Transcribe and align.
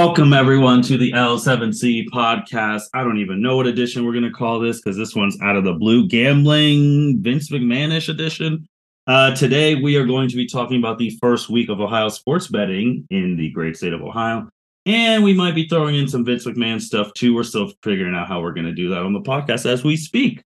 Welcome 0.00 0.32
everyone 0.32 0.80
to 0.82 0.96
the 0.96 1.10
L7C 1.10 2.06
podcast. 2.14 2.82
I 2.94 3.02
don't 3.02 3.18
even 3.18 3.42
know 3.42 3.56
what 3.56 3.66
edition 3.66 4.06
we're 4.06 4.12
gonna 4.12 4.30
call 4.30 4.60
this 4.60 4.80
because 4.80 4.96
this 4.96 5.12
one's 5.12 5.36
out 5.42 5.56
of 5.56 5.64
the 5.64 5.72
blue 5.72 6.06
gambling 6.06 7.20
Vince 7.20 7.50
McMahonish 7.50 8.08
edition. 8.08 8.68
Uh, 9.08 9.34
today 9.34 9.74
we 9.74 9.96
are 9.96 10.06
going 10.06 10.28
to 10.28 10.36
be 10.36 10.46
talking 10.46 10.78
about 10.78 10.98
the 10.98 11.18
first 11.20 11.50
week 11.50 11.68
of 11.68 11.80
Ohio 11.80 12.08
sports 12.10 12.46
betting 12.46 13.08
in 13.10 13.36
the 13.36 13.50
great 13.50 13.76
state 13.76 13.92
of 13.92 14.00
Ohio, 14.00 14.48
and 14.86 15.24
we 15.24 15.34
might 15.34 15.56
be 15.56 15.66
throwing 15.66 15.96
in 15.96 16.06
some 16.06 16.24
Vince 16.24 16.46
McMahon 16.46 16.80
stuff 16.80 17.12
too. 17.14 17.34
We're 17.34 17.42
still 17.42 17.72
figuring 17.82 18.14
out 18.14 18.28
how 18.28 18.40
we're 18.40 18.54
gonna 18.54 18.72
do 18.72 18.90
that 18.90 19.02
on 19.02 19.12
the 19.12 19.20
podcast 19.20 19.66
as 19.66 19.82
we 19.82 19.96
speak. 19.96 20.44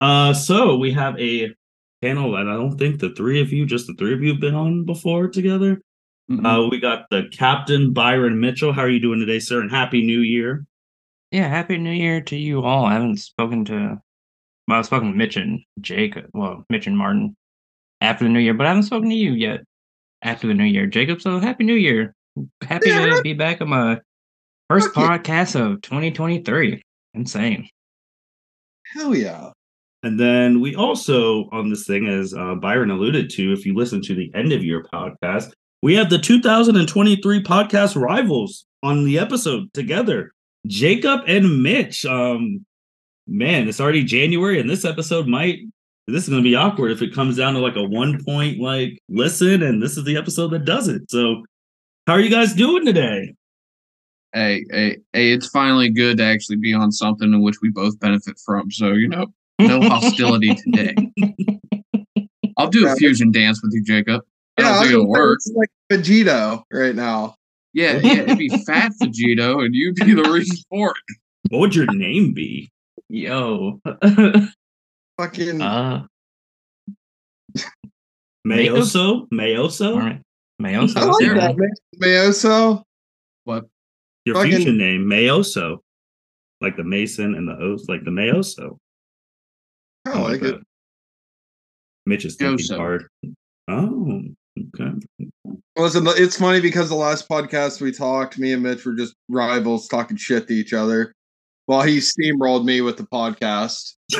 Uh, 0.00 0.32
so 0.32 0.78
we 0.78 0.92
have 0.92 1.20
a 1.20 1.54
panel 2.00 2.32
that 2.32 2.48
I 2.48 2.54
don't 2.54 2.78
think 2.78 3.00
the 3.00 3.10
three 3.10 3.42
of 3.42 3.52
you, 3.52 3.66
just 3.66 3.86
the 3.86 3.94
three 3.96 4.14
of 4.14 4.22
you, 4.22 4.32
have 4.32 4.40
been 4.40 4.54
on 4.54 4.86
before 4.86 5.28
together. 5.28 5.82
Mm-hmm. 6.30 6.46
Uh, 6.46 6.68
we 6.68 6.80
got 6.80 7.06
the 7.10 7.24
captain 7.32 7.92
Byron 7.92 8.40
Mitchell. 8.40 8.72
How 8.72 8.82
are 8.82 8.88
you 8.88 9.00
doing 9.00 9.20
today, 9.20 9.38
sir? 9.38 9.60
And 9.60 9.70
happy 9.70 10.02
New 10.02 10.20
Year. 10.20 10.64
Yeah, 11.30 11.48
happy 11.48 11.76
New 11.78 11.90
Year 11.92 12.20
to 12.22 12.36
you 12.36 12.62
all. 12.62 12.84
I 12.86 12.94
haven't 12.94 13.18
spoken 13.18 13.64
to, 13.66 14.00
well, 14.68 14.78
I've 14.78 14.86
spoken 14.86 15.10
to 15.12 15.16
Mitch 15.16 15.36
and 15.36 15.60
Jacob, 15.80 16.26
well, 16.32 16.64
Mitch 16.70 16.86
and 16.86 16.96
Martin 16.96 17.36
after 18.00 18.24
the 18.24 18.30
New 18.30 18.38
Year, 18.40 18.54
but 18.54 18.66
I 18.66 18.70
haven't 18.70 18.84
spoken 18.84 19.10
to 19.10 19.14
you 19.14 19.32
yet 19.32 19.60
after 20.22 20.46
the 20.46 20.54
New 20.54 20.64
Year, 20.64 20.86
Jacob. 20.86 21.20
So 21.20 21.38
happy 21.40 21.64
New 21.64 21.74
Year. 21.74 22.14
Happy 22.62 22.88
Yeah. 22.88 23.16
to 23.16 23.22
be 23.22 23.34
back 23.34 23.60
on 23.60 23.68
my 23.68 24.00
first 24.70 24.94
podcast 24.94 25.60
of 25.60 25.82
2023. 25.82 26.82
Insane. 27.14 27.68
Hell 28.94 29.14
yeah. 29.14 29.50
And 30.02 30.18
then 30.20 30.60
we 30.60 30.74
also 30.74 31.48
on 31.50 31.70
this 31.70 31.86
thing, 31.86 32.06
as 32.08 32.34
uh, 32.34 32.54
Byron 32.56 32.90
alluded 32.90 33.30
to, 33.30 33.52
if 33.52 33.64
you 33.66 33.74
listen 33.74 34.02
to 34.02 34.14
the 34.14 34.30
end 34.34 34.52
of 34.52 34.62
your 34.64 34.84
podcast, 34.84 35.52
we 35.84 35.94
have 35.96 36.08
the 36.08 36.18
2023 36.18 37.42
podcast 37.42 37.94
rivals 37.94 38.64
on 38.82 39.04
the 39.04 39.18
episode 39.18 39.70
together. 39.74 40.32
Jacob 40.66 41.20
and 41.26 41.62
Mitch. 41.62 42.06
Um, 42.06 42.64
man, 43.26 43.68
it's 43.68 43.82
already 43.82 44.02
January, 44.02 44.58
and 44.58 44.70
this 44.70 44.86
episode 44.86 45.26
might. 45.26 45.58
This 46.06 46.22
is 46.22 46.30
going 46.30 46.42
to 46.42 46.48
be 46.48 46.54
awkward 46.54 46.90
if 46.90 47.02
it 47.02 47.14
comes 47.14 47.36
down 47.36 47.52
to 47.52 47.60
like 47.60 47.76
a 47.76 47.82
one 47.82 48.24
point 48.24 48.60
like 48.60 48.98
listen, 49.10 49.62
and 49.62 49.82
this 49.82 49.98
is 49.98 50.04
the 50.04 50.16
episode 50.16 50.52
that 50.52 50.64
does 50.64 50.88
it. 50.88 51.10
So, 51.10 51.44
how 52.06 52.14
are 52.14 52.20
you 52.20 52.30
guys 52.30 52.54
doing 52.54 52.86
today? 52.86 53.34
hey, 54.32 54.64
hey, 54.70 54.96
hey, 55.12 55.32
it's 55.32 55.48
finally 55.48 55.90
good 55.90 56.16
to 56.16 56.24
actually 56.24 56.56
be 56.56 56.72
on 56.72 56.92
something 56.92 57.30
in 57.30 57.42
which 57.42 57.56
we 57.60 57.68
both 57.68 58.00
benefit 58.00 58.40
from. 58.42 58.70
So, 58.70 58.92
you 58.92 59.08
know, 59.08 59.26
no 59.60 59.82
hostility 59.82 60.54
today. 60.64 60.94
I'll 62.56 62.70
do 62.70 62.88
a 62.88 62.96
fusion 62.96 63.30
dance 63.30 63.62
with 63.62 63.74
you, 63.74 63.82
Jacob. 63.82 64.22
I 64.58 64.62
Yeah, 64.62 64.68
don't 64.68 64.74
I 64.76 64.78
think 64.80 64.84
was 64.84 64.92
it'll 64.92 65.08
work. 65.08 65.36
It's 65.38 65.52
like 65.54 65.68
Vegito 65.92 66.62
right 66.72 66.94
now. 66.94 67.34
Yeah, 67.72 67.96
yeah, 68.02 68.12
it'd 68.22 68.38
be 68.38 68.48
fat 68.64 68.92
Vegito, 69.02 69.64
and 69.64 69.74
you'd 69.74 69.96
be 69.96 70.14
the 70.14 70.22
reason 70.30 70.56
for 70.70 70.90
it. 70.90 71.16
What 71.50 71.58
would 71.60 71.74
your 71.74 71.92
name 71.92 72.32
be? 72.32 72.70
Yo. 73.08 73.80
Fucking 75.18 75.60
uh, 75.60 76.06
Mayoso? 78.46 79.26
Mayoso? 79.32 79.92
all 79.94 80.00
right. 80.00 80.20
Mayo. 80.58 80.86
I 80.96 81.04
like 81.04 81.18
there. 81.20 81.34
that. 81.34 81.56
Mayoso. 82.00 82.82
What? 83.44 83.64
Your 84.24 84.36
Fucking- 84.36 84.52
fusion 84.52 84.78
name, 84.78 85.04
Mayoso. 85.04 85.78
Like 86.60 86.76
the 86.76 86.84
Mason 86.84 87.34
and 87.34 87.48
the 87.48 87.56
O's, 87.58 87.86
like 87.88 88.04
the 88.04 88.10
Mayoso. 88.10 88.78
I 90.06 90.18
like 90.20 90.36
it. 90.42 90.54
that. 90.58 90.62
Mitch 92.06 92.24
is 92.24 92.36
thinking 92.36 92.64
Yoso. 92.66 92.76
hard. 92.76 93.06
Oh, 93.68 94.22
okay. 94.58 94.92
Listen, 95.76 96.06
it's 96.08 96.38
funny 96.38 96.60
because 96.60 96.88
the 96.88 96.94
last 96.94 97.28
podcast 97.28 97.80
we 97.80 97.90
talked, 97.90 98.38
me 98.38 98.52
and 98.52 98.62
Mitch 98.62 98.84
were 98.84 98.94
just 98.94 99.14
rivals 99.28 99.88
talking 99.88 100.16
shit 100.16 100.46
to 100.48 100.54
each 100.54 100.72
other 100.72 101.12
while 101.66 101.82
he 101.82 101.98
steamrolled 101.98 102.64
me 102.64 102.80
with 102.80 102.96
the 102.96 103.04
podcast. 103.04 103.94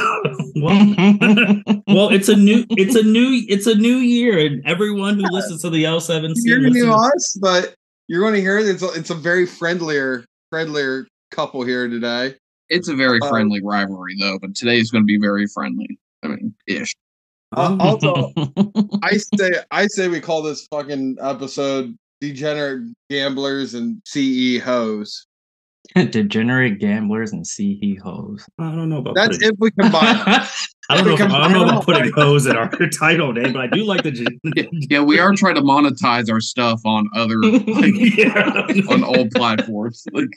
well, 0.56 1.82
well, 1.86 2.08
it's 2.08 2.28
a 2.28 2.36
new, 2.36 2.64
it's 2.70 2.96
a 2.96 3.02
new, 3.02 3.44
it's 3.48 3.66
a 3.66 3.74
new 3.74 3.96
year, 3.96 4.38
and 4.38 4.66
everyone 4.66 5.16
who 5.16 5.24
listens 5.30 5.62
to 5.62 5.70
the 5.70 5.84
L7C, 5.84 6.34
You're 6.38 6.60
new 6.70 6.92
us, 6.92 7.38
but 7.40 7.74
you're 8.08 8.20
going 8.20 8.34
to 8.34 8.40
hear 8.40 8.58
it. 8.58 8.66
It's 8.66 8.82
a, 8.82 8.88
it's 8.92 9.10
a 9.10 9.14
very 9.14 9.46
friendlier, 9.46 10.24
friendlier 10.50 11.06
couple 11.30 11.64
here 11.64 11.88
today. 11.88 12.34
It's 12.68 12.88
a 12.88 12.94
very 12.94 13.20
Um, 13.22 13.28
friendly 13.28 13.60
rivalry, 13.62 14.16
though, 14.18 14.38
but 14.40 14.54
today's 14.54 14.90
going 14.90 15.02
to 15.02 15.06
be 15.06 15.18
very 15.18 15.46
friendly. 15.46 15.98
I 16.22 16.28
mean, 16.28 16.54
ish. 16.66 16.94
Uh, 17.56 17.76
also, 17.80 18.32
I 19.02 19.16
say 19.16 19.52
I 19.70 19.86
say 19.86 20.08
we 20.08 20.20
call 20.20 20.42
this 20.42 20.66
fucking 20.68 21.16
episode 21.20 21.96
"Degenerate 22.20 22.94
Gamblers 23.10 23.74
and 23.74 24.00
CE 24.06 24.58
Hoes." 24.62 25.26
Degenerate 25.94 26.80
gamblers 26.80 27.32
and 27.32 27.46
CE 27.46 28.00
hoes. 28.02 28.44
I 28.58 28.70
don't 28.70 28.88
know 28.88 28.98
about 28.98 29.14
That's 29.14 29.36
putting, 29.36 29.50
if 29.50 29.56
we 29.58 29.70
combine. 29.72 30.16
I 30.88 30.96
don't 30.96 31.06
know. 31.06 31.14
If, 31.14 31.20
I 31.20 31.40
don't 31.40 31.52
know 31.52 31.64
about 31.64 31.84
putting 31.84 32.10
hose 32.12 32.46
in 32.46 32.56
our 32.56 32.70
title 32.98 33.34
name, 33.34 33.52
but 33.52 33.60
I 33.60 33.66
do 33.66 33.84
like 33.84 34.02
the. 34.02 34.38
Yeah, 34.56 34.64
yeah, 34.72 35.00
we 35.02 35.18
are 35.18 35.32
trying 35.34 35.56
to 35.56 35.60
monetize 35.60 36.32
our 36.32 36.40
stuff 36.40 36.80
on 36.86 37.08
other, 37.14 37.36
like, 37.38 37.92
yeah. 38.16 38.66
on 38.88 39.04
old 39.04 39.30
platforms. 39.32 40.04
Like, 40.12 40.30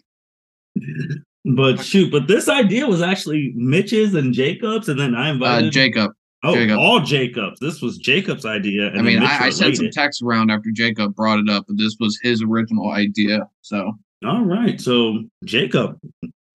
But 1.45 1.81
shoot, 1.81 2.11
but 2.11 2.27
this 2.27 2.49
idea 2.49 2.85
was 2.87 3.01
actually 3.01 3.53
Mitch's 3.55 4.13
and 4.13 4.33
Jacob's, 4.33 4.89
and 4.89 4.99
then 4.99 5.15
I 5.15 5.29
uh, 5.29 5.33
invited 5.33 5.71
Jacob. 5.71 6.11
Oh 6.47 6.55
Jacob. 6.55 6.77
all 6.79 6.99
Jacobs. 6.99 7.59
This 7.59 7.81
was 7.81 7.97
Jacob's 7.97 8.45
idea. 8.45 8.87
And 8.87 8.99
I 8.99 9.01
mean, 9.01 9.21
I, 9.21 9.45
I 9.45 9.49
sent 9.49 9.75
some 9.75 9.83
relayed 9.83 9.93
texts 9.93 10.21
around 10.21 10.49
after 10.51 10.69
Jacob 10.73 11.15
brought 11.15 11.39
it 11.39 11.49
up, 11.49 11.65
but 11.67 11.77
this 11.77 11.95
was 11.99 12.19
his 12.23 12.41
original 12.41 12.91
idea. 12.91 13.41
So. 13.61 13.91
All 14.25 14.43
right, 14.43 14.81
so 14.81 15.23
Jacob, 15.45 15.99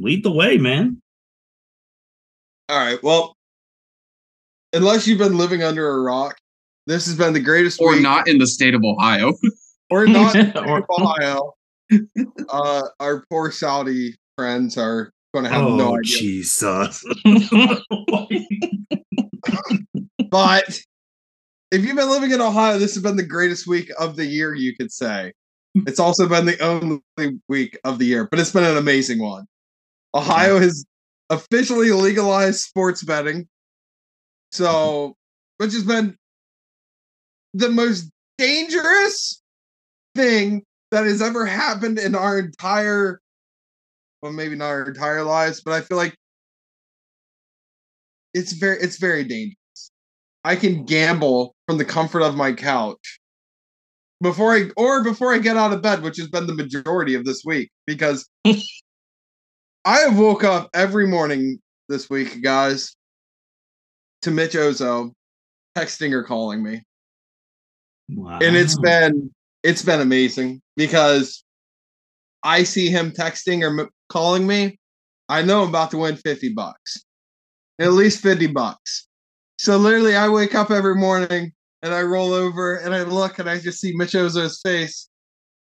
lead 0.00 0.24
the 0.24 0.32
way, 0.32 0.58
man. 0.58 1.00
All 2.68 2.78
right. 2.78 3.00
Well, 3.02 3.36
unless 4.72 5.06
you've 5.06 5.18
been 5.18 5.38
living 5.38 5.62
under 5.62 5.88
a 5.88 6.00
rock, 6.00 6.36
this 6.86 7.06
has 7.06 7.16
been 7.16 7.32
the 7.32 7.40
greatest 7.40 7.80
or 7.80 7.92
week, 7.92 8.02
not 8.02 8.26
in 8.28 8.38
the 8.38 8.46
state 8.46 8.74
of 8.74 8.82
Ohio. 8.82 9.32
or 9.90 10.06
not 10.06 10.34
in 10.34 10.56
Or- 10.56 10.84
Ohio. 10.90 11.54
Uh, 12.48 12.82
our 13.00 13.22
poor 13.28 13.50
Saudi 13.50 14.16
friends 14.38 14.78
are 14.78 15.12
going 15.34 15.44
to 15.44 15.50
have 15.50 15.66
oh 15.66 15.76
no 15.76 15.98
idea. 15.98 16.18
Jesus! 16.18 17.04
But 20.30 20.78
if 21.70 21.84
you've 21.84 21.96
been 21.96 22.10
living 22.10 22.32
in 22.32 22.40
Ohio, 22.40 22.78
this 22.78 22.94
has 22.94 23.02
been 23.02 23.16
the 23.16 23.22
greatest 23.22 23.66
week 23.66 23.90
of 23.98 24.16
the 24.16 24.26
year, 24.26 24.54
you 24.54 24.74
could 24.76 24.92
say. 24.92 25.32
It's 25.74 26.00
also 26.00 26.28
been 26.28 26.44
the 26.44 26.58
only 26.60 27.40
week 27.48 27.78
of 27.84 27.98
the 27.98 28.04
year, 28.04 28.28
but 28.28 28.38
it's 28.38 28.52
been 28.52 28.64
an 28.64 28.76
amazing 28.76 29.20
one. 29.20 29.46
Ohio 30.14 30.58
has 30.58 30.84
officially 31.30 31.90
legalized 31.92 32.60
sports 32.60 33.02
betting. 33.02 33.48
So, 34.50 35.16
which 35.56 35.72
has 35.72 35.84
been 35.84 36.16
the 37.54 37.70
most 37.70 38.10
dangerous 38.36 39.40
thing 40.14 40.64
that 40.90 41.06
has 41.06 41.22
ever 41.22 41.46
happened 41.46 41.98
in 41.98 42.14
our 42.14 42.38
entire, 42.38 43.20
well, 44.20 44.32
maybe 44.32 44.56
not 44.56 44.66
our 44.66 44.88
entire 44.88 45.24
lives, 45.24 45.62
but 45.62 45.72
I 45.72 45.80
feel 45.80 45.96
like 45.96 46.14
it's 48.34 48.52
very, 48.52 48.78
it's 48.78 48.98
very 48.98 49.24
dangerous. 49.24 49.56
I 50.44 50.56
can 50.56 50.84
gamble 50.84 51.54
from 51.66 51.78
the 51.78 51.84
comfort 51.84 52.22
of 52.22 52.36
my 52.36 52.52
couch 52.52 53.20
before 54.20 54.54
I 54.54 54.70
or 54.76 55.02
before 55.04 55.34
I 55.34 55.38
get 55.38 55.56
out 55.56 55.72
of 55.72 55.82
bed, 55.82 56.02
which 56.02 56.16
has 56.18 56.28
been 56.28 56.46
the 56.46 56.54
majority 56.54 57.14
of 57.14 57.24
this 57.24 57.42
week 57.44 57.70
because 57.86 58.28
I 59.84 59.98
have 59.98 60.18
woke 60.18 60.44
up 60.44 60.70
every 60.74 61.06
morning 61.06 61.60
this 61.88 62.08
week, 62.08 62.42
guys, 62.42 62.96
to 64.22 64.30
Mitch 64.30 64.52
Ozo 64.52 65.12
texting 65.76 66.12
or 66.12 66.22
calling 66.22 66.62
me. 66.62 66.82
Wow. 68.08 68.38
And 68.40 68.56
it's 68.56 68.78
been 68.78 69.30
it's 69.62 69.82
been 69.82 70.00
amazing 70.00 70.60
because 70.76 71.44
I 72.42 72.64
see 72.64 72.88
him 72.88 73.12
texting 73.12 73.62
or 73.62 73.80
m- 73.80 73.90
calling 74.08 74.46
me. 74.46 74.78
I 75.28 75.42
know 75.42 75.62
I'm 75.62 75.68
about 75.68 75.90
to 75.92 75.98
win 75.98 76.16
50 76.16 76.52
bucks. 76.52 77.04
At 77.82 77.92
least 77.92 78.22
50 78.22 78.46
bucks. 78.48 79.08
So 79.58 79.76
literally 79.76 80.16
I 80.16 80.28
wake 80.28 80.54
up 80.54 80.70
every 80.70 80.94
morning 80.94 81.52
and 81.82 81.94
I 81.94 82.02
roll 82.02 82.32
over 82.32 82.76
and 82.76 82.94
I 82.94 83.02
look 83.02 83.38
and 83.38 83.50
I 83.50 83.58
just 83.58 83.80
see 83.80 83.92
Mitch 83.94 84.12
Ozo's 84.12 84.60
face 84.62 85.08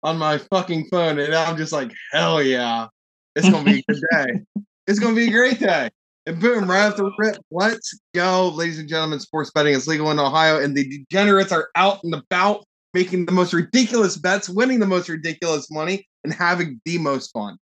on 0.02 0.18
my 0.18 0.38
fucking 0.38 0.86
phone 0.86 1.18
and 1.18 1.34
I'm 1.34 1.56
just 1.56 1.72
like, 1.72 1.92
hell 2.12 2.42
yeah. 2.42 2.86
It's 3.34 3.50
gonna 3.50 3.64
be 3.64 3.84
a 3.86 3.92
good 3.92 4.02
day. 4.12 4.40
It's 4.88 5.00
gonna 5.00 5.16
be 5.16 5.26
a 5.26 5.32
great 5.32 5.58
day. 5.58 5.90
And 6.26 6.40
boom, 6.40 6.70
right 6.70 6.86
off 6.86 6.96
the 6.96 7.10
rip, 7.18 7.38
let's 7.50 7.98
go, 8.14 8.50
ladies 8.50 8.78
and 8.78 8.88
gentlemen. 8.88 9.18
Sports 9.18 9.50
betting 9.50 9.74
is 9.74 9.88
legal 9.88 10.12
in 10.12 10.20
Ohio, 10.20 10.62
and 10.62 10.76
the 10.76 10.88
degenerates 10.88 11.50
are 11.50 11.70
out 11.74 11.98
and 12.04 12.14
about 12.14 12.64
making 12.94 13.26
the 13.26 13.32
most 13.32 13.52
ridiculous 13.52 14.16
bets, 14.16 14.48
winning 14.48 14.78
the 14.78 14.86
most 14.86 15.08
ridiculous 15.08 15.70
money, 15.72 16.06
and 16.22 16.32
having 16.32 16.80
the 16.84 16.98
most 16.98 17.32
fun. 17.32 17.56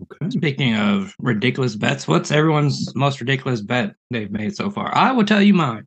Okay. 0.00 0.30
Speaking 0.30 0.74
of 0.76 1.14
ridiculous 1.18 1.76
bets, 1.76 2.06
what's 2.08 2.30
everyone's 2.30 2.94
most 2.94 3.20
ridiculous 3.20 3.60
bet 3.60 3.94
they've 4.10 4.30
made 4.30 4.54
so 4.56 4.70
far? 4.70 4.94
I 4.94 5.12
will 5.12 5.24
tell 5.24 5.42
you 5.42 5.54
mine. 5.54 5.86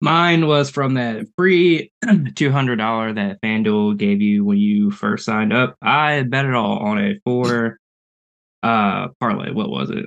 Mine 0.00 0.46
was 0.46 0.68
from 0.70 0.94
that 0.94 1.24
free 1.36 1.90
$200 2.04 3.14
that 3.14 3.40
FanDuel 3.40 3.96
gave 3.96 4.20
you 4.20 4.44
when 4.44 4.58
you 4.58 4.90
first 4.90 5.24
signed 5.24 5.52
up. 5.52 5.76
I 5.82 6.22
bet 6.24 6.44
it 6.44 6.54
all 6.54 6.78
on 6.78 6.98
a 6.98 7.14
four 7.24 7.78
uh 8.62 9.08
parlay. 9.20 9.50
What 9.52 9.70
was 9.70 9.90
it? 9.90 10.04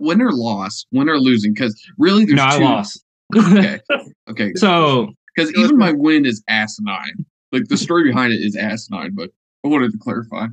Win 0.00 0.20
or 0.22 0.32
loss, 0.32 0.86
win 0.92 1.08
or 1.08 1.18
losing, 1.18 1.52
because 1.54 1.80
really 1.98 2.24
there's 2.24 2.36
no, 2.36 2.44
I 2.44 2.58
lost. 2.58 3.04
Okay, 3.36 3.78
okay. 4.30 4.52
so 4.54 5.08
Because 5.34 5.52
even 5.54 5.76
my 5.78 5.92
win 5.92 6.24
is 6.24 6.42
asinine. 6.48 7.26
Like 7.52 7.64
the 7.68 7.76
story 7.76 8.04
behind 8.04 8.32
it 8.32 8.40
is 8.40 8.56
asinine, 8.56 9.12
but 9.14 9.30
I 9.64 9.68
wanted 9.68 9.92
to 9.92 9.98
clarify. 9.98 10.46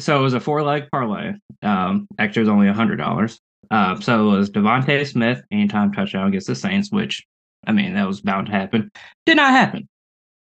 So 0.00 0.18
it 0.18 0.22
was 0.22 0.34
a 0.34 0.40
four 0.40 0.62
leg 0.62 0.88
parlay. 0.90 1.34
Um, 1.62 2.08
actually, 2.18 2.40
it 2.40 2.44
was 2.44 2.48
only 2.50 2.68
a 2.68 2.72
hundred 2.72 2.96
dollars. 2.96 3.40
Uh, 3.70 4.00
so 4.00 4.28
it 4.28 4.36
was 4.36 4.50
DeVonta 4.50 5.06
Smith 5.06 5.42
anytime 5.50 5.92
touchdown 5.92 6.28
against 6.28 6.48
the 6.48 6.54
Saints, 6.54 6.90
which 6.90 7.24
I 7.66 7.72
mean 7.72 7.94
that 7.94 8.06
was 8.06 8.20
bound 8.20 8.46
to 8.46 8.52
happen. 8.52 8.90
Did 9.26 9.36
not 9.36 9.50
happen. 9.50 9.88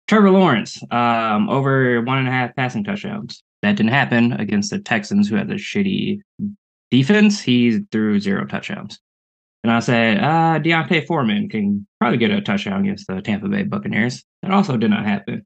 Trevor 0.07 0.29
Lawrence 0.29 0.79
um, 0.91 1.49
over 1.49 2.01
one 2.01 2.19
and 2.19 2.27
a 2.27 2.31
half 2.31 2.55
passing 2.55 2.83
touchdowns. 2.83 3.41
That 3.61 3.77
didn't 3.77 3.91
happen 3.91 4.33
against 4.33 4.69
the 4.69 4.79
Texans, 4.79 5.27
who 5.27 5.35
had 5.35 5.47
the 5.47 5.55
shitty 5.55 6.19
defense. 6.91 7.41
He 7.41 7.79
threw 7.91 8.19
zero 8.19 8.45
touchdowns. 8.45 8.99
And 9.63 9.71
I 9.71 9.79
said, 9.79 10.19
uh, 10.19 10.59
D'Onta 10.59 11.07
Foreman 11.07 11.49
can 11.49 11.87
probably 11.99 12.19
get 12.19 12.29
a 12.29 12.39
touchdown 12.41 12.81
against 12.81 13.07
the 13.07 13.19
Tampa 13.21 13.47
Bay 13.47 13.63
Buccaneers. 13.63 14.23
That 14.43 14.51
also 14.51 14.77
did 14.77 14.91
not 14.91 15.05
happen. 15.05 15.43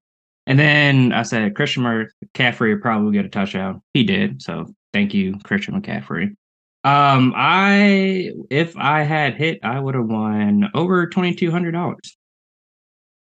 And 0.49 0.57
then 0.57 1.13
I 1.13 1.21
said 1.21 1.55
Christian 1.55 1.83
McCaffrey 1.83 2.73
would 2.73 2.81
probably 2.81 3.13
get 3.13 3.23
a 3.23 3.29
touchdown. 3.29 3.83
He 3.93 4.03
did. 4.03 4.41
So 4.41 4.65
thank 4.93 5.13
you, 5.13 5.37
Christian 5.43 5.79
McCaffrey. 5.79 6.35
Um, 6.83 7.33
I 7.35 8.31
if 8.49 8.75
I 8.75 9.03
had 9.03 9.35
hit, 9.35 9.59
I 9.63 9.79
would 9.79 9.93
have 9.93 10.07
won 10.07 10.71
over 10.73 11.05
twenty 11.07 11.35
two 11.35 11.51
hundred 11.51 11.73
dollars. 11.73 12.17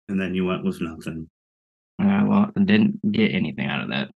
And 0.10 0.20
then 0.20 0.34
you 0.34 0.46
went 0.46 0.66
with 0.66 0.82
nothing. 0.82 1.30
Well, 2.00 2.52
I 2.56 2.60
didn't 2.64 3.00
get 3.12 3.32
anything 3.34 3.68
out 3.68 3.84
of 3.84 3.90
that. 3.90 4.10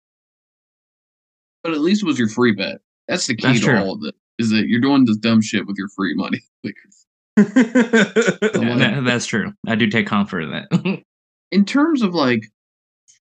But 1.65 1.73
at 1.73 1.81
least 1.81 2.03
it 2.05 2.07
was 2.07 2.19
your 2.19 2.29
free 2.29 2.53
bet. 2.53 2.79
That's 3.09 3.27
the 3.27 3.35
key 3.35 3.49
That's 3.49 3.61
to 3.61 3.67
true. 3.67 3.79
all 3.79 3.95
of 3.95 4.05
it. 4.05 4.15
Is 4.39 4.51
that 4.51 4.69
you're 4.69 4.81
doing 4.81 5.05
this 5.05 5.17
dumb 5.17 5.41
shit 5.43 5.67
with 5.67 5.77
your 5.79 5.89
free 5.89 6.15
money. 6.15 6.41
Like 6.65 6.77
Yeah, 7.57 8.77
that- 8.77 9.03
that's 9.05 9.27
true. 9.27 9.53
I 9.67 9.75
do 9.75 9.89
take 9.91 10.07
comfort 10.07 10.43
in 10.43 10.51
that. 10.53 11.03
in 11.51 11.65
terms 11.65 12.03
of 12.03 12.15
like 12.15 12.45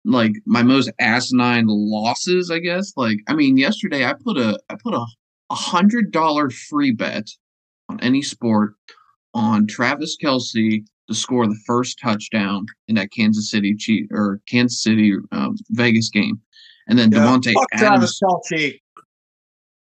like 0.05 0.33
my 0.45 0.63
most 0.63 0.91
asinine 0.99 1.65
losses, 1.67 2.49
I 2.49 2.59
guess. 2.59 2.91
Like, 2.95 3.17
I 3.27 3.33
mean, 3.35 3.57
yesterday 3.57 4.05
I 4.05 4.13
put 4.13 4.37
a 4.37 4.59
I 4.69 4.75
put 4.81 4.93
a 4.93 5.05
a 5.49 5.55
hundred 5.55 6.11
dollar 6.11 6.49
free 6.49 6.91
bet 6.91 7.27
on 7.89 7.99
any 8.01 8.21
sport 8.21 8.73
on 9.33 9.67
Travis 9.67 10.17
Kelce 10.21 10.83
to 11.07 11.13
score 11.13 11.45
the 11.47 11.59
first 11.65 11.99
touchdown 12.01 12.65
in 12.87 12.95
that 12.95 13.11
Kansas 13.11 13.51
City 13.51 13.75
cheat 13.77 14.07
or 14.11 14.39
Kansas 14.47 14.81
City 14.81 15.13
um, 15.31 15.55
Vegas 15.71 16.09
game, 16.09 16.39
and 16.87 16.97
then 16.97 17.11
Yeah, 17.11 17.19
Davante 17.19 17.53
Adams 17.73 18.17
Travis 18.17 18.19
Kelce. 18.23 18.79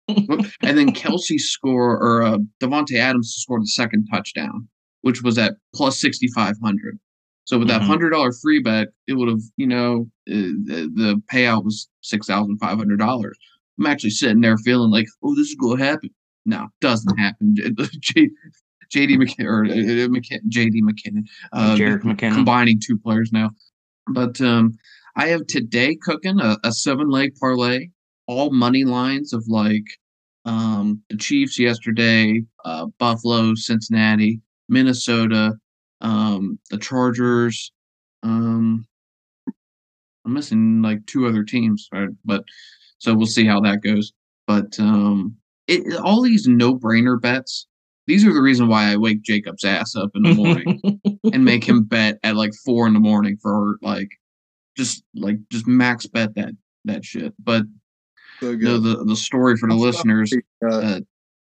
and 0.08 0.78
then 0.78 0.92
Kelsey 0.92 1.38
score 1.38 1.98
or 1.98 2.22
uh, 2.22 2.38
Davante 2.62 2.98
Adams 3.00 3.34
to 3.34 3.42
score 3.42 3.60
the 3.60 3.66
second 3.68 4.08
touchdown, 4.12 4.68
which 5.02 5.24
was 5.24 5.38
at 5.38 5.56
plus 5.74 6.00
sixty 6.00 6.28
five 6.36 6.56
hundred. 6.64 7.00
So 7.46 7.58
with 7.60 7.68
that 7.70 7.82
Mhm. 7.82 7.86
hundred 7.88 8.10
dollar 8.12 8.32
free 8.34 8.62
bet, 8.62 8.90
it 9.08 9.14
would 9.14 9.30
have 9.30 9.42
you 9.58 9.68
know 9.68 10.10
uh, 10.30 10.34
the, 10.66 10.92
the 10.96 11.22
payout 11.32 11.64
was 11.64 11.88
six 12.02 12.28
thousand 12.28 12.58
five 12.58 12.78
hundred 12.78 13.00
dollars. 13.00 13.38
I'm 13.80 13.86
actually 13.88 14.12
sitting 14.12 14.42
there 14.42 14.58
feeling 14.58 14.90
like, 14.92 15.08
oh, 15.24 15.36
this 15.36 15.50
is 15.50 15.56
going 15.56 15.78
to 15.80 15.84
happen. 15.86 16.10
No, 16.46 16.68
doesn't 16.82 17.18
happen. 17.26 17.56
J- 18.00 18.30
JD 18.94 19.18
McKinnon 19.18 19.46
or 19.46 19.66
uh, 19.66 20.08
McKin- 20.08 20.48
JD 20.50 20.82
McKinnon, 20.82 21.24
uh, 21.54 21.76
McKinnon. 21.76 22.34
combining 22.34 22.80
two 22.80 22.98
players 22.98 23.32
now. 23.34 23.50
But 24.08 24.40
um, 24.42 24.78
I 25.16 25.28
have 25.28 25.48
today 25.48 25.98
cooking 26.02 26.40
a, 26.40 26.58
a 26.64 26.72
seven 26.72 27.10
leg 27.10 27.34
parlay, 27.42 27.88
all 28.28 28.52
money 28.52 28.86
lines 28.86 29.34
of 29.34 29.44
like 29.48 29.84
um, 30.46 31.02
the 31.10 31.18
Chiefs 31.18 31.58
yesterday, 31.60 32.44
uh, 32.64 32.86
Buffalo, 33.00 33.56
Cincinnati, 33.56 34.40
Minnesota, 34.70 35.54
um, 36.02 36.60
the 36.70 36.78
Chargers. 36.78 37.72
Um, 38.24 38.86
I'm 40.26 40.34
missing 40.34 40.82
like 40.82 41.06
two 41.06 41.28
other 41.28 41.44
teams, 41.44 41.88
right? 41.94 42.10
but 42.26 42.44
so 42.98 43.14
we'll 43.14 43.28
see 43.28 43.46
how 43.46 43.60
that 43.62 43.82
goes. 43.84 44.14
But 44.48 44.80
um, 44.80 45.36
it, 45.68 45.96
all 45.98 46.22
these 46.22 46.48
no 46.48 46.76
brainer 46.76 47.20
bets. 47.20 47.68
These 48.08 48.26
are 48.26 48.34
the 48.34 48.42
reason 48.42 48.68
why 48.68 48.92
I 48.92 48.98
wake 48.98 49.24
Jacob's 49.24 49.64
ass 49.64 49.96
up 49.96 50.12
in 50.14 50.22
the 50.22 50.36
morning 50.36 50.80
and 51.34 51.44
make 51.44 51.64
him 51.64 51.84
bet 51.90 52.20
at 52.24 52.36
like 52.36 52.52
four 52.64 52.86
in 52.86 52.94
the 52.94 53.00
morning 53.00 53.38
for 53.42 53.78
like 53.82 54.10
just 54.78 55.04
like 55.16 55.38
just 55.52 55.68
max 55.68 56.06
bet 56.06 56.36
that 56.36 56.52
that 56.86 57.04
shit. 57.04 57.34
But 57.44 57.64
So 58.42 58.52
you 58.52 58.60
know, 58.60 58.78
the 58.80 59.04
the 59.06 59.16
story 59.16 59.58
for 59.58 59.68
the 59.68 59.76
listeners, 59.76 60.34
Uh, 60.64 60.76
uh, 60.76 61.00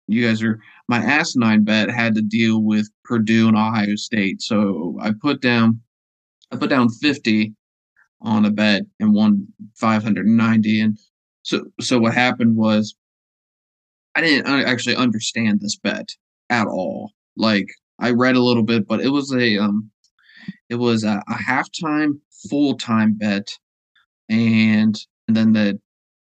you 0.07 0.25
guys 0.25 0.41
are 0.41 0.59
my 0.87 0.99
asinine 0.99 1.63
bet 1.65 1.89
had 1.89 2.15
to 2.15 2.21
deal 2.21 2.63
with 2.63 2.89
Purdue 3.03 3.47
and 3.47 3.57
Ohio 3.57 3.95
State. 3.95 4.41
So 4.41 4.97
I 5.01 5.11
put 5.19 5.41
down 5.41 5.81
I 6.51 6.57
put 6.57 6.69
down 6.69 6.89
fifty 6.89 7.53
on 8.21 8.45
a 8.45 8.51
bet 8.51 8.83
and 8.99 9.13
won 9.13 9.47
five 9.75 10.03
hundred 10.03 10.25
and 10.25 10.37
ninety. 10.37 10.79
And 10.79 10.97
so 11.43 11.65
so 11.81 11.99
what 11.99 12.13
happened 12.13 12.55
was 12.55 12.95
I 14.15 14.21
didn't 14.21 14.47
actually 14.47 14.95
understand 14.95 15.59
this 15.59 15.77
bet 15.77 16.09
at 16.49 16.67
all. 16.67 17.11
Like 17.35 17.67
I 17.99 18.11
read 18.11 18.35
a 18.35 18.43
little 18.43 18.63
bit, 18.63 18.87
but 18.87 19.01
it 19.01 19.09
was 19.09 19.33
a 19.33 19.57
um 19.57 19.89
it 20.69 20.75
was 20.75 21.03
a, 21.03 21.21
a 21.27 21.33
halftime 21.33 22.19
full 22.49 22.77
time 22.77 23.13
bet 23.17 23.47
and 24.29 24.97
and 25.27 25.37
then 25.37 25.53
the 25.53 25.79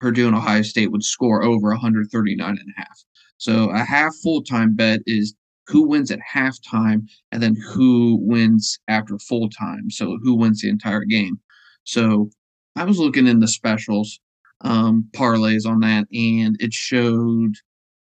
Purdue 0.01 0.27
and 0.27 0.37
Ohio 0.37 0.63
State 0.63 0.93
would 0.93 1.03
score 1.03 1.43
over 1.43 1.69
139 1.71 2.49
and 2.49 2.59
a 2.59 2.81
half. 2.81 3.05
So 3.39 3.71
a 3.71 3.85
half 3.85 4.15
full 4.23 4.43
time 4.43 4.75
bet 4.75 5.01
is 5.07 5.35
who 5.67 5.87
wins 5.87 6.11
at 6.11 6.21
halftime 6.21 7.09
and 7.33 7.43
then 7.43 7.57
who 7.57 8.19
wins 8.23 8.79
after 8.89 9.19
full 9.19 9.49
time. 9.51 9.91
So 9.91 10.19
who 10.23 10.35
wins 10.35 10.61
the 10.61 10.69
entire 10.69 11.05
game. 11.05 11.41
So 11.85 12.31
I 12.77 12.85
was 12.85 12.99
looking 12.99 13.27
in 13.27 13.41
the 13.41 13.49
specials 13.49 14.21
um 14.63 15.07
parlays 15.13 15.67
on 15.67 15.81
that 15.81 16.07
and 16.13 16.57
it 16.61 16.73
showed 16.73 17.55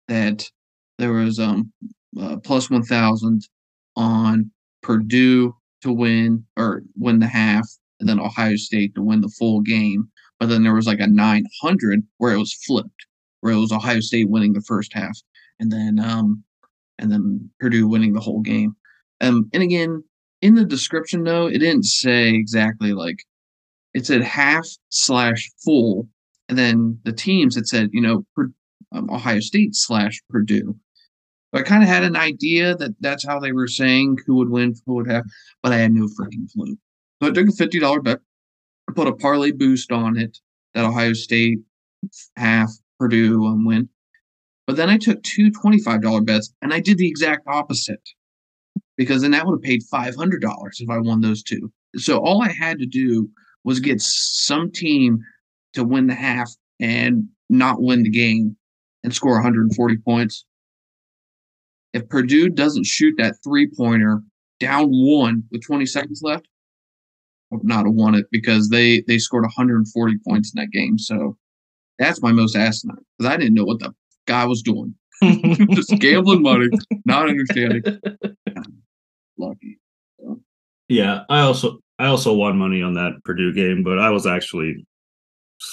that 0.08 0.50
there 0.98 1.12
was 1.12 1.38
um 1.38 1.72
uh, 2.20 2.36
plus 2.38 2.70
1000 2.70 3.42
on 3.96 4.50
Purdue 4.82 5.54
to 5.82 5.92
win 5.92 6.44
or 6.56 6.82
win 6.96 7.18
the 7.18 7.26
half 7.26 7.68
and 8.00 8.08
then 8.08 8.18
Ohio 8.18 8.56
State 8.56 8.94
to 8.94 9.02
win 9.02 9.20
the 9.20 9.28
full 9.38 9.60
game 9.60 10.10
but 10.40 10.48
then 10.48 10.62
there 10.64 10.74
was 10.74 10.86
like 10.86 11.00
a 11.00 11.06
900 11.06 12.02
where 12.16 12.32
it 12.32 12.38
was 12.38 12.54
flipped 12.66 13.06
where 13.40 13.52
it 13.52 13.58
was 13.58 13.72
ohio 13.72 14.00
state 14.00 14.28
winning 14.28 14.52
the 14.54 14.62
first 14.62 14.92
half 14.92 15.16
and 15.60 15.70
then 15.70 16.00
um 16.00 16.42
and 17.00 17.10
then 17.10 17.50
purdue 17.58 17.88
winning 17.88 18.12
the 18.12 18.20
whole 18.20 18.40
game. 18.40 18.74
Um 19.20 19.50
and 19.52 19.62
again 19.62 20.04
in 20.40 20.54
the 20.54 20.64
description 20.64 21.24
though 21.24 21.46
it 21.46 21.58
didn't 21.58 21.84
say 21.84 22.30
exactly 22.30 22.92
like 22.92 23.16
it 23.94 24.06
said 24.06 24.22
half 24.22 24.66
slash 24.90 25.50
full 25.64 26.08
and 26.48 26.56
then 26.56 26.98
the 27.04 27.12
teams 27.12 27.56
it 27.56 27.66
said 27.66 27.90
you 27.92 28.00
know 28.00 28.24
Pur- 28.36 28.52
um, 28.92 29.10
ohio 29.10 29.40
state 29.40 29.74
slash 29.74 30.20
purdue. 30.30 30.74
So 31.52 31.60
i 31.60 31.62
kind 31.62 31.82
of 31.82 31.88
had 31.88 32.04
an 32.04 32.16
idea 32.16 32.76
that 32.76 32.94
that's 33.00 33.26
how 33.26 33.40
they 33.40 33.52
were 33.52 33.66
saying 33.66 34.18
who 34.26 34.36
would 34.36 34.50
win 34.50 34.74
who 34.86 34.94
would 34.94 35.10
have 35.10 35.24
but 35.62 35.72
i 35.72 35.76
had 35.76 35.92
no 35.92 36.06
freaking 36.06 36.50
clue. 36.54 36.76
So 37.22 37.28
i 37.28 37.32
took 37.32 37.48
a 37.48 37.52
$50 37.52 38.04
bet 38.04 38.20
I 38.90 38.92
put 38.92 39.06
a 39.06 39.12
parlay 39.12 39.52
boost 39.52 39.92
on 39.92 40.16
it 40.16 40.38
that 40.74 40.84
Ohio 40.84 41.12
State 41.12 41.60
half 42.36 42.70
Purdue 42.98 43.46
um, 43.46 43.64
win. 43.64 43.88
But 44.70 44.76
then 44.76 44.88
I 44.88 44.98
took 44.98 45.20
two 45.24 45.50
$25 45.50 46.24
bets 46.24 46.54
and 46.62 46.72
I 46.72 46.78
did 46.78 46.96
the 46.96 47.08
exact 47.08 47.42
opposite 47.48 48.08
because 48.96 49.22
then 49.22 49.32
that 49.32 49.44
would 49.44 49.54
have 49.54 49.62
paid 49.62 49.82
$500 49.92 50.14
if 50.78 50.88
I 50.88 50.98
won 50.98 51.20
those 51.20 51.42
two. 51.42 51.72
So 51.96 52.18
all 52.18 52.40
I 52.40 52.52
had 52.52 52.78
to 52.78 52.86
do 52.86 53.28
was 53.64 53.80
get 53.80 54.00
some 54.00 54.70
team 54.70 55.18
to 55.72 55.82
win 55.82 56.06
the 56.06 56.14
half 56.14 56.52
and 56.78 57.24
not 57.48 57.82
win 57.82 58.04
the 58.04 58.10
game 58.10 58.56
and 59.02 59.12
score 59.12 59.32
140 59.32 59.96
points. 60.04 60.44
If 61.92 62.08
Purdue 62.08 62.48
doesn't 62.48 62.86
shoot 62.86 63.16
that 63.18 63.42
three 63.42 63.68
pointer 63.76 64.22
down 64.60 64.86
one 64.92 65.42
with 65.50 65.66
20 65.66 65.84
seconds 65.84 66.20
left, 66.22 66.46
would 67.50 67.64
not 67.64 67.86
have 67.86 67.94
won 67.94 68.14
it 68.14 68.26
because 68.30 68.68
they 68.68 69.02
they 69.08 69.18
scored 69.18 69.42
140 69.42 70.18
points 70.24 70.54
in 70.54 70.60
that 70.60 70.70
game. 70.70 70.96
So 70.96 71.36
that's 71.98 72.22
my 72.22 72.30
most 72.30 72.54
asinine 72.54 72.98
because 73.18 73.32
I 73.32 73.36
didn't 73.36 73.54
know 73.54 73.64
what 73.64 73.80
the 73.80 73.92
guy 74.30 74.44
was 74.44 74.62
doing. 74.62 74.94
Just 75.72 75.90
gambling 75.98 76.42
money, 76.42 76.68
not 77.04 77.28
understanding. 77.28 77.82
Lucky. 79.38 79.78
Yeah, 80.88 81.20
I 81.28 81.40
also 81.40 81.80
I 81.98 82.06
also 82.06 82.32
won 82.34 82.58
money 82.58 82.82
on 82.82 82.94
that 82.94 83.22
Purdue 83.24 83.52
game, 83.52 83.82
but 83.82 83.98
I 83.98 84.10
was 84.10 84.26
actually 84.26 84.86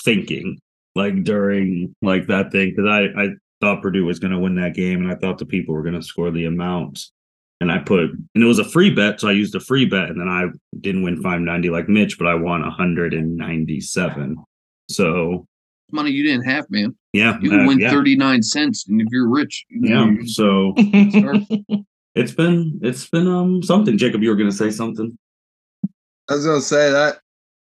thinking 0.03 0.59
like 0.95 1.23
during 1.23 1.95
like 2.01 2.27
that 2.27 2.51
thing 2.51 2.73
because 2.75 2.89
I 2.89 3.23
I 3.23 3.29
thought 3.61 3.81
Purdue 3.81 4.05
was 4.05 4.19
going 4.19 4.33
to 4.33 4.39
win 4.39 4.55
that 4.55 4.75
game, 4.75 5.01
and 5.01 5.11
I 5.11 5.15
thought 5.15 5.37
the 5.37 5.45
people 5.45 5.73
were 5.73 5.83
going 5.83 5.95
to 5.95 6.01
score 6.01 6.31
the 6.31 6.45
amount 6.45 6.99
and 7.59 7.71
I 7.71 7.79
put 7.79 7.99
and 8.01 8.27
it 8.35 8.45
was 8.45 8.59
a 8.59 8.69
free 8.69 8.93
bet, 8.93 9.19
so 9.19 9.27
I 9.27 9.31
used 9.31 9.55
a 9.55 9.59
free 9.59 9.85
bet, 9.85 10.09
and 10.09 10.19
then 10.19 10.27
I 10.27 10.45
didn't 10.79 11.03
win 11.03 11.17
590 11.17 11.69
like 11.69 11.89
Mitch, 11.89 12.17
but 12.17 12.27
I 12.27 12.35
won 12.35 12.61
197. 12.61 14.43
So 14.89 15.47
Money 15.91 16.11
you 16.11 16.23
didn't 16.23 16.43
have, 16.43 16.69
man. 16.69 16.95
Yeah, 17.17 17.37
You 17.41 17.51
uh, 17.53 17.65
win 17.67 17.79
yeah, 17.79 17.91
39 17.91 18.43
cents, 18.43 18.87
and 18.87 19.01
if 19.01 19.07
you're 19.11 19.27
rich, 19.27 19.65
you 19.69 19.89
yeah. 19.89 20.05
know, 20.05 20.17
So 20.25 20.73
it's 22.15 22.33
been 22.33 22.79
it's 22.81 23.07
been 23.09 23.27
um 23.27 23.61
something. 23.63 23.97
Jacob, 23.97 24.23
you 24.23 24.29
were 24.29 24.35
gonna 24.35 24.51
say 24.51 24.69
something. 24.71 25.17
I 26.29 26.33
was 26.33 26.45
gonna 26.45 26.61
say 26.61 26.91
that 26.91 27.19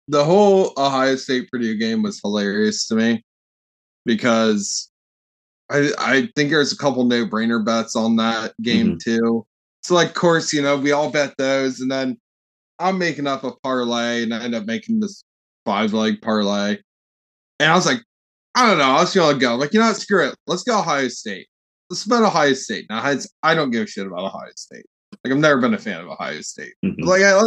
the 0.07 0.23
whole 0.23 0.73
Ohio 0.77 1.15
State 1.15 1.49
Purdue 1.51 1.77
game 1.77 2.01
was 2.01 2.19
hilarious 2.21 2.87
to 2.87 2.95
me 2.95 3.23
because 4.05 4.89
I 5.69 5.91
I 5.97 6.29
think 6.35 6.49
there's 6.49 6.71
a 6.71 6.77
couple 6.77 7.03
no 7.05 7.25
brainer 7.25 7.63
bets 7.63 7.95
on 7.95 8.15
that 8.17 8.53
game 8.61 8.97
too. 8.97 9.45
So 9.83 9.93
like, 9.93 10.09
of 10.09 10.15
course, 10.15 10.51
you 10.51 10.61
know 10.61 10.77
we 10.77 10.91
all 10.91 11.11
bet 11.11 11.35
those, 11.37 11.79
and 11.79 11.91
then 11.91 12.17
I'm 12.79 12.97
making 12.97 13.27
up 13.27 13.43
a 13.43 13.51
parlay, 13.63 14.23
and 14.23 14.33
I 14.33 14.43
end 14.43 14.55
up 14.55 14.65
making 14.65 14.99
this 14.99 15.23
five 15.65 15.93
leg 15.93 16.21
parlay, 16.21 16.77
and 17.59 17.71
I 17.71 17.75
was 17.75 17.85
like, 17.85 18.01
I 18.55 18.65
don't 18.67 18.77
know, 18.77 18.85
I'll 18.85 19.01
was 19.01 19.13
gonna 19.13 19.37
go 19.37 19.55
like, 19.55 19.73
you 19.73 19.79
know, 19.79 19.87
what, 19.87 19.95
screw 19.97 20.27
it, 20.27 20.35
let's 20.47 20.63
go 20.63 20.79
Ohio 20.79 21.07
State. 21.07 21.47
Let's 21.89 22.05
bet 22.05 22.21
Ohio 22.23 22.53
State. 22.53 22.85
Now, 22.89 22.99
I- 22.99 23.17
I 23.43 23.55
don't 23.55 23.71
give 23.71 23.83
a 23.83 23.87
shit 23.87 24.05
about 24.07 24.19
Ohio 24.25 24.51
State. 24.55 24.85
Like, 25.23 25.33
I've 25.33 25.39
never 25.39 25.59
been 25.59 25.73
a 25.73 25.77
fan 25.77 26.01
of 26.01 26.07
Ohio 26.07 26.41
State. 26.41 26.73
Mhm. 26.85 27.03
Like, 27.05 27.23
I, 27.23 27.41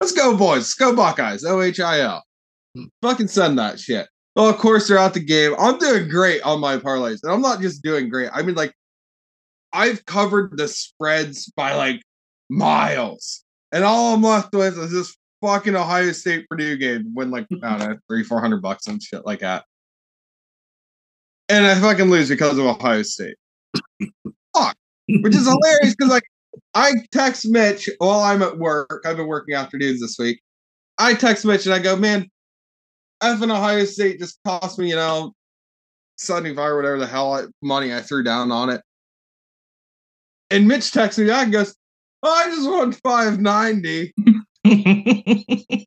let's 0.00 0.12
go, 0.12 0.36
boys. 0.36 0.58
Let's 0.58 0.74
go, 0.74 0.94
Buckeyes. 0.94 1.44
O 1.44 1.60
H 1.62 1.80
I 1.80 2.00
L. 2.00 2.22
Fucking 3.02 3.28
send 3.28 3.58
that 3.58 3.80
shit. 3.80 4.06
Well, 4.34 4.48
of 4.50 4.58
course, 4.58 4.86
they're 4.86 4.98
out 4.98 5.14
the 5.14 5.20
game. 5.20 5.54
I'm 5.58 5.78
doing 5.78 6.08
great 6.08 6.42
on 6.42 6.60
my 6.60 6.76
parlays. 6.76 7.20
And 7.22 7.32
I'm 7.32 7.40
not 7.40 7.62
just 7.62 7.82
doing 7.82 8.10
great. 8.10 8.28
I 8.34 8.42
mean, 8.42 8.54
like, 8.54 8.74
I've 9.72 10.04
covered 10.04 10.56
the 10.58 10.68
spreads 10.68 11.50
by 11.56 11.74
like 11.74 12.02
miles. 12.50 13.44
And 13.72 13.82
all 13.84 14.14
I'm 14.14 14.22
left 14.22 14.52
with 14.54 14.78
is 14.78 14.92
this 14.92 15.16
fucking 15.42 15.74
Ohio 15.74 16.12
State 16.12 16.46
Purdue 16.48 16.76
game 16.76 17.10
when 17.14 17.30
like, 17.30 17.46
I 17.62 17.78
don't 17.78 17.88
know, 17.90 17.96
three, 18.08 18.22
four 18.24 18.40
hundred 18.40 18.62
bucks 18.62 18.86
and 18.86 19.02
shit 19.02 19.24
like 19.24 19.40
that. 19.40 19.64
And 21.48 21.66
I 21.66 21.74
fucking 21.76 22.10
lose 22.10 22.28
because 22.28 22.58
of 22.58 22.66
Ohio 22.66 23.02
State. 23.02 23.36
Fuck. 24.56 24.76
Which 25.08 25.34
is 25.34 25.46
hilarious 25.46 25.94
because, 25.94 26.10
like, 26.10 26.24
I 26.74 26.92
text 27.12 27.48
Mitch 27.48 27.88
while 27.98 28.20
I'm 28.20 28.42
at 28.42 28.58
work. 28.58 29.04
I've 29.04 29.16
been 29.16 29.28
working 29.28 29.54
afternoons 29.54 30.00
this 30.00 30.18
week. 30.18 30.40
I 30.98 31.14
text 31.14 31.44
Mitch 31.44 31.66
and 31.66 31.74
I 31.74 31.78
go, 31.78 31.94
man, 31.96 32.28
effing 33.22 33.54
Ohio 33.54 33.84
State 33.84 34.18
just 34.18 34.40
cost 34.44 34.78
me, 34.78 34.90
you 34.90 34.96
know, 34.96 35.32
75 36.18 36.70
or 36.70 36.76
whatever 36.76 36.98
the 36.98 37.06
hell 37.06 37.34
I, 37.34 37.44
money 37.62 37.94
I 37.94 38.00
threw 38.00 38.22
down 38.22 38.50
on 38.50 38.70
it. 38.70 38.80
And 40.50 40.66
Mitch 40.66 40.90
texts 40.92 41.18
me 41.18 41.26
back 41.26 41.44
and 41.44 41.52
goes, 41.52 41.74
oh, 42.22 42.30
I 42.30 42.46
just 42.46 42.68
won 42.68 42.92
590. 42.92 44.14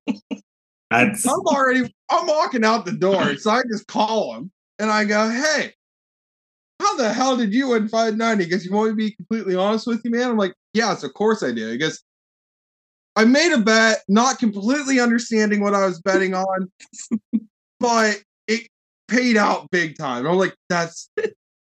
That's 0.91 1.27
I'm 1.27 1.39
already, 1.41 1.93
I'm 2.09 2.27
walking 2.27 2.65
out 2.65 2.85
the 2.85 2.93
door. 2.93 3.35
So 3.37 3.51
I 3.51 3.61
just 3.71 3.87
call 3.87 4.35
him 4.35 4.51
and 4.79 4.89
I 4.89 5.05
go, 5.05 5.29
hey, 5.29 5.73
how 6.81 6.95
the 6.95 7.13
hell 7.13 7.35
did 7.35 7.53
you 7.53 7.69
win 7.69 7.89
590? 7.89 8.45
Because 8.45 8.65
you 8.65 8.71
want 8.71 8.95
me 8.95 9.03
to 9.03 9.09
be 9.09 9.15
completely 9.15 9.55
honest 9.55 9.85
with 9.85 10.01
you, 10.03 10.11
man? 10.11 10.29
I'm 10.29 10.37
like, 10.37 10.53
yes, 10.73 11.03
of 11.03 11.13
course 11.13 11.43
I 11.43 11.51
do. 11.51 11.77
guess 11.77 11.99
I 13.15 13.25
made 13.25 13.53
a 13.53 13.59
bet, 13.59 13.99
not 14.07 14.39
completely 14.39 14.99
understanding 14.99 15.61
what 15.61 15.75
I 15.75 15.85
was 15.85 16.01
betting 16.01 16.33
on, 16.33 16.71
but 17.79 18.17
it 18.47 18.67
paid 19.09 19.35
out 19.35 19.69
big 19.71 19.97
time. 19.97 20.25
I'm 20.25 20.37
like, 20.37 20.55
that's 20.69 21.09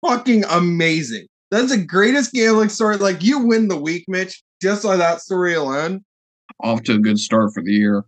fucking 0.05 0.45
amazing. 0.45 1.27
That's 1.51 1.69
the 1.69 1.85
greatest 1.85 2.33
gambling 2.33 2.69
story. 2.69 2.97
Like, 2.97 3.21
you 3.21 3.45
win 3.45 3.67
the 3.67 3.77
week, 3.77 4.05
Mitch, 4.07 4.41
just 4.61 4.83
by 4.83 4.95
that 4.97 5.21
story 5.21 5.53
alone. 5.53 6.03
off 6.61 6.81
to 6.83 6.93
a 6.93 6.97
good 6.97 7.19
start 7.19 7.53
for 7.53 7.61
the 7.61 7.73
year. 7.73 8.03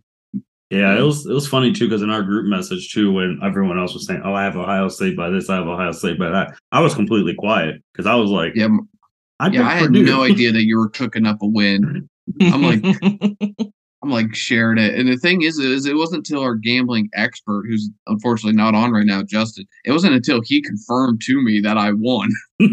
Yeah, 0.70 0.98
it 0.98 1.02
was 1.02 1.26
it 1.26 1.32
was 1.32 1.46
funny 1.46 1.72
too 1.72 1.86
because 1.86 2.02
in 2.02 2.10
our 2.10 2.22
group 2.22 2.46
message 2.46 2.92
too, 2.92 3.12
when 3.12 3.38
everyone 3.42 3.78
else 3.78 3.94
was 3.94 4.06
saying, 4.06 4.22
"Oh, 4.24 4.34
I 4.34 4.42
have 4.42 4.56
Ohio 4.56 4.88
State 4.88 5.16
by 5.16 5.30
this, 5.30 5.48
I 5.48 5.56
have 5.56 5.68
Ohio 5.68 5.92
State 5.92 6.18
by 6.18 6.28
that," 6.30 6.58
I 6.72 6.80
was 6.80 6.94
completely 6.94 7.34
quiet 7.34 7.80
because 7.92 8.06
I 8.06 8.16
was 8.16 8.30
like, 8.30 8.52
Yeah, 8.56 8.68
I 9.38 9.48
yeah. 9.48 9.66
I 9.66 9.74
had 9.74 9.86
Purdue. 9.86 10.04
no 10.04 10.24
idea 10.24 10.50
that 10.50 10.64
you 10.64 10.76
were 10.76 10.88
cooking 10.88 11.24
up 11.24 11.40
a 11.40 11.46
win. 11.46 12.08
I'm 12.40 12.62
like, 12.62 12.82
I'm 14.02 14.10
like 14.10 14.34
sharing 14.34 14.78
it. 14.78 14.94
And 14.94 15.08
the 15.08 15.16
thing 15.16 15.42
is, 15.42 15.58
is 15.58 15.86
it 15.86 15.94
wasn't 15.94 16.28
until 16.28 16.42
our 16.42 16.56
gambling 16.56 17.08
expert, 17.14 17.66
who's 17.68 17.88
unfortunately 18.08 18.56
not 18.56 18.74
on 18.74 18.90
right 18.90 19.06
now, 19.06 19.22
Justin. 19.22 19.66
It 19.84 19.92
wasn't 19.92 20.14
until 20.14 20.40
he 20.44 20.60
confirmed 20.62 21.22
to 21.26 21.40
me 21.42 21.60
that 21.60 21.78
I 21.78 21.92
won. 21.92 22.28
I 22.60 22.64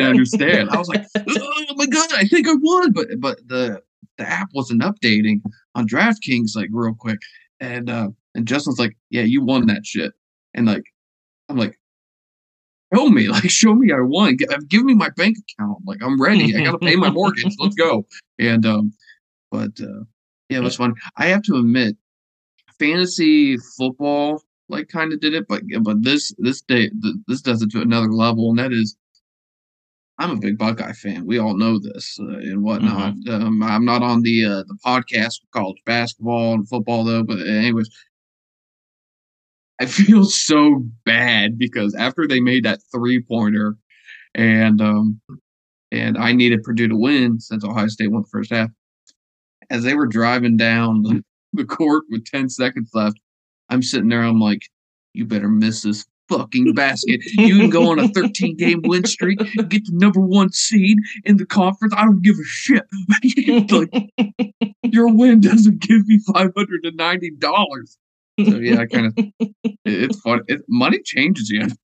understand. 0.00 0.68
I 0.68 0.76
was 0.76 0.88
like, 0.88 1.06
oh 1.16 1.74
my 1.76 1.86
god, 1.86 2.12
I 2.14 2.26
think 2.26 2.46
I 2.46 2.52
won, 2.60 2.92
but 2.92 3.06
but 3.18 3.38
the 3.48 3.80
the 4.18 4.28
app 4.28 4.48
wasn't 4.54 4.82
updating 4.82 5.40
on 5.74 5.88
DraftKings 5.88 6.54
like 6.56 6.68
real 6.72 6.94
quick, 6.94 7.20
and 7.60 7.90
uh 7.90 8.08
and 8.34 8.46
Justin's 8.46 8.78
like, 8.78 8.96
yeah, 9.10 9.22
you 9.22 9.44
won 9.44 9.66
that 9.66 9.84
shit, 9.86 10.12
and 10.54 10.66
like 10.66 10.84
I'm 11.48 11.56
like. 11.56 11.78
Show 12.94 13.08
me, 13.08 13.26
like, 13.28 13.50
show 13.50 13.74
me 13.74 13.90
I 13.92 13.98
won. 14.00 14.36
G- 14.38 14.46
Give 14.68 14.84
me 14.84 14.94
my 14.94 15.08
bank 15.16 15.36
account. 15.58 15.78
Like, 15.84 16.00
I'm 16.00 16.20
ready. 16.20 16.54
I 16.54 16.62
gotta 16.64 16.78
pay 16.78 16.94
my 16.94 17.10
mortgage. 17.10 17.56
Let's 17.58 17.74
go. 17.74 18.06
And 18.38 18.64
um, 18.64 18.92
but 19.50 19.72
uh, 19.80 20.04
yeah, 20.48 20.58
it 20.58 20.62
was 20.62 20.76
fun. 20.76 20.94
I 21.16 21.26
have 21.26 21.42
to 21.44 21.56
admit, 21.56 21.96
fantasy 22.78 23.56
football 23.76 24.42
like 24.68 24.88
kind 24.88 25.12
of 25.12 25.20
did 25.20 25.34
it, 25.34 25.46
but 25.48 25.62
but 25.82 26.02
this 26.02 26.32
this 26.38 26.60
day 26.62 26.88
th- 26.88 27.16
this 27.26 27.42
does 27.42 27.62
it 27.62 27.70
to 27.72 27.80
another 27.80 28.12
level, 28.12 28.50
and 28.50 28.58
that 28.58 28.72
is, 28.72 28.96
I'm 30.18 30.30
a 30.30 30.36
big 30.36 30.58
Buckeye 30.58 30.92
fan. 30.92 31.26
We 31.26 31.38
all 31.38 31.56
know 31.56 31.78
this 31.78 32.18
uh, 32.20 32.38
and 32.38 32.62
whatnot. 32.62 33.14
Um, 33.28 33.62
I'm 33.62 33.84
not 33.84 34.02
on 34.02 34.22
the 34.22 34.44
uh, 34.44 34.62
the 34.68 34.78
podcast 34.84 35.40
for 35.40 35.58
college 35.58 35.82
basketball 35.84 36.54
and 36.54 36.68
football 36.68 37.04
though, 37.04 37.24
but 37.24 37.40
anyways. 37.40 37.88
I 39.80 39.86
feel 39.86 40.24
so 40.24 40.84
bad 41.04 41.58
because 41.58 41.96
after 41.96 42.28
they 42.28 42.40
made 42.40 42.64
that 42.64 42.78
three 42.92 43.20
pointer 43.20 43.76
and 44.34 44.80
um 44.80 45.20
and 45.94 46.18
I 46.18 46.32
needed 46.32 46.62
Purdue 46.62 46.88
to 46.88 46.96
win 46.96 47.38
since 47.38 47.64
Ohio 47.64 47.86
State 47.86 48.10
won 48.10 48.22
the 48.22 48.28
first 48.28 48.52
half. 48.52 48.68
As 49.70 49.84
they 49.84 49.94
were 49.94 50.06
driving 50.06 50.56
down 50.56 51.02
the, 51.02 51.24
the 51.52 51.64
court 51.64 52.04
with 52.10 52.26
10 52.26 52.48
seconds 52.48 52.90
left, 52.94 53.18
I'm 53.68 53.82
sitting 53.82 54.08
there, 54.08 54.22
I'm 54.22 54.40
like, 54.40 54.62
you 55.12 55.24
better 55.24 55.48
miss 55.48 55.82
this 55.82 56.04
fucking 56.28 56.74
basket. 56.74 57.20
You 57.32 57.58
can 57.58 57.70
go 57.70 57.90
on 57.90 57.98
a 57.98 58.08
13 58.08 58.56
game 58.56 58.82
win 58.84 59.04
streak, 59.04 59.38
get 59.38 59.84
the 59.84 59.92
number 59.92 60.20
one 60.20 60.52
seed 60.52 60.98
in 61.24 61.36
the 61.36 61.46
conference. 61.46 61.94
I 61.96 62.04
don't 62.04 62.22
give 62.22 62.36
a 62.38 62.44
shit. 62.44 62.84
like, 63.70 64.10
your 64.82 65.12
win 65.12 65.40
doesn't 65.40 65.80
give 65.80 66.06
me 66.06 66.20
$590. 66.28 67.96
So 68.46 68.56
yeah, 68.56 68.80
I 68.80 68.86
kind 68.86 69.06
of 69.06 69.50
it's 69.84 70.18
fun. 70.20 70.40
It, 70.48 70.62
money 70.68 71.00
changes 71.04 71.50
you. 71.50 71.66
This 71.66 71.76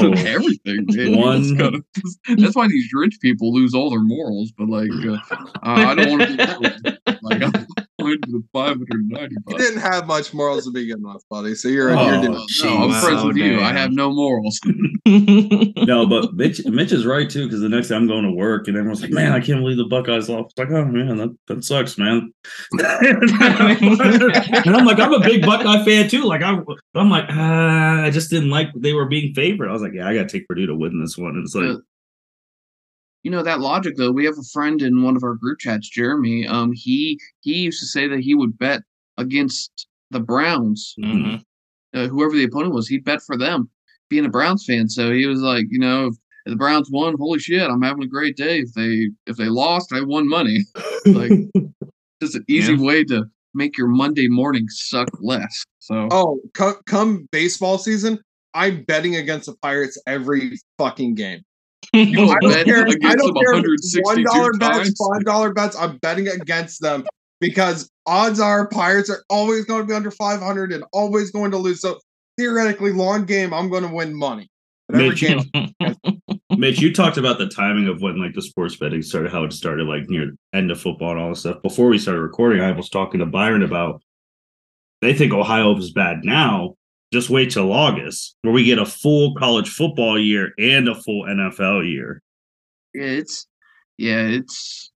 oh, 0.00 0.12
is 0.12 0.24
everything. 0.24 0.86
Man. 0.88 1.16
One- 1.18 1.40
It's 1.40 1.50
kinda- 2.26 2.42
that's 2.42 2.56
why 2.56 2.68
these 2.68 2.88
rich 2.94 3.18
people 3.20 3.52
lose 3.52 3.74
all 3.74 3.90
their 3.90 4.00
morals. 4.00 4.52
But 4.56 4.68
like, 4.68 4.88
uh, 4.90 5.18
I 5.62 5.94
don't 5.94 6.10
want 6.10 6.22
to 6.22 6.28
be 6.28 6.36
that 6.36 6.60
way. 6.60 7.16
like 7.22 7.42
I'm 7.42 7.66
going 8.06 8.20
to 8.22 8.44
five 8.52 8.76
hundred 8.76 9.08
ninety 9.08 9.36
You 9.48 9.58
didn't 9.58 9.80
have 9.80 10.06
much 10.06 10.32
morals 10.32 10.64
to 10.64 10.70
begin 10.70 11.02
with, 11.02 11.24
buddy. 11.28 11.54
So 11.54 11.68
you're, 11.68 11.96
Oh, 11.96 12.04
you're 12.04 12.20
doing 12.22 12.32
No, 12.32 12.38
I'm 12.38 12.90
Jeez. 12.90 13.00
friends 13.00 13.24
with 13.24 13.36
you. 13.36 13.60
I 13.60 13.72
have 13.72 13.92
no 13.92 14.10
morals. 14.10 14.60
no, 15.06 16.06
but 16.06 16.34
Mitch 16.34 16.64
Mitch 16.66 16.92
is 16.92 17.06
right 17.06 17.28
too 17.28 17.46
because 17.46 17.60
the 17.60 17.68
next 17.68 17.88
day 17.88 17.96
I'm 17.96 18.06
going 18.06 18.24
to 18.24 18.32
work 18.32 18.68
and 18.68 18.76
everyone's 18.76 19.02
like, 19.02 19.12
"Man, 19.12 19.32
I 19.32 19.40
can't 19.40 19.60
believe 19.60 19.76
the 19.76 19.84
Buckeyes 19.84 20.28
lost." 20.28 20.50
It's 20.50 20.58
like, 20.58 20.70
"Oh 20.70 20.84
man, 20.84 21.16
that, 21.16 21.36
that 21.46 21.64
sucks, 21.64 21.96
man." 21.96 22.32
and 22.72 23.30
I'm 24.76 24.84
like, 24.84 24.98
I'm 24.98 25.12
a 25.12 25.20
big 25.20 25.44
Buckeye 25.44 25.84
fan 25.84 26.08
too. 26.08 26.24
Like 26.24 26.42
I'm, 26.42 26.64
I'm 26.94 27.10
like, 27.10 27.28
uh, 27.30 28.06
I 28.06 28.10
just 28.10 28.30
didn't 28.30 28.50
like 28.50 28.68
they 28.74 28.92
were 28.92 29.06
being 29.06 29.32
favored. 29.34 29.68
I 29.68 29.72
was 29.72 29.82
like, 29.82 29.92
yeah, 29.94 30.08
I 30.08 30.14
got 30.14 30.28
to 30.28 30.38
take 30.38 30.48
Purdue 30.48 30.66
to 30.66 30.74
win 30.74 31.00
this 31.00 31.16
one. 31.16 31.36
And 31.36 31.44
it's 31.44 31.54
like, 31.54 31.78
you 33.26 33.32
know 33.32 33.42
that 33.42 33.58
logic 33.58 33.94
though. 33.96 34.12
We 34.12 34.24
have 34.24 34.38
a 34.38 34.50
friend 34.52 34.80
in 34.80 35.02
one 35.02 35.16
of 35.16 35.24
our 35.24 35.34
group 35.34 35.58
chats, 35.58 35.88
Jeremy. 35.90 36.46
Um, 36.46 36.70
he 36.72 37.18
he 37.40 37.54
used 37.54 37.80
to 37.80 37.86
say 37.86 38.06
that 38.06 38.20
he 38.20 38.36
would 38.36 38.56
bet 38.56 38.82
against 39.18 39.88
the 40.12 40.20
Browns, 40.20 40.94
Mhm. 40.96 41.42
uh, 41.92 42.06
whoever 42.06 42.36
the 42.36 42.44
opponent 42.44 42.72
was. 42.72 42.86
He'd 42.86 43.02
bet 43.04 43.20
for 43.26 43.36
them, 43.36 43.68
being 44.08 44.24
a 44.24 44.28
Browns 44.28 44.64
fan. 44.64 44.88
So 44.88 45.10
he 45.10 45.26
was 45.26 45.40
like, 45.40 45.66
you 45.70 45.80
know, 45.80 46.06
if 46.06 46.14
the 46.44 46.54
Browns 46.54 46.88
won, 46.88 47.16
holy 47.18 47.40
shit, 47.40 47.68
I'm 47.68 47.82
having 47.82 48.04
a 48.04 48.06
great 48.06 48.36
day. 48.36 48.60
If 48.60 48.72
they 48.74 49.10
if 49.26 49.36
they 49.36 49.46
lost, 49.48 49.92
I 49.92 50.02
won 50.02 50.28
money. 50.28 50.60
like 51.06 51.32
just 52.22 52.36
an 52.36 52.44
easy 52.48 52.74
Yeah. 52.74 52.80
way 52.80 53.02
to 53.06 53.24
make 53.54 53.76
your 53.76 53.88
Monday 53.88 54.28
morning 54.28 54.68
suck 54.68 55.08
less. 55.20 55.64
So 55.80 56.06
Oh, 56.12 56.38
co- 56.54 56.80
come 56.86 57.26
baseball 57.32 57.78
season, 57.78 58.20
I'm 58.54 58.84
betting 58.84 59.16
against 59.16 59.46
the 59.46 59.56
Pirates 59.62 60.00
every 60.06 60.60
fucking 60.78 61.16
game. 61.16 61.40
You 61.96 62.24
I 62.30 62.38
don't 62.40 62.52
bet 62.52 62.66
care. 62.66 62.86
I 62.86 63.14
don't 63.14 63.34
care 63.34 63.54
if 63.54 63.64
it's 63.66 63.96
162 63.96 64.02
one 64.02 64.22
dollar 64.24 64.52
bets, 64.52 64.94
five 64.98 65.24
dollar 65.24 65.52
bets. 65.52 65.76
I'm 65.76 65.98
betting 65.98 66.28
against 66.28 66.80
them 66.80 67.06
because 67.40 67.90
odds 68.06 68.40
are 68.40 68.68
Pirates 68.68 69.10
are 69.10 69.24
always 69.28 69.64
going 69.64 69.82
to 69.82 69.86
be 69.86 69.94
under 69.94 70.10
500 70.10 70.72
and 70.72 70.84
always 70.92 71.30
going 71.30 71.50
to 71.50 71.56
lose. 71.56 71.80
So 71.80 71.98
theoretically, 72.38 72.92
long 72.92 73.24
game, 73.24 73.52
I'm 73.52 73.68
going 73.68 73.82
to 73.82 73.92
win 73.92 74.14
money. 74.14 74.48
Whatever 74.86 75.10
Mitch, 75.10 75.20
channel. 75.20 75.44
Mitch, 76.56 76.80
you 76.80 76.94
talked 76.94 77.16
about 77.16 77.38
the 77.38 77.48
timing 77.48 77.88
of 77.88 78.00
when 78.00 78.20
like 78.20 78.34
the 78.34 78.42
sports 78.42 78.76
betting 78.76 79.02
started, 79.02 79.32
how 79.32 79.44
it 79.44 79.52
started 79.52 79.86
like 79.86 80.08
near 80.08 80.26
the 80.26 80.58
end 80.58 80.70
of 80.70 80.80
football 80.80 81.10
and 81.12 81.20
all 81.20 81.30
this 81.30 81.40
stuff. 81.40 81.60
Before 81.62 81.88
we 81.88 81.98
started 81.98 82.20
recording, 82.20 82.62
I 82.62 82.72
was 82.72 82.88
talking 82.88 83.20
to 83.20 83.26
Byron 83.26 83.62
about 83.62 84.00
they 85.02 85.12
think 85.12 85.32
Ohio 85.32 85.76
is 85.76 85.92
bad 85.92 86.24
now. 86.24 86.75
Just 87.12 87.30
wait 87.30 87.50
till 87.50 87.72
August, 87.72 88.36
where 88.42 88.52
we 88.52 88.64
get 88.64 88.78
a 88.78 88.84
full 88.86 89.34
college 89.36 89.68
football 89.68 90.18
year 90.18 90.52
and 90.58 90.88
a 90.88 90.94
full 90.94 91.24
NFL 91.24 91.88
year. 91.88 92.22
it's 92.94 93.46
yeah, 93.98 94.22
it's 94.26 94.90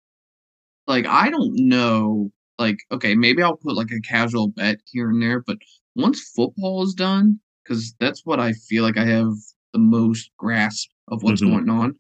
like 0.87 1.05
I 1.05 1.29
don't 1.29 1.55
know. 1.55 2.31
Like, 2.57 2.77
okay, 2.91 3.15
maybe 3.15 3.41
I'll 3.41 3.55
put 3.55 3.75
like 3.75 3.91
a 3.91 4.01
casual 4.01 4.49
bet 4.49 4.79
here 4.91 5.09
and 5.09 5.21
there, 5.21 5.39
but 5.41 5.57
once 5.95 6.31
football 6.35 6.83
is 6.83 6.93
done, 6.93 7.39
because 7.63 7.93
that's 7.99 8.25
what 8.25 8.39
I 8.39 8.51
feel 8.53 8.83
like 8.83 8.97
I 8.97 9.05
have 9.05 9.31
the 9.71 9.79
most 9.79 10.31
grasp 10.37 10.89
of 11.07 11.23
what's 11.23 11.41
Mhm. 11.41 11.49
going 11.51 11.69
on. 11.69 11.95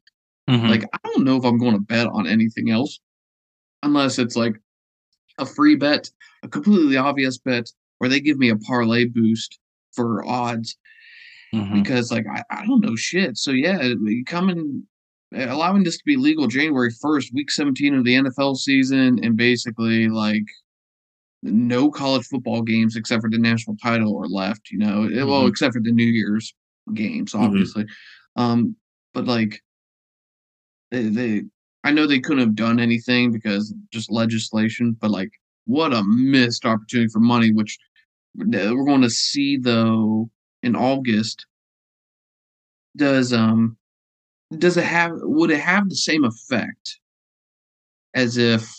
Mhm. 0.49 0.69
Like, 0.69 0.83
I 0.91 0.97
don't 1.05 1.23
know 1.23 1.37
if 1.37 1.45
I'm 1.45 1.57
going 1.59 1.75
to 1.75 1.79
bet 1.79 2.07
on 2.07 2.27
anything 2.27 2.71
else 2.71 2.99
unless 3.83 4.19
it's 4.19 4.35
like 4.35 4.55
a 5.37 5.45
free 5.45 5.75
bet, 5.75 6.09
a 6.43 6.49
completely 6.49 6.97
obvious 6.97 7.37
bet, 7.37 7.71
where 7.99 8.09
they 8.09 8.19
give 8.19 8.37
me 8.37 8.49
a 8.49 8.57
parlay 8.57 9.05
boost 9.05 9.59
for 9.95 10.25
odds 10.27 10.77
Mhm. 11.53 11.73
because 11.73 12.11
like 12.11 12.25
I, 12.31 12.43
I 12.51 12.65
don't 12.65 12.83
know 12.85 12.95
shit. 12.95 13.37
So 13.37 13.51
yeah, 13.51 13.93
coming 14.27 14.83
allowing 15.33 15.83
this 15.83 15.97
to 15.97 16.03
be 16.05 16.15
legal 16.15 16.47
January 16.47 16.91
first, 17.01 17.33
week 17.33 17.49
seventeen 17.51 17.95
of 17.95 18.03
the 18.03 18.15
NFL 18.15 18.55
season, 18.57 19.23
and 19.23 19.35
basically 19.35 20.07
like 20.09 20.43
no 21.41 21.89
college 21.89 22.25
football 22.25 22.61
games 22.61 22.95
except 22.95 23.21
for 23.21 23.29
the 23.29 23.37
national 23.39 23.77
title 23.81 24.17
are 24.19 24.27
left. 24.27 24.69
You 24.71 24.77
know, 24.79 25.03
Eh, 25.05 25.23
well 25.23 25.45
Mhm. 25.45 25.49
except 25.49 25.73
for 25.73 25.81
the 25.81 25.91
New 25.91 26.05
Year's 26.05 26.53
games, 26.93 27.33
Mhm. 27.33 27.39
obviously. 27.41 27.85
Um, 28.35 28.75
but 29.13 29.25
like 29.25 29.61
they, 30.91 31.03
they, 31.09 31.43
I 31.83 31.91
know 31.91 32.05
they 32.07 32.19
couldn't 32.19 32.39
have 32.43 32.55
done 32.55 32.79
anything 32.79 33.31
because 33.31 33.73
just 33.91 34.11
legislation, 34.11 34.97
but 34.99 35.11
like 35.11 35.31
what 35.65 35.93
a 35.93 36.03
missed 36.03 36.65
opportunity 36.65 37.09
for 37.09 37.19
money, 37.19 37.51
which 37.51 37.77
we're 38.35 38.85
going 38.85 39.01
to 39.01 39.09
see 39.09 39.57
though 39.57 40.29
in 40.63 40.75
August 40.75 41.45
does 42.95 43.33
um 43.33 43.77
does 44.57 44.77
it 44.77 44.83
have 44.83 45.11
would 45.15 45.51
it 45.51 45.59
have 45.59 45.89
the 45.89 45.95
same 45.95 46.23
effect 46.23 46.99
as 48.13 48.37
if 48.37 48.71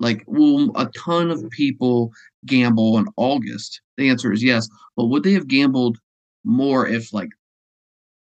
like 0.00 0.22
will 0.26 0.70
a 0.76 0.86
ton 0.96 1.30
of 1.30 1.48
people 1.50 2.12
gamble 2.46 2.98
in 2.98 3.06
August? 3.16 3.80
The 3.96 4.08
answer 4.08 4.32
is 4.32 4.42
yes, 4.42 4.68
but 4.96 5.06
would 5.06 5.22
they 5.22 5.32
have 5.32 5.48
gambled 5.48 5.98
more 6.44 6.86
if 6.86 7.12
like 7.12 7.30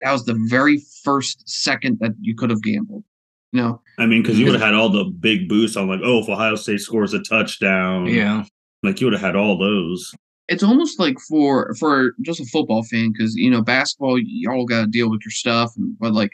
that 0.00 0.12
was 0.12 0.24
the 0.24 0.38
very 0.48 0.82
first 1.02 1.48
second 1.48 1.98
that 2.00 2.12
you 2.20 2.34
could 2.34 2.50
have 2.50 2.62
gambled? 2.62 3.04
You 3.52 3.62
know, 3.62 3.82
I 3.98 4.06
mean, 4.06 4.22
because 4.22 4.38
you 4.38 4.46
would 4.46 4.54
have 4.54 4.62
had 4.62 4.74
all 4.74 4.88
the 4.88 5.04
big 5.04 5.48
boosts 5.48 5.76
on 5.76 5.88
like, 5.88 6.00
oh, 6.02 6.20
if 6.20 6.28
Ohio 6.28 6.56
State 6.56 6.80
scores 6.80 7.14
a 7.14 7.22
touchdown, 7.22 8.06
yeah. 8.06 8.44
like 8.82 9.00
you 9.00 9.06
would 9.06 9.14
have 9.14 9.22
had 9.22 9.36
all 9.36 9.56
those. 9.56 10.14
It's 10.48 10.62
almost 10.62 10.98
like 10.98 11.18
for 11.28 11.74
for 11.74 12.12
just 12.22 12.40
a 12.40 12.44
football 12.46 12.82
fan 12.84 13.12
because 13.12 13.34
you 13.34 13.50
know 13.50 13.62
basketball 13.62 14.18
y'all 14.18 14.66
got 14.66 14.82
to 14.82 14.86
deal 14.86 15.10
with 15.10 15.20
your 15.24 15.30
stuff 15.30 15.72
but 15.98 16.12
like 16.12 16.32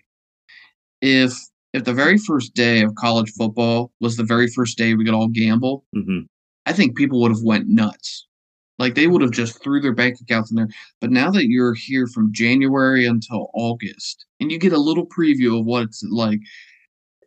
if 1.00 1.32
if 1.72 1.84
the 1.84 1.94
very 1.94 2.18
first 2.18 2.54
day 2.54 2.82
of 2.82 2.94
college 2.96 3.30
football 3.32 3.90
was 4.00 4.16
the 4.16 4.24
very 4.24 4.48
first 4.48 4.76
day 4.76 4.94
we 4.94 5.04
could 5.04 5.14
all 5.14 5.28
gamble 5.28 5.84
hmm 5.94 6.20
i 6.66 6.72
think 6.72 6.96
people 6.96 7.20
would 7.20 7.32
have 7.32 7.42
went 7.42 7.68
nuts. 7.68 8.26
Like 8.78 8.94
they 8.94 9.06
would 9.06 9.22
have 9.22 9.30
just 9.30 9.62
threw 9.62 9.80
their 9.80 9.94
bank 9.94 10.16
accounts 10.20 10.50
in 10.50 10.56
there. 10.56 10.68
But 11.00 11.10
now 11.10 11.30
that 11.30 11.46
you're 11.48 11.74
here 11.74 12.06
from 12.06 12.32
january 12.32 13.06
until 13.06 13.50
august 13.54 14.26
and 14.40 14.50
you 14.50 14.58
get 14.58 14.72
a 14.72 14.78
little 14.78 15.06
preview 15.06 15.58
of 15.58 15.66
what 15.66 15.84
it's 15.84 16.02
like 16.10 16.40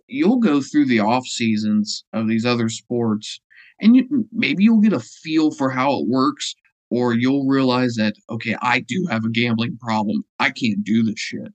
you'll 0.07 0.37
go 0.39 0.61
through 0.61 0.85
the 0.85 0.99
off 0.99 1.25
seasons 1.25 2.03
of 2.13 2.27
these 2.27 2.45
other 2.45 2.69
sports 2.69 3.39
and 3.81 3.95
you 3.95 4.27
maybe 4.31 4.63
you'll 4.63 4.81
get 4.81 4.93
a 4.93 4.99
feel 4.99 5.51
for 5.51 5.69
how 5.69 5.99
it 5.99 6.07
works 6.07 6.55
or 6.95 7.13
you'll 7.13 7.45
realize 7.47 7.95
that 7.95 8.13
okay 8.29 8.55
i 8.61 8.79
do 8.79 9.05
have 9.09 9.23
a 9.25 9.29
gambling 9.29 9.77
problem 9.77 10.23
i 10.39 10.49
can't 10.49 10.83
do 10.83 11.03
this 11.03 11.19
shit 11.19 11.51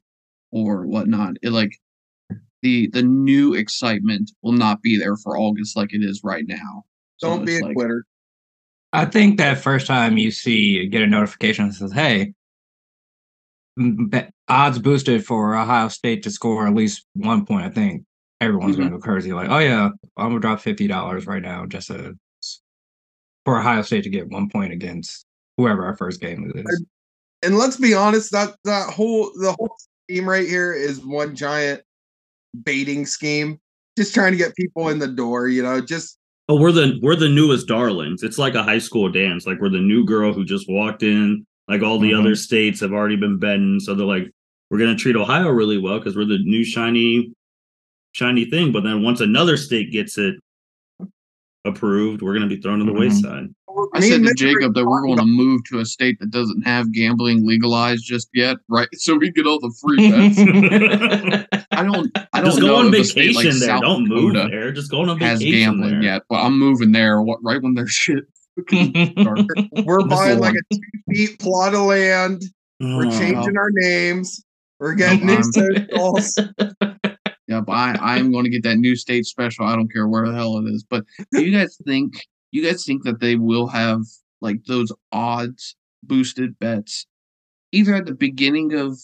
or 0.50 0.86
whatnot 0.86 1.34
it 1.42 1.50
like 1.50 1.72
the 2.62 2.88
the 2.88 3.02
new 3.02 3.54
excitement 3.54 4.30
will 4.42 4.52
not 4.66 4.82
be 4.82 4.98
there 4.98 5.16
for 5.16 5.38
august 5.38 5.76
like 5.76 5.92
it 5.94 6.02
is 6.10 6.20
right 6.24 6.44
now 6.46 6.72
So 7.18 7.28
Don't 7.28 7.44
be 7.44 7.58
a 7.58 7.62
like- 7.64 7.74
quitter. 7.76 8.04
I 8.92 9.04
think 9.04 9.38
that 9.38 9.58
first 9.68 9.86
time 9.86 10.18
you 10.18 10.30
see 10.32 10.86
get 10.88 11.02
a 11.02 11.06
notification 11.06 11.68
that 11.68 11.74
says, 11.74 11.92
"Hey, 11.92 12.34
odds 14.48 14.78
boosted 14.80 15.24
for 15.24 15.54
Ohio 15.56 15.86
State 15.88 16.24
to 16.24 16.30
score 16.30 16.66
at 16.66 16.74
least 16.74 17.06
one 17.14 17.46
point," 17.46 17.64
I 17.66 17.70
think 17.70 18.04
everyone's 18.40 18.72
Mm-hmm. 18.74 18.80
going 18.88 18.92
to 18.92 18.98
go 18.98 19.02
crazy. 19.02 19.32
Like, 19.32 19.48
"Oh 19.48 19.58
yeah, 19.58 19.90
I'm 20.16 20.30
gonna 20.30 20.40
drop 20.40 20.60
fifty 20.60 20.88
dollars 20.88 21.26
right 21.26 21.42
now 21.42 21.66
just 21.66 21.86
to, 21.86 22.18
for 23.44 23.60
Ohio 23.60 23.82
State 23.82 24.02
to 24.04 24.10
get 24.10 24.28
one 24.28 24.48
point 24.50 24.72
against 24.72 25.24
whoever 25.60 25.84
our 25.84 25.96
first 25.96 26.20
game 26.20 26.50
is." 26.54 26.84
And 27.42 27.56
let's 27.56 27.76
be 27.76 27.94
honest, 27.94 28.32
that 28.32 28.56
that 28.64 28.90
whole 28.92 29.32
the 29.40 29.52
whole 29.52 29.76
scheme 30.08 30.28
right 30.28 30.46
here 30.46 30.72
is 30.74 31.04
one 31.04 31.34
giant 31.34 31.82
baiting 32.64 33.06
scheme. 33.06 33.58
Just 33.98 34.14
trying 34.14 34.32
to 34.32 34.38
get 34.38 34.56
people 34.56 34.88
in 34.88 34.98
the 34.98 35.08
door, 35.08 35.48
you 35.48 35.62
know, 35.62 35.80
just 35.80 36.16
Oh, 36.48 36.56
we're 36.60 36.72
the 36.72 36.98
we're 37.00 37.14
the 37.16 37.28
newest 37.28 37.68
darlings. 37.68 38.22
It's 38.24 38.36
like 38.38 38.54
a 38.54 38.62
high 38.62 38.78
school 38.80 39.08
dance. 39.10 39.46
Like 39.46 39.60
we're 39.60 39.68
the 39.68 39.78
new 39.78 40.04
girl 40.04 40.32
who 40.32 40.44
just 40.44 40.68
walked 40.68 41.02
in. 41.04 41.46
Like 41.68 41.82
all 41.82 42.00
the 42.00 42.10
Mhm. 42.10 42.18
other 42.18 42.34
states 42.34 42.80
have 42.80 42.92
already 42.92 43.14
been 43.14 43.38
betting, 43.38 43.78
so 43.78 43.94
they're 43.94 44.04
like, 44.06 44.32
we're 44.68 44.78
gonna 44.78 44.96
treat 44.96 45.14
Ohio 45.14 45.50
really 45.50 45.78
well 45.78 45.98
because 45.98 46.16
we're 46.16 46.24
the 46.24 46.38
new 46.38 46.64
shiny, 46.64 47.32
shiny 48.12 48.46
thing. 48.46 48.72
But 48.72 48.82
then 48.82 49.02
once 49.02 49.20
another 49.20 49.56
state 49.56 49.92
gets 49.92 50.18
it 50.18 50.34
approved, 51.64 52.22
we're 52.22 52.34
gonna 52.34 52.48
be 52.48 52.60
thrown 52.60 52.80
to 52.80 52.84
the 52.84 52.90
Mhm. 52.92 52.98
wayside. 52.98 53.54
I 53.94 54.00
Me 54.00 54.08
said 54.08 54.22
to 54.24 54.34
jacob 54.34 54.74
that 54.74 54.84
we're 54.86 55.02
going 55.02 55.18
to 55.18 55.24
move 55.26 55.62
to 55.64 55.78
a 55.78 55.84
state 55.84 56.18
that 56.20 56.30
doesn't 56.30 56.62
have 56.62 56.92
gambling 56.92 57.46
legalized 57.46 58.04
just 58.04 58.28
yet 58.34 58.56
right 58.68 58.88
so 58.94 59.16
we 59.16 59.30
get 59.30 59.46
all 59.46 59.58
the 59.60 59.72
free 59.80 60.10
bets 60.10 60.38
i 61.72 61.82
don't 61.82 62.10
i 62.32 62.40
don't 62.40 62.44
Just 62.46 62.60
know 62.60 62.66
go 62.66 62.76
on 62.76 62.94
if 62.94 63.06
state 63.06 63.34
vacation 63.34 63.34
like 63.34 63.44
there. 63.44 63.68
South 63.68 63.82
Don't 63.82 64.08
move 64.08 64.32
Dakota 64.34 64.48
there. 64.50 64.72
Just 64.72 64.90
go 64.90 65.00
on 65.02 65.08
a 65.08 65.18
has 65.24 65.38
vacation 65.40 65.60
gambling 65.72 65.90
there. 66.00 66.02
yet 66.02 66.22
but 66.28 66.36
i'm 66.36 66.58
moving 66.58 66.92
there 66.92 67.20
what 67.22 67.38
right 67.42 67.62
when 67.62 67.74
their 67.74 67.86
shit 68.00 68.24
we're 68.70 70.06
buying 70.06 70.38
like 70.38 70.54
a 70.54 70.74
two 70.74 70.80
feet 71.08 71.38
plot 71.38 71.74
of 71.74 71.82
land. 71.86 72.42
We're 72.78 73.06
Oh. 73.06 73.10
changing 73.10 73.56
our 73.56 73.70
names. 73.72 74.44
We're 74.78 74.94
getting 74.94 75.26
new 75.26 75.42
socials. 75.42 76.34
Yeah, 77.48 77.60
but 77.60 77.72
I, 77.72 77.96
I'm 78.00 78.30
going 78.32 78.44
to 78.44 78.50
get 78.50 78.62
that 78.64 78.76
new 78.76 78.96
state 78.96 79.24
special. 79.26 79.66
I 79.66 79.74
don't 79.76 79.90
care 79.92 80.06
where 80.08 80.26
the 80.26 80.34
hell 80.34 80.58
it 80.58 80.70
is. 80.70 80.84
But 80.88 81.04
do 81.32 81.42
you 81.44 81.56
guys 81.56 81.76
think 81.86 82.12
you 82.50 82.64
guys 82.64 82.84
think 82.84 83.04
that 83.04 83.20
they 83.20 83.36
will 83.36 83.68
have 83.68 84.00
like 84.40 84.64
those 84.66 84.92
odds 85.12 85.76
boosted 86.02 86.58
bets 86.58 87.06
either 87.72 87.94
at 87.94 88.06
the 88.06 88.14
beginning 88.14 88.74
of 88.74 88.98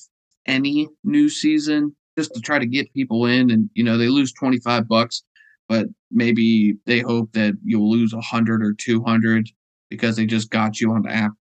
any 0.46 0.88
new 1.04 1.28
season 1.28 1.94
just 2.16 2.32
to 2.34 2.40
try 2.40 2.58
to 2.58 2.66
get 2.66 2.92
people 2.94 3.26
in 3.26 3.50
and 3.50 3.68
you 3.74 3.84
know 3.84 3.98
they 3.98 4.08
lose 4.08 4.32
25 4.32 4.88
bucks 4.88 5.22
but 5.68 5.86
maybe 6.10 6.76
they 6.86 7.00
hope 7.00 7.32
that 7.32 7.54
you'll 7.64 7.90
lose 7.90 8.14
100 8.14 8.62
or 8.62 8.72
200 8.74 9.48
because 9.90 10.16
they 10.16 10.26
just 10.26 10.50
got 10.50 10.80
you 10.80 10.92
on 10.92 11.02
the 11.02 11.10
app? 11.10 11.32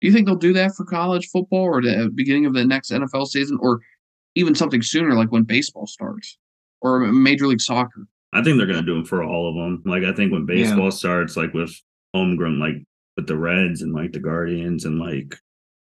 Do 0.00 0.08
you 0.08 0.12
think 0.12 0.26
they'll 0.26 0.36
do 0.36 0.52
that 0.52 0.74
for 0.76 0.84
college 0.84 1.28
football 1.32 1.64
or 1.64 1.82
the 1.82 2.04
uh, 2.04 2.08
beginning 2.14 2.46
of 2.46 2.54
the 2.54 2.64
next 2.64 2.90
nfl 2.90 3.26
season 3.26 3.58
or 3.60 3.80
even 4.34 4.54
something 4.54 4.82
sooner 4.82 5.14
like 5.14 5.32
when 5.32 5.44
baseball 5.44 5.86
starts 5.86 6.36
or 6.80 7.00
major 7.00 7.46
league 7.46 7.60
soccer 7.60 8.06
I 8.34 8.42
think 8.42 8.58
they're 8.58 8.66
gonna 8.66 8.82
do 8.82 8.94
them 8.94 9.04
for 9.06 9.22
all 9.24 9.48
of 9.48 9.54
them. 9.54 9.82
Like 9.86 10.04
I 10.04 10.12
think 10.12 10.32
when 10.32 10.42
Yeah. 10.42 10.54
baseball 10.64 10.90
starts, 10.90 11.36
like 11.36 11.54
with 11.54 11.72
homegrown, 12.12 12.58
like 12.58 12.76
with 13.16 13.26
the 13.26 13.36
Reds 13.36 13.80
and 13.82 13.92
like 13.94 14.12
the 14.12 14.18
Guardians, 14.20 14.84
and 14.84 14.98
like 14.98 15.34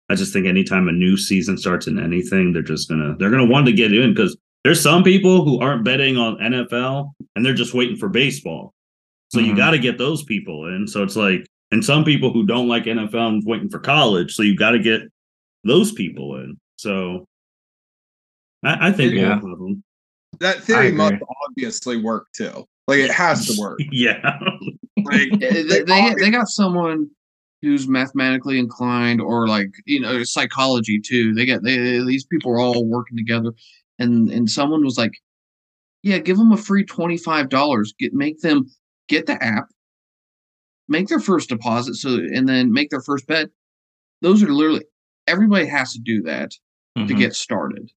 I 0.09 0.15
just 0.15 0.31
think 0.31 0.45
anytime 0.47 0.87
a 0.87 0.91
new 0.93 1.17
season 1.17 1.57
starts 1.57 1.87
in 1.87 1.99
anything, 1.99 2.53
they're 2.53 2.61
just 2.61 2.87
gonna 2.89 3.15
they're 3.17 3.29
gonna 3.31 3.45
want 3.45 3.65
to 3.65 3.73
get 3.73 3.93
in 3.93 4.13
because 4.13 4.37
there's 4.63 4.79
some 4.81 5.03
people 5.03 5.43
who 5.43 5.59
aren't 5.59 5.83
betting 5.83 6.15
on 6.17 6.37
NFL 6.37 7.11
and 7.35 7.45
they're 7.45 7.53
just 7.53 7.73
waiting 7.73 7.97
for 7.97 8.07
baseball. 8.09 8.73
So 9.29 9.39
you 9.39 9.53
Mhm. 9.53 9.57
got 9.57 9.71
to 9.71 9.79
get 9.79 9.97
those 9.97 10.23
people 10.23 10.67
in. 10.73 10.87
So 10.87 11.03
it's 11.03 11.15
like, 11.15 11.45
and 11.71 11.83
some 11.83 12.03
people 12.05 12.31
who 12.33 12.45
don't 12.45 12.67
like 12.67 12.85
NFL 12.85 13.27
and 13.27 13.43
waiting 13.45 13.69
for 13.69 13.79
college. 13.79 14.33
So 14.33 14.43
you 14.43 14.55
got 14.55 14.71
to 14.71 14.79
get 14.79 15.01
those 15.63 15.91
people 15.91 16.37
in. 16.37 16.57
So 16.77 17.25
I, 18.63 18.87
I 18.87 18.91
think 18.91 19.13
Yeah. 19.13 19.35
of 19.37 19.41
them. 19.41 19.83
That 20.39 20.61
theory 20.63 20.91
must 20.91 21.15
obviously 21.49 21.97
work 21.97 22.27
too. 22.35 22.65
Like 22.87 22.99
it 22.99 23.11
has 23.11 23.45
to 23.47 23.59
work. 23.61 23.79
Yeah. 23.91 24.39
Like 25.03 25.39
they, 25.39 25.63
they, 25.63 25.81
they, 25.83 26.15
they 26.19 26.29
got 26.31 26.47
someone 26.47 27.09
who's 27.61 27.87
mathematically 27.87 28.59
inclined 28.59 29.19
or 29.21 29.47
like 29.47 29.69
you 29.85 29.99
know 29.99 30.23
psychology 30.23 30.99
too 30.99 31.33
they 31.33 31.45
get 31.45 31.63
they, 31.63 31.77
these 32.03 32.25
people 32.25 32.51
are 32.51 32.59
all 32.59 32.85
working 32.85 33.17
together 33.17 33.51
and 33.99 34.29
and 34.29 34.49
someone 34.49 34.83
was 34.83 34.97
like 34.97 35.13
yeah 36.03 36.19
give 36.19 36.37
them 36.37 36.51
a 36.51 36.57
free 36.57 36.85
$25 36.85 37.93
get 37.99 38.13
make 38.13 38.39
them 38.41 38.65
get 39.07 39.25
the 39.25 39.41
app 39.43 39.65
make 40.87 41.07
their 41.07 41.19
first 41.19 41.49
deposit 41.49 41.95
so 41.95 42.09
and 42.09 42.47
then 42.47 42.71
make 42.71 42.89
their 42.91 43.01
first 43.01 43.25
bet 43.27 43.49
those 44.21 44.43
are 44.43 44.49
literally 44.53 44.85
everybody 45.25 45.65
has 45.65 45.93
to 45.93 45.99
do 45.99 46.21
that 46.21 46.51
to 46.95 47.13
Mhm. 47.13 47.17
get 47.17 47.33
started 47.33 47.89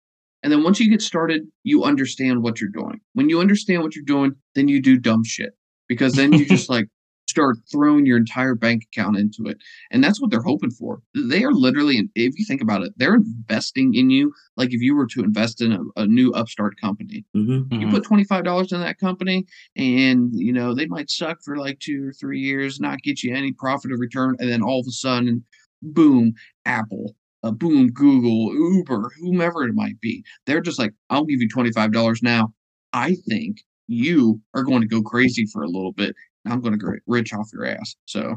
And 0.44 0.52
then 0.52 0.64
once 0.64 0.80
you 0.80 0.90
get 0.90 1.02
started, 1.02 1.44
you 1.64 1.84
understand 1.84 2.44
what 2.44 2.62
you're 2.62 2.70
doing. 2.70 3.00
When 3.14 3.30
you 3.30 3.40
understand 3.40 3.84
what 3.84 3.96
you're 3.96 4.06
doing, 4.06 4.36
then 4.56 4.68
you 4.68 4.82
do 4.82 4.98
dumb 4.98 5.24
shit 5.24 5.52
because 5.88 6.14
then 6.14 6.34
you 6.34 6.46
just 6.46 6.70
like 6.76 6.88
start 7.30 7.58
throwing 7.72 8.06
your 8.06 8.18
entire 8.18 8.56
bank 8.56 8.84
account 8.92 9.18
into 9.18 9.46
it. 9.46 9.58
And 9.92 10.04
that's 10.04 10.20
what 10.20 10.32
they're 10.32 10.42
hoping 10.42 10.72
for. 10.72 11.02
They 11.14 11.44
are 11.44 11.54
literally, 11.54 12.10
if 12.16 12.40
you 12.40 12.46
think 12.46 12.62
about 12.62 12.82
it, 12.82 12.94
they're 12.98 13.16
investing 13.16 13.94
in 13.94 14.10
you 14.10 14.34
like 14.58 14.74
if 14.74 14.82
you 14.82 14.96
were 14.96 15.08
to 15.08 15.24
invest 15.24 15.62
in 15.62 15.72
a, 15.74 15.80
a 16.02 16.08
new 16.08 16.32
upstart 16.32 16.80
company. 16.82 17.26
Mhm. 17.36 17.68
You 17.72 17.88
Mhm. 17.88 17.92
put 17.92 18.04
$25 18.04 18.72
in 18.72 18.80
that 18.80 18.98
company 18.98 19.46
and, 19.76 20.32
you 20.34 20.52
know, 20.52 20.74
they 20.74 20.88
might 20.88 21.12
suck 21.12 21.40
for 21.44 21.58
like 21.58 21.80
two 21.80 22.08
or 22.08 22.14
three 22.14 22.40
years, 22.40 22.80
not 22.80 23.04
get 23.04 23.22
you 23.22 23.36
any 23.36 23.52
profit 23.52 23.92
or 23.92 23.98
return. 23.98 24.36
And 24.40 24.50
then 24.50 24.64
all 24.64 24.80
of 24.80 24.88
a 24.88 24.92
sudden, 24.92 25.44
boom, 25.84 26.34
Apple, 26.66 27.16
uh, 27.44 27.52
boom, 27.52 27.90
Google, 27.92 28.54
Uber, 28.54 29.12
whomever 29.20 29.64
it 29.64 29.74
might 29.74 30.00
be. 30.02 30.24
They're 30.46 30.62
just 30.62 30.80
like, 30.80 30.94
I'll 31.10 31.26
give 31.26 31.42
you 31.42 31.48
$25 31.50 32.22
now. 32.24 32.54
I 32.94 33.16
think 33.28 33.62
you 33.88 34.42
are 34.54 34.64
going 34.64 34.82
to 34.82 34.88
go 34.88 35.02
crazy 35.02 35.46
for 35.46 35.64
a 35.64 35.68
little 35.68 35.94
bit. 35.94 36.16
and 36.46 36.54
I'm 36.54 36.62
going 36.62 36.78
to 36.78 36.86
get 36.86 37.02
rich 37.08 37.34
off 37.34 37.50
your 37.54 37.66
ass. 37.66 37.96
So 38.06 38.36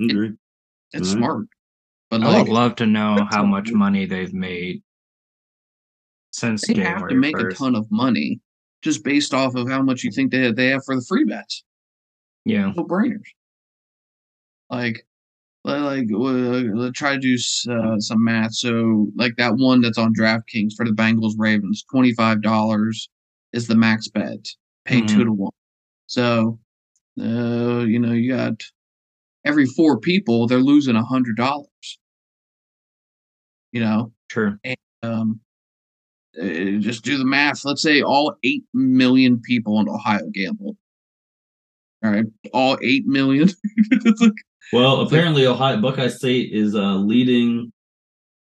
Agree. 0.00 0.32
it's 0.92 1.08
Alright. 1.08 1.18
smart. 1.18 1.46
But 2.10 2.22
I 2.22 2.26
like, 2.26 2.46
would 2.46 2.52
love 2.52 2.74
to 2.76 2.86
know 2.86 3.26
how 3.30 3.44
a- 3.44 3.46
much 3.46 3.72
money 3.72 4.04
they've 4.04 4.34
made 4.34 4.82
since 6.32 6.66
they 6.66 6.74
January 6.74 6.98
have 7.00 7.08
to 7.08 7.14
make 7.14 7.36
1st. 7.36 7.52
a 7.52 7.54
ton 7.54 7.74
of 7.74 7.90
money 7.90 8.40
just 8.82 9.04
based 9.04 9.32
off 9.32 9.54
of 9.54 9.68
how 9.68 9.80
much 9.82 10.02
you 10.02 10.10
think 10.10 10.30
they, 10.32 10.50
they 10.52 10.68
have 10.68 10.84
for 10.84 10.94
the 10.96 11.04
free 11.08 11.24
bets. 11.24 11.64
Yeah. 12.44 12.72
no 12.76 12.84
brainers. 12.84 13.20
Like, 14.70 14.96
li- 14.96 15.02
like 15.64 16.08
uh, 16.12 16.90
try 16.94 17.14
to 17.14 17.18
do 17.20 17.36
uh, 17.70 17.98
some 18.00 18.24
math. 18.24 18.54
So, 18.54 19.08
like 19.16 19.34
that 19.36 19.54
one 19.56 19.80
that's 19.80 19.98
on 19.98 20.14
DraftKings 20.14 20.74
for 20.76 20.84
the 20.84 20.92
Bengals 20.92 21.34
Ravens, 21.38 21.84
twenty 21.90 22.12
five 22.14 22.42
dollars 22.42 23.08
is 23.52 23.66
the 23.66 23.76
max 23.76 24.08
bet, 24.08 24.46
pay 24.84 25.00
two 25.02 25.18
Mhm. 25.18 25.24
to 25.24 25.32
one. 25.32 25.52
So, 26.06 26.58
uh, 27.20 27.84
you 27.86 27.98
know, 27.98 28.12
you 28.12 28.32
got 28.34 28.54
every 29.44 29.66
four 29.66 29.98
people, 30.00 30.46
they're 30.46 30.58
losing 30.60 30.96
a 30.96 31.04
hundred 31.04 31.36
dollars. 31.36 31.66
You 33.72 33.80
know, 33.80 34.12
True. 34.28 34.58
um, 35.02 35.40
uh, 36.40 36.44
just 36.78 37.04
do 37.04 37.16
the 37.18 37.24
math. 37.24 37.64
Let's 37.64 37.82
say 37.82 38.02
all 38.02 38.34
8 38.44 38.64
million 38.74 39.40
people 39.40 39.80
in 39.80 39.88
Ohio 39.88 40.28
gamble. 40.32 40.76
All 42.04 42.10
right. 42.10 42.26
All 42.52 42.78
8 42.82 43.06
million. 43.06 43.48
It's 43.90 44.20
like- 44.20 44.32
Well, 44.72 45.00
apparently 45.02 45.46
Ohio 45.46 45.80
Buckeye 45.80 46.08
State 46.08 46.52
is 46.52 46.74
uh, 46.74 46.94
leading. 46.96 47.72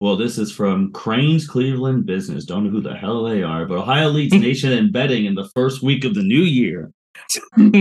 Well, 0.02 0.18
this 0.18 0.38
is 0.38 0.52
from 0.52 0.92
Crain's 0.92 1.48
Cleveland 1.48 2.06
Business. 2.06 2.46
Don't 2.46 2.66
know 2.66 2.70
who 2.70 2.82
the 2.82 2.96
hell 2.96 3.24
they 3.24 3.44
are, 3.44 3.66
but 3.66 3.80
Ohio 3.80 4.10
leads 4.10 4.34
nation 4.38 4.72
in 4.72 4.92
betting 4.92 5.26
in 5.26 5.36
the 5.36 5.50
first 5.56 5.82
week 5.82 6.04
of 6.04 6.16
the 6.16 6.24
new 6.24 6.42
year. 6.42 6.92
And 7.58 7.74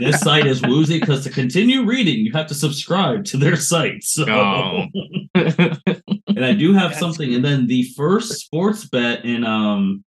this 0.00 0.20
site 0.20 0.46
is 0.46 0.62
woozy 0.62 1.00
because 1.00 1.24
to 1.24 1.30
continue 1.30 1.84
reading, 1.84 2.20
you 2.24 2.32
have 2.32 2.46
to 2.48 2.54
subscribe 2.54 3.24
to 3.26 3.36
their 3.36 3.56
site. 3.56 4.04
So, 4.04 4.24
Oh. 4.28 4.86
and 5.34 6.44
I 6.44 6.52
do 6.54 6.72
have 6.72 6.90
That's 6.90 7.00
something. 7.00 7.34
And 7.34 7.44
then 7.44 7.66
the 7.66 7.84
first 7.96 8.40
sports 8.40 8.84
bet 8.86 9.24
in 9.24 9.44
um 9.44 10.04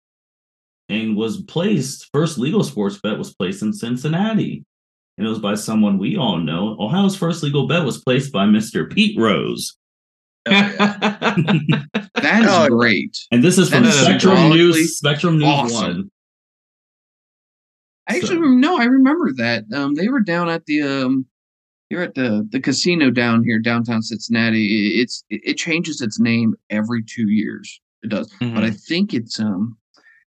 and 0.89 1.15
was 1.15 1.41
placed 1.43 2.09
first 2.11 2.37
legal 2.39 2.63
sports 2.63 2.99
bet 3.01 3.17
was 3.17 3.33
placed 3.35 3.61
in 3.61 3.71
Cincinnati. 3.73 4.65
And 5.19 5.27
it 5.27 5.29
was 5.29 5.39
by 5.39 5.55
someone 5.55 5.97
we 5.97 6.15
all 6.15 6.37
know. 6.37 6.77
Ohio's 6.79 7.13
first 7.17 7.43
legal 7.43 7.67
bet 7.67 7.83
was 7.83 8.01
placed 8.01 8.31
by 8.31 8.45
Mr. 8.45 8.89
Pete 8.89 9.19
Rose. 9.19 9.75
that 10.45 10.71
is 12.15 12.47
Oh, 12.49 12.63
yeah. 12.63 12.67
great. 12.69 13.17
And 13.29 13.43
this 13.43 13.57
is 13.57 13.69
from 13.69 13.83
That 13.83 13.89
is 13.89 13.99
Spectrum 13.99 14.49
News, 14.49 14.97
Spectrum 14.97 15.37
News 15.39 15.47
awesome. 15.47 15.75
One. 15.97 16.11
I 18.07 18.15
actually 18.15 18.35
So- 18.37 18.41
no, 18.43 18.79
I 18.79 18.85
remember 18.85 19.33
that. 19.33 19.65
Um, 19.73 19.95
they 19.95 20.07
were 20.07 20.21
down 20.21 20.47
at 20.49 20.65
the 20.67 20.81
um, 20.83 21.25
you're 21.89 22.01
at 22.03 22.15
the 22.15 22.47
the 22.49 22.61
casino 22.61 23.11
down 23.11 23.43
here 23.43 23.59
downtown 23.59 24.01
Cincinnati. 24.01 25.01
It's 25.01 25.23
it, 25.29 25.41
it 25.43 25.53
changes 25.55 25.99
its 26.01 26.17
name 26.19 26.55
every 26.69 27.03
two 27.03 27.27
years. 27.29 27.81
It 28.03 28.09
does, 28.09 28.31
but 28.39 28.63
I 28.63 28.71
think 28.71 29.13
it's 29.13 29.37
um 29.39 29.77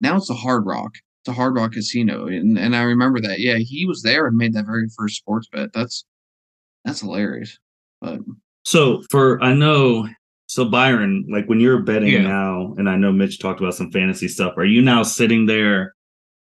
now 0.01 0.17
it's 0.17 0.31
a 0.31 0.35
Hard 0.35 0.65
Rock. 0.65 0.95
It's 1.27 1.33
a 1.33 1.35
Hard 1.35 1.57
Rock 1.57 1.73
Casino, 1.73 2.29
and 2.29 2.57
and 2.57 2.77
I 2.77 2.83
remember 2.83 3.21
that. 3.21 3.41
Yeah, 3.41 3.57
he 3.57 3.85
was 3.85 4.01
there 4.03 4.27
and 4.29 4.37
made 4.37 4.53
that 4.53 4.65
very 4.65 4.87
first 4.97 5.17
sports 5.17 5.49
bet. 5.51 5.73
That's 5.73 6.05
that's 6.85 7.01
hilarious. 7.01 7.59
But 8.01 8.21
So 8.65 9.03
for 9.11 9.43
I 9.43 9.53
know 9.53 10.07
so 10.47 10.67
Byron, 10.67 11.27
like 11.29 11.47
when 11.49 11.59
you're 11.59 11.83
betting 11.83 12.13
Yeah. 12.13 12.23
now, 12.23 12.75
and 12.79 12.89
I 12.89 12.95
know 12.97 13.11
Mitch 13.11 13.41
talked 13.41 13.59
about 13.61 13.75
some 13.75 13.91
fantasy 13.91 14.29
stuff, 14.29 14.55
are 14.57 14.65
you 14.65 14.81
now 14.83 15.03
sitting 15.03 15.47
there 15.47 15.97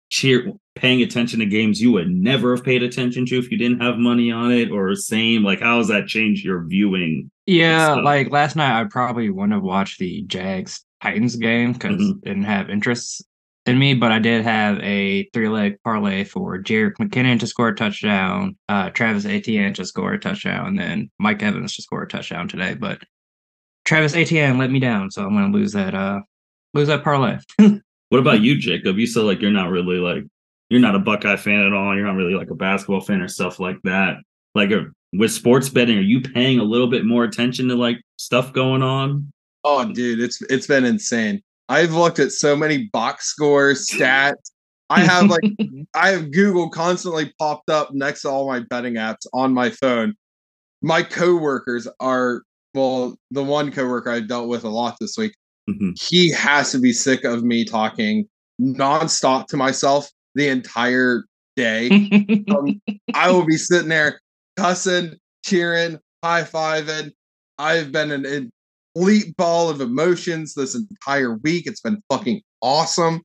cheer 0.10 0.52
paying 0.76 1.02
attention 1.02 1.40
to 1.40 1.48
games 1.48 1.82
you 1.82 1.92
would 1.94 2.12
never 2.12 2.56
have 2.56 2.63
paid 2.63 2.84
attention 2.84 3.26
to 3.26 3.40
if 3.40 3.50
you 3.50 3.58
didn't 3.58 3.82
have 3.82 3.98
money 3.98 4.32
on 4.32 4.52
it, 4.52 4.70
or 4.70 4.94
same? 4.94 5.44
Like 5.44 5.60
how 5.60 5.80
has 5.80 5.88
that 5.88 6.06
changed 6.06 6.46
your 6.46 6.63
viewing? 6.66 7.32
Yeah, 7.48 7.96
like 7.96 8.30
last 8.30 8.56
night, 8.56 8.80
I 8.80 8.84
probably 8.84 9.32
wouldn't 9.32 9.54
have 9.54 9.63
watched 9.63 9.98
the 9.98 10.22
Jags 10.28 10.86
Titans 11.02 11.36
game 11.36 11.74
because 11.74 12.00
Mhm. 12.00 12.22
didn't 12.22 12.44
have 12.44 12.70
interest 12.70 13.26
in 13.68 13.80
me, 13.80 13.94
but 13.94 14.12
I 14.12 14.20
did 14.20 14.44
have 14.44 14.80
a 14.80 15.30
three 15.34 15.50
leg 15.50 15.78
parlay 15.84 16.24
for 16.24 16.58
Jerick 16.58 16.96
McKinnon 16.96 17.40
to 17.40 17.48
score 17.48 17.70
a 17.70 17.76
touchdown, 17.76 18.58
uh, 18.70 18.90
Travis 18.92 19.26
Etienne 19.26 19.74
to 19.76 19.86
score 19.86 20.14
a 20.14 20.20
touchdown, 20.20 20.68
and 20.68 20.80
then 20.80 21.12
Mike 21.20 21.44
Evans 21.44 21.76
to 21.76 21.82
score 21.82 22.04
a 22.04 22.08
touchdown 22.08 22.48
today. 22.48 22.74
But 22.74 23.04
Travis 23.86 24.16
Etienne 24.16 24.58
let 24.58 24.72
me 24.72 24.80
down, 24.80 25.12
so 25.12 25.26
I'm 25.26 25.34
gonna 25.34 25.56
lose 25.56 25.74
that 25.74 25.96
uh 25.96 26.22
lose 26.74 26.88
that 26.88 27.04
parlay. 27.04 27.38
What 28.10 28.20
about 28.20 28.42
you, 28.42 28.58
Jacob? 28.58 28.98
You 28.98 29.06
said 29.06 29.24
like 29.24 29.42
you're 29.42 29.52
not 29.52 29.70
really 29.70 29.98
like 29.98 30.24
you're 30.70 30.82
not 30.82 30.96
a 30.96 31.00
Buckeye 31.00 31.36
fan 31.36 31.66
at 31.66 31.74
all. 31.74 31.96
You're 31.96 32.06
not 32.06 32.16
really 32.16 32.34
like 32.34 32.50
a 32.50 32.56
basketball 32.56 33.02
fan 33.02 33.22
or 33.22 33.28
stuff 33.28 33.60
like 33.60 33.82
that. 33.84 34.18
Like 34.56 34.72
uh, 34.72 34.84
with 35.14 35.32
sports 35.32 35.70
betting, 35.70 35.98
are 35.98 36.02
you 36.02 36.22
paying 36.22 36.60
a 36.60 36.64
little 36.64 36.88
bit 36.88 37.06
more 37.06 37.24
attention 37.24 37.68
to 37.68 37.76
like 37.76 38.02
stuff 38.18 38.54
going 38.54 38.82
on? 38.82 39.32
Oh, 39.64 39.92
dude, 39.92 40.22
it's 40.22 40.42
it's 40.44 40.68
been 40.68 40.86
insane. 40.86 41.44
I've 41.70 41.94
looked 41.94 42.20
at 42.20 42.32
so 42.32 42.56
many 42.56 42.90
box 42.94 43.26
scores, 43.28 43.88
stats. 43.90 44.52
I 44.90 45.02
have 45.02 45.30
like 45.30 45.42
I 45.94 46.10
have 46.10 46.32
Google 46.32 46.70
constantly 46.70 47.34
popped 47.40 47.70
up 47.70 47.94
next 47.94 48.22
to 48.22 48.30
all 48.30 48.48
my 48.48 48.60
betting 48.60 48.96
apps 48.96 49.26
on 49.34 49.54
my 49.54 49.70
phone. 49.70 50.14
My 50.82 51.04
coworkers 51.04 51.88
are 52.00 52.44
well, 52.74 53.18
the 53.32 53.44
one 53.44 53.72
coworker 53.72 54.12
I 54.12 54.20
dealt 54.20 54.50
with 54.50 54.64
a 54.64 54.70
lot 54.70 54.98
this 55.00 55.18
week. 55.18 55.34
Mhm. 55.70 56.00
He 56.02 56.32
has 56.32 56.72
to 56.72 56.80
be 56.80 56.94
sick 56.94 57.24
of 57.24 57.44
me 57.44 57.66
talking 57.66 58.28
nonstop 58.62 59.48
to 59.48 59.58
myself 59.58 60.10
the 60.36 60.48
entire 60.48 61.26
day. 61.56 61.90
Um, 62.50 62.82
I 63.14 63.32
will 63.32 63.46
be 63.46 63.58
sitting 63.58 63.90
there 63.90 64.22
cussing, 64.58 65.16
cheering, 65.44 66.00
high 66.24 66.44
fiving. 66.44 67.12
I've 67.58 67.92
been 67.92 68.12
an 68.12 68.26
elite 68.98 69.36
ball 69.38 69.70
of 69.70 69.82
emotions 69.82 70.54
this 70.54 70.76
entire 70.76 71.36
week. 71.38 71.68
It's 71.68 71.82
been 71.82 72.02
fucking 72.10 72.42
awesome. 72.62 73.22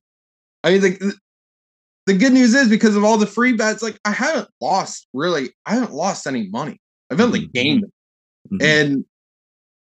I 0.63 0.71
mean, 0.71 0.81
the, 0.81 1.13
the 2.05 2.13
good 2.13 2.33
news 2.33 2.53
is 2.53 2.69
because 2.69 2.95
of 2.95 3.03
all 3.03 3.17
the 3.17 3.25
free 3.27 3.53
bets, 3.53 3.81
like 3.81 3.97
I 4.05 4.11
haven't 4.11 4.49
lost 4.61 5.07
really, 5.13 5.49
I 5.65 5.73
haven't 5.75 5.93
lost 5.93 6.27
any 6.27 6.47
money. 6.49 6.79
I've 7.11 7.19
only 7.19 7.47
Mhm. 7.47 7.53
gained. 7.53 7.83
Mhm. 8.51 8.61
And 8.63 9.05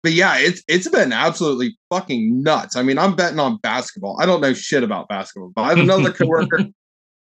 but 0.02 0.12
yeah, 0.12 0.36
it's 0.38 0.62
it's 0.68 0.88
been 0.88 1.12
absolutely 1.12 1.76
fucking 1.90 2.42
nuts. 2.42 2.74
I 2.76 2.82
mean, 2.82 2.98
I'm 2.98 3.14
betting 3.14 3.38
on 3.38 3.58
basketball. 3.58 4.18
I 4.20 4.26
don't 4.26 4.40
know 4.40 4.52
shit 4.52 4.82
about 4.82 5.08
basketball, 5.08 5.52
but 5.54 5.62
I 5.62 5.68
have 5.70 5.78
another 5.78 6.12
coworker. 6.12 6.66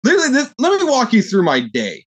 Literally, 0.04 0.30
this, 0.34 0.54
let 0.60 0.80
me 0.80 0.88
walk 0.89 1.13
you 1.13 1.22
through 1.22 1.44
my 1.44 1.62
day. 1.62 2.06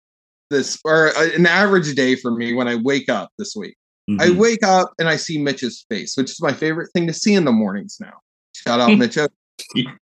This 0.51 0.79
or 0.85 1.09
uh, 1.17 1.29
an 1.35 1.47
average 1.47 1.95
day 1.95 2.17
for 2.17 2.31
me 2.31 2.53
when 2.55 2.69
I 2.69 2.77
wake 2.77 3.09
up 3.09 3.31
this 3.39 3.55
week. 3.57 3.77
I 4.18 4.29
Mhm. 4.29 4.37
wake 4.37 4.62
up 4.62 4.94
and 4.99 5.07
I 5.07 5.16
see 5.16 5.37
Mitch's 5.38 5.85
face, 5.90 6.16
which 6.16 6.31
is 6.31 6.40
my 6.40 6.53
favorite 6.53 6.90
thing 6.94 7.07
to 7.09 7.12
see 7.12 7.35
in 7.35 7.44
the 7.44 7.53
mornings 7.53 7.99
now. 8.01 8.14
Shout 8.55 8.81
out 8.81 8.97
Mitch. 8.97 9.18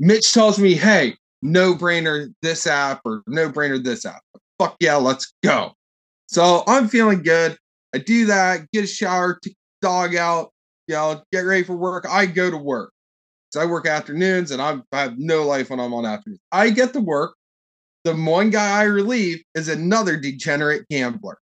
Mitch 0.00 0.32
tells 0.32 0.58
me, 0.58 0.74
hey, 0.74 1.16
no 1.40 1.74
brainer 1.74 2.32
this 2.42 2.66
app 2.66 3.00
or 3.04 3.22
no 3.28 3.50
brainer 3.50 3.82
this 3.82 4.04
app. 4.04 4.22
Fuck 4.58 4.76
yeah, 4.80 4.96
let's 4.96 5.32
go. 5.44 5.72
So 6.26 6.64
I'm 6.66 6.88
feeling 6.88 7.22
good. 7.22 7.56
I 7.94 7.98
do 7.98 8.26
that, 8.26 8.70
get 8.72 8.84
a 8.84 8.86
shower, 8.88 9.38
take 9.42 9.56
the 9.80 9.88
dog 9.88 10.16
out, 10.16 10.52
you 10.88 10.94
know, 10.94 11.22
get 11.32 11.40
ready 11.40 11.62
for 11.62 11.76
work. 11.76 12.04
I 12.08 12.26
go 12.26 12.50
to 12.50 12.56
work. 12.56 12.92
So 13.50 13.60
I 13.60 13.64
work 13.64 13.86
afternoons 13.86 14.50
and 14.50 14.60
I'm, 14.60 14.82
I 14.92 15.02
have 15.02 15.18
no 15.18 15.44
life 15.44 15.70
when 15.70 15.80
I'm 15.80 15.94
on 15.94 16.04
afternoons. 16.04 16.40
I 16.52 16.70
get 16.70 16.92
to 16.94 17.00
work. 17.00 17.34
The 18.04 18.14
one 18.14 18.50
guy 18.50 18.80
I 18.80 18.84
relieve 18.84 19.42
is 19.54 19.68
another 19.68 20.16
degenerate 20.16 20.86
gambler 20.88 21.38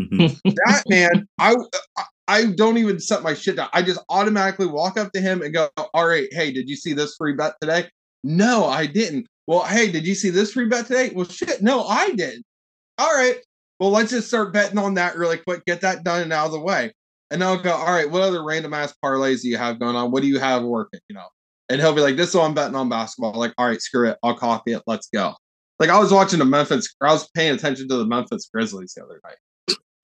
Mhm. 0.00 0.40
that 0.44 0.82
man, 0.88 1.26
I 1.38 1.54
I 2.26 2.46
don't 2.46 2.78
even 2.78 2.98
set 3.00 3.22
my 3.22 3.34
shit 3.34 3.56
down. 3.56 3.68
I 3.72 3.82
just 3.82 4.00
automatically 4.08 4.66
walk 4.66 4.98
up 4.98 5.12
to 5.12 5.20
him 5.20 5.42
and 5.42 5.52
go, 5.54 5.68
"All 5.94 6.06
right, 6.06 6.28
hey, 6.32 6.52
did 6.52 6.68
you 6.68 6.76
see 6.76 6.92
this 6.94 7.14
free 7.16 7.34
bet 7.34 7.54
today?" 7.60 7.88
No, 8.24 8.64
I 8.66 8.86
didn't. 8.86 9.26
Well, 9.46 9.62
hey, 9.64 9.90
did 9.92 10.06
you 10.06 10.14
see 10.14 10.30
this 10.30 10.52
free 10.52 10.66
bet 10.68 10.86
today? 10.86 11.10
Well, 11.14 11.26
shit, 11.28 11.62
no, 11.62 11.84
I 11.84 12.10
didn't. 12.12 12.44
All 12.98 13.14
right, 13.14 13.36
well, 13.80 13.90
let's 13.90 14.10
just 14.10 14.28
start 14.28 14.52
betting 14.52 14.78
on 14.78 14.94
that 14.94 15.16
really 15.16 15.36
quick. 15.38 15.64
Get 15.66 15.80
that 15.82 16.04
done 16.04 16.22
and 16.22 16.32
out 16.32 16.46
of 16.46 16.52
the 16.52 16.60
way. 16.60 16.92
and 17.30 17.42
I'll 17.42 17.58
go, 17.60 17.72
all 17.72 17.92
right, 17.92 18.08
what 18.10 18.22
other 18.22 18.44
random 18.44 18.74
ass 18.74 18.94
parlays 19.04 19.42
do 19.42 19.48
you 19.48 19.56
have 19.56 19.80
going 19.80 19.96
on? 19.96 20.10
What 20.12 20.22
do 20.22 20.28
you 20.28 20.38
have 20.38 20.62
working? 20.62 21.00
You 21.08 21.16
know, 21.16 21.26
and 21.68 21.80
he'll 21.80 21.94
be 21.94 22.00
like, 22.02 22.16
this 22.16 22.30
is 22.30 22.34
what 22.36 22.44
I'm 22.44 22.54
betting 22.54 22.76
on 22.76 22.88
basketball. 22.88 23.32
Like, 23.34 23.52
all 23.58 23.66
right, 23.66 23.80
screw 23.82 24.08
it, 24.10 24.18
I'll 24.22 24.36
copy 24.36 24.72
it. 24.72 24.82
Let's 24.86 25.08
go. 25.08 25.34
Like 25.80 25.90
I 25.90 25.98
was 25.98 26.12
watching 26.12 26.38
the 26.38 26.44
Memphis, 26.44 26.94
I 27.02 27.12
was 27.12 27.28
paying 27.34 27.54
attention 27.54 27.88
to 27.88 27.96
the 27.96 28.06
Memphis 28.06 28.48
Grizzlies 28.52 28.94
the 28.94 29.04
other 29.04 29.20
night. 29.24 29.36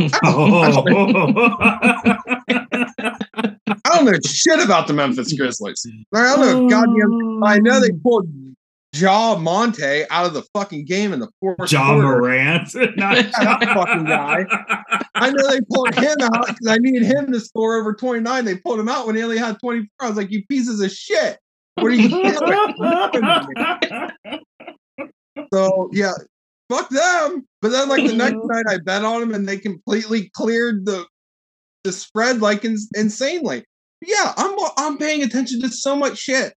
I 3.82 3.84
don't 3.84 4.04
know 4.06 4.12
shit 4.24 4.64
about 4.64 4.86
the 4.86 4.94
Memphis 4.94 5.34
Grizzlies. 5.34 5.86
I 6.14 6.36
don't 6.36 6.40
know 6.40 6.64
oh. 6.64 6.68
goddamn. 6.68 7.44
I 7.44 7.58
know 7.58 7.80
they 7.80 7.90
pulled 7.90 8.26
Ja 8.94 9.36
Monte 9.36 10.04
out 10.10 10.26
of 10.26 10.34
the 10.34 10.42
fucking 10.54 10.84
game 10.84 11.12
in 11.12 11.18
the 11.20 11.28
fourth 11.40 11.68
John 11.68 12.00
quarter. 12.00 12.18
Morant. 12.18 12.74
Not 12.96 13.16
that 13.16 13.72
fucking 13.74 14.04
guy. 14.04 14.44
I 15.14 15.30
know 15.30 15.48
they 15.48 15.60
pulled 15.70 15.94
him 15.94 16.16
out 16.22 16.48
because 16.48 16.66
I 16.66 16.78
needed 16.78 17.04
him 17.04 17.30
to 17.32 17.40
score 17.40 17.78
over 17.78 17.94
29. 17.94 18.44
They 18.44 18.56
pulled 18.56 18.80
him 18.80 18.88
out 18.88 19.06
when 19.06 19.14
he 19.16 19.22
only 19.22 19.38
had 19.38 19.58
24. 19.60 19.86
I 20.00 20.08
was 20.08 20.16
like, 20.16 20.30
you 20.30 20.44
pieces 20.46 20.80
of 20.80 20.90
shit. 20.90 21.38
What 21.74 21.86
are 21.86 21.94
you 21.94 22.08
doing? 22.08 22.34
so 25.52 25.88
yeah, 25.92 26.12
fuck 26.70 26.88
them. 26.88 27.46
But 27.60 27.70
then 27.70 27.88
like 27.88 28.06
the 28.06 28.14
next 28.14 28.38
night 28.44 28.64
I 28.68 28.78
bet 28.78 29.04
on 29.04 29.20
them 29.20 29.34
and 29.34 29.46
they 29.46 29.58
completely 29.58 30.30
cleared 30.34 30.86
the 30.86 31.06
the 31.84 31.92
spread 31.92 32.40
like 32.40 32.64
ins- 32.64 32.90
insanely. 32.94 33.64
Yeah, 34.00 34.32
I'm 34.36 34.56
I'm 34.78 34.98
paying 34.98 35.22
attention 35.22 35.60
to 35.60 35.68
so 35.68 35.96
much 35.96 36.18
shit. 36.18 36.54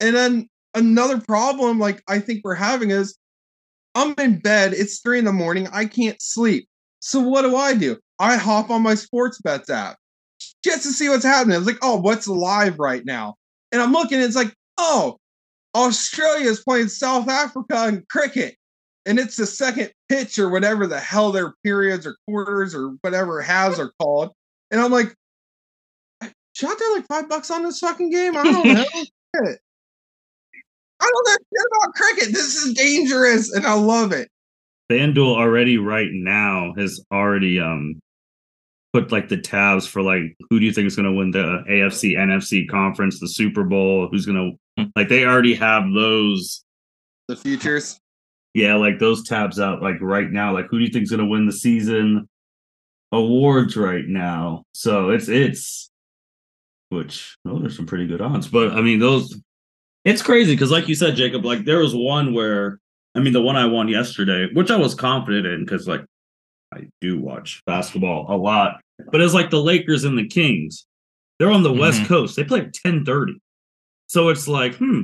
And 0.00 0.16
then 0.16 0.48
another 0.74 1.20
problem 1.20 1.78
like 1.78 2.02
I 2.08 2.18
think 2.18 2.40
we're 2.42 2.54
having 2.54 2.90
is 2.90 3.16
I'm 3.94 4.14
in 4.18 4.38
bed, 4.38 4.72
it's 4.72 5.00
three 5.00 5.18
in 5.18 5.26
the 5.26 5.32
morning, 5.32 5.68
I 5.72 5.84
can't 5.84 6.20
sleep. 6.20 6.66
So 7.00 7.20
what 7.20 7.42
do 7.42 7.56
I 7.56 7.74
do? 7.74 7.98
I 8.18 8.36
hop 8.36 8.70
on 8.70 8.82
my 8.82 8.94
sports 8.94 9.40
bets 9.40 9.68
app 9.68 9.96
just 10.64 10.84
to 10.84 10.92
see 10.92 11.08
what's 11.08 11.24
happening. 11.24 11.56
It's 11.56 11.66
like, 11.66 11.78
oh, 11.82 12.00
what's 12.00 12.26
live 12.28 12.78
right 12.78 13.04
now? 13.04 13.34
And 13.70 13.82
I'm 13.82 13.92
looking, 13.92 14.20
it's 14.20 14.36
like, 14.36 14.54
oh, 14.78 15.18
Australia 15.74 16.48
is 16.48 16.62
playing 16.62 16.88
South 16.88 17.28
Africa 17.28 17.88
in 17.88 18.04
cricket. 18.08 18.56
And 19.04 19.18
it's 19.18 19.36
the 19.36 19.46
second 19.46 19.92
pitch 20.08 20.38
or 20.38 20.48
whatever 20.48 20.86
the 20.86 21.00
hell 21.00 21.32
their 21.32 21.54
periods 21.64 22.06
or 22.06 22.16
quarters 22.28 22.74
or 22.74 22.90
whatever 23.00 23.40
halves 23.40 23.80
are 23.80 23.92
called. 24.00 24.30
And 24.70 24.80
I'm 24.80 24.92
like, 24.92 25.14
should 26.54 26.70
I 26.70 26.74
throw 26.74 26.94
like 26.94 27.06
five 27.06 27.28
bucks 27.28 27.50
on 27.50 27.64
this 27.64 27.78
fucking 27.78 28.10
game? 28.10 28.36
I 28.36 28.44
don't 28.44 28.66
know. 28.66 28.84
Shit. 28.94 29.58
I 31.00 31.10
don't 31.10 31.26
know 31.26 31.32
shit 31.32 31.66
about 31.82 31.94
cricket. 31.94 32.32
This 32.32 32.54
is 32.54 32.74
dangerous 32.74 33.52
and 33.52 33.66
I 33.66 33.74
love 33.74 34.12
it. 34.12 34.28
FanDuel 34.90 35.36
already 35.36 35.78
right 35.78 36.10
now 36.12 36.74
has 36.76 37.00
already 37.10 37.58
um 37.58 37.98
put 38.92 39.10
like 39.10 39.28
the 39.28 39.38
tabs 39.38 39.86
for 39.86 40.02
like 40.02 40.36
who 40.50 40.60
do 40.60 40.66
you 40.66 40.72
think 40.72 40.86
is 40.86 40.94
going 40.94 41.06
to 41.06 41.12
win 41.12 41.30
the 41.30 41.64
AFC 41.68 42.16
NFC 42.16 42.68
conference, 42.68 43.18
the 43.18 43.28
Super 43.28 43.64
Bowl, 43.64 44.08
who's 44.10 44.26
going 44.26 44.56
to 44.78 44.88
like 44.94 45.08
they 45.08 45.24
already 45.24 45.54
have 45.54 45.84
those 45.92 46.62
The 47.26 47.36
futures. 47.36 47.98
Yeah, 48.54 48.74
like 48.74 48.98
those 48.98 49.22
tabs 49.24 49.58
out 49.60 49.82
like 49.82 49.96
right 50.00 50.30
now 50.30 50.52
like 50.52 50.66
who 50.70 50.78
do 50.78 50.84
you 50.84 50.90
think 50.90 51.04
is 51.04 51.10
going 51.10 51.20
to 51.20 51.26
win 51.26 51.46
the 51.46 51.52
season 51.52 52.28
awards 53.12 53.76
right 53.76 54.06
now. 54.06 54.64
So 54.72 55.10
it's 55.10 55.28
it's 55.28 55.90
which 56.90 57.36
those 57.44 57.60
there's 57.60 57.76
some 57.76 57.86
pretty 57.86 58.06
good 58.06 58.20
odds, 58.20 58.48
but 58.48 58.72
I 58.72 58.80
mean 58.82 58.98
those 58.98 59.40
it's 60.04 60.22
crazy 60.22 60.56
cuz 60.56 60.70
like 60.70 60.88
you 60.88 60.94
said 60.94 61.16
Jacob 61.16 61.44
like 61.44 61.64
there 61.64 61.78
was 61.78 61.94
one 61.94 62.34
where 62.34 62.78
I 63.14 63.20
mean, 63.20 63.34
the 63.34 63.42
one 63.42 63.56
I 63.56 63.66
won 63.66 63.88
yesterday, 63.88 64.48
which 64.54 64.70
I 64.70 64.76
was 64.76 64.94
confident 64.94 65.46
in 65.46 65.60
because, 65.66 65.86
like, 65.86 66.02
I 66.74 66.88
do 67.02 67.20
watch 67.20 67.62
basketball 67.66 68.24
a 68.34 68.36
lot, 68.38 68.80
but 69.10 69.20
it's 69.20 69.34
like 69.34 69.50
the 69.50 69.60
Lakers 69.62 70.04
and 70.04 70.16
the 70.16 70.26
Kings. 70.26 70.86
They're 71.38 71.50
on 71.50 71.62
the 71.62 71.70
West 71.74 72.00
Mhm. 72.00 72.06
Coast. 72.06 72.36
They 72.36 72.44
play 72.44 72.60
at 72.60 72.72
ten 72.72 73.04
thirty, 73.04 73.34
so 74.06 74.30
it's 74.30 74.48
like, 74.48 74.76
hmm, 74.76 75.02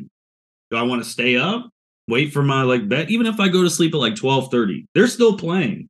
do 0.70 0.76
I 0.78 0.82
want 0.84 1.04
to 1.04 1.11
stay 1.11 1.37
up, 1.37 1.68
wait 2.08 2.32
for 2.32 2.42
my 2.42 2.62
like 2.62 2.88
bet? 2.88 3.10
Even 3.10 3.26
if 3.26 3.38
I 3.38 3.48
go 3.48 3.62
to 3.62 3.70
sleep 3.70 3.94
at 3.94 3.98
like 3.98 4.16
twelve 4.16 4.50
thirty, 4.50 4.86
they're 4.94 5.06
still 5.06 5.36
playing. 5.36 5.88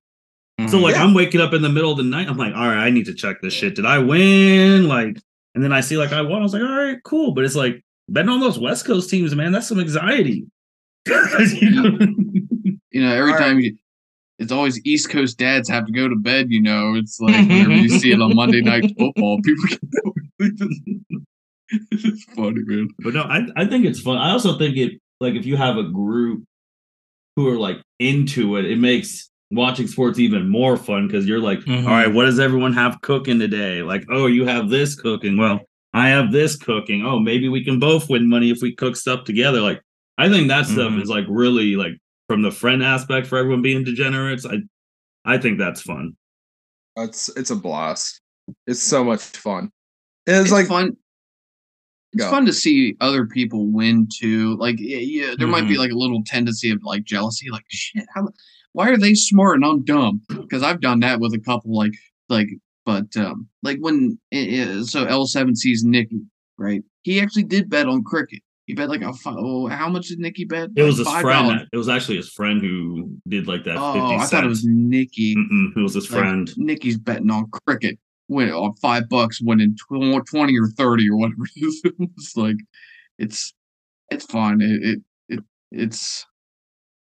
So 0.69 0.77
Mhm. 0.79 0.83
like, 0.83 0.95
Yeah. 0.97 1.05
I'm 1.05 1.15
waking 1.15 1.41
up 1.41 1.55
in 1.55 1.63
the 1.63 1.69
middle 1.69 1.93
of 1.93 1.97
the 1.99 2.03
night. 2.05 2.29
I'm 2.29 2.37
like, 2.37 2.53
all 2.55 2.67
right, 2.67 2.85
I 2.85 2.91
need 2.91 3.07
to 3.07 3.15
check 3.15 3.41
this 3.41 3.55
shit. 3.55 3.77
Did 3.77 3.87
I 3.87 3.99
win? 3.99 4.89
Like, 4.89 5.17
and 5.55 5.63
then 5.63 5.73
I 5.73 5.81
see 5.81 5.97
like 5.97 6.13
I 6.13 6.21
won. 6.23 6.41
I 6.41 6.43
was 6.43 6.53
like, 6.53 6.63
all 6.63 6.69
right, 6.69 6.99
cool. 7.05 7.33
But 7.33 7.45
it's 7.45 7.55
like 7.55 7.81
betting 8.09 8.29
on 8.29 8.41
those 8.41 8.59
West 8.59 8.85
Coast 8.85 9.09
teams, 9.09 9.35
man. 9.35 9.53
That's 9.53 9.69
some 9.69 9.79
anxiety. 9.81 10.47
You 12.91 13.03
know, 13.03 13.13
every 13.15 13.33
All 13.33 13.39
right. 13.39 13.45
time 13.47 13.61
you, 13.61 13.77
it's 14.39 14.51
always 14.51 14.85
East 14.85 15.11
Coast 15.11 15.39
dads 15.39 15.69
have 15.69 15.87
to 15.87 15.93
go 15.93 16.09
to 16.09 16.17
bed. 16.17 16.47
You 16.51 16.63
know, 16.63 16.95
it's 16.95 17.21
like 17.21 17.37
whenever 17.49 17.75
you 17.77 17.89
see 17.89 18.11
it 18.13 18.21
on 18.21 18.35
Monday 18.35 18.61
Night 18.63 18.93
Football, 18.99 19.41
people 19.43 19.65
get 19.69 19.81
it's 21.93 22.25
funny, 22.35 22.61
man. 22.65 22.89
But 23.01 23.15
no, 23.15 23.23
I, 23.23 23.47
I 23.57 23.67
think 23.67 23.85
it's 23.85 24.01
fun. 24.01 24.17
I 24.17 24.31
also 24.33 24.59
think 24.59 24.77
it 24.77 25.01
like 25.21 25.35
if 25.35 25.47
you 25.47 25.57
have 25.57 25.77
a 25.77 25.83
group 25.85 26.45
who 27.37 27.49
are 27.49 27.57
like 27.59 27.81
into 27.99 28.57
it, 28.57 28.65
it 28.65 28.79
makes 28.79 29.31
watching 29.51 29.87
sports 29.87 30.19
even 30.19 30.49
more 30.49 30.77
fun 30.77 31.07
because 31.07 31.27
you're 31.27 31.41
like, 31.41 31.61
Mhm. 31.61 31.85
all 31.85 31.91
right, 31.91 32.13
what 32.13 32.27
does 32.27 32.39
everyone 32.39 32.73
have 32.75 33.01
cooking 33.01 33.39
today? 33.39 33.83
Like, 33.83 34.05
oh, 34.11 34.27
you 34.27 34.45
have 34.47 34.69
this 34.69 34.95
cooking. 34.95 35.37
Well, 35.37 35.61
I 35.95 36.09
have 36.11 36.33
this 36.33 36.57
cooking. 36.57 37.05
Oh, 37.05 37.19
maybe 37.19 37.49
we 37.49 37.65
can 37.65 37.79
both 37.79 38.09
win 38.11 38.29
money 38.29 38.51
if 38.51 38.59
we 38.61 38.75
cook 38.75 38.95
stuff 38.97 39.25
together. 39.25 39.61
Like, 39.61 39.81
I 40.19 40.29
think 40.29 40.49
that 40.49 40.67
stuff 40.67 40.93
Mhm. 40.93 41.03
is 41.03 41.09
like 41.09 41.25
really 41.29 41.77
like 41.77 41.97
from 42.29 42.43
the 42.43 42.51
friend 42.51 42.83
aspect 42.83 43.27
for 43.27 43.39
everyone 43.39 43.63
being 43.63 43.85
degenerates. 43.85 44.45
I 44.47 44.59
I 45.25 45.39
think 45.39 45.59
that's 45.59 45.81
fun. 45.83 46.17
It's 46.97 47.29
it's 47.37 47.51
a 47.51 47.57
blast. 47.57 48.21
It's 48.67 48.83
so 48.83 49.05
much 49.05 49.21
fun. 49.23 49.71
It's, 50.27 50.41
It's 50.45 50.53
like 50.53 50.67
fun. 50.67 50.97
It's 52.15 52.25
Go. 52.25 52.31
fun 52.31 52.47
to 52.47 52.53
see 52.53 52.97
other 53.01 53.27
people 53.27 53.67
win 53.67 54.09
too. 54.19 54.57
Like, 54.57 54.77
yeah, 54.79 54.99
yeah 54.99 55.35
there 55.39 55.47
might 55.47 55.69
be 55.69 55.75
Mhm. 55.75 55.79
like 55.79 55.91
a 55.91 55.97
little 55.99 56.23
tendency 56.25 56.71
of 56.71 56.81
like 56.83 57.05
jealousy. 57.05 57.51
Like, 57.51 57.65
shit, 57.69 58.07
how, 58.15 58.29
why 58.73 58.89
are 58.89 58.97
they 58.97 59.15
smart 59.15 59.57
and 59.57 59.65
I'm 59.65 59.85
dumb? 59.85 60.23
Because 60.29 60.63
I've 60.63 60.81
done 60.81 61.01
that 61.01 61.21
with 61.21 61.35
a 61.35 61.39
couple. 61.39 61.75
Like, 61.77 61.93
like, 62.29 62.49
but 62.87 63.15
um, 63.17 63.47
like 63.63 63.79
when 63.81 64.19
uh, 64.35 64.83
so 64.85 65.05
L 65.05 65.27
seven 65.27 65.55
sees 65.55 65.85
Nikki, 65.85 66.21
right? 66.57 66.83
He 67.03 67.21
actually 67.21 67.45
did 67.45 67.69
bet 67.69 67.87
on 67.87 68.03
cricket. 68.05 68.41
He 68.67 68.75
bet 68.75 68.89
like 68.89 69.03
a 69.03 69.13
oh, 69.27 69.67
how 69.67 69.89
much 69.89 70.09
did 70.09 70.19
Nikki 70.19 70.45
bet? 70.45 70.71
It 70.77 70.83
was 70.83 70.99
Like 71.01 71.15
his 71.17 71.23
friend. 71.23 71.69
It 71.73 71.77
was 71.77 71.89
actually 71.89 72.17
his 72.17 72.31
friend 72.31 72.61
who 72.61 73.11
did 73.27 73.47
like 73.47 73.65
that. 73.65 73.77
Oh, 73.79 73.93
50 73.95 74.15
I 74.17 74.27
thought 74.27 74.45
it 74.45 74.49
was. 74.49 74.65
Nikki. 74.65 75.37
Mm-mm, 75.37 75.77
it 75.77 75.81
was 75.81 75.95
his 75.95 76.11
Like, 76.11 76.21
friend. 76.21 76.51
Nikki's 76.57 76.99
betting 76.99 77.31
on 77.31 77.49
cricket. 77.67 77.99
Win 78.29 78.51
on 78.51 78.71
uh, 78.71 78.73
five 78.81 79.09
bucks, 79.09 79.41
winning 79.41 79.75
tw- 79.77 80.27
twenty 80.27 80.59
or 80.59 80.69
thirty 80.69 81.09
or 81.09 81.17
whatever 81.17 81.43
it 81.57 81.65
is. 81.67 81.83
it's 81.85 82.37
like 82.37 82.57
it's 83.19 83.55
it's 84.11 84.25
fun. 84.27 84.61
It, 84.61 84.83
it 84.83 84.99
it 85.29 85.45
it's 85.71 86.27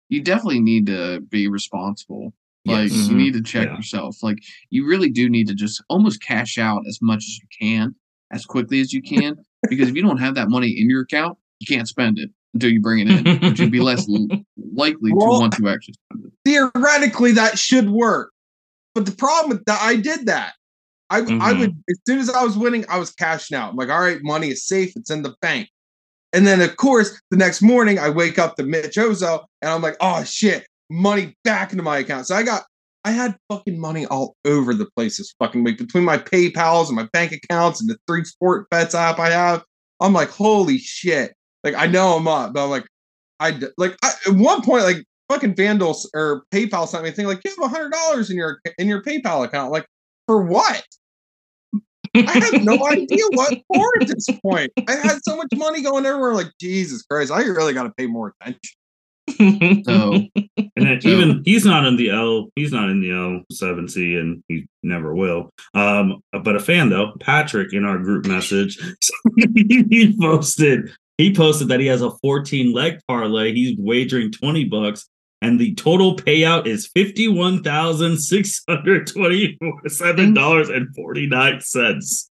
you 0.09 0.23
definitely 0.23 0.61
need 0.61 0.87
to 0.87 1.21
be 1.29 1.49
responsible. 1.49 2.33
Like 2.65 2.91
Yes. 2.91 2.93
you 2.93 3.03
mm-hmm. 3.09 3.17
need 3.19 3.35
to 3.35 3.43
check 3.43 3.69
Yeah. 3.69 3.77
yourself. 3.77 4.23
Like 4.23 4.39
you 4.71 4.87
really 4.89 5.11
do 5.11 5.29
need 5.29 5.49
to 5.49 5.55
just 5.55 5.83
almost 5.89 6.23
cash 6.23 6.59
out 6.59 6.83
as 6.89 6.99
much 7.03 7.19
as 7.19 7.39
you 7.39 7.47
can, 7.61 7.95
as 8.33 8.45
quickly 8.45 8.81
as 8.81 8.93
you 8.93 9.03
can. 9.15 9.37
because 9.69 9.89
if 9.89 9.95
you 9.97 10.03
don't 10.03 10.19
have 10.19 10.35
that 10.37 10.49
money 10.49 10.69
in 10.79 10.89
your 10.91 11.03
account, 11.03 11.39
you 11.61 11.67
can't 11.67 11.89
spend 11.89 12.19
it 12.19 12.31
until 12.55 12.71
you 12.71 12.81
bring 12.81 13.07
it 13.09 13.27
in, 13.27 13.41
which 13.41 13.59
you'd 13.61 13.71
be 13.73 13.81
less 13.81 14.09
l- 14.09 14.27
likely 14.75 15.11
to 15.11 15.17
want 15.17 15.53
to 15.55 15.69
actually 15.69 15.95
spend 16.11 16.25
it. 16.27 16.33
theoretically 16.45 17.33
that 17.33 17.59
should 17.59 17.91
work. 17.91 18.31
But 18.95 19.07
the 19.07 19.13
problem 19.13 19.51
with 19.51 19.65
that, 19.67 19.81
I 19.83 19.97
did 19.97 20.27
that. 20.27 20.55
I 21.11 21.19
I 21.19 21.23
Mhm. 21.23 21.59
would 21.59 21.83
as 21.91 21.99
soon 22.07 22.19
as 22.19 22.31
I 22.31 22.43
was 22.43 22.57
winning, 22.57 22.85
I 22.89 22.99
was 22.99 23.11
cashing 23.13 23.57
out. 23.57 23.71
I'm 23.71 23.77
like, 23.77 23.91
all 23.91 24.01
right, 24.01 24.19
money 24.23 24.51
is 24.51 24.67
safe, 24.67 24.93
it's 24.97 25.11
in 25.11 25.23
the 25.23 25.35
bank. 25.41 25.69
And 26.33 26.47
then 26.47 26.61
of 26.61 26.77
course, 26.77 27.21
the 27.31 27.37
next 27.37 27.63
morning 27.63 27.99
I 27.99 28.11
wake 28.11 28.39
up 28.39 28.57
to 28.57 28.65
Mitch 28.65 28.97
Ozo 28.97 29.45
and 29.63 29.71
I'm 29.71 29.83
like, 29.83 29.97
oh 30.01 30.25
shit, 30.25 30.67
money 30.91 31.35
back 31.45 31.73
into 31.73 31.83
my 31.83 31.99
account. 31.99 32.27
So 32.27 32.35
I 32.35 32.43
got 32.43 32.65
I 33.05 33.13
had 33.13 33.37
fucking 33.49 33.79
money 33.79 34.05
all 34.07 34.35
over 34.45 34.75
the 34.75 34.89
place 34.97 35.19
this 35.19 35.33
fucking 35.39 35.63
week 35.63 35.79
between 35.79 36.03
my 36.03 36.19
PayPal's 36.19 36.89
and 36.89 36.97
my 36.97 37.09
bank 37.13 37.31
accounts 37.33 37.81
and 37.81 37.89
the 37.89 37.97
three 38.09 38.25
sport 38.25 38.69
bets 38.69 38.97
app 38.97 39.21
I 39.21 39.31
have. 39.31 39.63
I'm 40.01 40.13
like, 40.13 40.29
holy 40.31 40.79
shit. 40.79 41.33
Like 41.63 41.77
I 41.77 41.87
know 41.87 42.17
I'm 42.17 42.27
up, 42.27 42.53
but 42.53 42.65
I'm 42.65 42.71
like, 42.71 42.87
I 43.39 43.59
like 43.79 43.97
I, 44.03 44.13
at 44.27 44.35
one 44.35 44.63
point, 44.63 44.83
like 44.85 45.05
fucking 45.29 45.55
Vandals 45.55 46.11
or 46.15 46.43
PayPal 46.53 46.89
sent 46.89 47.05
me 47.05 47.11
a 47.11 47.13
thing 47.13 47.27
like 47.27 47.43
you 47.45 47.51
have 47.51 47.65
a 47.65 47.69
hundred 47.69 47.93
dollars 47.93 48.29
in 48.31 48.37
your 48.37 48.61
in 48.79 48.89
your 48.89 49.03
PayPal 49.03 49.45
account. 49.45 49.71
Like 49.71 49.87
for 50.27 50.43
what? 50.43 50.85
I 52.15 52.21
have 52.53 52.65
no 52.65 52.87
idea 52.91 53.25
what 53.33 53.59
for 53.75 53.91
at 54.01 54.09
this 54.09 54.27
point. 54.43 54.73
I 54.89 54.93
had 54.93 55.19
so 55.23 55.37
much 55.37 55.49
money 55.55 55.83
going 55.83 56.07
everywhere. 56.07 56.35
Like 56.35 56.53
Jesus 56.61 57.03
Christ, 57.03 57.31
I 57.31 57.43
really 57.43 57.75
got 57.75 57.85
to 57.85 57.93
pay 57.97 58.07
more 58.07 58.35
attention. 58.41 59.85
So 59.85 60.23
And 60.77 60.87
then 60.87 61.01
So- 61.01 61.09
even 61.09 61.43
he's 61.45 61.65
not 61.67 61.85
in 61.85 61.97
the 61.97 62.11
L, 62.11 62.49
he's 62.57 62.73
not 62.73 62.89
in 62.91 63.01
the 63.01 63.11
L 63.13 63.43
seven 63.51 63.89
C, 63.89 64.15
and 64.17 64.43
he 64.49 64.67
never 64.83 65.15
will. 65.15 65.51
Um, 65.75 66.21
but 66.45 66.57
a 66.57 66.61
fan 66.61 66.91
though, 66.91 67.13
Patrick 67.21 67.73
in 67.73 67.85
our 67.85 67.99
group 67.99 68.27
message, 68.27 68.79
he 69.37 70.17
posted 70.21 70.91
he 71.19 71.35
posted 71.35 71.69
that 71.69 71.81
he 71.81 71.87
has 71.87 72.03
a 72.03 72.11
14 72.23 72.73
leg 72.75 72.99
parlay. 73.09 73.53
He's 73.55 73.77
wagering 73.79 74.31
20 74.33 74.65
bucks 74.65 75.09
and 75.43 75.59
the 75.61 75.75
total 75.75 76.17
payout 76.17 76.67
is 76.67 76.87
fifty 76.89 77.29
one 77.29 77.63
thousand 77.63 78.19
six 78.19 78.63
hundred 78.69 79.07
twenty 79.07 79.59
seven 79.87 80.35
dollars 80.35 80.69
and 80.69 80.95
forty 80.95 81.27
nine 81.27 81.61
cents. 81.61 82.31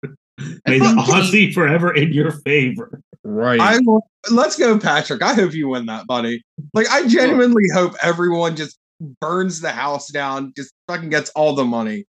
May 0.68 0.80
the 0.80 0.86
think- 0.86 1.10
odds 1.10 1.54
forever 1.54 1.94
in 1.96 2.12
your 2.12 2.32
favor. 2.32 3.02
Right. 3.24 3.60
I 3.60 3.80
will- 3.86 4.06
let's 4.32 4.58
go, 4.58 4.78
Patrick. 4.78 5.22
I 5.24 5.34
hope 5.34 5.54
you 5.54 5.70
win 5.70 5.86
that, 5.88 6.06
buddy. 6.08 6.44
Like, 6.74 6.90
I 6.92 7.08
genuinely 7.08 7.64
hope 7.74 7.94
everyone 8.04 8.56
just 8.56 8.78
burns 9.20 9.62
the 9.62 9.72
house 9.72 10.10
down, 10.12 10.54
just 10.56 10.72
fucking 10.88 11.10
gets 11.10 11.30
all 11.32 11.56
the 11.56 11.66
money. 11.66 12.06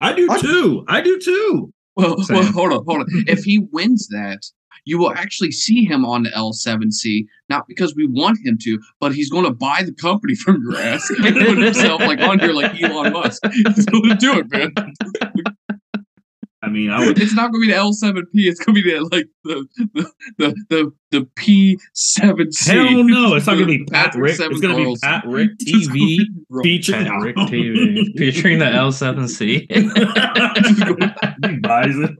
I 0.00 0.12
do 0.12 0.26
What? 0.28 0.40
too. 0.40 0.84
I 0.88 1.00
do 1.00 1.18
too. 1.18 1.72
Well, 1.96 2.16
well, 2.28 2.44
hold 2.52 2.72
on, 2.72 2.84
hold 2.86 3.00
on. 3.00 3.06
If 3.26 3.42
he 3.44 3.58
wins 3.72 4.08
that, 4.08 4.38
you 4.84 4.98
will 4.98 5.12
actually 5.12 5.52
see 5.52 5.84
him 5.84 6.04
on 6.04 6.24
the 6.24 6.30
L7C, 6.30 7.24
not 7.48 7.66
because 7.68 7.94
we 7.94 8.06
want 8.06 8.38
him 8.44 8.58
to, 8.62 8.78
but 9.00 9.14
he's 9.14 9.30
going 9.30 9.44
to 9.44 9.52
buy 9.52 9.82
the 9.84 9.92
company 9.92 10.34
from 10.34 10.62
your 10.62 10.78
ass 10.80 11.08
and 11.10 11.36
put 11.36 11.58
himself 11.58 12.00
like 12.00 12.20
on 12.20 12.38
here 12.38 12.52
like 12.52 12.80
Elon 12.80 13.12
Musk. 13.12 13.42
He's 13.52 13.86
going 13.86 14.08
to 14.08 14.14
do 14.16 14.38
it, 14.38 14.50
man. 14.50 14.72
I 16.62 16.68
mean, 16.68 16.90
I 16.90 17.06
would. 17.06 17.18
It's 17.20 17.34
not 17.34 17.52
going 17.52 17.62
to 17.62 17.68
be 17.68 17.72
the 17.72 17.78
L7P. 17.78 18.28
It's 18.34 18.60
going 18.60 18.76
to 18.76 18.82
be 18.82 18.92
the 18.92 19.00
like 19.10 19.26
the 19.44 19.66
the 19.94 20.12
the 20.38 20.54
the, 20.68 20.92
the 21.10 21.20
P7C. 21.38 22.66
Hell 22.68 23.04
no! 23.04 23.34
It's 23.34 23.46
not 23.46 23.54
gonna 23.54 23.66
be 23.66 23.84
Pat 23.84 24.06
Patrick 24.06 24.24
Rick. 24.24 24.36
Seven 24.36 24.52
It's 24.52 24.60
gonna 24.60 24.76
be 24.76 24.84
Carlson. 24.84 25.08
Pat 25.08 25.26
Rick 25.26 25.50
TV 25.66 26.18
featuring 26.62 27.06
Pat 27.06 27.22
Rick 27.22 27.36
TV 27.36 28.18
featuring 28.18 28.58
the 28.58 28.66
L7C. 28.66 29.66
he 31.50 31.56
buys 31.58 31.96
it. 31.96 32.10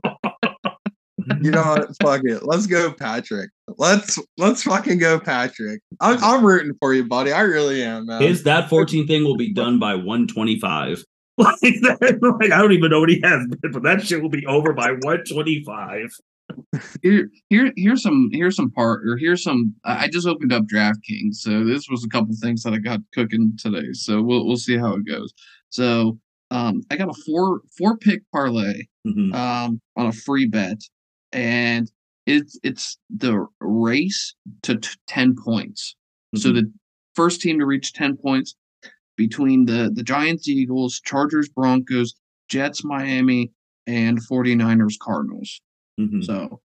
You 1.41 1.51
know 1.51 1.61
what? 1.63 1.89
Fuck 2.01 2.21
it. 2.25 2.43
Let's 2.43 2.67
go, 2.67 2.91
Patrick. 2.93 3.49
Let's 3.77 4.17
let's 4.37 4.63
fucking 4.63 4.99
go, 4.99 5.19
Patrick. 5.19 5.81
I'm, 5.99 6.23
I'm 6.23 6.45
rooting 6.45 6.73
for 6.79 6.93
you, 6.93 7.05
buddy. 7.05 7.31
I 7.31 7.41
really 7.41 7.83
am, 7.83 8.05
man. 8.07 8.21
His 8.21 8.43
that 8.43 8.69
14 8.69 9.07
thing 9.07 9.23
will 9.23 9.37
be 9.37 9.53
done 9.53 9.79
by 9.79 9.95
125. 9.95 11.03
Like, 11.37 11.55
that, 11.61 12.19
like 12.41 12.51
I 12.51 12.61
don't 12.61 12.73
even 12.73 12.91
know 12.91 12.99
what 12.99 13.09
he 13.09 13.19
has, 13.23 13.47
but 13.71 13.81
that 13.83 14.05
shit 14.05 14.21
will 14.21 14.29
be 14.29 14.45
over 14.45 14.73
by 14.73 14.91
125. 14.91 16.11
here, 17.01 17.29
here, 17.49 17.71
here's 17.75 18.03
some, 18.03 18.29
here's 18.31 18.55
some 18.55 18.69
part, 18.69 19.07
or 19.07 19.17
here's 19.17 19.41
some. 19.41 19.73
I 19.83 20.03
I 20.03 20.07
just 20.07 20.27
opened 20.27 20.53
up 20.53 20.65
DraftKings, 20.65 21.35
so 21.35 21.63
this 21.63 21.87
was 21.89 22.03
a 22.03 22.09
couple 22.09 22.35
things 22.35 22.61
that 22.63 22.73
I 22.73 22.77
got 22.77 22.99
cooking 23.13 23.57
today. 23.57 23.93
So 23.93 24.21
we'll 24.21 24.45
we'll 24.45 24.57
see 24.57 24.77
how 24.77 24.93
it 24.93 25.07
goes. 25.07 25.33
So, 25.69 26.19
um, 26.51 26.81
I 26.91 26.97
got 26.97 27.09
a 27.09 27.21
four 27.25 27.61
four 27.75 27.97
pick 27.97 28.21
parlay, 28.31 28.83
Mhm. 29.07 29.33
um, 29.33 29.81
on 29.95 30.07
a 30.07 30.11
free 30.11 30.45
bet, 30.47 30.79
and 31.33 31.91
it's 32.25 32.57
it's 32.63 32.97
the 33.09 33.45
race 33.59 34.35
to 34.63 34.77
t- 34.77 34.89
ten 35.07 35.35
points. 35.35 35.95
So 36.35 36.49
Mhm. 36.51 36.55
the 36.55 36.71
first 37.15 37.41
team 37.41 37.59
to 37.59 37.65
reach 37.65 37.93
ten 37.93 38.15
points 38.17 38.55
between 39.17 39.65
the 39.65 39.91
the 39.93 40.03
Giants, 40.03 40.47
Eagles, 40.47 40.99
Chargers, 41.01 41.49
Broncos, 41.49 42.15
Jets, 42.47 42.83
Miami, 42.83 43.51
and 43.87 44.19
49ers, 44.27 44.97
Cardinals. 44.99 45.61
Mhm. 45.99 46.23
So 46.23 46.61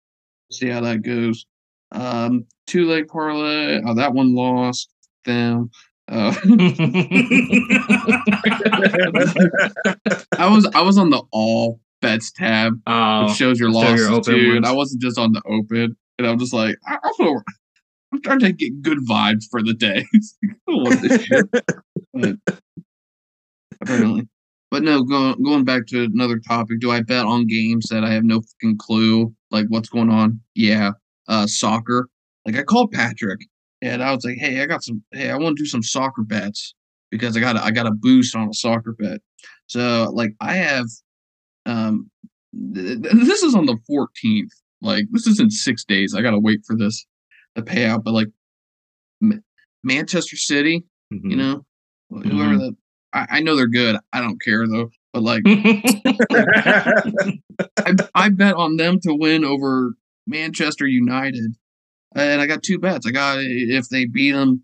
see 0.53 0.69
how 0.69 0.81
that 0.83 1.03
goes. 1.03 1.47
Um, 1.93 2.47
two 2.67 2.87
leg 2.87 3.09
parlay. 3.09 3.81
Oh, 3.85 3.95
that 3.95 4.13
one 4.13 4.35
lost 4.35 4.91
them. 5.25 5.71
Uh, 6.09 6.35
I 10.39 10.49
was 10.49 10.67
I 10.75 10.83
was 10.83 10.99
on 10.99 11.11
the 11.11 11.23
all 11.33 11.81
bets 12.07 12.33
tab, 12.33 12.81
oh, 12.87 13.27
which 13.27 13.37
shows 13.37 13.59
your 13.61 13.71
losses 13.71 14.01
your 14.01 14.11
open 14.13 14.35
too. 14.35 14.57
And. 14.57 14.67
I 14.67 14.73
wasn't 14.73 15.03
just 15.03 15.19
on 15.19 15.33
the 15.33 15.43
open, 15.47 15.97
and 16.19 16.27
I'm 16.27 16.39
just 16.39 16.53
like, 16.53 16.77
I, 16.87 16.99
I'm, 17.03 17.13
gonna- 17.19 17.43
I'm 18.13 18.23
trying 18.23 18.39
to 18.41 18.53
get 18.53 18.83
good 18.83 18.99
vibes 19.09 19.45
for 19.51 19.63
the 19.63 19.75
day. 19.75 20.05
I 20.15 20.49
don't 20.69 20.83
want 20.83 21.03
this 21.03 21.23
shit. 21.23 21.47
But, 22.19 22.37
apparently, 23.83 24.27
but 24.71 24.83
no. 24.83 25.03
Going 25.03 25.43
going 25.43 25.65
back 25.65 25.87
to 25.89 26.05
another 26.05 26.39
topic. 26.39 26.81
Do 26.81 26.91
I 26.91 27.03
bet 27.03 27.27
on 27.27 27.47
games 27.47 27.89
that 27.91 28.05
I 28.05 28.13
have 28.13 28.25
no 28.25 28.41
fucking 28.41 28.79
clue 28.79 29.35
like 29.51 29.67
what's 29.69 29.91
going 29.91 30.09
on? 30.11 30.41
Yeah, 30.55 30.93
uh, 31.29 31.47
soccer. 31.47 32.09
Like 32.47 32.57
I 32.57 32.63
called 32.63 32.93
Patrick, 32.93 33.41
and 33.83 34.03
I 34.03 34.15
was 34.15 34.25
like, 34.25 34.39
Hey, 34.39 34.63
I 34.63 34.67
got 34.67 34.83
some. 34.83 35.03
Hey, 35.13 35.29
I 35.29 35.37
want 35.37 35.59
to 35.59 35.63
do 35.63 35.69
some 35.69 35.83
soccer 35.83 36.23
bets 36.23 36.75
because 37.11 37.37
I 37.37 37.41
got 37.41 37.57
a, 37.57 37.65
I 37.65 37.71
got 37.71 37.87
a 37.87 37.91
boost 37.93 38.35
on 38.35 38.49
a 38.49 38.55
soccer 38.55 38.95
bet. 38.99 39.21
So 39.67 40.11
like 40.15 40.33
I 40.41 40.55
have 40.55 40.87
um 41.67 42.11
th- 42.75 43.03
th- 43.03 43.15
this 43.15 43.43
is 43.43 43.55
on 43.55 43.67
the 43.67 43.77
14th. 43.91 44.51
Like 44.81 45.07
this 45.11 45.27
is 45.27 45.41
in 45.41 45.51
6 45.51 45.85
days. 45.85 46.15
I 46.15 46.23
got 46.23 46.31
to 46.33 46.39
wait 46.39 46.61
for 46.67 46.77
this 46.77 47.05
to 47.57 47.63
pay 47.63 47.85
out 47.87 48.05
but 48.05 48.15
like 48.15 48.29
M- 49.23 49.43
Manchester 49.85 50.37
City, 50.37 50.85
Mhm. 51.13 51.31
you 51.31 51.37
know, 51.37 51.65
whoever 52.11 52.57
that 52.59 52.77
I, 53.13 53.27
I 53.31 53.41
know 53.41 53.57
they're 53.57 53.67
good. 53.69 53.97
I 54.13 54.21
don't 54.21 54.41
care 54.41 54.67
though. 54.67 54.91
But 55.13 55.23
like 55.23 55.43
I, 57.79 57.95
I 58.15 58.29
bet 58.31 58.55
on 58.55 58.77
them 58.77 59.01
to 59.01 59.15
win 59.15 59.45
over 59.45 59.95
Manchester 60.27 60.87
United, 60.87 61.55
and 62.15 62.41
I 62.41 62.47
got 62.47 62.63
two 62.63 62.79
bets. 62.79 63.07
I 63.07 63.11
got 63.13 63.39
if 63.41 63.89
they 63.89 64.05
beat 64.07 64.33
them 64.33 64.63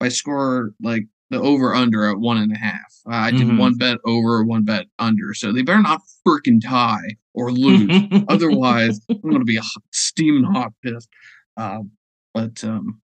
by 0.00 0.08
score 0.08 0.72
like 0.82 1.04
the 1.30 1.40
over 1.40 1.74
under 1.74 2.08
at 2.08 2.18
one 2.18 2.36
and 2.38 2.52
a 2.52 2.58
half. 2.58 2.92
I 3.06 3.30
did 3.30 3.46
Mhm. 3.46 3.58
one 3.58 3.76
bet 3.76 3.98
over, 4.04 4.44
one 4.44 4.64
bet 4.64 4.86
under. 4.98 5.34
So 5.34 5.52
they 5.52 5.62
better 5.62 5.82
not 5.82 6.02
freaking 6.26 6.60
tie 6.62 7.16
or 7.32 7.50
lose. 7.52 7.90
Otherwise, 8.28 9.00
I'm 9.08 9.20
gonna 9.30 9.44
be 9.44 9.56
a 9.56 9.62
hot, 9.62 9.82
steaming 9.92 10.44
hot 10.44 10.72
pissed. 10.82 11.08
Um, 11.56 11.90
but 12.32 12.62
um, 12.64 13.00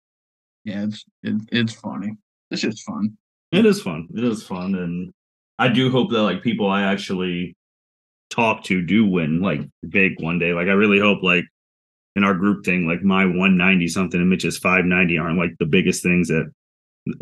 yeah, 0.64 0.86
it's 0.86 1.04
it, 1.24 1.36
it's 1.52 1.74
funny. 1.74 2.14
It's 2.52 2.62
just 2.62 2.84
fun. 2.84 3.18
It 3.52 3.66
is 3.66 3.82
fun. 3.82 4.08
It 4.16 4.24
is 4.24 4.44
fun, 4.44 4.76
and 4.76 5.14
I 5.60 5.68
do 5.70 5.90
hope 5.92 6.12
that 6.12 6.22
like 6.24 6.42
people 6.42 6.70
I 6.70 6.84
actually 6.84 7.56
talk 8.30 8.64
to 8.66 8.82
do 8.82 9.06
win 9.06 9.40
like 9.42 9.62
big 9.90 10.14
one 10.22 10.40
day. 10.40 10.54
Like 10.54 10.68
I 10.68 10.72
really 10.74 11.00
hope 11.00 11.22
like 11.24 11.46
in 12.16 12.24
our 12.24 12.34
group 12.34 12.66
thing, 12.66 12.88
like 12.88 13.04
my 13.04 13.26
190 13.26 13.88
something 13.88 14.20
and 14.20 14.30
Mitch's 14.30 14.58
590 14.58 15.18
aren't 15.18 15.38
like 15.38 15.52
the 15.60 15.66
biggest 15.66 16.02
things 16.02 16.30
that 16.30 16.50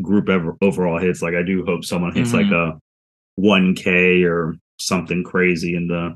group 0.01 0.29
ever 0.29 0.55
overall 0.61 0.99
hits. 0.99 1.21
Like 1.21 1.35
I 1.35 1.43
do 1.43 1.63
hope 1.65 1.83
someone 1.85 2.13
hits 2.15 2.33
like 2.33 2.47
a 2.51 2.79
1K 3.39 4.23
or 4.29 4.55
something 4.77 5.23
crazy 5.23 5.75
in 5.75 5.87
the 5.87 6.15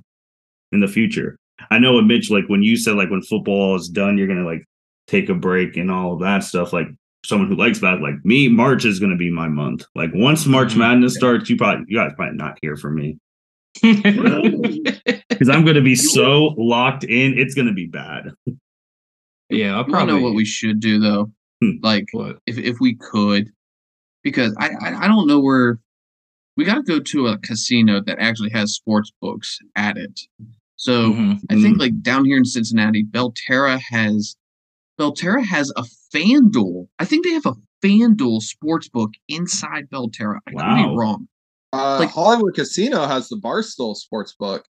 in 0.72 0.80
the 0.80 0.88
future. 0.88 1.38
I 1.72 1.80
know 1.80 1.96
with 1.96 2.06
Mitch, 2.06 2.30
like 2.30 2.46
when 2.48 2.62
you 2.64 2.78
said 2.78 2.96
like 2.96 3.10
when 3.10 3.22
football 3.22 3.76
is 3.76 3.90
done, 3.90 4.18
you're 4.18 4.28
gonna 4.28 4.46
like 4.46 4.64
take 5.08 5.30
a 5.30 5.34
break 5.36 5.76
and 5.78 5.90
all 5.92 6.14
of 6.14 6.20
that 6.22 6.44
stuff. 6.44 6.72
Like 6.74 6.88
someone 7.26 7.48
who 7.50 7.56
likes 7.56 7.80
that, 7.80 8.00
like 8.02 8.24
me, 8.24 8.48
March 8.48 8.86
is 8.86 9.00
gonna 9.00 9.16
be 9.18 9.32
my 9.32 9.48
month. 9.48 9.86
Like 9.96 10.12
once 10.14 10.46
March 10.46 10.74
Mhm. 10.74 10.78
Madness 10.78 11.16
starts, 11.16 11.50
you 11.50 11.58
probably 11.58 11.86
you 11.88 11.98
guys 11.98 12.12
probably 12.16 12.38
not 12.38 12.60
hear 12.62 12.76
from 12.78 12.96
me 12.96 13.18
because 13.82 15.50
I'm 15.50 15.66
gonna 15.66 15.82
be 15.82 15.96
so 15.96 16.54
locked 16.58 17.04
in. 17.04 17.38
It's 17.38 17.54
gonna 17.56 17.74
be 17.74 17.88
bad. 17.88 18.32
yeah, 19.50 19.76
I'll 19.76 19.84
probably 19.86 20.14
know 20.16 20.22
what 20.22 20.36
we 20.36 20.46
should 20.46 20.80
do 20.80 21.00
though. 21.00 21.32
Hmm. 21.64 21.78
Like 21.82 22.06
what 22.12 22.38
if 22.46 22.58
if 22.58 22.80
we 22.80 22.96
could, 22.96 23.50
because 24.30 24.54
I 24.60 24.70
I, 24.82 25.06
I 25.06 25.08
don't 25.08 25.28
know 25.28 25.40
where 25.40 25.80
we 26.58 26.66
got 26.66 26.76
to 26.76 26.84
go 26.84 27.00
to 27.00 27.28
a 27.28 27.38
casino 27.38 28.02
that 28.06 28.17
actually 28.19 28.50
has 28.50 28.73
sports 28.73 29.12
books 29.21 29.60
at 29.75 29.96
it. 29.98 30.19
So 30.75 31.12
Mhm. 31.13 31.40
I 31.50 31.56
think 31.62 31.78
like 31.80 32.02
down 32.02 32.25
here 32.25 32.38
in 32.38 32.46
Cincinnati, 32.46 33.04
Belterra 33.04 33.80
has 33.92 34.36
Belterra 35.00 35.46
has 35.46 35.71
a 35.78 35.84
FanDuel. 36.13 36.88
I 37.00 37.06
think 37.06 37.23
they 37.25 37.34
have 37.34 37.46
a 37.46 37.54
FanDuel 37.84 38.42
sports 38.42 38.90
book 38.90 39.12
inside 39.30 39.88
Belterra. 39.90 40.40
I 40.48 40.52
could 40.52 40.56
Wow. 40.56 40.90
be 40.92 40.96
wrong. 40.98 41.28
Uh, 41.73 41.98
Like- 42.00 42.10
Hollywood 42.10 42.56
Casino 42.56 43.06
has 43.06 43.30
the 43.30 43.36
Barstool 43.38 43.96
Sportsbook. 43.96 44.63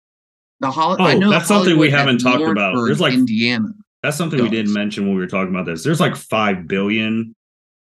The 0.60 0.70
Hol- 0.70 0.96
Oh, 0.98 1.04
I 1.04 1.14
know 1.14 1.30
that's 1.30 1.46
something 1.46 1.78
we 1.78 1.90
haven't 1.90 2.18
talked 2.18 2.42
about. 2.42 2.74
There's 2.74 3.00
like- 3.00 3.14
Indiana. 3.14 3.68
That's 4.02 4.16
something 4.16 4.42
we 4.42 4.48
didn't 4.48 4.72
mention 4.72 5.04
when 5.06 5.14
we 5.14 5.20
were 5.20 5.26
talking 5.28 5.54
about 5.54 5.66
this. 5.66 5.84
There's 5.84 6.00
like 6.00 6.16
five 6.16 6.66
billion 6.66 7.34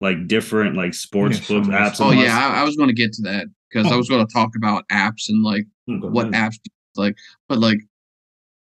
like 0.02 0.28
different 0.28 0.76
like 0.76 0.94
sports 0.94 1.50
Yeah, 1.50 1.60
books 1.60 1.70
apps. 1.70 2.02
Oh 2.06 2.12
yeah, 2.12 2.38
I, 2.38 2.62
I 2.62 2.64
was 2.64 2.76
going 2.76 2.90
to 2.90 2.96
get 2.96 3.14
to 3.14 3.22
that 3.24 3.48
because 3.70 3.92
I 3.92 3.96
oh. 3.96 3.98
was 3.98 4.10
going 4.10 4.26
to 4.26 4.34
talk 4.34 4.52
about 4.56 4.88
apps 4.90 5.30
and 5.30 5.44
like 5.44 5.66
all- 5.88 6.00
Go 6.00 6.10
what 6.10 6.34
ahead. 6.34 6.52
apps 6.52 6.60
like 6.96 7.16
but 7.48 7.60
like 7.60 7.80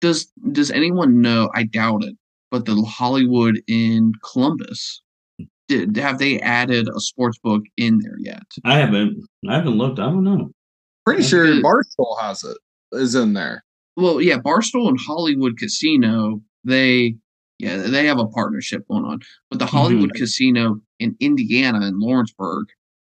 does 0.00 0.26
does 0.52 0.70
anyone 0.70 1.20
know 1.20 1.50
i 1.54 1.62
doubt 1.62 2.04
it 2.04 2.16
but 2.50 2.64
the 2.64 2.74
hollywood 2.82 3.60
in 3.68 4.12
columbus 4.24 5.02
did 5.68 5.96
have 5.96 6.18
they 6.18 6.40
added 6.40 6.88
a 6.88 7.00
sports 7.00 7.38
book 7.38 7.62
in 7.76 7.98
there 8.00 8.16
yet 8.18 8.42
I 8.64 8.78
haven't. 8.78 9.24
I 9.48 9.54
haven't 9.54 9.78
looked. 9.78 9.98
I 9.98 10.04
don't 10.04 10.22
know. 10.22 10.50
Pretty 11.06 11.22
That's 11.22 11.30
sure 11.30 11.46
good. 11.46 11.64
Barstool 11.64 12.20
has 12.20 12.44
it. 12.44 12.58
Is 12.92 13.14
in 13.14 13.32
there. 13.32 13.64
well 13.96 14.20
yeah 14.20 14.36
barstool 14.36 14.88
and 14.88 14.98
hollywood 15.00 15.58
casino 15.58 16.40
they 16.64 17.16
yeah 17.58 17.78
they 17.78 18.06
have 18.06 18.18
a 18.18 18.26
partnership 18.26 18.86
going 18.88 19.04
on 19.04 19.20
but 19.50 19.58
the 19.58 19.64
mm-hmm. 19.64 19.76
hollywood 19.76 20.14
casino 20.14 20.80
in 21.04 21.16
indiana 21.20 21.86
in 21.86 21.98
lawrenceburg. 22.00 22.66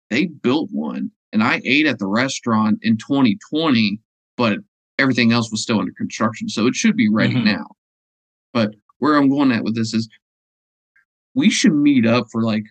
They 0.10 0.26
built 0.28 0.70
one 0.72 1.12
and 1.34 1.44
i 1.44 1.62
ate 1.64 1.86
at 1.86 2.00
the 2.00 2.08
restaurant 2.08 2.80
in 2.82 2.98
2020 2.98 4.00
but 4.38 4.58
everything 5.00 5.32
else 5.32 5.50
was 5.52 5.62
still 5.64 5.80
under 5.80 5.94
construction 5.98 6.50
so 6.50 6.66
it 6.68 6.76
should 6.76 6.96
be 6.98 7.10
ready 7.10 7.36
Mhm. 7.36 7.46
now. 7.46 7.68
But 8.54 8.76
where 9.00 9.16
i'm 9.18 9.30
going 9.30 9.52
at 9.52 9.64
with 9.64 9.76
this 9.76 9.94
is 9.94 10.10
we 11.34 11.50
should 11.50 11.74
meet 11.74 12.06
up 12.06 12.28
for 12.32 12.42
like 12.44 12.64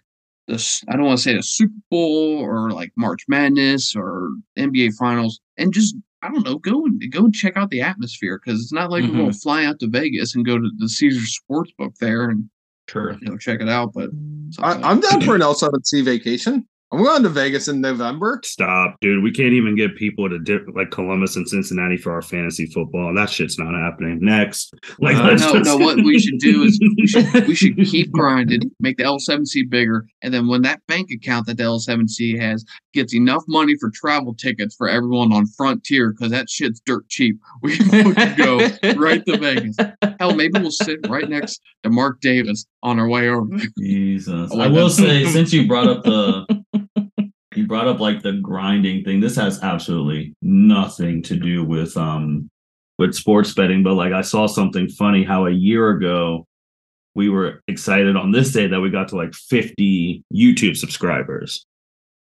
this, 0.48 0.82
I 0.88 0.96
don't 0.96 1.06
want 1.06 1.18
to 1.18 1.22
say 1.22 1.36
the 1.36 1.42
Super 1.44 1.72
Bowl 1.92 2.38
or 2.40 2.70
like 2.72 2.90
March 2.96 3.22
Madness 3.28 3.94
or 3.94 4.30
NBA 4.58 4.90
Finals, 4.98 5.40
and 5.56 5.72
just 5.72 5.94
I 6.22 6.28
don't 6.30 6.44
know, 6.44 6.58
go 6.58 6.84
and 6.84 7.00
go 7.12 7.24
and 7.24 7.32
check 7.34 7.56
out 7.56 7.70
the 7.70 7.80
atmosphere 7.82 8.38
because 8.44 8.60
it's 8.60 8.72
not 8.72 8.90
like 8.90 9.04
we're 9.04 9.16
going 9.16 9.30
to 9.32 9.38
fly 9.38 9.64
out 9.64 9.78
to 9.80 9.88
Vegas 9.88 10.34
and 10.34 10.44
go 10.44 10.58
to 10.58 10.70
the 10.78 10.88
Caesars 10.88 11.38
Sportsbook 11.40 11.96
there 12.00 12.28
and 12.28 12.50
Sure. 12.90 13.16
you 13.20 13.30
know 13.30 13.38
check 13.38 13.60
it 13.60 13.68
out. 13.68 13.92
But 13.92 14.10
I, 14.58 14.72
I'm 14.72 15.00
down 15.00 15.20
for 15.20 15.36
an 15.36 15.42
L7C 15.42 16.04
vacation. 16.04 16.66
I'm 16.92 17.02
going 17.04 17.22
to 17.22 17.28
Vegas 17.28 17.68
in 17.68 17.80
November. 17.80 18.40
Stop, 18.44 18.96
dude. 19.00 19.22
We 19.22 19.30
can't 19.30 19.52
even 19.52 19.76
get 19.76 19.94
people 19.96 20.28
to 20.28 20.38
dip 20.40 20.66
like 20.74 20.90
Columbus 20.90 21.36
and 21.36 21.48
Cincinnati 21.48 21.96
for 21.96 22.12
our 22.12 22.20
fantasy 22.22 22.66
football. 22.66 23.14
That 23.14 23.30
shit's 23.30 23.58
not 23.58 23.74
happening. 23.74 24.18
Next, 24.20 24.74
like 24.98 25.16
Uh, 25.16 25.30
no, 25.30 25.36
just- 25.36 25.64
no. 25.64 25.76
What 25.76 25.98
we 26.04 26.18
should 26.18 26.38
do 26.38 26.64
is 26.64 26.80
we 26.96 27.06
should, 27.06 27.46
we 27.46 27.54
should 27.54 27.76
keep 27.86 28.10
grinding, 28.10 28.62
make 28.80 28.96
the 28.96 29.04
L7C 29.04 29.70
bigger, 29.70 30.06
and 30.22 30.34
then 30.34 30.48
when 30.48 30.62
that 30.62 30.80
bank 30.88 31.10
account 31.12 31.46
that 31.46 31.58
the 31.58 31.62
L7C 31.62 32.40
has 32.40 32.64
gets 32.92 33.14
enough 33.14 33.44
money 33.46 33.76
for 33.78 33.90
travel 33.94 34.34
tickets 34.34 34.74
for 34.74 34.88
everyone 34.88 35.32
on 35.32 35.46
Frontier, 35.46 36.10
because 36.10 36.32
that 36.32 36.50
shit's 36.50 36.80
dirt 36.80 37.08
cheap, 37.08 37.38
we 37.62 37.76
can 37.76 38.36
go 38.36 38.58
right 38.96 39.24
to 39.26 39.36
Vegas. 39.38 39.76
Hell, 40.18 40.34
maybe 40.34 40.58
we'll 40.60 40.70
sit 40.72 40.98
right 41.08 41.28
next 41.28 41.60
to 41.84 41.90
Mark 41.90 42.20
Davis 42.20 42.66
on 42.82 42.98
our 42.98 43.08
way 43.08 43.28
over. 43.28 43.46
Jesus. 43.78 44.50
I 44.52 44.64
I 44.64 44.66
will 44.66 44.90
say, 44.90 45.24
since 45.26 45.52
you 45.52 45.68
brought 45.68 45.86
up 45.86 46.02
the 46.02 46.59
you 47.60 47.66
brought 47.66 47.86
up 47.88 48.00
like 48.00 48.22
the 48.22 48.32
grinding 48.32 49.04
thing, 49.04 49.20
this 49.20 49.36
has 49.36 49.62
absolutely 49.62 50.34
nothing 50.42 51.22
to 51.24 51.36
do 51.36 51.64
with 51.64 51.96
um 51.96 52.48
with 52.98 53.14
sports 53.14 53.54
betting, 53.54 53.82
but 53.82 53.94
like 53.94 54.12
I 54.12 54.20
saw 54.20 54.46
something 54.46 54.88
funny 54.88 55.24
how 55.24 55.46
a 55.46 55.50
year 55.50 55.90
ago 55.90 56.46
we 57.14 57.28
were 57.30 57.62
excited 57.66 58.14
on 58.16 58.30
this 58.30 58.52
day 58.52 58.66
that 58.66 58.80
we 58.80 58.90
got 58.90 59.08
to 59.08 59.16
like 59.16 59.32
50 59.34 60.22
YouTube 60.34 60.76
subscribers. 60.76 61.64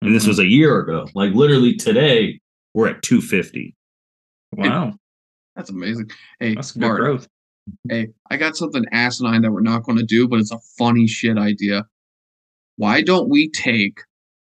And 0.02 0.14
this 0.14 0.24
Mhm. 0.24 0.28
was 0.28 0.38
a 0.38 0.46
year 0.46 0.80
ago. 0.80 1.06
Like 1.14 1.34
literally 1.34 1.74
today, 1.74 2.40
we're 2.74 2.88
at 2.88 3.02
250. 3.02 3.74
Wow, 4.56 4.94
That's 5.54 5.70
amazing. 5.70 6.10
Hey, 6.40 6.54
that's 6.54 6.72
good 6.72 6.80
Mark, 6.80 6.98
growth. 7.00 7.28
hey, 7.88 8.08
I 8.30 8.36
got 8.38 8.56
something 8.56 8.84
asinine 8.90 9.42
that 9.42 9.52
we're 9.52 9.60
not 9.60 9.82
going 9.84 9.98
to 9.98 10.04
do, 10.04 10.26
but 10.26 10.40
it's 10.40 10.50
a 10.52 10.58
funny 10.78 11.06
shit 11.06 11.36
idea. 11.36 11.84
Why 12.76 13.02
don't 13.02 13.28
we 13.28 13.50
take 13.50 14.00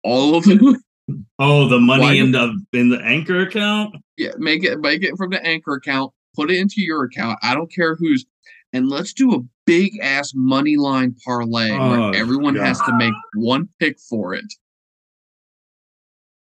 all 0.03 0.35
of 0.35 0.43
the 0.43 0.79
Oh, 1.39 1.67
the 1.67 1.79
money 1.79 2.01
Why 2.03 2.13
in 2.13 2.31
the 2.31 2.57
in 2.73 2.89
the 2.89 3.01
anchor 3.01 3.41
account? 3.41 3.95
Yeah, 4.17 4.31
make 4.37 4.63
it 4.63 4.79
make 4.79 5.03
it 5.03 5.17
from 5.17 5.31
the 5.31 5.45
anchor 5.45 5.73
account, 5.73 6.13
put 6.35 6.49
it 6.51 6.57
into 6.57 6.75
your 6.81 7.03
account. 7.03 7.37
I 7.43 7.53
don't 7.53 7.71
care 7.73 7.95
who's 7.95 8.25
and 8.73 8.87
let's 8.87 9.11
do 9.13 9.33
a 9.33 9.39
big 9.65 9.99
ass 10.01 10.31
money 10.33 10.77
line 10.77 11.13
parlay 11.25 11.71
Oh, 11.71 11.89
where 12.11 12.15
everyone 12.15 12.53
God. 12.53 12.65
has 12.65 12.79
to 12.81 12.95
make 12.97 13.13
one 13.35 13.67
pick 13.79 13.99
for 13.99 14.33
it. 14.33 14.45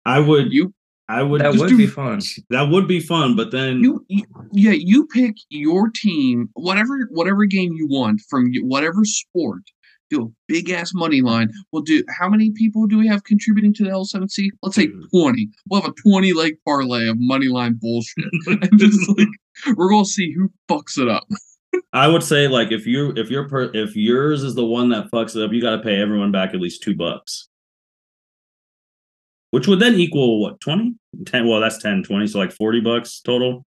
I 0.05 0.19
would 0.19 0.51
You 0.53 0.73
I 1.09 1.21
would 1.21 1.41
That 1.41 1.55
would 1.55 1.69
do- 1.69 1.77
be 1.77 1.87
fun. 1.87 2.21
that 2.49 2.69
would 2.69 2.87
be 2.87 2.99
fun, 3.01 3.35
but 3.35 3.51
then 3.51 3.81
you, 3.81 4.05
you 4.07 4.23
yeah, 4.53 4.71
you 4.71 5.05
pick 5.07 5.35
your 5.49 5.89
team, 5.89 6.49
whatever 6.53 7.07
whatever 7.11 7.43
game 7.45 7.73
you 7.73 7.87
want 7.87 8.21
from 8.29 8.51
whatever 8.61 9.03
sport. 9.03 9.63
Do 10.13 10.25
a 10.25 10.31
big 10.47 10.69
ass 10.69 10.93
money 10.93 11.21
line. 11.21 11.51
We'll 11.71 11.81
do 11.81 12.03
how 12.07 12.29
many 12.29 12.51
people 12.51 12.85
do 12.85 12.99
we 12.99 13.07
have 13.07 13.23
contributing 13.23 13.73
to 13.73 13.83
the 13.83 13.89
L7C? 13.89 14.49
Let's 14.61 14.75
say 14.75 14.87
hmm. 14.87 15.01
20. 15.11 15.49
We'll 15.69 15.81
have 15.81 15.89
a 15.89 16.09
20 16.09 16.33
leg 16.33 16.55
parlay 16.65 17.07
of 17.07 17.17
money 17.19 17.47
line 17.47 17.79
bullshit. 17.81 18.25
and 18.45 18.79
just 18.79 19.09
like 19.17 19.27
we're 19.75 19.89
gonna 19.89 20.05
see 20.05 20.31
who 20.31 20.51
fucks 20.69 20.99
it 20.99 21.09
up. 21.09 21.27
I 21.93 22.07
would 22.07 22.21
say 22.21 22.47
like 22.47 22.71
if 22.71 22.85
you 22.85 23.11
if 23.15 23.31
your 23.31 23.49
per, 23.49 23.71
if 23.73 23.95
yours 23.95 24.43
is 24.43 24.53
the 24.53 24.65
one 24.65 24.89
that 24.89 25.09
fucks 25.09 25.35
it 25.35 25.41
up, 25.41 25.51
you 25.51 25.61
got 25.61 25.77
to 25.77 25.81
pay 25.81 25.99
everyone 25.99 26.31
back 26.31 26.53
at 26.53 26.59
least 26.59 26.83
two 26.83 26.95
bucks, 26.95 27.47
which 29.49 29.67
would 29.67 29.79
then 29.79 29.95
equal 29.95 30.41
what 30.41 30.59
20? 30.59 30.93
10 31.25 31.47
Well, 31.47 31.59
that's 31.59 31.81
10, 31.81 32.03
20, 32.03 32.27
so 32.27 32.37
like 32.37 32.51
forty 32.51 32.81
bucks 32.81 33.19
total. 33.19 33.65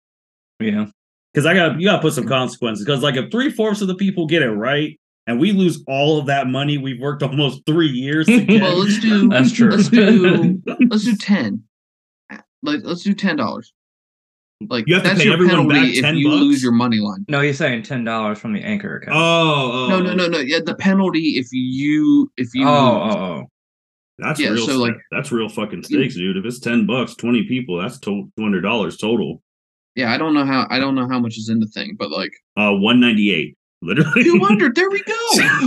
Yeah. 0.62 0.86
Because 1.34 1.46
I 1.46 1.54
got 1.54 1.80
you 1.82 1.88
got 1.88 1.98
to 1.98 2.02
put 2.02 2.14
some 2.14 2.28
consequences. 2.28 2.86
Because 2.86 3.04
like 3.04 3.16
if 3.16 3.30
three 3.30 3.52
fourths 3.52 3.82
of 3.82 3.90
the 3.90 3.96
people 3.96 4.26
get 4.26 4.42
it 4.42 4.52
right 4.52 4.98
and 5.30 5.40
we 5.40 5.52
lose 5.54 5.84
all 5.88 6.20
of 6.20 6.26
that 6.26 6.48
money 6.48 6.78
we've 6.80 7.00
worked 7.00 7.22
almost 7.24 7.64
three 7.66 7.88
years 7.88 8.26
to 8.26 8.42
get. 8.46 8.62
Well, 8.62 8.78
let's 8.78 9.00
do 9.00 9.30
That's 9.30 9.52
true. 9.54 9.70
Let's 9.72 9.90
do 9.90 10.62
let's 10.90 11.06
do 11.06 11.16
ten. 11.16 11.64
Like 12.64 12.80
let's 12.84 13.04
do 13.04 13.14
ten 13.14 13.36
dollars. 13.38 13.72
Like 14.68 14.86
You 14.88 14.96
have 14.96 15.04
to 15.04 15.10
that's 15.10 15.20
pay 15.22 15.26
your 15.26 15.36
everyone 15.36 15.70
penalty 15.70 16.02
back 16.02 16.12
if 16.12 16.18
you 16.18 16.30
bucks? 16.30 16.42
lose 16.42 16.62
your 16.64 16.74
money 16.74 16.98
line. 16.98 17.24
No, 17.30 17.40
he's 17.40 17.58
saying 17.58 17.84
ten 17.84 18.04
dollars 18.04 18.40
from 18.40 18.52
the 18.54 18.60
anchor 18.62 18.98
account. 18.98 19.16
oh, 19.16 19.72
oh, 19.72 19.88
No, 19.90 20.00
no, 20.02 20.14
no, 20.16 20.28
no. 20.28 20.40
Yeah, 20.40 20.60
the 20.66 20.76
penalty 20.76 21.38
if 21.38 21.48
you 21.54 22.30
if 22.36 22.50
you 22.54 22.68
oh, 22.68 23.06
lose. 23.06 23.16
oh, 23.16 23.20
oh. 23.20 23.44
That's 24.18 24.38
Yeah, 24.40 24.50
real. 24.50 24.66
so, 24.66 24.78
like- 24.78 24.98
that's 25.12 25.32
real 25.32 25.48
fucking 25.48 25.84
stakes, 25.84 26.16
dude. 26.16 26.36
If 26.36 26.44
it's 26.44 26.60
ten 26.60 26.86
bucks, 26.86 27.16
twenty 27.16 27.48
people, 27.48 27.80
that's 27.80 28.00
two 28.00 28.30
hundred 28.38 28.62
dollars 28.62 28.98
total. 28.98 29.42
yeah. 29.96 30.12
I 30.12 30.18
don't 30.18 30.34
know 30.34 30.44
how 30.46 30.68
I 30.70 30.80
don't 30.80 30.96
know 30.96 31.08
how 31.08 31.20
much 31.20 31.38
is 31.38 31.48
in 31.48 31.60
the 31.62 31.68
thing, 31.68 31.96
but 31.98 32.12
like 32.12 32.34
Uh, 32.58 32.74
one 32.74 33.00
ninety 33.00 33.32
eight. 33.32 33.56
Literally, 33.82 34.24
two 34.24 34.40
hundred. 34.40 34.76
There 34.76 34.90
we 34.90 35.02
go. 35.04 35.16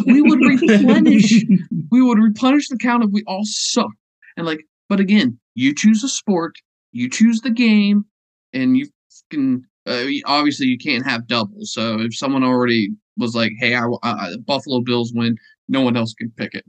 We 0.06 0.20
would 0.20 0.40
replenish. 0.40 1.44
we 1.90 2.02
would 2.02 2.18
replenish 2.18 2.68
the 2.68 2.76
count 2.76 3.04
if 3.04 3.10
we 3.10 3.22
all 3.26 3.42
suck. 3.44 3.90
And 4.36 4.46
like, 4.46 4.64
but 4.88 5.00
again, 5.00 5.38
you 5.54 5.74
choose 5.74 6.04
a 6.04 6.08
sport, 6.08 6.56
you 6.92 7.08
choose 7.08 7.40
the 7.40 7.50
game, 7.50 8.04
and 8.52 8.76
you 8.76 8.88
can. 9.30 9.64
Uh, 9.86 10.04
obviously, 10.26 10.66
you 10.66 10.78
can't 10.78 11.04
have 11.06 11.26
doubles. 11.26 11.72
So 11.72 12.00
if 12.00 12.14
someone 12.16 12.44
already 12.44 12.90
was 13.16 13.34
like, 13.34 13.52
"Hey, 13.58 13.74
I, 13.74 13.86
I 14.02 14.36
Buffalo 14.46 14.80
Bills 14.80 15.12
win," 15.14 15.36
no 15.68 15.80
one 15.80 15.96
else 15.96 16.12
can 16.14 16.30
pick 16.36 16.54
it. 16.54 16.64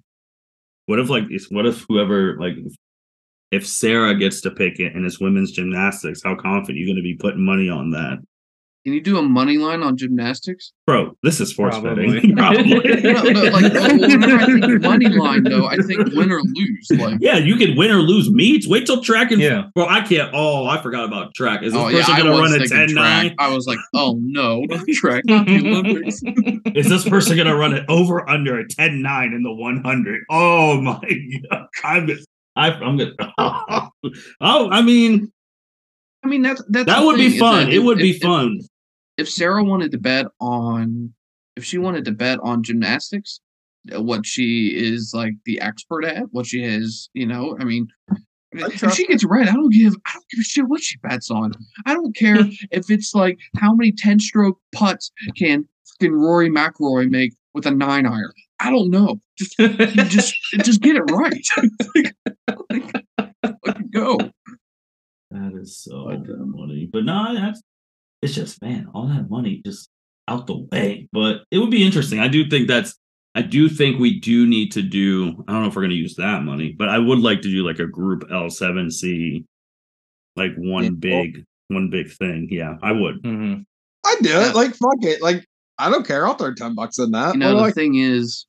What 0.85 0.99
if 0.99 1.09
like 1.09 1.25
it's 1.29 1.51
what 1.51 1.65
if 1.65 1.85
whoever 1.87 2.37
like 2.39 2.53
if 3.51 3.67
Sarah 3.67 4.17
gets 4.17 4.41
to 4.41 4.51
pick 4.51 4.79
it 4.79 4.95
and 4.95 5.05
it's 5.05 5.19
women's 5.19 5.51
gymnastics, 5.51 6.21
how 6.23 6.35
confident 6.35 6.77
you 6.79 6.87
gonna 6.87 7.03
be 7.03 7.15
putting 7.15 7.45
money 7.45 7.69
on 7.69 7.91
that? 7.91 8.19
Can 8.85 8.91
you 8.93 8.99
do 8.99 9.17
a 9.17 9.21
money 9.21 9.57
line 9.57 9.81
on 9.81 9.95
gymnastics? 9.95 10.73
Bro, 10.85 11.15
this 11.23 11.39
is 11.39 11.51
sports 11.51 11.79
Probably. 11.79 12.15
betting. 12.19 12.35
Probably. 12.35 13.01
No, 13.03 13.21
no, 13.23 13.43
like 13.43 13.73
well, 13.73 13.97
whenever 13.99 14.35
I 14.35 14.45
think 14.45 14.81
money 14.81 15.07
line, 15.07 15.43
though, 15.43 15.65
I 15.67 15.77
think 15.77 16.13
win 16.13 16.29
or 16.31 16.41
lose. 16.41 16.87
Like, 16.91 17.17
yeah, 17.21 17.37
you 17.37 17.55
can 17.55 17.77
win 17.77 17.91
or 17.91 17.99
lose 18.01 18.29
meets. 18.29 18.67
Wait 18.67 18.85
till 18.85 19.01
track 19.01 19.31
and 19.31 19.41
Yeah. 19.41 19.63
Bro, 19.73 19.87
I 19.87 20.01
can't. 20.01 20.31
Oh, 20.33 20.65
I 20.65 20.81
forgot 20.81 21.05
about 21.05 21.33
track. 21.33 21.63
Is 21.63 21.71
this 21.71 21.81
oh 21.81 21.89
person 21.89 22.13
I 22.13 22.17
gonna 22.17 22.31
run 22.31 22.53
a 22.53 22.59
thinking 22.59 22.87
10 22.87 22.93
9? 22.95 23.35
I 23.39 23.53
was 23.55 23.65
like, 23.67 23.79
oh 23.93 24.17
no, 24.21 24.61
not 24.69 24.85
track, 24.93 25.23
not 25.25 25.45
the 25.45 25.57
Olympics. 25.59 26.21
Is 26.75 26.89
this 26.89 27.07
person 27.07 27.37
gonna 27.37 27.55
run 27.55 27.73
it 27.73 27.85
over 27.87 28.29
under 28.29 28.59
a 28.59 28.67
10 28.67 29.01
9 29.01 29.33
in 29.33 29.43
the 29.43 29.53
100? 29.53 30.21
Oh 30.29 30.81
my 30.81 30.99
god. 31.49 31.67
I'm 31.85 32.09
I, 32.57 32.71
I'm 32.73 32.97
gonna. 32.97 33.13
Oh, 34.41 34.69
I 34.69 34.81
mean, 34.81 35.31
I 36.23 36.27
mean, 36.27 36.41
that's 36.41 36.61
that's 36.69 36.85
that 36.85 36.99
the 36.99 37.05
would 37.05 37.15
thing, 37.17 37.31
be 37.31 37.39
fun. 37.39 37.65
that 37.65 37.73
It 37.73 37.77
if- 37.77 37.83
would 37.83 37.97
be 37.97 38.09
if- 38.11 38.15
if- 38.17 38.21
fun. 38.21 38.59
If 39.17 39.29
Sarah 39.29 39.63
wanted 39.63 39.91
to 39.91 39.97
bet 39.97 40.27
on, 40.39 41.13
if 41.55 41.63
she 41.63 41.77
wanted 41.77 42.05
to 42.05 42.11
bet 42.11 42.39
on 42.41 42.63
gymnastics, 42.63 43.39
uh, 43.93 44.01
what 44.01 44.25
she 44.25 44.67
is 44.75 45.11
like 45.13 45.33
the 45.45 45.59
expert 45.61 46.05
at, 46.05 46.23
what 46.31 46.45
she 46.45 46.63
is, 46.63 47.09
you 47.13 47.25
know, 47.27 47.57
I 47.59 47.63
mean, 47.63 47.87
if 48.53 48.93
she 48.93 49.07
gets 49.07 49.23
it 49.23 49.27
right, 49.27 49.47
I 49.47 49.53
don't 49.53 49.73
give, 49.73 49.93
I 50.05 50.11
don't 50.13 50.29
give 50.29 50.39
a 50.39 50.43
shit 50.43 50.67
what 50.67 50.81
she 50.81 50.97
bets 50.97 51.29
on. 51.31 51.51
I 51.85 51.93
don't 51.93 52.15
care 52.15 52.37
if 52.71 52.89
it's 52.89 53.13
like 53.13 53.37
how 53.57 53.73
many 53.73 53.91
ten 53.91 54.19
stroke 54.19 54.59
putts 54.73 55.11
can 55.37 55.67
can 55.99 56.13
Rory 56.13 56.49
McIlroy 56.49 57.09
make 57.09 57.33
with 57.53 57.65
a 57.65 57.71
nine 57.71 58.05
iron. 58.05 58.31
I 58.59 58.69
don't 58.69 58.89
know. 58.89 59.19
Just 59.37 59.57
just 59.57 60.35
just 60.63 60.81
get 60.81 60.95
it 60.95 61.11
right. 61.11 61.45
like, 62.69 62.95
like, 63.65 63.91
go. 63.91 64.17
That 65.31 65.59
is 65.59 65.77
so 65.77 66.05
But, 66.05 66.31
um, 66.33 66.53
funny. 66.55 66.87
But 66.91 67.05
no, 67.05 67.33
that's 67.33 67.61
it's 68.23 68.33
just 68.33 68.61
man, 68.61 68.87
all 68.93 69.07
that 69.07 69.29
money 69.29 69.61
just 69.65 69.89
out 70.27 70.47
the 70.47 70.57
way. 70.71 71.07
But 71.11 71.43
it 71.51 71.59
would 71.59 71.71
be 71.71 71.83
interesting. 71.85 72.19
I 72.19 72.27
do 72.27 72.49
think 72.49 72.67
that's 72.67 72.95
I 73.35 73.41
do 73.41 73.67
think 73.67 73.99
we 73.99 74.19
do 74.19 74.45
need 74.45 74.71
to 74.73 74.81
do 74.81 75.43
I 75.47 75.51
don't 75.53 75.63
know 75.63 75.67
if 75.67 75.75
we're 75.75 75.81
gonna 75.83 75.93
use 75.95 76.15
that 76.15 76.43
money, 76.43 76.75
but 76.77 76.89
I 76.89 76.99
would 76.99 77.19
like 77.19 77.41
to 77.41 77.49
do 77.51 77.65
like 77.67 77.79
a 77.79 77.87
group 77.87 78.23
L7C, 78.29 79.43
like 80.35 80.55
one 80.55 80.83
Yeah. 80.85 80.89
big 80.91 81.43
one 81.69 81.89
big 81.89 82.11
thing. 82.11 82.47
Yeah, 82.51 82.77
I 82.81 82.91
would. 82.91 83.21
Mhm. 83.23 83.65
I 84.05 84.15
do 84.21 84.29
Yeah. 84.29 84.49
it. 84.49 84.55
Like 84.55 84.71
fuck 84.75 85.01
it. 85.03 85.21
Like 85.21 85.45
I 85.79 85.89
don't 85.89 86.05
care. 86.05 86.25
I'll 86.27 86.35
throw 86.35 86.53
ten 86.53 86.75
bucks 86.75 86.99
in 86.99 87.11
that. 87.11 87.33
You 87.33 87.39
know, 87.39 87.51
Or, 87.51 87.55
the 87.55 87.61
like, 87.61 87.73
thing 87.75 87.95
is, 87.95 88.45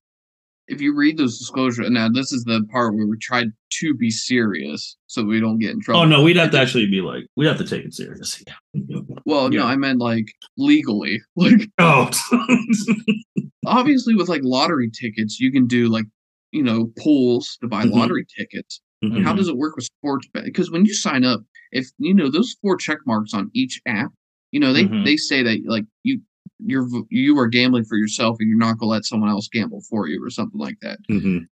if 0.69 0.81
you 0.81 0.95
read 0.95 1.17
those 1.17 1.39
disclosures, 1.39 1.89
now 1.91 2.09
this 2.09 2.33
is 2.33 2.45
the 2.45 2.63
part 2.71 2.95
where 2.95 3.07
we 3.07 3.17
tried 3.19 3.49
to 3.81 3.95
be 3.95 4.11
serious 4.11 4.97
so 5.07 5.25
we 5.25 5.41
don't 5.41 5.59
get 5.59 5.71
in 5.73 5.81
trouble. 5.81 6.01
Oh 6.03 6.05
no, 6.05 6.23
we'd 6.23 6.37
have 6.37 6.51
to 6.53 6.61
actually 6.61 6.87
be 6.87 7.01
like 7.01 7.25
we'd 7.37 7.47
have 7.47 7.59
to 7.59 7.65
take 7.67 7.85
it 7.87 7.95
seriously. 7.95 8.45
Well, 9.27 9.53
yeah. 9.53 9.61
no, 9.61 9.67
I 9.67 9.77
meant 9.77 10.01
like 10.01 10.27
legally. 10.57 11.21
Like, 11.37 11.69
Oh 11.79 12.11
obviously, 13.67 14.15
with 14.15 14.29
like 14.29 14.43
lottery 14.45 14.91
tickets, 14.91 15.41
you 15.41 15.51
can 15.53 15.67
do 15.67 15.89
like, 15.89 16.05
you 16.53 16.63
know, 16.63 16.91
pools 16.99 17.57
to 17.61 17.69
buy 17.69 17.85
Mhm. 17.85 17.93
lottery 17.93 18.27
tickets. 18.37 18.81
Mhm. 19.05 19.23
How 19.23 19.35
does 19.35 19.49
it 19.49 19.57
work 19.57 19.77
with 19.77 19.85
sports 19.87 20.29
bet? 20.33 20.45
Because 20.45 20.71
when 20.71 20.85
you 20.85 20.95
sign 20.95 21.25
up, 21.25 21.41
if 21.73 21.89
you 21.99 22.15
know 22.15 22.31
those 22.31 22.55
four 22.63 22.77
check 22.77 22.99
marks 23.07 23.35
on 23.35 23.51
each 23.55 23.81
app, 23.87 24.13
you 24.53 24.61
know 24.61 24.73
they 24.73 24.85
Mhm. 24.85 25.05
they 25.05 25.17
say 25.17 25.43
that 25.43 25.63
like 25.67 25.85
you 26.05 26.21
you're 26.61 26.87
you 27.11 27.37
are 27.39 27.49
gambling 27.49 27.85
for 27.85 27.97
yourself 27.97 28.37
and 28.39 28.49
you're 28.49 28.59
not 28.59 28.79
gonna 28.79 28.91
let 28.91 29.05
someone 29.05 29.29
else 29.31 29.49
gamble 29.49 29.81
for 29.91 30.09
you 30.09 30.23
or 30.25 30.31
something 30.31 30.61
like 30.61 30.79
that. 30.83 30.99
Mhm. 31.11 31.47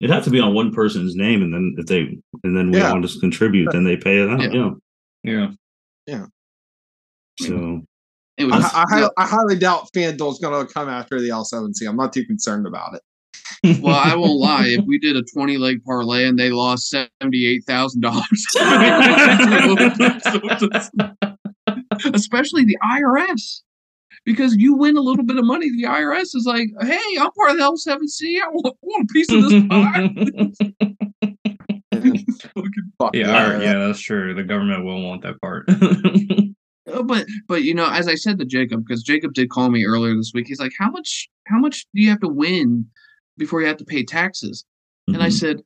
It'd 0.00 0.12
have 0.14 0.24
to 0.24 0.30
be 0.30 0.40
on 0.40 0.54
one 0.54 0.72
person's 0.72 1.14
name, 1.16 1.42
and 1.42 1.52
then 1.54 1.74
if 1.78 1.86
they 1.86 2.18
and 2.44 2.56
then 2.56 2.70
we 2.70 2.78
Yeah. 2.78 2.92
all 2.92 3.00
just 3.00 3.20
contribute, 3.20 3.70
then 3.72 3.84
they 3.84 3.96
pay 3.96 4.18
it 4.22 4.28
out. 4.28 4.52
Yeah. 4.52 4.70
Yeah. 5.24 5.50
Yeah. 6.06 6.26
So 7.38 7.82
It 8.36 8.44
I, 8.52 8.56
was 8.56 8.64
I, 8.64 8.84
hi- 8.88 9.08
I 9.16 9.26
highly 9.26 9.56
doubt 9.58 9.88
FanDuel's 9.94 10.38
going 10.40 10.66
to 10.66 10.72
come 10.72 10.88
after 10.88 11.20
the 11.20 11.28
L7C. 11.28 11.86
I'm 11.88 11.96
not 11.96 12.12
too 12.12 12.24
concerned 12.24 12.66
about 12.66 12.94
it. 12.94 13.02
well, 13.82 13.94
I 13.96 14.14
won't 14.14 14.38
lie. 14.38 14.66
If 14.78 14.84
we 14.84 14.98
did 14.98 15.16
a 15.16 15.22
twenty 15.22 15.56
leg 15.56 15.82
parlay 15.84 16.26
and 16.26 16.38
they 16.38 16.50
lost 16.50 16.90
seventy 16.90 17.46
eight 17.46 17.64
thousand 17.64 18.02
dollars, 18.02 18.46
especially 22.14 22.64
the 22.64 22.76
IRS, 22.92 23.62
because 24.24 24.54
you 24.56 24.74
win 24.76 24.96
a 24.96 25.00
little 25.00 25.24
bit 25.24 25.36
of 25.38 25.44
money, 25.44 25.70
the 25.70 25.84
IRS 25.84 26.34
is 26.34 26.44
like, 26.46 26.68
"Hey, 26.82 27.00
I'm 27.18 27.30
part 27.32 27.50
of 27.52 27.56
the 27.56 27.62
L7C. 27.64 28.40
I 28.42 28.48
want, 28.48 28.76
want 28.82 29.10
a 29.10 29.12
piece 29.12 29.32
of 29.32 29.42
this 29.42 29.52
pie." 29.68 30.10
Yeah. 33.14 33.58
yeah, 33.60 33.78
that's 33.86 34.00
true. 34.00 34.34
The 34.34 34.44
government 34.44 34.84
will 34.84 35.02
want 35.02 35.22
that 35.22 35.40
part. 35.40 35.66
Uh, 36.92 37.02
but 37.02 37.26
but 37.46 37.62
you 37.62 37.74
know, 37.74 37.88
as 37.90 38.08
I 38.08 38.14
said 38.14 38.38
to 38.38 38.44
Jacob, 38.44 38.84
because 38.86 39.02
Jacob 39.02 39.34
did 39.34 39.50
call 39.50 39.70
me 39.70 39.84
earlier 39.84 40.14
this 40.14 40.32
week, 40.34 40.46
he's 40.48 40.60
like, 40.60 40.72
"How 40.78 40.90
much? 40.90 41.28
How 41.46 41.58
much 41.58 41.86
do 41.94 42.02
you 42.02 42.10
have 42.10 42.20
to 42.20 42.28
win 42.28 42.86
before 43.36 43.60
you 43.60 43.66
have 43.66 43.76
to 43.78 43.84
pay 43.84 44.04
taxes?" 44.04 44.64
And 45.06 45.22
I 45.22 45.28
mhm. 45.28 45.32
said, 45.32 45.62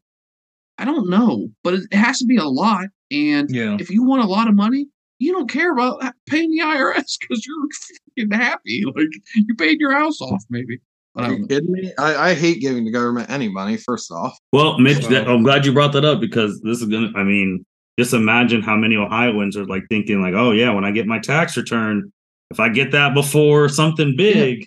"I 0.79 0.85
don't 0.85 1.09
know, 1.09 1.49
but 1.63 1.75
it 1.75 1.93
has 1.93 2.19
to 2.19 2.27
be 2.27 2.37
a 2.37 2.45
lot. 2.45 2.87
And 3.11 3.51
yeah. 3.51 3.77
if 3.79 3.91
you 3.91 4.03
want 4.03 4.23
a 4.23 4.27
lot 4.27 4.49
of 4.49 4.55
money, 4.55 4.87
you 5.19 5.33
don't 5.33 5.51
care 5.51 5.73
about 5.73 6.03
paying 6.27 6.51
the 6.51 6.61
IRS 6.61 7.19
because 7.21 7.47
you're 7.47 7.69
fucking 8.17 8.31
happy. 8.33 8.85
Like 8.95 9.09
you 9.35 9.55
paid 9.55 9.81
your 9.81 9.93
house 9.93 10.21
off, 10.21 10.43
maybe. 10.51 10.81
But 11.15 11.25
I 11.25 11.29
Are 11.29 11.33
you 11.35 11.47
kidding 11.47 11.73
me? 11.73 11.93
I, 11.99 12.31
I 12.31 12.35
hate 12.35 12.61
giving 12.61 12.85
the 12.85 12.91
government 12.91 13.31
any 13.31 13.49
money, 13.49 13.77
first 13.77 14.11
off. 14.11 14.39
Well, 14.53 14.79
Mitch, 14.79 15.07
that, 15.07 15.27
Well- 15.27 15.37
I'm 15.37 15.43
glad 15.43 15.67
you 15.67 15.73
brought 15.73 15.93
that 15.93 16.05
up 16.05 16.21
because 16.21 16.61
this 16.63 16.81
is 16.81 16.89
gonna. 16.89 17.11
I 17.15 17.23
mean, 17.23 17.65
just 17.99 18.15
imagine 18.15 18.63
how 18.63 18.77
many 18.77 18.97
Ohioans 18.97 19.57
are 19.57 19.67
like 19.67 19.83
thinking, 19.89 20.21
like, 20.23 20.35
"Oh 20.35 20.53
yeah, 20.53 20.71
when 20.73 20.85
I 20.85 20.91
get 20.93 21.07
my 21.07 21.19
tax 21.19 21.57
return, 21.57 22.13
if 22.51 22.59
I 22.61 22.69
get 22.69 22.91
that 22.93 23.15
before 23.15 23.69
something 23.69 24.17
big, 24.17 24.67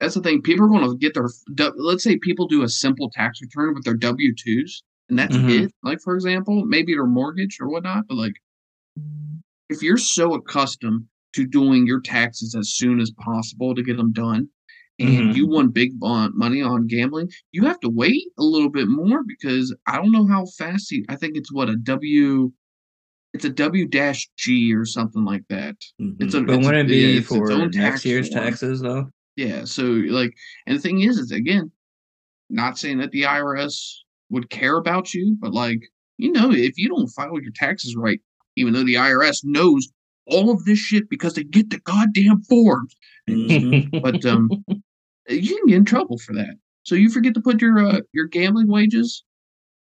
That's 0.00 0.14
the 0.16 0.20
thing. 0.20 0.42
People 0.42 0.66
are 0.66 0.68
going 0.68 0.90
to 0.90 0.96
get 0.98 1.14
their. 1.14 1.28
Let's 1.76 2.04
say 2.04 2.18
people 2.18 2.46
do 2.46 2.62
a 2.62 2.68
simple 2.68 3.08
tax 3.10 3.40
return 3.40 3.74
with 3.74 3.84
their 3.84 3.94
W 3.94 4.34
twos, 4.34 4.82
and 5.08 5.18
that's 5.18 5.36
Mhm. 5.36 5.64
it. 5.64 5.72
Like 5.82 6.00
for 6.02 6.14
example, 6.14 6.64
maybe 6.66 6.92
their 6.94 7.06
mortgage 7.06 7.58
or 7.60 7.68
whatnot. 7.70 8.06
But 8.08 8.16
like, 8.16 8.34
if 9.70 9.82
you're 9.82 9.96
so 9.96 10.34
accustomed 10.34 11.06
to 11.34 11.46
doing 11.46 11.86
your 11.86 12.00
taxes 12.00 12.54
as 12.54 12.74
soon 12.74 13.00
as 13.00 13.10
possible 13.12 13.74
to 13.74 13.82
get 13.82 13.96
them 13.96 14.12
done, 14.12 14.48
and 14.98 15.08
Mhm. 15.30 15.34
you 15.36 15.46
won 15.48 15.68
big 15.70 15.92
money 16.00 16.62
on 16.62 16.86
gambling, 16.86 17.28
you 17.52 17.64
have 17.64 17.80
to 17.80 17.88
wait 17.88 18.22
a 18.38 18.44
little 18.44 18.70
bit 18.70 18.88
more 18.88 19.22
because 19.26 19.74
I 19.86 19.96
don't 19.96 20.12
know 20.12 20.26
how 20.26 20.44
fast. 20.58 20.90
You, 20.92 21.04
I 21.08 21.16
think 21.16 21.36
it's 21.36 21.52
what 21.52 21.68
a 21.68 21.76
W. 21.76 22.52
It's 23.32 23.44
a 23.44 23.50
W 23.50 23.86
dash 23.88 24.28
G 24.38 24.72
or 24.72 24.84
something 24.84 25.24
like 25.24 25.42
that. 25.48 25.74
mhm. 26.00 26.16
It's 26.20 26.34
a. 26.34 26.40
But 26.42 26.54
it's 26.58 26.64
a- 26.64 26.68
wouldn't 26.68 26.88
it 26.88 26.92
be 26.92 27.16
it's 27.16 27.18
its 27.20 27.28
for 27.28 27.48
next 27.58 27.76
tax 27.76 28.04
year's 28.04 28.28
form. 28.28 28.44
taxes 28.44 28.80
though? 28.80 29.10
Yeah, 29.36 29.64
so 29.64 29.82
like, 29.82 30.32
and 30.66 30.76
the 30.76 30.80
thing 30.80 31.00
is, 31.00 31.18
is 31.18 31.32
again, 31.32 31.72
not 32.50 32.78
saying 32.78 32.98
that 32.98 33.10
the 33.10 33.22
IRS 33.22 33.74
would 34.30 34.48
care 34.50 34.76
about 34.76 35.12
you, 35.12 35.36
but 35.40 35.52
like, 35.52 35.80
you 36.18 36.30
know, 36.30 36.52
if 36.52 36.78
you 36.78 36.88
don't 36.88 37.08
file 37.08 37.40
your 37.42 37.50
taxes 37.52 37.96
right, 37.96 38.20
even 38.54 38.72
though 38.72 38.84
the 38.84 38.94
IRS 38.94 39.40
knows 39.44 39.88
all 40.26 40.50
of 40.50 40.64
this 40.64 40.78
shit 40.78 41.10
because 41.10 41.34
they 41.34 41.42
get 41.42 41.70
the 41.70 41.80
goddamn 41.80 42.42
forms, 42.44 42.94
Mhm. 43.28 44.00
but 44.00 44.24
um, 44.24 44.48
you 45.28 45.56
can 45.56 45.66
get 45.66 45.76
in 45.76 45.84
trouble 45.84 46.18
for 46.18 46.32
that. 46.34 46.54
So 46.84 46.94
you 46.94 47.10
forget 47.10 47.34
to 47.34 47.40
put 47.40 47.60
your 47.62 47.78
uh, 47.78 48.00
your 48.12 48.26
gambling 48.26 48.68
wages, 48.68 49.24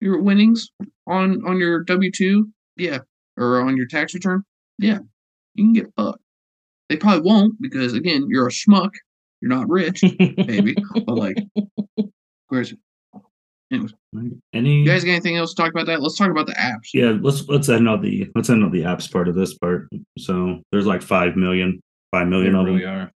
your 0.00 0.20
winnings 0.20 0.70
on 1.06 1.44
on 1.46 1.58
your 1.58 1.82
W 1.84 2.10
two, 2.10 2.48
yeah, 2.76 2.98
or 3.36 3.60
on 3.60 3.76
your 3.76 3.86
tax 3.86 4.12
return, 4.14 4.42
yeah, 4.78 4.98
you 5.54 5.64
can 5.64 5.72
get 5.72 5.86
fucked. 5.96 6.20
They 6.88 6.96
probably 6.96 7.22
won't 7.22 7.54
because 7.60 7.94
again, 7.94 8.26
you're 8.28 8.46
a 8.48 8.50
schmuck. 8.50 8.90
You're 9.40 9.48
not 9.48 9.68
rich, 9.70 10.02
maybe, 10.18 10.76
But 11.06 11.14
like, 11.14 11.38
where's 12.48 12.72
it? 12.72 12.78
Anyways, 13.72 13.94
Any? 14.52 14.80
you 14.80 14.84
guys 14.86 15.04
got 15.04 15.12
anything 15.12 15.36
else 15.36 15.54
to 15.54 15.62
talk 15.62 15.70
about 15.72 15.86
that? 15.86 16.02
Let's 16.02 16.18
talk 16.18 16.30
about 16.30 16.46
the 16.46 16.52
apps. 16.54 16.88
yeah, 16.92 17.16
let's 17.22 17.48
let's 17.48 17.68
end 17.70 17.88
on 17.88 18.02
the 18.02 18.28
let's 18.34 18.50
end 18.50 18.62
on 18.64 18.70
the 18.72 18.82
apps 18.82 19.10
part 19.10 19.28
of 19.28 19.34
this 19.36 19.56
part. 19.56 19.88
So 20.18 20.60
there's 20.72 20.86
like 20.86 21.00
five 21.02 21.36
million, 21.36 21.80
five 22.10 22.26
million 22.26 22.52
They 22.52 22.58
million 22.58 22.60
of 22.60 22.66
them. 22.66 22.74
really 22.74 22.84
are. 22.84 23.12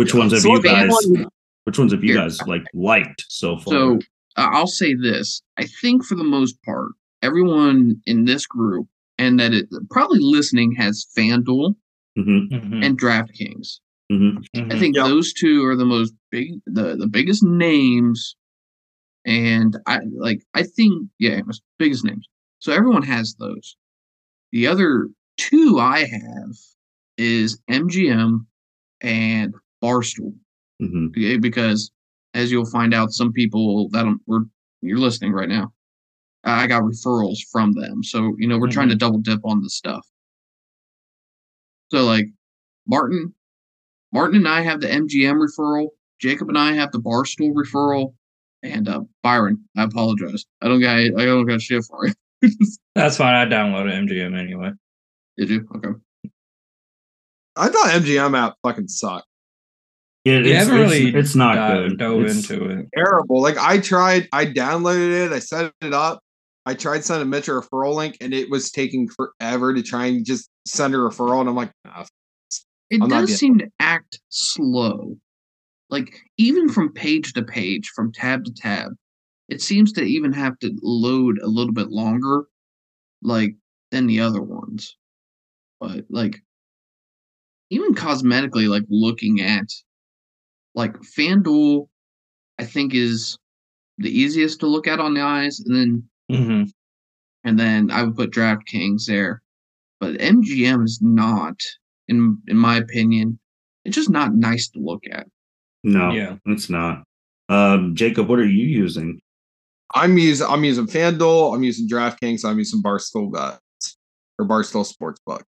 Which 0.00 0.14
Yeah, 0.14 0.20
ones 0.20 0.32
have 0.32 0.40
so 0.40 0.48
you 0.54 0.62
guys? 0.62 0.88
one- 0.88 1.26
Which 1.64 1.78
ones 1.78 1.92
have 1.92 2.02
you 2.02 2.14
guys 2.14 2.40
like 2.46 2.64
liked 2.72 3.26
so 3.28 3.58
far? 3.58 3.64
So 3.74 3.98
uh, 4.38 4.48
I'll 4.50 4.66
say 4.66 4.94
this: 4.94 5.42
I 5.58 5.66
think 5.66 6.06
for 6.06 6.14
the 6.14 6.24
most 6.24 6.56
part, 6.62 6.92
everyone 7.22 8.00
in 8.06 8.24
this 8.24 8.46
group 8.46 8.86
and 9.18 9.38
that 9.38 9.52
it 9.52 9.66
probably 9.90 10.20
listening 10.20 10.72
has 10.76 11.06
FanDuel 11.16 11.74
hmm 12.16 12.22
Mhm, 12.50 12.82
and 12.82 12.98
DraftKings. 12.98 13.80
hmm 14.10 14.38
I 14.54 14.58
mhm. 14.60 14.78
think 14.78 14.96
Yep. 14.96 15.04
those 15.04 15.34
two 15.34 15.66
are 15.66 15.76
the 15.76 15.84
most 15.84 16.14
big, 16.30 16.60
the 16.64 16.96
the 16.96 17.06
biggest 17.06 17.42
names, 17.44 18.36
and 19.26 19.76
I 19.86 19.98
like. 20.16 20.40
I 20.54 20.62
think 20.62 21.10
yeah, 21.18 21.40
biggest 21.78 22.04
names. 22.06 22.26
So 22.60 22.72
everyone 22.72 23.02
has 23.02 23.34
those. 23.38 23.76
The 24.52 24.66
other 24.66 25.08
two 25.36 25.78
I 25.78 26.06
have 26.06 26.52
is 27.18 27.58
MGM 27.70 28.46
and 29.02 29.54
Barstool. 29.82 30.34
hmm 30.78 31.06
Okay, 31.06 31.36
because 31.36 31.90
as 32.34 32.50
you'll 32.52 32.70
find 32.70 32.94
out, 32.94 33.12
some 33.12 33.32
people 33.32 33.88
that 33.90 34.06
I'm, 34.06 34.20
we're 34.26 34.44
you're 34.82 34.98
listening 34.98 35.32
right 35.32 35.48
now, 35.48 35.72
I 36.44 36.66
got 36.66 36.82
referrals 36.82 37.38
from 37.50 37.72
them. 37.72 38.02
So 38.02 38.34
you 38.38 38.48
know 38.48 38.58
we're 38.58 38.70
trying 38.70 38.88
to 38.90 38.96
double 38.96 39.18
dip 39.18 39.40
on 39.44 39.62
the 39.62 39.70
stuff. 39.70 40.06
So 41.90 42.04
like 42.04 42.26
Martin, 42.86 43.34
Martin 44.12 44.36
and 44.36 44.48
I 44.48 44.62
have 44.62 44.80
the 44.80 44.88
MGM 44.88 45.40
referral. 45.40 45.88
Jacob 46.20 46.48
and 46.48 46.58
I 46.58 46.72
have 46.72 46.92
the 46.92 47.00
Barstool 47.00 47.52
referral, 47.54 48.14
and 48.62 48.88
uh, 48.88 49.00
Byron, 49.22 49.64
I 49.76 49.84
apologize. 49.84 50.44
I 50.60 50.68
don't 50.68 50.80
got 50.80 50.96
I 50.98 51.24
don't 51.24 51.46
got 51.46 51.62
shit 51.62 51.84
for 51.84 52.06
you. 52.06 52.14
That's 52.94 53.16
fine. 53.16 53.34
I 53.34 53.44
downloaded 53.50 54.08
MGM 54.08 54.38
anyway. 54.38 54.70
Did 55.36 55.50
you? 55.50 55.68
Okay. 55.76 55.98
I 57.56 57.68
thought 57.68 57.90
MGM 57.90 58.38
app 58.38 58.56
fucking 58.62 58.88
sucked. 58.88 59.26
Yeah, 60.24 60.34
it's, 60.34 60.48
haven't 60.68 60.80
it's, 60.80 60.92
really 60.92 61.14
it's 61.18 61.34
not 61.34 61.54
Dive- 61.54 61.88
good. 61.90 61.98
Dove 61.98 62.20
It's- 62.24 62.50
into 62.50 62.64
it. 62.68 62.86
Terrible. 62.94 63.40
Like 63.40 63.56
I 63.56 63.78
tried, 63.78 64.28
I 64.32 64.46
downloaded 64.46 65.26
it, 65.26 65.32
I 65.32 65.38
set 65.38 65.72
it 65.80 65.94
up. 65.94 66.20
I 66.66 66.74
tried 66.74 67.04
sending 67.04 67.30
Mitch 67.30 67.48
a 67.48 67.52
referral 67.52 67.94
link, 67.94 68.18
and 68.20 68.34
it 68.34 68.50
was 68.50 68.70
taking 68.70 69.08
forever 69.08 69.72
to 69.72 69.82
try 69.82 70.06
and 70.06 70.24
just 70.26 70.50
send 70.66 70.94
a 70.94 70.98
referral. 70.98 71.40
And 71.40 71.48
I'm 71.48 71.56
like, 71.56 71.72
nah, 71.86 72.04
It 72.90 73.00
I'm 73.02 73.08
does 73.08 73.28
being- 73.28 73.36
seem 73.38 73.58
to 73.60 73.68
act 73.80 74.20
slow. 74.28 75.16
Like 75.88 76.14
even 76.36 76.68
from 76.68 76.92
page 76.92 77.32
to 77.32 77.42
page, 77.42 77.88
from 77.88 78.12
tab 78.12 78.44
to 78.44 78.52
tab, 78.52 78.92
it 79.48 79.62
seems 79.62 79.90
to 79.94 80.02
even 80.02 80.32
have 80.34 80.58
to 80.60 80.70
load 80.82 81.38
a 81.42 81.48
little 81.48 81.72
bit 81.72 81.88
longer, 81.88 82.44
like 83.22 83.56
than 83.90 84.06
the 84.06 84.20
other 84.20 84.42
ones. 84.42 84.96
But 85.80 86.04
like 86.10 86.36
even 87.70 87.94
cosmetically, 87.94 88.68
like 88.68 88.84
looking 88.90 89.40
at 89.40 89.66
like 90.74 90.94
FanDuel, 91.00 91.88
I 92.58 92.64
think 92.64 92.94
is 92.94 93.38
the 93.98 94.10
easiest 94.10 94.60
to 94.60 94.66
look 94.66 94.86
at 94.86 95.00
on 95.00 95.14
the 95.14 95.20
eyes, 95.22 95.60
and 95.60 95.76
then 95.76 96.04
hmm 96.30 96.62
and 97.44 97.58
then 97.58 97.90
I 97.90 98.02
would 98.02 98.16
put 98.16 98.30
DraftKings 98.32 99.06
there. 99.06 99.40
But 99.98 100.18
MGM 100.18 100.84
is 100.84 101.00
not, 101.02 101.56
in 102.08 102.38
in 102.48 102.56
my 102.56 102.76
opinion, 102.76 103.38
it's 103.84 103.96
just 103.96 104.10
not 104.10 104.34
nice 104.34 104.68
to 104.70 104.78
look 104.78 105.02
at. 105.10 105.26
no, 105.84 106.12
Yeah. 106.12 106.36
it's 106.46 106.68
not. 106.70 107.02
Um, 107.48 107.94
Jacob, 107.96 108.28
what 108.28 108.38
are 108.38 108.46
you 108.46 108.64
using? 108.66 109.20
I'm 109.94 110.16
using 110.18 110.46
I'm 110.46 110.64
using 110.64 110.86
FanDuel, 110.86 111.54
I'm 111.54 111.62
using 111.64 111.88
DraftKings, 111.88 112.44
I'm 112.44 112.58
using 112.58 112.82
Barstool 112.82 113.32
Bets 113.32 113.96
or 114.38 114.46
Barstool 114.46 114.86
Sportsbook. 114.90 115.42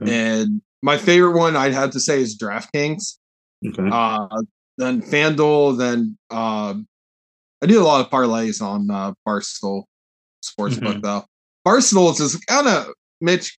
Okay. 0.00 0.40
And 0.40 0.62
my 0.82 0.96
favorite 0.96 1.36
one 1.36 1.54
I'd 1.56 1.74
have 1.74 1.90
to 1.90 2.00
say 2.00 2.22
is 2.22 2.38
DraftKings. 2.38 3.18
okay. 3.66 3.88
Uh, 3.92 4.28
then 4.76 5.02
FanDuel, 5.02 5.78
then 5.78 6.16
uh, 6.30 6.74
I 7.62 7.66
do 7.66 7.80
a 7.80 7.84
lot 7.84 8.00
of 8.04 8.10
parlays 8.10 8.60
on 8.60 8.90
uh, 8.90 9.12
Barstool 9.26 9.84
Sportsbook 10.44 11.02
though. 11.02 11.24
Barstool 11.66 12.10
is 12.12 12.18
just 12.18 12.46
kind 12.46 12.68
of 12.68 12.88
Mitch. 13.20 13.56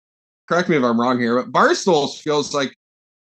Correct 0.47 0.70
me 0.70 0.78
if 0.78 0.84
I'm 0.84 0.99
wrong 0.99 1.20
here, 1.20 1.41
but 1.41 1.51
Barstool 1.51 2.16
feels 2.22 2.53
like 2.53 2.76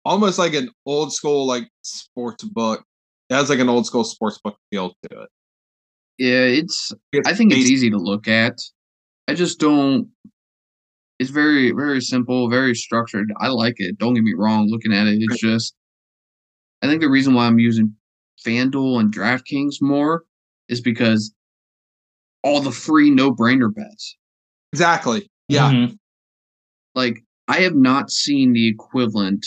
almost 0.05 0.39
like 0.39 0.55
an 0.55 0.71
old 0.87 1.13
school 1.13 1.47
like 1.47 1.69
sports 1.83 2.45
book. 2.45 2.85
It 3.29 3.35
has 3.35 3.51
like 3.51 3.59
an 3.59 3.69
old 3.69 3.87
school 3.87 4.05
sports 4.05 4.39
book 4.43 4.57
feel 4.71 4.95
to 5.11 5.23
it. 5.23 5.29
Yeah, 6.19 6.45
it's. 6.45 6.93
I 7.27 7.35
think 7.35 7.53
it's 7.53 7.69
easy 7.69 7.91
to 7.91 7.99
look 7.99 8.29
at. 8.29 8.59
I 9.29 9.35
just 9.35 9.59
don't. 9.59 10.09
It's 11.19 11.31
very 11.31 11.73
very 11.73 12.01
simple, 12.01 12.49
very 12.49 12.75
structured. 12.75 13.33
I 13.41 13.49
like 13.49 13.75
it. 13.79 13.99
Don't 13.99 14.15
get 14.15 14.25
me 14.25 14.35
wrong. 14.35 14.69
Looking 14.69 14.93
at 14.93 15.07
it, 15.07 15.19
it's 15.21 15.41
just. 15.41 15.75
I 16.83 16.87
think 16.87 17.01
the 17.01 17.09
reason 17.09 17.35
why 17.35 17.47
I'm 17.47 17.59
using 17.59 17.95
FanDuel 18.45 19.01
and 19.01 19.15
DraftKings 19.15 19.77
more 19.81 20.25
is 20.69 20.81
because 20.81 21.33
all 22.43 22.61
the 22.61 22.73
free 22.73 23.11
no 23.11 23.33
brainer 23.33 23.73
bets. 23.73 24.17
Exactly. 24.73 25.31
Yeah. 25.49 25.71
Mhm. 25.71 25.97
Like 26.95 27.23
I 27.49 27.61
have 27.61 27.75
not 27.75 28.11
seen 28.11 28.53
the 28.53 28.69
equivalent 28.69 29.45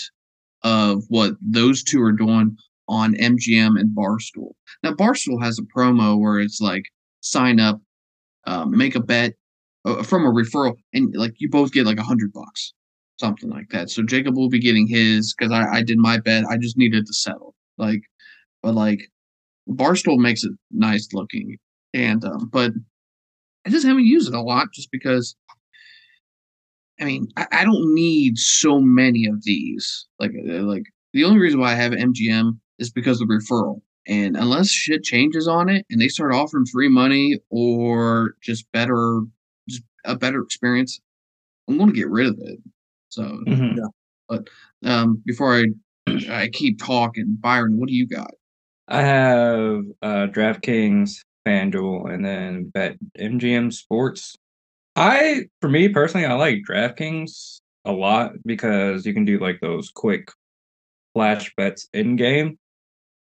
of 0.63 1.03
what 1.09 1.33
those 1.41 1.83
two 1.83 2.01
are 2.01 2.11
doing 2.11 2.57
on 2.87 3.15
MGM 3.15 3.77
and 3.79 3.95
Barstool. 3.95 4.53
Now 4.83 4.93
Barstool 4.93 5.41
has 5.43 5.59
a 5.59 5.63
promo 5.77 6.19
where 6.19 6.39
it's 6.39 6.61
like 6.61 6.83
sign 7.21 7.59
up, 7.59 7.81
um, 8.45 8.75
make 8.75 8.95
a 8.95 8.99
bet 9.01 9.33
uh, 9.85 10.03
from 10.03 10.25
a 10.25 10.29
referral, 10.29 10.75
and 10.93 11.13
like 11.15 11.33
you 11.37 11.49
both 11.49 11.71
get 11.71 11.85
like 11.85 11.99
a 11.99 12.03
hundred 12.03 12.31
bucks, 12.33 12.73
something 13.19 13.49
like 13.49 13.69
that. 13.69 13.89
So 13.89 14.03
Jacob 14.03 14.35
will 14.35 14.49
be 14.49 14.59
getting 14.59 14.87
his 14.87 15.33
because 15.37 15.51
I, 15.51 15.77
I 15.77 15.81
did 15.83 15.97
my 15.97 16.19
bet. 16.19 16.45
I 16.49 16.57
just 16.57 16.77
needed 16.77 17.05
to 17.05 17.13
settle. 17.13 17.55
Like, 17.77 18.01
but 18.61 18.75
like 18.75 19.09
Barstool 19.69 20.17
makes 20.17 20.43
it 20.43 20.51
nice 20.71 21.09
looking, 21.13 21.57
and 21.93 22.23
um, 22.23 22.49
but 22.51 22.71
I 23.65 23.69
just 23.69 23.85
haven't 23.85 24.05
used 24.05 24.27
it 24.27 24.35
a 24.35 24.41
lot 24.41 24.67
just 24.73 24.91
because. 24.91 25.35
I 26.99 27.03
mean, 27.03 27.27
I, 27.35 27.47
I 27.51 27.63
don't 27.65 27.93
need 27.93 28.37
so 28.37 28.79
many 28.79 29.25
of 29.25 29.43
these. 29.43 30.07
Like, 30.17 30.31
uh, 30.31 30.61
like 30.61 30.83
the 31.13 31.25
only 31.25 31.39
reason 31.39 31.59
why 31.59 31.73
I 31.73 31.75
have 31.75 31.91
MGM 31.91 32.57
is 32.79 32.89
because 32.89 33.19
of 33.19 33.27
referral. 33.27 33.81
And 34.07 34.37
unless 34.37 34.69
shit 34.69 35.03
changes 35.03 35.47
on 35.47 35.67
it 35.67 35.85
and 35.89 35.99
they 35.99 36.07
start 36.07 36.33
offering 36.33 36.65
free 36.65 36.89
money 36.89 37.39
or 37.49 38.35
just 38.41 38.71
better, 38.71 39.21
just 39.67 39.83
a 40.05 40.15
better 40.15 40.41
experience, 40.41 41.01
I'm 41.67 41.77
going 41.77 41.89
to 41.89 41.95
get 41.95 42.09
rid 42.09 42.27
of 42.27 42.37
it. 42.39 42.59
So, 43.15 43.23
Mhm. 43.47 43.89
um, 44.83 45.21
before 45.25 45.55
I 45.55 45.65
I 46.29 46.49
keep 46.49 46.79
talking, 46.79 47.37
Byron, 47.39 47.77
what 47.77 47.87
do 47.87 47.95
you 47.95 48.05
got? 48.07 48.31
I 48.87 49.01
have 49.01 49.83
uh, 50.01 50.27
DraftKings, 50.27 51.23
FanDuel, 51.47 52.13
and 52.13 52.23
then 52.23 52.65
Bet 52.69 52.97
MGM 53.17 53.71
Sports. 53.71 54.35
I, 54.95 55.45
for 55.61 55.69
me 55.69 55.89
personally, 55.89 56.25
I 56.25 56.33
like 56.33 56.63
DraftKings 56.69 57.59
a 57.85 57.91
lot 57.91 58.33
because 58.45 59.05
you 59.05 59.13
can 59.13 59.25
do 59.25 59.39
like 59.39 59.59
those 59.61 59.89
quick 59.91 60.29
flash 61.13 61.53
bets 61.55 61.87
in 61.93 62.17
game. 62.17 62.59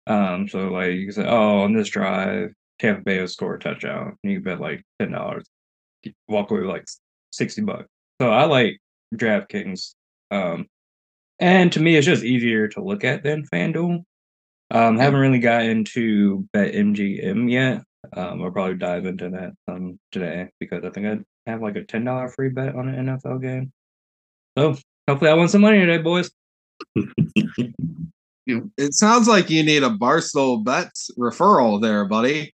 Um, 0.07 0.47
so 0.47 0.69
like 0.69 0.93
you 0.93 1.05
can 1.07 1.13
say, 1.13 1.25
oh, 1.27 1.61
on 1.61 1.73
this 1.73 1.89
drive, 1.89 2.53
Tampa 2.79 3.01
Bay 3.01 3.19
will 3.19 3.27
score 3.27 3.55
a 3.55 3.59
touchdown. 3.59 4.17
You 4.23 4.35
can 4.35 4.43
bet 4.43 4.61
like 4.61 4.83
ten 4.99 5.11
dollars, 5.11 5.45
walk 6.27 6.51
away 6.51 6.61
with 6.61 6.69
like 6.69 6.85
sixty 7.31 7.61
bucks. 7.61 7.87
So 8.21 8.31
I 8.31 8.45
like 8.45 8.80
DraftKings. 9.15 9.95
Um, 10.29 10.67
and 11.39 11.71
to 11.73 11.79
me, 11.79 11.95
it's 11.95 12.05
just 12.05 12.23
easier 12.23 12.67
to 12.69 12.83
look 12.83 13.03
at 13.03 13.23
than 13.23 13.45
FanDuel. 13.45 14.03
Um, 14.69 14.97
haven't 14.97 15.19
really 15.19 15.39
got 15.39 15.63
into 15.63 16.47
Bet 16.53 16.73
MGM 16.73 17.51
yet. 17.51 17.83
Um, 18.15 18.41
I'll 18.41 18.51
probably 18.51 18.75
dive 18.75 19.05
into 19.05 19.29
that 19.29 19.51
um 19.67 19.99
today 20.11 20.49
because 20.59 20.83
I 20.83 20.89
think 20.89 21.05
I 21.07 21.51
have 21.51 21.61
like 21.61 21.75
a 21.75 21.83
ten 21.83 22.05
dollar 22.05 22.29
free 22.29 22.49
bet 22.49 22.75
on 22.75 22.87
an 22.87 23.05
NFL 23.05 23.41
game. 23.41 23.71
So 24.57 24.75
hopefully 25.07 25.29
I 25.29 25.33
win 25.33 25.49
some 25.49 25.61
money 25.61 25.79
today, 25.79 25.97
boys. 25.97 26.31
It 28.47 28.95
sounds 28.95 29.27
like 29.27 29.49
you 29.49 29.63
need 29.63 29.83
a 29.83 29.89
Barstool 29.89 30.65
Bets 30.65 31.11
referral 31.17 31.81
there, 31.81 32.05
buddy. 32.05 32.53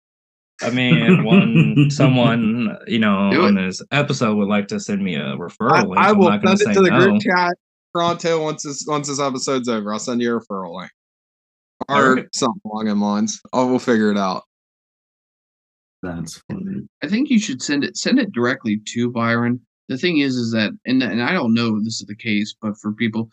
I 0.62 0.70
mean, 0.70 1.24
one 1.24 1.90
someone 1.90 2.76
you 2.86 2.98
know 2.98 3.30
Do 3.30 3.44
on 3.44 3.54
this 3.54 3.82
episode 3.90 4.36
would 4.36 4.48
like 4.48 4.68
to 4.68 4.80
send 4.80 5.02
me 5.02 5.16
a 5.16 5.36
referral 5.36 5.72
I, 5.72 5.82
link, 5.82 5.98
I 5.98 6.10
I'm 6.10 6.18
will 6.18 6.30
not 6.30 6.58
send 6.58 6.70
it 6.70 6.74
to 6.74 6.82
the 6.82 6.90
no. 6.90 6.98
group 6.98 7.22
chat 7.22 7.54
pronto 7.92 8.42
once 8.42 8.62
this 8.62 8.84
once 8.86 9.08
this 9.08 9.20
episode's 9.20 9.68
over. 9.68 9.92
I'll 9.92 9.98
send 9.98 10.20
you 10.20 10.36
a 10.36 10.40
referral 10.40 10.76
link. 10.76 10.90
Or 11.88 12.10
Alright. 12.10 12.26
something 12.34 12.60
along 12.64 12.86
them 12.86 13.00
lines. 13.00 13.40
Oh, 13.52 13.66
we'll 13.66 13.78
figure 13.78 14.10
it 14.10 14.16
out. 14.16 14.44
That's 16.02 16.42
funny. 16.50 16.82
I 17.02 17.08
think 17.08 17.30
you 17.30 17.38
should 17.38 17.62
send 17.62 17.84
it 17.84 17.96
send 17.96 18.18
it 18.18 18.32
directly 18.32 18.80
to 18.88 19.10
Byron. 19.10 19.60
The 19.88 19.98
thing 19.98 20.18
is, 20.18 20.36
is 20.36 20.52
that 20.52 20.72
and 20.86 21.02
and 21.02 21.22
I 21.22 21.32
don't 21.32 21.54
know 21.54 21.76
if 21.76 21.84
this 21.84 22.00
is 22.00 22.06
the 22.06 22.16
case, 22.16 22.54
but 22.60 22.76
for 22.78 22.92
people, 22.92 23.30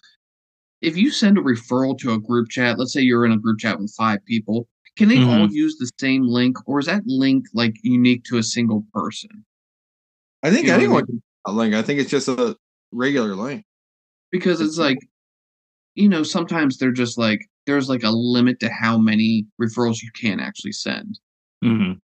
if 0.81 0.97
you 0.97 1.11
send 1.11 1.37
a 1.37 1.41
referral 1.41 1.97
to 1.99 2.13
a 2.13 2.19
group 2.19 2.49
chat, 2.49 2.79
let's 2.79 2.93
say 2.93 3.01
you're 3.01 3.25
in 3.25 3.31
a 3.31 3.37
group 3.37 3.59
chat 3.59 3.79
with 3.79 3.93
five 3.97 4.23
people, 4.25 4.67
can 4.97 5.07
they 5.09 5.23
all 5.23 5.49
use 5.51 5.77
the 5.77 5.89
same 5.99 6.27
link, 6.27 6.57
or 6.67 6.79
is 6.79 6.85
that 6.85 7.03
link 7.05 7.45
like 7.53 7.75
unique 7.83 8.23
to 8.25 8.37
a 8.37 8.43
single 8.43 8.85
person? 8.93 9.45
I 10.43 10.49
think 10.49 10.63
You 10.65 10.67
know 10.67 10.73
what 10.73 10.79
I 10.79 10.83
anyone 10.83 10.97
mean? 11.03 11.05
can 11.05 11.23
a 11.45 11.51
link. 11.51 11.73
I 11.75 11.81
think 11.81 11.99
it's 11.99 12.09
just 12.11 12.27
a 12.27 12.55
regular 12.91 13.35
link. 13.35 13.63
Because 14.31 14.61
it's 14.61 14.77
like, 14.77 14.97
you 15.95 16.07
know, 16.09 16.23
sometimes 16.23 16.77
they're 16.77 16.91
just 16.91 17.17
like 17.17 17.47
there's 17.67 17.89
like 17.89 18.03
a 18.03 18.09
limit 18.09 18.59
to 18.59 18.69
how 18.69 18.97
many 18.97 19.45
referrals 19.61 20.01
you 20.01 20.09
can 20.13 20.39
actually 20.39 20.71
send. 20.71 21.19
Mhm. 21.63 21.99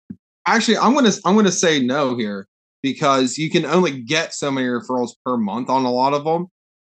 Actually, 0.46 0.78
I'm 0.78 0.94
gonna 0.94 1.12
I'm 1.24 1.34
gonna 1.34 1.50
say 1.52 1.80
no 1.84 2.16
here 2.16 2.46
because 2.82 3.36
you 3.38 3.50
can 3.50 3.64
only 3.64 4.00
get 4.02 4.34
so 4.34 4.50
many 4.50 4.66
referrals 4.66 5.12
per 5.24 5.36
month 5.36 5.68
on 5.70 5.84
a 5.84 5.90
lot 5.90 6.14
of 6.14 6.24
them. 6.24 6.46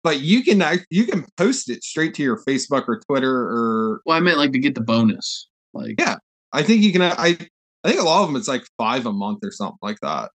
But 0.04 0.20
you 0.22 0.44
can 0.44 0.62
act, 0.62 0.86
you 0.90 1.06
can 1.06 1.26
post 1.38 1.70
it 1.70 1.82
straight 1.84 2.14
to 2.16 2.24
your 2.24 2.44
Facebook 2.44 2.86
or 2.90 3.00
Twitter 3.00 3.34
or 3.34 4.02
Well, 4.06 4.18
I 4.18 4.20
meant 4.20 4.38
like 4.38 4.52
to 4.52 4.60
get 4.60 4.76
the 4.76 4.82
bonus. 4.82 5.48
Like, 5.74 5.96
Yeah. 6.00 6.18
I 6.52 6.62
think 6.64 6.84
you 6.84 6.92
can. 6.92 7.02
I 7.02 7.38
I 7.84 7.90
think 7.90 8.00
a 8.00 8.04
lot 8.04 8.22
of 8.22 8.28
them 8.30 8.36
it's 8.36 8.48
like 8.48 8.64
five 8.78 9.06
a 9.06 9.12
month 9.12 9.40
or 9.44 9.52
something 9.52 9.78
like 9.82 10.00
that. 10.02 10.32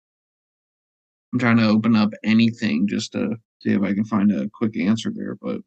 I'm 1.33 1.39
trying 1.39 1.59
to 1.59 1.69
open 1.69 1.95
up 1.97 2.11
anything 2.25 2.87
just 2.89 3.13
to 3.13 3.37
see 3.63 3.71
if 3.73 3.83
I 3.83 3.95
can 3.95 4.05
find 4.05 4.33
a 4.33 4.49
quick 4.53 4.77
answer 4.79 5.13
there, 5.15 5.37
but 5.41 5.61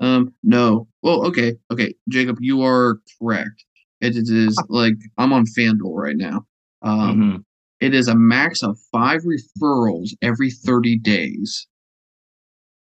um 0.00 0.34
no. 0.42 0.88
Well, 1.02 1.26
okay, 1.26 1.56
okay, 1.70 1.94
Jacob, 2.08 2.38
you 2.40 2.62
are 2.62 3.00
correct. 3.20 3.64
It, 4.00 4.16
is 4.16 4.62
like 4.68 4.94
I'm 5.18 5.32
on 5.32 5.44
FanDuel 5.46 5.94
right 5.94 6.16
now. 6.16 6.46
Um 6.82 7.16
Mhm. 7.20 7.44
it 7.80 7.94
is 7.94 8.08
a 8.08 8.14
max 8.14 8.62
of 8.62 8.78
five 8.92 9.22
referrals 9.22 10.10
every 10.22 10.50
30 10.50 10.98
days 10.98 11.66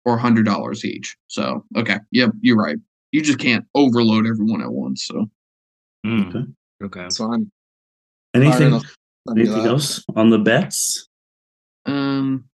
or 0.06 0.18
hundred 0.18 0.46
dollars 0.46 0.86
each. 0.86 1.18
So 1.28 1.66
okay, 1.76 2.00
yep, 2.12 2.32
you're 2.42 2.58
right. 2.58 2.78
You 3.12 3.22
just 3.22 3.40
can't 3.40 3.66
overload 3.76 4.28
everyone 4.28 4.62
at 4.62 4.72
once. 4.72 5.06
So 5.06 5.30
Mm. 6.06 6.30
Okay. 6.30 6.46
Okay. 6.84 7.00
That's 7.02 7.18
fine. 7.18 7.52
Anything? 8.34 8.74
I'll 8.74 8.80
send 8.82 9.40
Anything 9.40 9.64
that. 9.64 9.70
else 9.70 10.04
on 10.16 10.30
the 10.30 10.38
bets? 10.40 11.08
um 11.86 12.46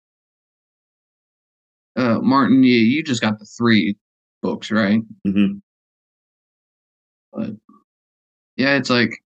uh 1.97 2.19
Martin, 2.21 2.63
you, 2.63 2.77
you 2.77 3.03
just 3.03 3.23
got 3.23 3.39
the 3.39 3.47
three 3.47 3.97
books, 4.43 4.71
right? 4.71 5.01
Mm-hmm. 5.27 5.59
But 7.33 7.51
yeah, 8.57 8.77
it's 8.77 8.91
like 8.91 9.19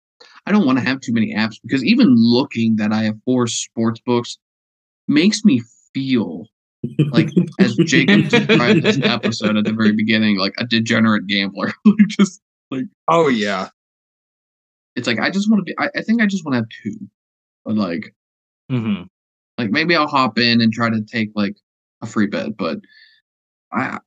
I 0.47 0.53
don't 0.53 0.65
want 0.67 0.79
to 0.79 0.85
have 0.85 1.01
too 1.01 1.13
many 1.13 1.35
apps 1.35 1.57
because 1.63 1.85
even 1.85 2.15
looking 2.17 2.77
that 2.77 2.93
I 2.93 3.03
have 3.05 3.17
four 3.25 3.47
sports 3.49 4.01
books 4.07 4.39
makes 5.09 5.45
me 5.45 5.63
feel 5.93 6.47
like 7.11 7.31
as 7.59 7.75
Jacob 7.77 8.29
described 8.29 8.83
this 8.83 9.01
episode 9.03 9.57
at 9.57 9.65
the 9.65 9.73
very 9.73 9.93
beginning, 9.93 10.39
like 10.39 10.55
a 10.59 10.65
degenerate 10.65 11.27
gambler. 11.27 11.73
like 11.85 12.07
just 12.09 12.41
like 12.71 12.85
Oh 13.09 13.29
yeah. 13.29 13.69
It's 14.97 15.07
like 15.07 15.21
I 15.21 15.31
just 15.31 15.49
want 15.51 15.61
to 15.61 15.65
be 15.65 15.75
I, 15.79 15.89
I 15.97 16.03
think 16.03 16.21
I 16.23 16.27
just 16.27 16.45
want 16.45 16.55
to 16.55 16.59
have 16.59 16.69
two. 16.83 17.07
But 17.65 17.77
like 17.77 18.15
hmm 18.71 19.03
like 19.59 19.71
maybe 19.71 19.95
I'll 19.97 20.07
hop 20.09 20.39
in 20.39 20.61
and 20.61 20.73
try 20.73 20.91
to 20.91 21.01
take 21.03 21.31
like 21.35 21.57
a 22.03 22.07
free 22.07 22.27
bet, 22.27 22.57
but 22.57 22.79
I 23.73 23.99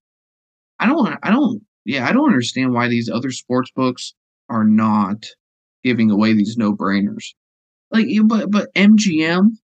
I 0.79 0.85
don't 0.85 1.17
I 1.23 1.31
don't 1.31 1.61
yeah, 1.85 2.07
I 2.07 2.11
don't 2.11 2.27
understand 2.29 2.73
why 2.73 2.87
these 2.87 3.09
other 3.09 3.31
sports 3.31 3.71
books 3.75 4.13
are 4.49 4.63
not 4.65 5.25
giving 5.83 6.11
away 6.11 6.33
these 6.33 6.57
no-brainers. 6.57 7.33
Like 7.91 8.07
you 8.07 8.23
but 8.25 8.51
but 8.51 8.69
MGM 8.75 9.57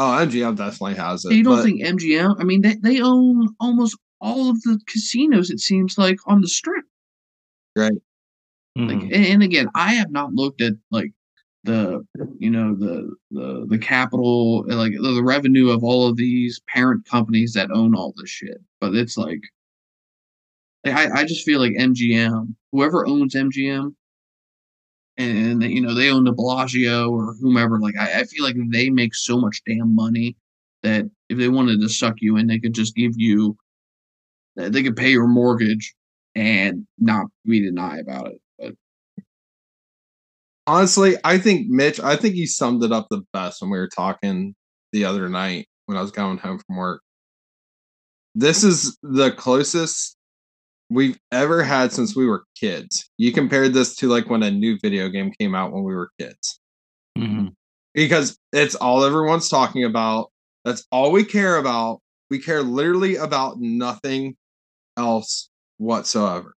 Oh, 0.00 0.24
MGM 0.24 0.56
definitely 0.56 0.94
has 0.94 1.24
it. 1.24 1.32
you 1.32 1.42
don't 1.42 1.56
but- 1.56 1.64
think 1.64 1.82
MGM? 1.82 2.36
I 2.38 2.44
mean, 2.44 2.62
they, 2.62 2.76
they 2.76 3.00
own 3.00 3.48
almost 3.58 3.98
all 4.20 4.48
of 4.48 4.62
the 4.62 4.78
casinos. 4.86 5.50
It 5.50 5.58
seems 5.58 5.98
like 5.98 6.18
on 6.26 6.40
the 6.40 6.46
strip. 6.48 6.84
Like, 8.86 8.98
Mhm. 8.98 9.14
and, 9.14 9.26
and 9.26 9.42
again, 9.42 9.68
I 9.74 9.94
have 9.94 10.10
not 10.10 10.34
looked 10.34 10.60
at 10.62 10.74
like 10.90 11.12
the 11.64 12.06
you 12.38 12.50
know 12.50 12.74
the 12.76 13.14
the 13.30 13.66
the 13.68 13.78
capital 13.78 14.64
uh, 14.70 14.76
like 14.76 14.92
the, 14.92 15.12
the 15.14 15.22
revenue 15.24 15.70
of 15.70 15.82
all 15.84 16.06
of 16.08 16.16
these 16.16 16.60
parent 16.68 17.04
companies 17.06 17.52
that 17.54 17.70
own 17.72 17.94
all 17.94 18.14
this 18.16 18.30
shit. 18.30 18.58
But 18.80 18.94
it's 18.94 19.16
like, 19.18 19.40
like, 20.84 20.94
I 20.94 21.20
I 21.20 21.24
just 21.24 21.44
feel 21.44 21.60
like 21.60 21.72
MGM, 21.72 22.54
whoever 22.72 23.06
owns 23.06 23.34
MGM. 23.34 23.94
And 25.16 25.62
you 25.64 25.80
know 25.80 25.94
they 25.94 26.10
own 26.10 26.24
the 26.24 26.32
Bellagio 26.32 27.10
or 27.10 27.34
whomever. 27.40 27.80
Like 27.80 27.96
I, 27.98 28.20
I 28.20 28.24
feel 28.24 28.44
like 28.44 28.56
they 28.70 28.88
make 28.88 29.14
so 29.14 29.36
much 29.38 29.62
damn 29.66 29.94
money 29.94 30.36
that 30.84 31.10
if 31.28 31.38
they 31.38 31.48
wanted 31.48 31.80
to 31.80 31.88
suck 31.88 32.14
you 32.20 32.36
in, 32.36 32.46
they 32.46 32.60
could 32.60 32.72
just 32.74 32.94
give 32.94 33.12
you, 33.16 33.56
they 34.54 34.82
could 34.82 34.96
pay 34.96 35.10
your 35.10 35.26
mortgage 35.26 35.92
and 36.36 36.86
not 36.98 37.26
be 37.44 37.60
denied 37.60 37.98
about 38.00 38.28
it. 38.28 38.40
Honestly, 40.68 41.16
I 41.24 41.38
think 41.38 41.68
Mitch, 41.70 41.98
I 41.98 42.14
think 42.14 42.34
you 42.34 42.46
summed 42.46 42.84
it 42.84 42.92
up 42.92 43.06
the 43.08 43.22
best 43.32 43.62
when 43.62 43.70
we 43.70 43.78
were 43.78 43.88
talking 43.88 44.54
the 44.92 45.02
other 45.06 45.26
night 45.26 45.66
when 45.86 45.96
I 45.96 46.02
was 46.02 46.10
going 46.10 46.36
home 46.36 46.58
from 46.58 46.76
work. 46.76 47.00
This 48.34 48.62
is 48.62 48.98
the 49.02 49.32
closest 49.32 50.14
we've 50.90 51.18
ever 51.32 51.62
had 51.62 51.90
since 51.90 52.14
we 52.14 52.26
were 52.26 52.44
kids. 52.54 53.08
You 53.16 53.32
compared 53.32 53.72
this 53.72 53.96
to 53.96 54.08
like 54.08 54.28
when 54.28 54.42
a 54.42 54.50
new 54.50 54.78
video 54.82 55.08
game 55.08 55.32
came 55.40 55.54
out 55.54 55.72
when 55.72 55.84
we 55.84 55.94
were 55.94 56.10
kids. 56.20 56.60
Mhm. 57.16 57.54
Because 57.94 58.38
it's 58.52 58.74
all 58.74 59.04
everyone's 59.04 59.48
talking 59.48 59.84
about. 59.84 60.30
That's 60.66 60.86
all 60.92 61.12
we 61.12 61.24
care 61.24 61.56
about. 61.56 62.02
We 62.28 62.40
care 62.40 62.62
literally 62.62 63.16
about 63.16 63.58
nothing 63.58 64.36
else 64.98 65.48
whatsoever. 65.78 66.54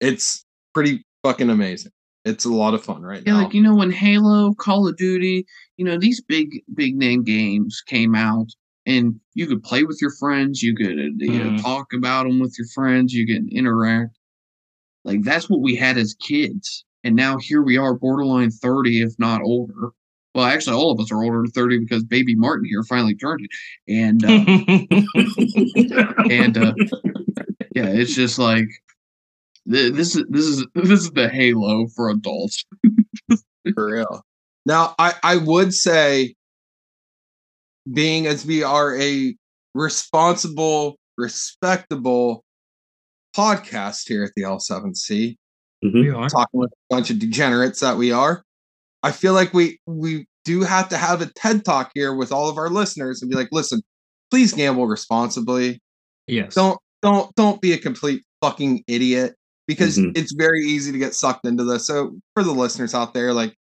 It's 0.00 0.44
pretty 0.74 1.02
fucking 1.24 1.48
amazing. 1.48 1.92
It's 2.26 2.44
a 2.44 2.50
lot 2.50 2.74
of 2.74 2.84
fun 2.84 3.02
right 3.02 3.22
Yeah, 3.24 3.34
now. 3.34 3.44
like 3.44 3.54
you 3.54 3.62
know 3.62 3.74
when 3.74 3.90
Halo, 3.92 4.52
Call 4.54 4.88
of 4.88 4.96
Duty, 4.96 5.46
you 5.76 5.84
know 5.84 5.96
these 5.98 6.20
big 6.20 6.62
big 6.74 6.96
name 6.96 7.22
games 7.22 7.82
came 7.86 8.14
out, 8.16 8.48
and 8.84 9.20
you 9.34 9.46
could 9.46 9.62
play 9.62 9.84
with 9.84 9.98
your 10.02 10.10
friends, 10.18 10.62
you 10.62 10.74
could 10.74 10.98
uh, 10.98 11.10
you 11.18 11.38
know 11.38 11.52
Mhm. 11.52 11.62
talk 11.62 11.92
about 11.94 12.24
them 12.24 12.40
with 12.40 12.56
your 12.58 12.66
friends, 12.74 13.12
you 13.12 13.26
could 13.26 13.48
interact. 13.52 14.16
Like 15.04 15.22
that's 15.22 15.48
what 15.48 15.60
we 15.62 15.76
had 15.76 15.98
as 15.98 16.14
kids, 16.14 16.84
and 17.04 17.14
now 17.14 17.38
here 17.38 17.62
we 17.62 17.76
are, 17.76 17.94
borderline 17.94 18.50
thirty, 18.50 19.02
if 19.02 19.12
not 19.18 19.42
older. 19.42 19.90
Well, 20.34 20.44
actually, 20.46 20.76
all 20.76 20.90
of 20.90 21.00
us 21.00 21.12
are 21.12 21.22
older 21.22 21.42
than 21.42 21.52
thirty 21.52 21.78
because 21.78 22.04
Baby 22.04 22.34
Martin 22.34 22.66
here 22.66 22.82
finally 22.82 23.14
turned 23.14 23.42
it, 23.44 23.50
and 23.92 24.24
uh, 24.24 24.44
and 26.30 26.58
uh, 26.58 26.74
yeah, 27.74 27.86
it's 27.88 28.14
just 28.14 28.38
like 28.38 28.66
th- 28.66 28.85
this 29.66 30.14
is 30.16 30.24
this 30.30 30.44
is 30.44 30.66
this 30.74 30.90
is 31.00 31.10
the 31.10 31.28
Halo 31.28 31.86
for 31.94 32.08
adults. 32.10 32.64
for 33.74 33.86
real. 33.92 34.22
Now, 34.64 34.94
I 34.98 35.14
I 35.22 35.36
would 35.36 35.74
say, 35.74 36.34
being 37.92 38.26
as 38.26 38.44
we 38.44 38.62
are 38.62 38.96
a 39.00 39.36
responsible, 39.74 40.96
respectable 41.16 42.44
podcast 43.36 44.08
here 44.08 44.24
at 44.24 44.30
the 44.36 44.42
L7C, 44.42 45.36
Mhm. 45.84 45.92
we 46.04 46.10
are. 46.10 46.28
talking 46.28 46.58
with 46.60 46.72
a 46.72 46.94
bunch 46.94 47.10
of 47.10 47.18
degenerates 47.18 47.80
that 47.80 47.96
we 47.96 48.10
are, 48.10 48.42
I 49.02 49.12
feel 49.12 49.34
like 49.34 49.52
we 49.52 49.78
we 49.86 50.26
do 50.44 50.62
have 50.62 50.88
to 50.90 50.96
have 50.96 51.20
a 51.22 51.26
TED 51.26 51.64
talk 51.64 51.90
here 51.94 52.14
with 52.14 52.32
all 52.32 52.48
of 52.48 52.56
our 52.56 52.70
listeners 52.70 53.20
and 53.20 53.30
be 53.30 53.36
like, 53.36 53.48
listen, 53.52 53.82
please 54.30 54.52
gamble 54.52 54.86
responsibly. 54.86 55.80
Yes. 56.26 56.54
Don't 56.54 56.78
don't 57.02 57.34
don't 57.34 57.60
be 57.60 57.72
a 57.72 57.78
complete 57.78 58.22
fucking 58.40 58.84
idiot 58.86 59.34
because 59.66 59.98
Mhm. 59.98 60.16
it's 60.16 60.32
very 60.32 60.62
easy 60.64 60.92
to 60.92 60.98
get 60.98 61.14
sucked 61.14 61.46
into 61.46 61.64
this. 61.64 61.86
So 61.86 62.18
for 62.34 62.42
the 62.42 62.52
listeners 62.52 62.94
out 62.94 63.14
there, 63.14 63.32
like 63.32 63.56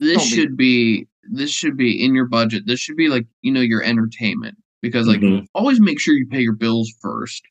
this 0.00 0.16
Don't 0.18 0.24
be- 0.30 0.36
should 0.36 0.56
be 0.56 1.08
this 1.28 1.50
should 1.50 1.76
be 1.76 2.04
in 2.04 2.14
your 2.14 2.26
budget. 2.26 2.64
This 2.66 2.78
should 2.78 2.96
be 2.96 3.08
like 3.08 3.26
you 3.42 3.50
know 3.52 3.60
your 3.60 3.82
entertainment 3.82 4.56
because 4.82 5.06
like 5.08 5.20
Mhm. 5.20 5.46
always 5.54 5.80
make 5.80 5.98
sure 5.98 6.14
you 6.14 6.26
pay 6.26 6.40
your 6.42 6.52
bills 6.54 6.92
first, 7.00 7.42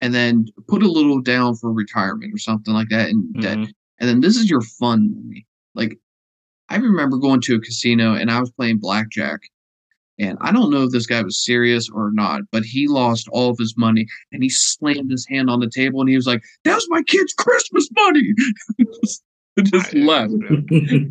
and 0.00 0.14
then 0.14 0.46
put 0.68 0.82
a 0.82 0.90
little 0.90 1.20
down 1.20 1.56
for 1.56 1.72
retirement 1.72 2.32
or 2.32 2.38
something 2.38 2.72
like 2.74 2.88
that. 2.90 3.08
And 3.10 3.34
Mhm. 3.34 3.72
and 3.98 4.08
then 4.08 4.20
this 4.20 4.36
is 4.36 4.48
your 4.50 4.60
fun 4.60 5.12
money. 5.14 5.46
Like 5.74 5.98
I 6.68 6.76
remember 6.76 7.16
going 7.18 7.40
to 7.42 7.56
a 7.56 7.60
casino 7.60 8.14
and 8.14 8.30
I 8.30 8.40
was 8.40 8.50
playing 8.52 8.78
blackjack. 8.78 9.40
And 10.18 10.38
I 10.40 10.52
don't 10.52 10.70
know 10.70 10.84
if 10.84 10.90
this 10.90 11.06
guy 11.06 11.22
was 11.22 11.44
serious 11.44 11.88
or 11.92 12.10
not, 12.12 12.42
but 12.52 12.62
he 12.64 12.86
lost 12.86 13.26
all 13.32 13.50
of 13.50 13.58
his 13.58 13.74
money 13.76 14.06
and 14.30 14.42
he 14.42 14.48
slammed 14.48 15.10
his 15.10 15.26
hand 15.28 15.50
on 15.50 15.58
the 15.60 15.68
table 15.70 16.00
and 16.00 16.08
he 16.08 16.14
was 16.16 16.26
like, 16.26 16.42
That 16.64 16.74
was 16.76 16.86
my 16.88 17.02
kid's 17.02 17.34
Christmas 17.34 17.88
money. 17.96 18.32
And 19.56 19.70
just 19.70 19.94
left. 19.94 20.32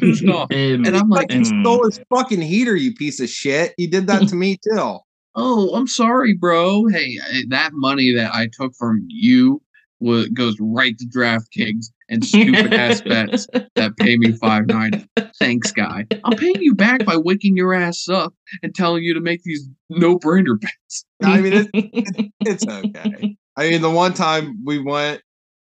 Pissed 0.02 0.28
off. 0.28 0.52
Um, 0.52 0.84
And 0.86 0.98
I'm 0.98 1.08
like, 1.08 1.30
fucking 1.32 1.44
Mm. 1.44 1.62
stole 1.62 1.86
his 1.86 2.02
fucking 2.10 2.42
heater, 2.42 2.76
you 2.76 2.94
piece 2.94 3.22
of 3.22 3.30
shit. 3.30 3.74
You 3.78 3.90
did 3.90 4.08
that 4.08 4.28
to 4.28 4.36
me 4.36 4.58
too. 4.58 4.98
Oh, 5.36 5.74
I'm 5.74 5.88
sorry, 5.88 6.36
bro. 6.36 6.86
Hey, 6.90 7.18
that 7.48 7.72
money 7.74 8.14
that 8.14 8.36
I 8.36 8.50
took 8.52 8.76
from 8.76 9.04
you 9.08 9.64
wa- 10.04 10.28
goes 10.34 10.56
right 10.60 10.98
to 11.00 11.06
DraftKings 11.06 11.86
and 12.10 12.24
stupid 12.24 12.74
ass 12.74 13.02
bets 13.06 13.48
that 13.76 13.98
pay 13.98 14.18
me 14.18 14.34
five 14.34 14.68
ninety. 14.68 15.06
Thanks, 15.40 15.72
guy. 15.72 16.06
I'm 16.24 16.38
paying 16.38 16.62
you 16.62 16.76
back 16.76 17.06
by 17.06 17.18
waking 17.18 17.58
your 17.58 17.74
ass 17.74 18.08
up 18.10 18.34
and 18.62 18.76
telling 18.76 19.04
you 19.04 19.14
to 19.14 19.22
make 19.22 19.44
these 19.44 19.68
no 19.90 20.20
brainer 20.20 20.60
bets. 20.60 21.06
I 21.24 21.42
mean, 21.42 21.54
it, 21.54 22.32
it's 22.42 22.68
okay. 22.68 23.36
I 23.56 23.70
mean, 23.70 23.82
the 23.82 23.90
one 23.90 24.14
time 24.14 24.60
we 24.66 24.80
went, 24.80 25.22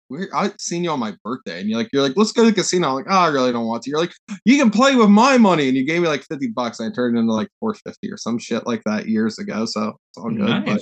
we're, 0.10 0.28
I 0.36 0.52
seen 0.60 0.84
you 0.84 0.92
on 0.92 1.00
my 1.00 1.14
birthday, 1.24 1.60
and 1.60 1.70
you're 1.70 1.80
like, 1.80 1.90
you're 1.92 2.04
like, 2.04 2.14
let's 2.16 2.32
go 2.32 2.44
to 2.44 2.50
the 2.50 2.56
casino. 2.56 2.90
I'm 2.90 2.96
like, 2.96 3.08
oh, 3.10 3.18
I 3.18 3.28
really 3.28 3.52
don't 3.52 3.66
want 3.66 3.84
to. 3.84 3.90
You're 3.90 4.00
like, 4.00 4.14
you 4.44 4.58
can 4.58 4.70
play 4.70 4.96
with 4.96 5.10
my 5.10 5.38
money, 5.38 5.68
and 5.68 5.78
you 5.78 5.86
gave 5.86 6.02
me 6.02 6.08
like 6.08 6.24
fifty 6.24 6.48
bucks. 6.48 6.80
And 6.80 6.92
I 6.92 6.96
turned 6.96 7.18
it 7.18 7.22
into 7.22 7.34
like 7.34 7.50
four 7.60 7.74
fifty 7.74 8.12
or 8.12 8.18
some 8.18 8.38
shit 8.38 8.68
like 8.68 8.84
that 8.86 9.08
years 9.08 9.40
ago. 9.40 9.66
So 9.66 9.94
it's 10.10 10.18
all 10.18 10.30
good. 10.30 10.66
But 10.66 10.82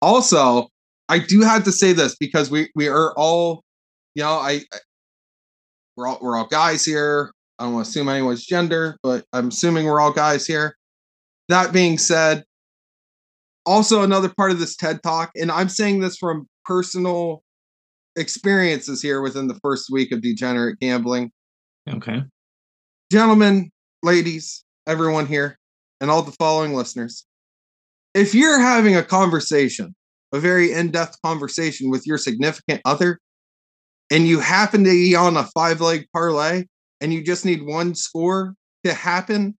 also, 0.00 0.68
I 1.08 1.18
do 1.18 1.42
have 1.42 1.64
to 1.64 1.72
say 1.72 1.92
this 1.92 2.16
because 2.16 2.50
we 2.50 2.70
we 2.74 2.88
are 2.88 3.14
all, 3.16 3.62
you 4.14 4.22
know, 4.22 4.30
I, 4.30 4.60
I 4.72 4.78
we're 5.96 6.06
all 6.06 6.18
we're 6.20 6.36
all 6.36 6.46
guys 6.46 6.84
here. 6.84 7.32
I 7.58 7.64
don't 7.64 7.74
want 7.74 7.86
to 7.86 7.90
assume 7.90 8.08
anyone's 8.08 8.44
gender, 8.44 8.98
but 9.02 9.24
I'm 9.32 9.48
assuming 9.48 9.86
we're 9.86 10.00
all 10.00 10.12
guys 10.12 10.46
here. 10.46 10.76
That 11.48 11.72
being 11.72 11.96
said, 11.96 12.44
also 13.64 14.02
another 14.02 14.32
part 14.36 14.50
of 14.50 14.58
this 14.58 14.76
TED 14.76 15.02
talk, 15.02 15.30
and 15.34 15.50
I'm 15.50 15.68
saying 15.68 16.00
this 16.00 16.16
from 16.16 16.48
personal 16.64 17.42
experiences 18.16 19.00
here 19.00 19.20
within 19.20 19.46
the 19.46 19.58
first 19.62 19.88
week 19.90 20.12
of 20.12 20.22
degenerate 20.22 20.80
gambling. 20.80 21.30
Okay. 21.88 22.24
Gentlemen, 23.12 23.70
ladies, 24.02 24.64
everyone 24.86 25.26
here, 25.26 25.58
and 26.00 26.10
all 26.10 26.22
the 26.22 26.32
following 26.32 26.74
listeners, 26.74 27.24
if 28.14 28.34
you're 28.34 28.58
having 28.58 28.96
a 28.96 29.02
conversation, 29.02 29.94
a 30.32 30.40
very 30.40 30.72
in 30.72 30.90
depth 30.90 31.16
conversation 31.24 31.90
with 31.90 32.06
your 32.06 32.18
significant 32.18 32.80
other, 32.84 33.18
and 34.10 34.26
you 34.26 34.40
happen 34.40 34.84
to 34.84 34.90
be 34.90 35.14
on 35.14 35.36
a 35.36 35.44
five 35.54 35.80
leg 35.80 36.06
parlay 36.12 36.64
and 37.00 37.12
you 37.12 37.22
just 37.22 37.44
need 37.44 37.62
one 37.64 37.94
score 37.94 38.54
to 38.84 38.94
happen, 38.94 39.56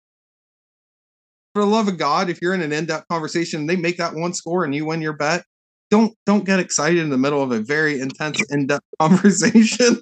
for 1.53 1.63
the 1.63 1.70
love 1.70 1.88
of 1.88 1.97
God, 1.97 2.30
if 2.30 2.39
you're 2.41 2.53
in 2.53 2.61
an 2.61 2.72
in 2.72 2.86
depth 2.86 3.07
conversation 3.09 3.65
they 3.65 3.76
make 3.76 3.97
that 3.97 4.13
one 4.13 4.34
score 4.34 4.63
and 4.63 4.76
you 4.76 4.86
win 4.86 5.01
your 5.01 5.13
bet, 5.13 5.43
don't 5.89 6.13
don't 6.26 6.45
get 6.45 6.59
excited 6.59 6.99
in 6.99 7.09
the 7.09 7.18
middle 7.18 7.41
of 7.41 7.51
a 7.51 7.59
very 7.59 7.99
intense 7.99 8.39
in 8.51 8.68
depth 8.68 8.86
conversation 8.99 9.99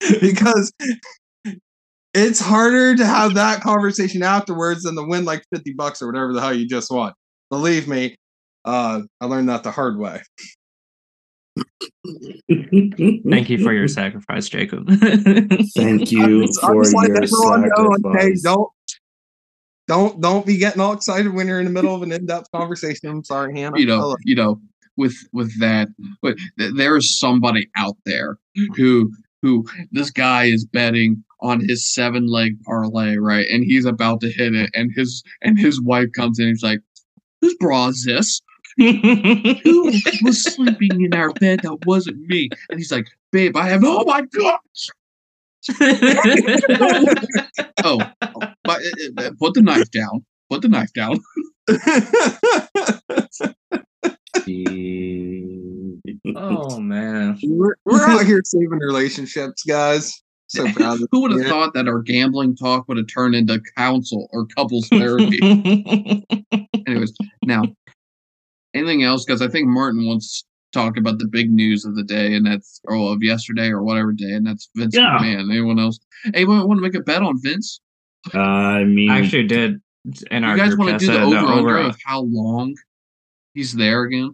because 0.20 0.72
it's 2.14 2.40
harder 2.40 2.96
to 2.96 3.04
have 3.04 3.34
that 3.34 3.60
conversation 3.60 4.22
afterwards 4.22 4.84
than 4.84 4.96
to 4.96 5.02
win 5.02 5.26
like 5.26 5.44
50 5.54 5.74
bucks 5.74 6.00
or 6.00 6.06
whatever 6.06 6.32
the 6.32 6.40
hell 6.40 6.54
you 6.54 6.66
just 6.66 6.90
won. 6.90 7.12
Believe 7.50 7.86
me, 7.86 8.16
uh, 8.66 9.02
I 9.20 9.26
learned 9.26 9.48
that 9.48 9.62
the 9.62 9.70
hard 9.70 9.98
way. 9.98 10.20
Thank 12.48 13.48
you 13.50 13.58
for 13.62 13.72
your 13.72 13.88
sacrifice, 14.00 14.48
Jacob. 14.48 14.88
Thank 14.90 15.00
you 16.12 16.22
I'm 16.22 16.46
just- 16.46 16.64
I'm 16.64 16.82
for 16.84 17.06
your 17.06 17.22
everyone 17.22 17.62
know, 17.62 18.08
like, 18.10 18.20
hey, 18.20 18.34
don't 18.42 18.68
don't 19.88 20.20
don't 20.20 20.44
be 20.44 20.58
getting 20.58 20.80
all 20.80 20.92
excited 20.92 21.32
when 21.32 21.46
you're 21.46 21.60
in 21.60 21.64
the 21.64 21.70
middle 21.70 21.94
of 21.94 22.02
an 22.02 22.12
in-depth 22.12 22.50
conversation. 22.52 23.08
I'm 23.08 23.24
sorry, 23.24 23.54
Hannah. 23.58 23.78
You 23.78 23.86
know, 23.86 24.16
you 24.24 24.34
know, 24.34 24.60
with 24.96 25.14
with 25.32 25.58
that, 25.60 25.88
but 26.22 26.36
th- 26.58 26.74
there 26.74 26.96
is 26.96 27.18
somebody 27.18 27.68
out 27.76 27.96
there 28.04 28.38
who 28.74 29.12
who 29.42 29.64
this 29.92 30.10
guy 30.10 30.44
is 30.46 30.64
betting 30.64 31.22
on 31.40 31.60
his 31.60 31.92
seven 31.94 32.26
leg 32.26 32.60
parlay, 32.64 33.16
right? 33.16 33.46
And 33.48 33.62
he's 33.62 33.84
about 33.84 34.20
to 34.22 34.30
hit 34.30 34.54
it, 34.54 34.70
and 34.74 34.90
his 34.96 35.22
and 35.42 35.56
his 35.58 35.80
wife 35.80 36.08
comes 36.16 36.40
in 36.40 36.46
and 36.46 36.56
he's 36.56 36.64
like, 36.64 36.80
Whose 37.40 37.54
bra 37.60 37.88
is 37.88 38.04
this? 38.04 38.40
Who 38.78 39.90
was 40.22 40.42
sleeping 40.44 41.02
in 41.02 41.14
our 41.14 41.30
bed 41.32 41.60
that 41.62 41.78
wasn't 41.86 42.18
me? 42.26 42.48
And 42.70 42.78
he's 42.78 42.92
like, 42.92 43.06
Babe, 43.32 43.56
I 43.56 43.68
have 43.68 43.82
oh 43.84 44.04
my 44.04 44.22
god. 44.22 44.58
Oh, 47.82 47.82
oh, 47.82 47.98
but, 48.64 48.80
uh, 48.80 49.22
uh, 49.22 49.30
put 49.38 49.54
the 49.54 49.62
knife 49.62 49.90
down. 49.90 50.24
Put 50.50 50.62
the 50.62 50.68
knife 50.68 50.92
down. 50.92 51.18
oh 56.36 56.80
man. 56.80 57.38
we're, 57.42 57.74
we're 57.84 58.08
out 58.08 58.24
here 58.26 58.42
saving 58.44 58.78
relationships, 58.78 59.62
guys. 59.64 60.22
So 60.48 60.64
proud 60.72 61.02
of 61.02 61.08
Who 61.10 61.22
would 61.22 61.32
have 61.32 61.40
Yeah. 61.42 61.48
thought 61.48 61.74
that 61.74 61.88
our 61.88 62.00
gambling 62.00 62.54
talk 62.54 62.86
would 62.88 62.98
have 62.98 63.08
turned 63.12 63.34
into 63.34 63.60
counsel 63.76 64.28
or 64.32 64.46
couples 64.46 64.88
therapy? 64.88 65.40
Anyways, 66.86 67.12
now, 67.44 67.64
anything 68.76 69.02
else? 69.02 69.24
Because 69.24 69.42
I 69.42 69.48
think 69.48 69.66
Martin 69.68 70.06
wants 70.06 70.42
to 70.42 70.78
talk 70.78 70.96
about 70.96 71.18
the 71.18 71.26
big 71.28 71.50
news 71.50 71.84
of 71.84 71.94
the 71.96 72.02
day, 72.04 72.34
and 72.34 72.46
that's 72.46 72.80
or 72.84 73.12
of 73.12 73.22
yesterday 73.22 73.68
or 73.68 73.82
whatever 73.82 74.12
day, 74.12 74.32
and 74.32 74.46
that's 74.46 74.68
Vince 74.76 74.94
Yeah. 74.96 75.18
McMahon. 75.20 75.50
Anyone 75.50 75.78
else? 75.78 75.98
Anyone 76.34 76.66
want 76.68 76.78
to 76.78 76.82
make 76.82 76.94
a 76.94 77.00
bet 77.00 77.22
on 77.22 77.40
Vince? 77.42 77.80
Uh, 78.34 78.38
I 78.40 78.84
mean, 78.84 79.10
I 79.10 79.18
actually 79.20 79.46
did 79.46 79.80
And 80.30 80.44
you 80.44 80.56
guys 80.56 80.76
want 80.76 80.90
to 80.90 80.98
do 80.98 81.06
the 81.06 81.12
said 81.14 81.22
over 81.22 81.36
under 81.36 81.78
over. 81.78 81.88
of 81.88 81.96
how 82.04 82.20
long 82.22 82.74
he's 83.54 83.72
there 83.72 84.02
again? 84.02 84.32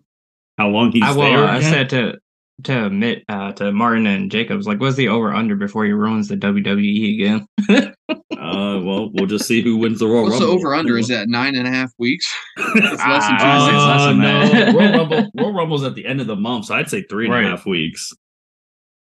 how 0.59 0.69
long 0.69 0.93
he's 0.93 1.03
I 1.03 1.11
will. 1.13 1.23
there? 1.23 1.45
I 1.45 1.59
again? 1.59 1.71
said 1.73 1.91
to 1.91 2.19
to 2.65 2.87
admit 2.87 3.25
uh, 3.29 3.53
to 3.53 3.73
Martin 3.73 4.07
and 4.07 4.31
Jacobs, 4.31 4.67
like, 4.67 4.81
what's 4.81 4.97
the 4.97 5.09
over 5.09 5.33
under 5.35 5.57
before 5.57 5.85
he 5.85 5.93
ruins 5.93 6.29
the 6.29 6.37
WWE 6.37 7.15
again? 7.15 7.47
Uh, 8.43 8.81
well, 8.83 9.09
we'll 9.13 9.27
just 9.27 9.47
see 9.47 9.63
who 9.63 9.77
wins 9.77 10.01
the 10.01 10.07
Royal 10.07 10.25
What's 10.25 10.41
the 10.41 10.47
over 10.47 10.75
under? 10.75 10.99
Is 10.99 11.07
that 11.09 11.29
nine 11.29 11.55
and 11.55 11.67
a 11.67 11.71
half 11.71 11.93
weeks? 11.99 12.27
Ah, 12.59 12.73
less 12.75 13.29
than 13.29 13.39
two 13.39 13.45
I'd 13.45 13.87
less 13.87 14.01
Uh, 14.01 14.07
than 14.09 14.19
no, 14.19 14.49
that. 14.49 14.75
Royal 14.75 14.93
Rumble. 15.09 15.31
Royal 15.37 15.53
Rumble's 15.53 15.85
at 15.85 15.95
the 15.95 16.05
end 16.05 16.21
of 16.21 16.27
the 16.27 16.35
month, 16.35 16.65
so 16.67 16.75
I'd 16.75 16.91
say 16.91 17.03
three 17.03 17.27
and 17.27 17.35
a 17.35 17.43
half 17.51 17.61
Right. 17.61 17.67
weeks. 17.71 18.13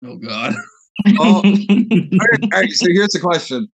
Oh 0.05 0.17
God. 0.17 0.55
Oh, 1.19 1.37
all 1.37 1.43
right, 1.43 2.43
all 2.43 2.49
right, 2.61 2.71
so 2.73 2.87
here's 2.91 3.09
the 3.09 3.21
question. 3.23 3.69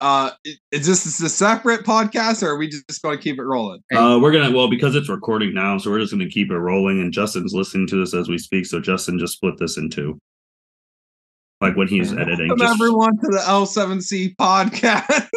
Uh, 0.00 0.30
i- 0.46 0.54
is 0.72 0.86
this 0.86 1.20
a 1.20 1.28
separate 1.28 1.84
podcast, 1.84 2.42
or 2.42 2.48
are 2.50 2.56
we 2.56 2.68
just 2.68 3.02
going 3.02 3.16
to 3.16 3.22
keep 3.22 3.38
it 3.38 3.42
rolling? 3.44 3.82
Uh, 3.94 4.18
we're 4.20 4.32
gonna 4.32 4.50
well 4.54 4.68
because 4.70 4.94
it's 4.94 5.08
recording 5.10 5.52
now, 5.52 5.76
so 5.76 5.90
we're 5.90 6.00
just 6.00 6.12
gonna 6.12 6.28
keep 6.28 6.50
it 6.50 6.56
rolling. 6.58 7.00
And 7.00 7.12
Justin's 7.12 7.52
listening 7.52 7.86
to 7.88 7.96
this 8.00 8.14
as 8.14 8.28
we 8.28 8.38
speak, 8.38 8.64
so 8.66 8.80
Justin 8.80 9.18
just 9.18 9.34
split 9.34 9.58
this 9.58 9.76
in 9.76 9.90
two. 9.90 10.18
Like 11.60 11.76
when 11.76 11.88
he's 11.88 12.12
editing. 12.14 12.48
Welcome 12.48 12.58
just- 12.58 12.74
everyone 12.80 13.16
to 13.18 13.26
the 13.26 13.42
L7C 13.46 14.36
podcast. 14.36 15.28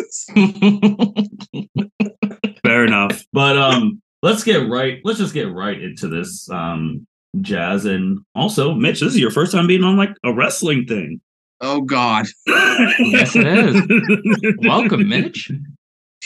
fair 2.65 2.85
enough. 2.85 3.25
But 3.33 3.57
um, 3.57 4.01
let's 4.21 4.43
get 4.45 4.69
right. 4.69 4.99
Let's 5.03 5.19
just 5.19 5.33
get 5.33 5.51
right 5.51 5.81
into 5.81 6.07
this 6.07 6.49
um 6.49 7.05
jazz. 7.41 7.83
And 7.85 8.19
also, 8.35 8.73
Mitch, 8.73 9.01
this 9.01 9.13
is 9.13 9.19
your 9.19 9.31
first 9.31 9.51
time 9.51 9.67
being 9.67 9.83
on 9.83 9.97
like 9.97 10.15
a 10.23 10.33
wrestling 10.33 10.85
thing. 10.85 11.19
Oh 11.65 11.79
God. 11.81 12.25
Yes, 12.45 13.35
it 13.37 13.47
is. 13.47 14.55
Welcome, 14.67 15.07
Mitch. 15.07 15.49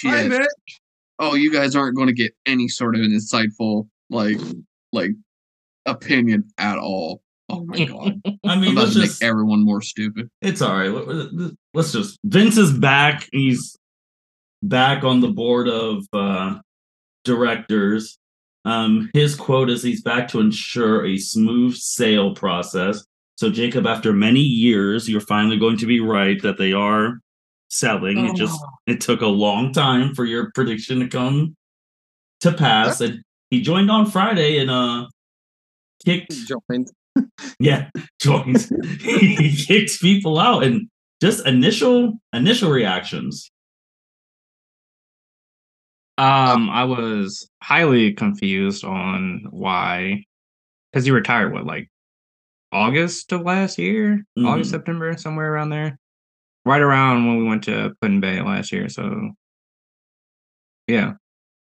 Hi, 0.03 0.21
Shit. 0.23 0.29
Mitch. 0.29 0.47
Oh, 1.19 1.35
you 1.35 1.51
guys 1.53 1.75
aren't 1.75 1.95
going 1.95 2.07
to 2.07 2.13
get 2.13 2.33
any 2.47 2.67
sort 2.67 2.95
of 2.95 3.01
an 3.01 3.11
insightful 3.11 3.87
like 4.09 4.39
like 4.91 5.11
opinion 5.85 6.43
at 6.57 6.79
all. 6.79 7.21
Oh 7.49 7.63
my 7.65 7.85
God. 7.85 8.19
I 8.25 8.37
I'm 8.45 8.61
mean, 8.61 8.71
about 8.71 8.81
let's 8.85 8.93
to 8.95 9.01
just. 9.01 9.21
make 9.21 9.29
everyone 9.29 9.63
more 9.63 9.81
stupid. 9.81 10.27
It's 10.41 10.61
all 10.61 10.73
right. 10.75 10.89
Let- 10.91 11.33
let- 11.33 11.51
Let's 11.73 11.91
just. 11.91 12.17
Vince 12.23 12.57
is 12.57 12.71
back. 12.73 13.27
He's 13.31 13.75
back 14.63 15.03
on 15.03 15.19
the 15.19 15.27
board 15.27 15.67
of 15.69 16.03
uh, 16.13 16.55
directors. 17.23 18.17
Um, 18.65 19.11
his 19.13 19.35
quote 19.35 19.69
is 19.69 19.83
he's 19.83 20.01
back 20.01 20.27
to 20.29 20.39
ensure 20.39 21.05
a 21.05 21.17
smooth 21.19 21.75
sale 21.75 22.33
process. 22.33 23.05
So, 23.37 23.51
Jacob, 23.51 23.85
after 23.85 24.13
many 24.13 24.41
years, 24.41 25.07
you're 25.07 25.21
finally 25.21 25.59
going 25.59 25.77
to 25.77 25.85
be 25.85 25.99
right 25.99 26.41
that 26.41 26.57
they 26.57 26.73
are 26.73 27.19
selling. 27.69 28.25
It 28.25 28.35
just 28.35 28.59
it 28.87 28.99
took 28.99 29.21
a 29.21 29.27
long 29.27 29.71
time 29.73 30.15
for 30.15 30.25
your 30.25 30.51
prediction 30.55 30.99
to 31.01 31.07
come 31.07 31.55
to 32.41 32.51
pass. 32.51 32.99
And 32.99 33.21
he 33.51 33.61
joined 33.61 33.91
on 33.91 34.09
Friday 34.09 34.57
and 34.57 34.71
uh 34.71 35.05
kicked 36.03 36.33
Joined. 36.47 36.89
yeah, 37.59 37.89
joins. 38.19 38.71
he 39.01 39.55
kicks 39.55 39.99
people 39.99 40.39
out 40.39 40.63
and 40.63 40.89
just 41.21 41.45
initial 41.45 42.13
initial 42.33 42.71
reactions. 42.71 43.51
Um, 46.19 46.71
I 46.71 46.85
was 46.85 47.47
highly 47.61 48.13
confused 48.13 48.83
on 48.83 49.45
why, 49.51 50.23
because 50.91 51.05
he 51.05 51.11
retired 51.11 51.53
what 51.53 51.65
like 51.65 51.89
August 52.71 53.31
of 53.31 53.41
last 53.41 53.77
year, 53.77 54.25
August 54.37 54.69
Mhm. 54.69 54.75
September 54.75 55.17
somewhere 55.17 55.51
around 55.51 55.69
there, 55.69 55.97
right 56.65 56.81
around 56.81 57.25
when 57.27 57.37
we 57.37 57.43
went 57.45 57.63
to 57.65 57.95
Put-in-Bay 58.01 58.41
last 58.41 58.71
year. 58.71 58.89
So, 58.89 59.31
yeah, 60.87 61.13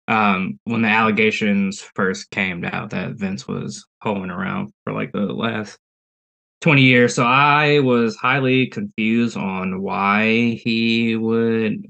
um, 0.08 0.58
when 0.64 0.82
the 0.82 0.88
allegations 0.88 1.80
first 1.94 2.30
came 2.30 2.64
out 2.64 2.90
that 2.90 3.14
Vince 3.18 3.48
was 3.48 3.86
hoeing 4.02 4.30
around 4.30 4.72
for 4.84 4.92
like 4.92 5.12
the 5.12 5.20
last 5.20 5.78
20 6.60 6.82
years. 6.82 7.14
So 7.14 7.24
I 7.24 7.80
was 7.80 8.16
highly 8.16 8.66
confused 8.68 9.36
on 9.36 9.82
why 9.82 10.60
he 10.62 11.16
would 11.16 11.86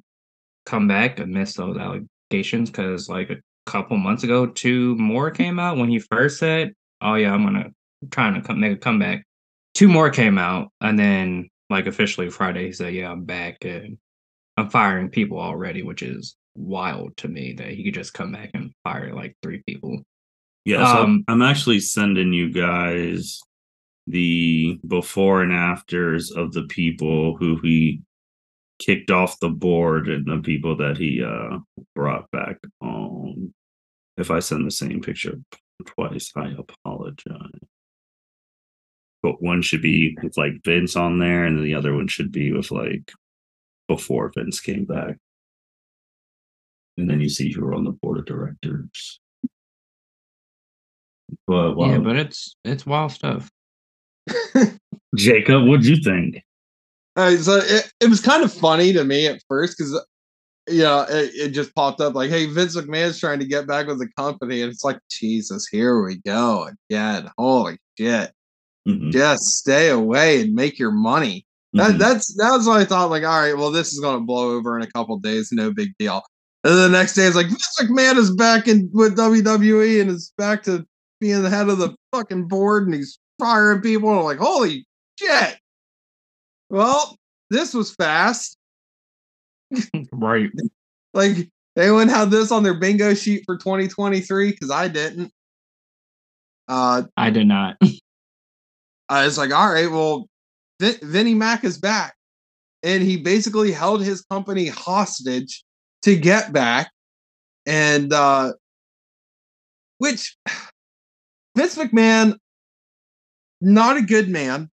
come 0.66 0.88
back 0.88 1.18
amidst 1.20 1.56
those 1.56 1.76
allegations 1.76 2.70
because 2.70 3.08
like 3.08 3.30
a 3.30 3.36
couple 3.66 3.96
months 3.96 4.24
ago, 4.24 4.46
two 4.46 4.96
more 4.96 5.30
came 5.30 5.58
out 5.58 5.76
when 5.76 5.88
he 5.88 5.98
first 5.98 6.38
said, 6.38 6.72
Oh 7.00 7.14
yeah, 7.14 7.32
I'm 7.32 7.44
gonna 7.44 7.70
trying 8.10 8.34
to 8.34 8.40
come 8.40 8.60
make 8.60 8.72
a 8.72 8.76
comeback. 8.76 9.24
Two 9.74 9.88
more 9.88 10.10
came 10.10 10.38
out, 10.38 10.68
and 10.80 10.98
then 10.98 11.48
like 11.70 11.86
officially 11.86 12.30
Friday 12.30 12.66
he 12.66 12.72
said, 12.72 12.94
Yeah, 12.94 13.10
I'm 13.10 13.24
back 13.24 13.64
and 13.64 13.98
I'm 14.56 14.70
firing 14.70 15.10
people 15.10 15.38
already, 15.38 15.82
which 15.82 16.02
is 16.02 16.36
wild 16.54 17.16
to 17.18 17.28
me 17.28 17.54
that 17.54 17.70
he 17.70 17.84
could 17.84 17.94
just 17.94 18.14
come 18.14 18.32
back 18.32 18.50
and 18.54 18.72
fire 18.84 19.12
like 19.12 19.36
three 19.42 19.62
people. 19.66 20.02
Yeah, 20.64 20.92
so 20.92 21.02
Um, 21.02 21.24
I'm 21.28 21.42
actually 21.42 21.80
sending 21.80 22.32
you 22.32 22.52
guys 22.52 23.40
the 24.06 24.78
before 24.86 25.42
and 25.42 25.52
afters 25.52 26.30
of 26.30 26.52
the 26.52 26.64
people 26.64 27.36
who 27.36 27.58
he 27.62 28.02
kicked 28.78 29.10
off 29.10 29.40
the 29.40 29.48
board 29.48 30.08
and 30.08 30.26
the 30.26 30.38
people 30.38 30.76
that 30.76 30.98
he 30.98 31.22
uh 31.22 31.58
brought 31.94 32.30
back 32.30 32.58
on. 32.80 33.52
If 34.16 34.30
I 34.30 34.38
send 34.38 34.66
the 34.66 34.70
same 34.70 35.00
picture 35.00 35.38
twice, 35.86 36.30
I 36.36 36.54
apologize. 36.56 37.50
But 39.24 39.40
one 39.40 39.62
should 39.62 39.80
be 39.80 40.18
with 40.22 40.36
like 40.36 40.62
Vince 40.62 40.96
on 40.96 41.18
there, 41.18 41.46
and 41.46 41.64
the 41.64 41.74
other 41.74 41.94
one 41.94 42.08
should 42.08 42.30
be 42.30 42.52
with 42.52 42.70
like 42.70 43.10
before 43.88 44.30
Vince 44.36 44.60
came 44.60 44.84
back. 44.84 45.16
And 46.98 47.08
then 47.08 47.22
you 47.22 47.30
see 47.30 47.50
who 47.50 47.64
are 47.64 47.72
on 47.74 47.84
the 47.84 47.92
board 47.92 48.18
of 48.18 48.26
directors. 48.26 49.18
But 51.46 51.74
well, 51.74 51.88
Yeah, 51.88 51.98
but 52.00 52.16
it's 52.16 52.54
it's 52.66 52.84
wild 52.84 53.12
stuff. 53.12 53.50
Jacob, 55.16 55.66
what'd 55.66 55.86
you 55.86 55.96
think? 55.96 56.42
Uh, 57.16 57.38
so 57.38 57.56
it, 57.64 57.90
it 58.00 58.10
was 58.10 58.20
kind 58.20 58.44
of 58.44 58.52
funny 58.52 58.92
to 58.92 59.04
me 59.04 59.26
at 59.26 59.40
first 59.48 59.78
because 59.78 59.98
yeah, 60.68 61.06
it, 61.08 61.30
it 61.34 61.48
just 61.52 61.74
popped 61.74 62.02
up 62.02 62.14
like, 62.14 62.28
"Hey, 62.28 62.44
Vince 62.44 62.76
McMahon's 62.76 63.20
trying 63.20 63.38
to 63.38 63.46
get 63.46 63.66
back 63.66 63.86
with 63.86 64.00
the 64.00 64.08
company," 64.18 64.60
and 64.60 64.70
it's 64.70 64.84
like, 64.84 64.98
Jesus, 65.10 65.66
here 65.66 66.04
we 66.04 66.16
go 66.26 66.68
again. 66.90 67.30
Holy 67.38 67.78
shit! 67.98 68.30
Mhm, 68.86 69.12
Just 69.12 69.42
stay 69.56 69.88
away 69.90 70.42
and 70.42 70.54
make 70.54 70.78
your 70.78 70.90
money. 70.90 71.46
That, 71.72 71.92
mhm. 71.92 71.98
that's 71.98 72.34
that's 72.36 72.66
what 72.66 72.80
I 72.80 72.84
thought. 72.84 73.10
Like, 73.10 73.24
all 73.24 73.40
right, 73.40 73.56
well, 73.56 73.70
this 73.70 73.92
is 73.92 74.00
gonna 74.00 74.20
blow 74.20 74.50
over 74.52 74.76
in 74.78 74.82
a 74.84 74.90
couple 74.90 75.18
days, 75.18 75.50
no 75.52 75.72
big 75.72 75.90
deal. 75.98 76.22
And 76.64 76.74
the 76.78 76.88
next 76.88 77.14
day, 77.14 77.24
it's 77.26 77.36
like 77.36 77.48
Vince 77.48 77.76
McMahon 77.80 78.16
is 78.16 78.34
back 78.34 78.68
in 78.68 78.88
with 78.92 79.16
WWE 79.16 80.00
and 80.00 80.10
is 80.10 80.32
back 80.38 80.62
to 80.64 80.86
being 81.20 81.42
the 81.42 81.50
head 81.50 81.68
of 81.68 81.78
the 81.78 81.94
fucking 82.12 82.48
board, 82.48 82.84
and 82.86 82.94
he's 82.94 83.18
firing 83.38 83.80
people. 83.80 84.10
And 84.10 84.18
I'm 84.20 84.24
like, 84.24 84.38
holy 84.38 84.86
shit! 85.18 85.58
Well, 86.70 87.16
this 87.50 87.74
was 87.74 87.94
fast. 87.94 88.56
Right. 90.12 90.50
Like, 91.14 91.48
anyone 91.78 92.08
had 92.08 92.32
this 92.32 92.50
on 92.50 92.64
their 92.64 92.74
bingo 92.74 93.14
sheet 93.14 93.44
for 93.46 93.56
2023? 93.56 94.50
Because 94.50 94.72
I 94.72 94.88
didn't. 94.88 95.30
Uh, 96.66 97.04
I 97.16 97.30
did 97.30 97.46
not. 97.46 97.76
I 99.08 99.24
was 99.24 99.38
like, 99.38 99.52
all 99.52 99.72
right, 99.72 99.90
well, 99.90 100.28
Vin- 100.80 100.98
Vinnie 101.02 101.34
Mac 101.34 101.64
is 101.64 101.78
back. 101.78 102.14
And 102.82 103.02
he 103.02 103.16
basically 103.16 103.72
held 103.72 104.04
his 104.04 104.22
company 104.22 104.66
hostage 104.66 105.64
to 106.02 106.16
get 106.16 106.52
back. 106.52 106.90
And, 107.66 108.12
uh, 108.12 108.52
which 109.98 110.36
Vince 111.56 111.76
McMahon, 111.76 112.36
not 113.60 113.96
a 113.96 114.02
good 114.02 114.28
man. 114.28 114.70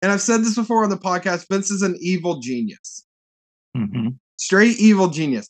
And 0.00 0.10
I've 0.10 0.20
said 0.20 0.40
this 0.40 0.56
before 0.56 0.82
on 0.82 0.90
the 0.90 0.96
podcast 0.96 1.46
Vince 1.48 1.70
is 1.70 1.82
an 1.82 1.96
evil 2.00 2.40
genius, 2.40 3.06
hmm 3.76 4.08
straight 4.36 4.76
evil 4.78 5.08
genius. 5.08 5.48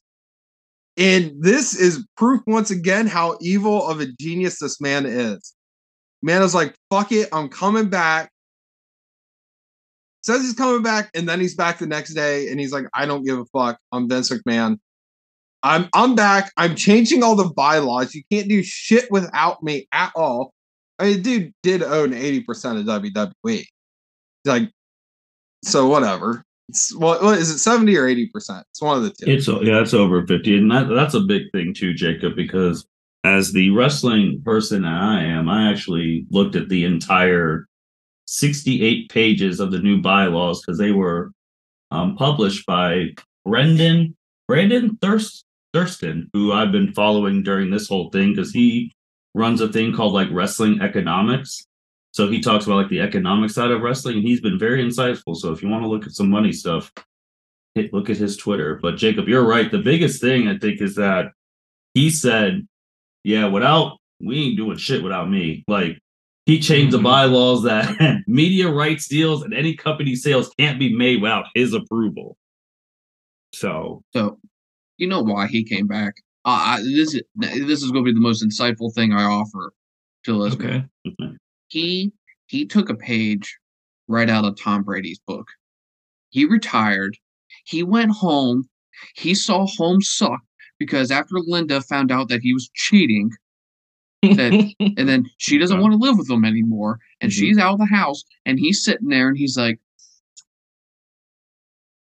And 0.98 1.32
this 1.40 1.74
is 1.74 2.06
proof 2.18 2.42
once 2.46 2.70
again 2.70 3.06
how 3.06 3.38
evil 3.40 3.88
of 3.88 4.00
a 4.00 4.06
genius 4.20 4.58
this 4.58 4.78
man 4.82 5.06
is. 5.06 5.51
Man 6.22 6.42
is 6.42 6.54
like, 6.54 6.74
fuck 6.90 7.12
it, 7.12 7.28
I'm 7.32 7.48
coming 7.48 7.88
back. 7.88 8.30
Says 10.22 10.42
he's 10.42 10.54
coming 10.54 10.82
back, 10.82 11.10
and 11.14 11.28
then 11.28 11.40
he's 11.40 11.56
back 11.56 11.78
the 11.78 11.86
next 11.86 12.14
day, 12.14 12.48
and 12.48 12.60
he's 12.60 12.72
like, 12.72 12.84
I 12.94 13.06
don't 13.06 13.24
give 13.24 13.38
a 13.38 13.44
fuck. 13.46 13.78
I'm 13.90 14.08
Vince 14.08 14.30
McMahon. 14.30 14.78
I'm 15.64 15.88
I'm 15.94 16.14
back. 16.14 16.52
I'm 16.56 16.76
changing 16.76 17.22
all 17.22 17.34
the 17.34 17.52
bylaws. 17.56 18.14
You 18.14 18.22
can't 18.30 18.48
do 18.48 18.62
shit 18.62 19.10
without 19.10 19.62
me 19.62 19.88
at 19.92 20.12
all. 20.14 20.52
I 20.98 21.06
mean, 21.06 21.22
dude 21.22 21.52
did 21.62 21.82
own 21.82 22.12
80% 22.12 22.44
of 22.78 23.02
WWE. 23.02 23.64
Like, 24.44 24.70
so 25.64 25.88
whatever. 25.88 26.44
It's, 26.68 26.94
what 26.94 27.38
is 27.38 27.50
it, 27.50 27.58
70 27.58 27.96
or 27.96 28.06
80%? 28.06 28.62
It's 28.70 28.80
one 28.80 28.96
of 28.96 29.02
the 29.02 29.10
two. 29.10 29.30
It's 29.30 29.48
yeah, 29.48 29.80
it's 29.80 29.94
over 29.94 30.26
fifty, 30.26 30.56
and 30.56 30.70
that, 30.70 30.88
that's 30.88 31.14
a 31.14 31.20
big 31.20 31.50
thing 31.52 31.74
too, 31.74 31.92
Jacob. 31.92 32.34
Because 32.36 32.86
as 33.24 33.52
the 33.52 33.70
wrestling 33.70 34.42
person 34.44 34.84
I 34.84 35.24
am, 35.24 35.48
I 35.48 35.70
actually 35.70 36.26
looked 36.30 36.56
at 36.56 36.68
the 36.68 36.84
entire 36.84 37.66
sixty-eight 38.26 39.10
pages 39.10 39.60
of 39.60 39.70
the 39.70 39.78
new 39.78 40.00
bylaws 40.00 40.60
because 40.60 40.78
they 40.78 40.92
were 40.92 41.32
um, 41.90 42.16
published 42.16 42.66
by 42.66 43.08
Brendan 43.44 44.16
Brandon 44.48 44.96
Thurst 45.00 45.44
Thurston, 45.72 46.28
who 46.32 46.52
I've 46.52 46.72
been 46.72 46.92
following 46.92 47.42
during 47.42 47.70
this 47.70 47.88
whole 47.88 48.10
thing 48.10 48.34
because 48.34 48.52
he 48.52 48.92
runs 49.34 49.60
a 49.60 49.68
thing 49.68 49.94
called 49.94 50.12
like 50.12 50.28
wrestling 50.30 50.80
economics. 50.80 51.64
So 52.12 52.28
he 52.28 52.40
talks 52.40 52.66
about 52.66 52.76
like 52.76 52.90
the 52.90 53.00
economic 53.00 53.50
side 53.50 53.70
of 53.70 53.80
wrestling, 53.80 54.18
and 54.18 54.26
he's 54.26 54.40
been 54.40 54.58
very 54.58 54.84
insightful. 54.84 55.34
So 55.34 55.52
if 55.52 55.62
you 55.62 55.68
want 55.68 55.82
to 55.84 55.88
look 55.88 56.06
at 56.06 56.12
some 56.12 56.28
money 56.28 56.52
stuff, 56.52 56.92
hit, 57.74 57.94
look 57.94 58.10
at 58.10 58.18
his 58.18 58.36
Twitter. 58.36 58.78
But 58.82 58.96
Jacob, 58.96 59.28
you're 59.28 59.46
right. 59.46 59.70
The 59.70 59.78
biggest 59.78 60.20
thing 60.20 60.48
I 60.48 60.58
think 60.58 60.82
is 60.82 60.96
that 60.96 61.32
he 61.94 62.10
said, 62.10 62.66
"Yeah, 63.24 63.46
without 63.46 63.98
we 64.20 64.44
ain't 64.44 64.56
doing 64.56 64.76
shit 64.76 65.02
without 65.02 65.30
me." 65.30 65.64
Like 65.68 65.98
he 66.46 66.58
changed 66.58 66.92
the 66.92 66.98
bylaws 66.98 67.62
that 67.62 68.22
media 68.26 68.68
rights 68.68 69.06
deals 69.06 69.42
and 69.42 69.54
any 69.54 69.74
company 69.74 70.16
sales 70.16 70.52
can't 70.58 70.78
be 70.78 70.94
made 70.94 71.22
without 71.22 71.46
his 71.54 71.72
approval. 71.72 72.36
So 73.54 74.02
So, 74.12 74.38
you 74.96 75.06
know 75.06 75.22
why 75.22 75.46
he 75.46 75.62
came 75.62 75.86
back. 75.86 76.14
Uh, 76.44 76.78
I, 76.78 76.82
this 76.82 77.14
is 77.14 77.22
this 77.36 77.82
is 77.82 77.90
going 77.92 78.04
to 78.04 78.10
be 78.10 78.14
the 78.14 78.20
most 78.20 78.44
insightful 78.44 78.92
thing 78.92 79.12
I 79.12 79.24
offer 79.24 79.72
to 80.24 80.34
listeners. 80.34 80.82
Okay. 81.06 81.36
He 81.68 82.12
he 82.46 82.66
took 82.66 82.90
a 82.90 82.94
page 82.94 83.58
right 84.08 84.28
out 84.28 84.44
of 84.44 84.60
Tom 84.60 84.82
Brady's 84.82 85.20
book. 85.26 85.46
He 86.30 86.44
retired. 86.44 87.16
He 87.64 87.82
went 87.82 88.10
home. 88.10 88.68
He 89.14 89.34
saw 89.34 89.66
home 89.66 90.00
suck 90.00 90.40
because 90.86 91.10
after 91.10 91.36
Linda 91.38 91.80
found 91.80 92.10
out 92.10 92.28
that 92.28 92.40
he 92.42 92.52
was 92.52 92.70
cheating, 92.74 93.30
That- 94.22 94.74
and 94.96 95.08
then 95.08 95.26
she 95.38 95.58
doesn't 95.58 95.80
want 95.80 95.92
to 95.92 95.98
live 95.98 96.16
with 96.18 96.30
him 96.30 96.44
anymore, 96.44 96.98
and 97.20 97.30
Mhm. 97.30 97.34
she's 97.34 97.58
out 97.58 97.72
of 97.74 97.78
the 97.80 97.86
house, 97.86 98.22
and 98.46 98.58
he's 98.58 98.84
sitting 98.84 99.08
there, 99.08 99.28
and 99.28 99.36
he's 99.36 99.56
like, 99.56 99.80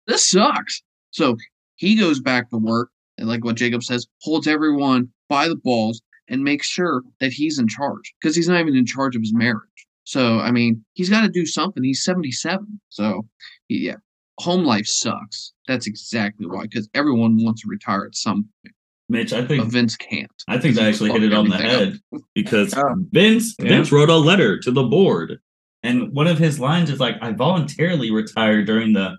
"This 0.07 0.29
sucks." 0.31 0.83
So 1.11 1.37
he 1.77 1.97
goes 1.97 2.20
back 2.20 2.51
to 2.51 2.57
work, 2.59 2.91
and 3.18 3.29
like 3.29 3.45
what 3.45 3.57
Jacob 3.57 3.83
says, 3.83 4.07
holds 4.20 4.47
everyone 4.47 5.09
by 5.29 5.49
the 5.49 5.57
balls 5.57 6.03
and 6.29 6.43
makes 6.45 6.66
sure 6.68 7.03
that 7.20 7.33
he's 7.33 7.59
in 7.59 7.68
charge 7.68 8.14
because 8.20 8.37
he's 8.37 8.49
not 8.49 8.61
even 8.61 8.77
in 8.77 8.87
charge 8.87 9.14
of 9.16 9.22
his 9.22 9.35
marriage. 9.35 9.61
So 10.05 10.39
I 10.41 10.51
mean, 10.51 10.85
he's 10.95 11.11
got 11.11 11.22
to 11.22 11.29
do 11.29 11.47
something. 11.47 11.83
He's 11.83 12.05
seventy-seven, 12.05 12.81
so 12.91 13.27
yeah, 13.68 13.97
home 14.39 14.64
life 14.64 14.87
sucks. 14.87 15.53
That's 15.68 15.87
exactly 15.87 16.47
why, 16.47 16.62
because 16.62 16.89
everyone 16.95 17.43
wants 17.43 17.62
to 17.62 17.68
retire 17.68 18.05
at 18.05 18.14
some 18.16 18.45
point, 18.62 18.74
Mitch, 19.09 19.32
I 19.32 19.41
but 19.43 19.49
think 19.49 19.64
Vince 19.72 19.97
can't. 19.97 20.30
I 20.49 20.59
think 20.59 20.74
they 20.76 20.87
actually 20.89 21.12
hit 21.12 21.22
it 21.22 21.32
on 21.35 21.49
the 21.49 21.57
everything 21.57 22.01
head 22.12 22.22
because 22.35 22.74
Oh. 22.76 22.95
Vince 23.12 23.55
Yeah. 23.59 23.68
Vince 23.68 23.93
wrote 23.93 24.11
a 24.11 24.16
letter 24.16 24.59
to 24.61 24.70
the 24.70 24.82
board, 24.85 25.39
and 25.82 26.12
one 26.12 26.26
of 26.26 26.39
his 26.39 26.59
lines 26.59 26.91
is 26.91 27.01
like, 27.01 27.16
"I 27.22 27.32
voluntarily 27.32 28.11
retired 28.11 28.66
during 28.66 28.93
the 28.93 29.16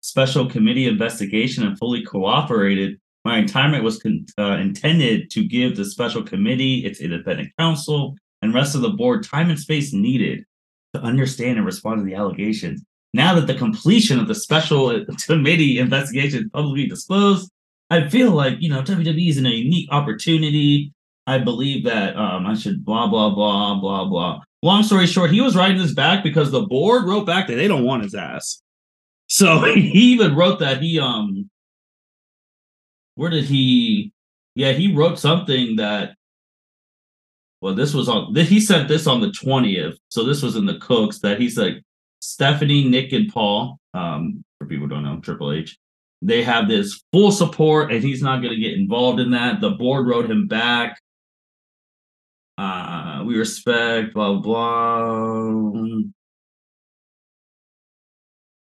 special 0.00 0.46
committee 0.46 0.86
investigation 0.86 1.64
and 1.66 1.78
fully 1.78 2.02
cooperated. 2.04 2.98
My 3.24 3.38
retirement 3.40 3.84
was 3.84 3.98
con- 4.00 4.24
uh, 4.38 4.52
intended 4.58 5.28
to 5.32 5.44
give 5.44 5.76
the 5.76 5.84
special 5.84 6.22
committee, 6.22 6.84
its 6.86 7.00
independent 7.00 7.50
counsel, 7.58 8.16
and 8.42 8.54
rest 8.54 8.74
of 8.74 8.80
the 8.80 8.90
board 8.90 9.22
time 9.24 9.50
and 9.50 9.58
space 9.58 9.92
needed 9.92 10.44
to 10.94 11.00
understand 11.02 11.58
and 11.58 11.66
respond 11.66 11.98
to 11.98 12.04
the 12.04 12.14
allegations. 12.14 12.82
Now 13.14 13.34
that 13.34 13.46
the 13.46 13.54
completion 13.54 14.18
of 14.18 14.28
the 14.28 14.34
special 14.34 15.04
committee 15.26 15.78
investigation 15.78 16.44
is 16.44 16.50
publicly 16.52 16.86
disclosed." 16.86 17.50
I 17.90 18.08
feel 18.08 18.32
like 18.32 18.56
you 18.60 18.68
know 18.68 18.82
WWE 18.82 19.30
is 19.30 19.38
in 19.38 19.46
a 19.46 19.50
unique 19.50 19.88
opportunity. 19.90 20.92
I 21.26 21.38
believe 21.38 21.84
that 21.84 22.16
um, 22.16 22.46
I 22.46 22.54
should 22.54 22.84
blah 22.84 23.06
blah 23.06 23.34
blah 23.34 23.80
blah 23.80 24.04
blah. 24.04 24.40
Long 24.62 24.82
story 24.82 25.06
short, 25.06 25.30
he 25.30 25.40
was 25.40 25.56
writing 25.56 25.78
this 25.78 25.94
back 25.94 26.22
because 26.22 26.50
the 26.50 26.62
board 26.62 27.06
wrote 27.06 27.26
back 27.26 27.46
that 27.46 27.54
they 27.54 27.68
don't 27.68 27.84
want 27.84 28.02
his 28.02 28.14
ass. 28.14 28.60
So 29.28 29.62
he 29.74 30.12
even 30.12 30.34
wrote 30.34 30.58
that 30.58 30.82
he 30.82 30.98
um, 30.98 31.48
where 33.14 33.30
did 33.30 33.44
he? 33.44 34.12
Yeah, 34.54 34.72
he 34.72 34.94
wrote 34.94 35.18
something 35.18 35.76
that. 35.76 36.14
Well, 37.60 37.74
this 37.74 37.92
was 37.92 38.08
on. 38.08 38.34
He 38.36 38.60
sent 38.60 38.86
this 38.86 39.06
on 39.06 39.20
the 39.20 39.32
twentieth, 39.32 39.98
so 40.08 40.24
this 40.24 40.42
was 40.42 40.56
in 40.56 40.66
the 40.66 40.78
Cooks 40.78 41.18
that 41.20 41.40
he's 41.40 41.58
like 41.58 41.82
Stephanie, 42.20 42.88
Nick, 42.88 43.12
and 43.12 43.32
Paul. 43.32 43.78
Um, 43.94 44.44
for 44.58 44.66
people 44.66 44.86
who 44.86 44.94
don't 44.94 45.04
know, 45.04 45.20
Triple 45.20 45.52
H 45.52 45.78
they 46.22 46.42
have 46.42 46.68
this 46.68 47.02
full 47.12 47.30
support 47.30 47.92
and 47.92 48.02
he's 48.02 48.22
not 48.22 48.42
going 48.42 48.54
to 48.54 48.60
get 48.60 48.74
involved 48.74 49.20
in 49.20 49.30
that. 49.30 49.60
The 49.60 49.70
board 49.70 50.06
wrote 50.06 50.30
him 50.30 50.46
back. 50.46 51.00
Uh 52.56 53.22
we 53.24 53.36
respect 53.36 54.14
blah 54.14 54.34
blah. 54.34 55.52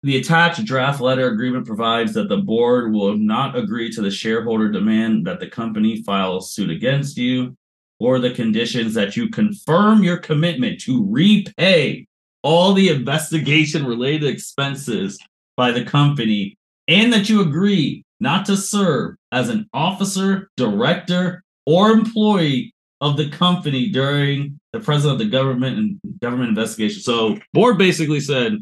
The 0.03 0.17
attached 0.17 0.63
draft 0.65 1.01
letter 1.01 1.27
agreement 1.27 1.65
provides 1.65 2.13
that 2.13 2.29
the 2.29 2.37
board 2.37 2.93
will 2.93 3.17
not 3.17 3.57
agree 3.57 3.91
to 3.91 4.01
the 4.01 4.11
shareholder 4.11 4.69
demand 4.71 5.25
that 5.25 5.39
the 5.39 5.49
company 5.49 6.03
file 6.03 6.39
suit 6.41 6.69
against 6.69 7.17
you 7.17 7.57
or 7.99 8.19
the 8.19 8.29
conditions 8.29 8.93
that 8.93 9.17
you 9.17 9.29
confirm 9.29 10.03
your 10.03 10.17
commitment 10.17 10.79
to 10.81 11.03
repay 11.09 12.06
all 12.47 12.73
the 12.73 12.87
investigation 12.87 13.85
related 13.85 14.29
expenses 14.29 15.19
by 15.57 15.69
the 15.69 15.83
company 15.83 16.57
and 16.87 17.11
that 17.11 17.27
you 17.27 17.41
agree 17.41 18.05
not 18.21 18.45
to 18.45 18.55
serve 18.55 19.15
as 19.33 19.49
an 19.49 19.67
officer, 19.73 20.49
director, 20.55 21.43
or 21.65 21.91
employee 21.91 22.73
of 23.01 23.17
the 23.17 23.29
company 23.31 23.89
during 23.89 24.57
the 24.71 24.79
president 24.79 25.19
of 25.21 25.27
the 25.27 25.29
government 25.29 25.77
and 25.77 25.99
government 26.21 26.47
investigation. 26.47 27.01
So, 27.01 27.37
board 27.51 27.77
basically 27.77 28.21
said, 28.21 28.53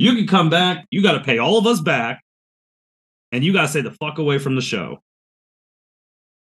you 0.00 0.16
can 0.16 0.26
come 0.26 0.50
back, 0.50 0.84
you 0.90 1.00
got 1.00 1.12
to 1.12 1.22
pay 1.22 1.38
all 1.38 1.56
of 1.56 1.68
us 1.68 1.80
back, 1.80 2.20
and 3.30 3.44
you 3.44 3.52
got 3.52 3.62
to 3.62 3.68
stay 3.68 3.80
the 3.80 3.92
fuck 3.92 4.18
away 4.18 4.38
from 4.38 4.56
the 4.56 4.60
show. 4.60 5.03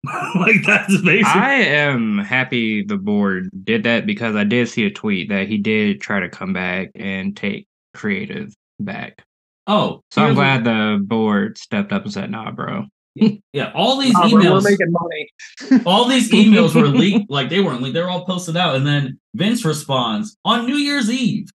like 0.37 0.65
that's 0.65 1.01
basically. 1.03 1.23
I 1.41 1.55
am 1.55 2.19
happy 2.19 2.83
the 2.85 2.97
board 2.97 3.49
did 3.65 3.83
that 3.85 4.07
because 4.07 4.35
I 4.37 4.45
did 4.45 4.69
see 4.69 4.85
a 4.87 4.91
tweet 4.91 5.29
that 5.29 5.49
he 5.49 5.59
did 5.59 6.01
try 6.01 6.21
to 6.21 6.29
come 6.29 6.53
back 6.53 6.91
and 6.95 7.37
take 7.37 7.67
creative 7.95 8.55
back. 8.81 9.23
oh, 9.67 10.01
So 10.11 10.23
I'm 10.23 10.29
here's 10.29 10.37
what- 10.37 10.63
glad 10.63 10.65
the 10.65 11.05
board 11.05 11.59
stepped 11.59 11.93
up 11.93 12.05
and 12.05 12.13
said, 12.13 12.31
"Nah, 12.31 12.51
bro." 12.51 12.85
Yeah, 13.55 13.73
all 13.75 13.97
these 13.99 14.13
Oh, 14.15 14.23
but 14.25 14.33
we're 14.33 14.41
emails. 14.43 14.65
making 14.65 14.93
money. 14.93 15.83
all 15.87 16.05
these 16.07 16.31
emails 16.33 16.75
were 16.75 16.87
leaked, 16.89 17.31
like 17.31 17.49
they 17.49 17.61
weren't 17.61 17.81
leaked, 17.83 17.95
they 17.95 18.03
were 18.03 18.11
all 18.11 18.27
posted 18.27 18.57
out. 18.59 18.77
And 18.77 18.87
then 18.87 19.19
Vince 19.35 19.65
responds 19.65 20.37
on 20.45 20.67
New 20.67 20.77
Year's 20.77 21.11
Eve, 21.11 21.49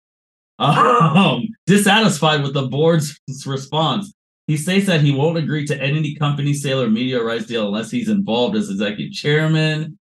um, 0.60 1.44
dissatisfied 1.68 2.44
with 2.44 2.54
the 2.54 2.68
board's 2.68 3.20
response. 3.46 4.12
He 4.48 4.58
states 4.58 4.88
that 4.88 5.02
he 5.02 5.14
won't 5.14 5.38
agree 5.38 5.66
to 5.68 5.82
any 5.82 6.16
company 6.16 6.54
sale 6.54 6.82
or 6.82 6.90
media 6.90 7.24
rights 7.24 7.46
deal 7.46 7.68
unless 7.68 7.92
he's 7.92 8.10
involved 8.10 8.56
as 8.56 8.70
executive 8.70 9.14
chairman. 9.14 9.98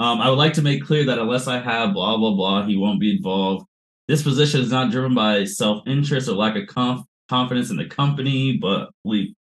Um, 0.00 0.20
I 0.20 0.28
would 0.28 0.38
like 0.38 0.52
to 0.54 0.62
make 0.62 0.84
clear 0.84 1.04
that 1.04 1.18
unless 1.18 1.46
I 1.46 1.60
have 1.60 1.94
blah 1.94 2.16
blah 2.16 2.34
blah, 2.34 2.66
he 2.66 2.76
won't 2.76 3.00
be 3.00 3.16
involved. 3.16 3.66
This 4.08 4.22
position 4.22 4.60
is 4.60 4.70
not 4.70 4.90
driven 4.90 5.14
by 5.14 5.44
self 5.44 5.86
interest 5.86 6.28
or 6.28 6.32
lack 6.32 6.56
of 6.56 6.66
conf- 6.66 7.06
confidence 7.28 7.70
in 7.70 7.76
the 7.76 7.86
company, 7.86 8.58
but 8.58 8.90
we 9.04 9.34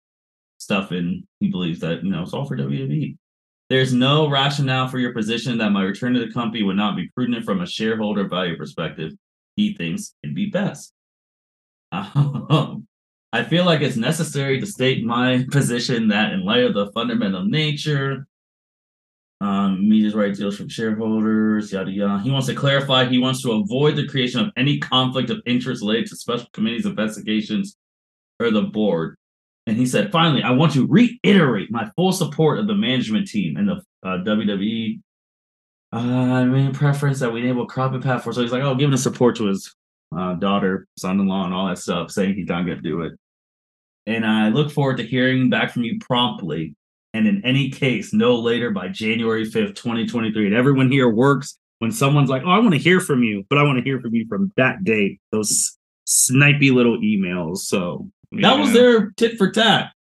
stuff 0.60 0.92
and 0.92 1.24
he 1.40 1.50
believes 1.50 1.80
that 1.82 2.04
you 2.04 2.12
know 2.12 2.22
it's 2.22 2.34
all 2.34 2.46
for 2.46 2.56
WWE. 2.56 3.18
There's 3.70 3.94
no 3.94 4.30
rationale 4.30 4.88
for 4.88 5.00
your 5.00 5.14
position 5.14 5.58
that 5.58 5.72
my 5.72 5.84
return 5.84 6.14
to 6.14 6.20
the 6.20 6.32
company 6.32 6.64
would 6.64 6.78
not 6.78 6.96
be 6.96 7.10
prudent 7.16 7.44
from 7.44 7.62
a 7.62 7.68
shareholder 7.68 8.28
value 8.28 8.56
perspective. 8.56 9.14
He 9.56 9.74
thinks 9.74 10.14
it'd 10.24 10.36
be 10.36 10.50
best. 10.50 10.94
Um, 11.92 12.88
I 13.34 13.44
feel 13.44 13.66
like 13.66 13.82
it's 13.82 13.98
necessary 13.98 14.60
to 14.60 14.66
state 14.68 15.04
my 15.04 15.44
position 15.50 16.08
that, 16.10 16.34
in 16.34 16.46
light 16.46 16.64
of 16.64 16.76
the 16.76 16.92
fundamental 16.92 17.44
nature, 17.44 18.28
um, 19.42 19.90
media's 19.90 20.14
right 20.14 20.36
deals 20.36 20.56
from 20.56 20.70
shareholders, 20.70 21.74
yada 21.74 21.90
yada. 21.90 22.22
He 22.22 22.30
wants 22.30 22.46
to 22.46 22.54
clarify. 22.54 23.06
He 23.06 23.18
wants 23.18 23.42
to 23.42 23.54
avoid 23.54 23.96
the 23.96 24.08
creation 24.08 24.40
of 24.40 24.52
any 24.56 24.78
conflict 24.78 25.32
of 25.32 25.42
interest 25.48 25.82
related 25.82 26.10
to 26.10 26.16
special 26.16 26.46
committees, 26.54 26.86
investigations, 26.86 27.76
or 28.40 28.52
the 28.52 28.62
board. 28.62 29.18
And 29.66 29.78
he 29.78 29.88
said, 29.88 30.12
finally, 30.12 30.44
I 30.44 30.52
want 30.52 30.74
to 30.74 30.86
reiterate 30.86 31.72
my 31.72 31.90
full 31.96 32.12
support 32.12 32.60
of 32.60 32.68
the 32.68 32.76
management 32.76 33.28
team 33.28 33.58
and 33.58 33.68
the 33.68 33.82
uh, 34.08 34.20
WWE. 34.20 35.02
Uh, 35.92 35.98
I 35.98 36.46
mean, 36.46 36.72
preference 36.72 37.20
that 37.20 37.34
we 37.34 37.42
enable 37.42 37.66
crop 37.66 37.94
and 37.94 38.04
path 38.04 38.24
for. 38.24 38.32
So 38.32 38.42
he's 38.44 38.52
like, 38.52 38.62
oh, 38.62 38.76
giving 38.76 38.92
his 38.92 39.02
support 39.02 39.38
to 39.38 39.48
his 39.48 39.74
uh, 40.16 40.36
daughter, 40.36 40.88
son-in-law, 41.00 41.46
and 41.46 41.54
all 41.54 41.68
that 41.68 41.80
stuff, 41.80 42.12
saying 42.12 42.36
he's 42.36 42.48
not 42.48 42.66
going 42.66 42.78
to 42.78 42.84
do 42.84 43.02
it. 43.02 43.14
And 44.06 44.26
I 44.26 44.50
look 44.50 44.72
forward 44.72 44.98
to 44.98 45.04
hearing 45.04 45.50
back 45.50 45.72
from 45.72 45.84
you 45.84 45.98
promptly, 46.00 46.76
and 47.14 47.28
in 47.28 47.44
any 47.46 47.70
case, 47.70 48.14
no 48.14 48.36
later 48.36 48.72
by 48.72 48.90
January 48.90 49.46
fifth, 49.46 49.76
twenty 49.76 50.06
twenty-three. 50.06 50.48
And 50.48 50.56
everyone 50.56 50.92
here 50.92 51.10
works 51.10 51.58
when 51.80 51.92
someone's 51.92 52.30
like, 52.30 52.44
"Oh, 52.46 52.50
I 52.50 52.60
want 52.60 52.74
to 52.74 52.80
hear 52.80 53.00
from 53.00 53.24
you," 53.24 53.46
but 53.50 53.58
I 53.58 53.64
want 53.64 53.78
to 53.78 53.84
hear 53.84 54.02
from 54.02 54.14
you 54.14 54.26
from 54.28 54.52
that 54.58 54.84
date. 54.84 55.22
Those 55.32 55.78
snipey 56.08 56.74
little 56.74 56.98
emails. 57.00 57.60
So 57.60 58.10
that 58.34 58.60
was 58.60 58.74
their 58.74 59.12
tit 59.12 59.38
for 59.38 59.52
tat. 59.52 59.92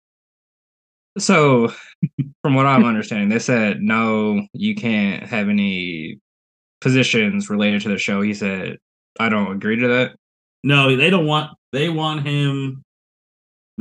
So, 1.19 1.73
from 2.43 2.55
what 2.55 2.67
I'm 2.67 2.85
understanding, 2.85 3.29
they 3.29 3.39
said 3.39 3.83
no, 3.83 4.47
you 4.53 4.75
can't 4.75 5.23
have 5.25 5.49
any 5.49 6.19
positions 6.81 7.49
related 7.49 7.83
to 7.83 7.89
the 7.89 7.99
show. 7.99 8.23
He 8.23 8.35
said, 8.35 8.79
I 9.21 9.29
don't 9.29 9.53
agree 9.53 9.77
to 9.77 9.89
that. 9.89 10.17
No, 10.65 10.95
they 10.97 11.11
don't 11.11 11.27
want. 11.27 11.51
They 11.73 11.89
want 11.89 12.27
him. 12.27 12.83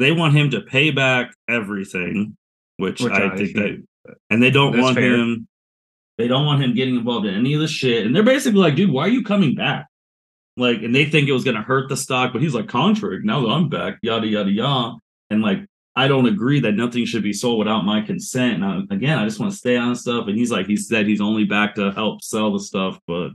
They 0.01 0.11
want 0.11 0.35
him 0.35 0.49
to 0.51 0.61
pay 0.61 0.91
back 0.91 1.33
everything, 1.47 2.35
which, 2.77 3.01
Which 3.01 3.13
I 3.13 3.35
think 3.35 3.53
that, 3.55 3.83
and 4.29 4.41
they 4.41 4.51
don't 4.51 4.73
that's 4.73 4.83
want 4.83 4.95
fair. 4.97 5.15
him. 5.15 5.47
They 6.17 6.27
don't 6.27 6.45
want 6.45 6.61
him 6.61 6.75
getting 6.75 6.95
involved 6.95 7.25
in 7.25 7.33
any 7.33 7.53
of 7.53 7.61
the 7.61 7.67
shit. 7.67 8.05
And 8.05 8.15
they're 8.15 8.21
basically 8.23 8.59
like, 8.59 8.75
dude, 8.75 8.91
why 8.91 9.03
are 9.03 9.09
you 9.09 9.23
coming 9.23 9.55
back? 9.55 9.87
like, 10.57 10.81
and 10.83 10.93
they 10.93 11.05
think 11.05 11.27
it 11.27 11.33
was 11.33 11.43
going 11.43 11.55
to 11.55 11.61
hurt 11.63 11.89
the 11.89 11.97
stock, 11.97 12.33
but 12.33 12.41
he's 12.41 12.53
like, 12.53 12.67
contrary, 12.67 13.21
now 13.23 13.41
that 13.41 13.49
I'm 13.49 13.69
back, 13.69 13.97
yada 14.01 14.27
yada 14.27 14.51
yada, 14.51 14.97
and 15.29 15.41
like, 15.41 15.65
I 15.95 16.07
don't 16.07 16.27
agree 16.27 16.59
that 16.61 16.73
nothing 16.73 17.05
should 17.05 17.23
be 17.23 17.33
sold 17.33 17.59
without 17.59 17.83
my 17.83 18.01
consent. 18.01 18.63
And 18.63 18.65
I, 18.65 18.95
again, 18.95 19.17
I 19.17 19.25
just 19.25 19.39
want 19.39 19.51
to 19.51 19.57
stay 19.57 19.75
on 19.75 19.95
stuff. 19.95 20.27
And 20.27 20.37
he's 20.37 20.51
like, 20.51 20.67
he 20.67 20.77
said 20.77 21.05
he's 21.05 21.19
only 21.19 21.43
back 21.43 21.75
to 21.75 21.91
help 21.91 22.23
sell 22.23 22.53
the 22.53 22.59
stuff, 22.59 22.97
but 23.07 23.31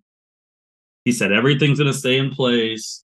he 1.05 1.13
said 1.13 1.33
everything's 1.33 1.79
going 1.79 1.93
to 1.93 1.99
stay 1.99 2.19
in 2.19 2.31
place, 2.31 3.05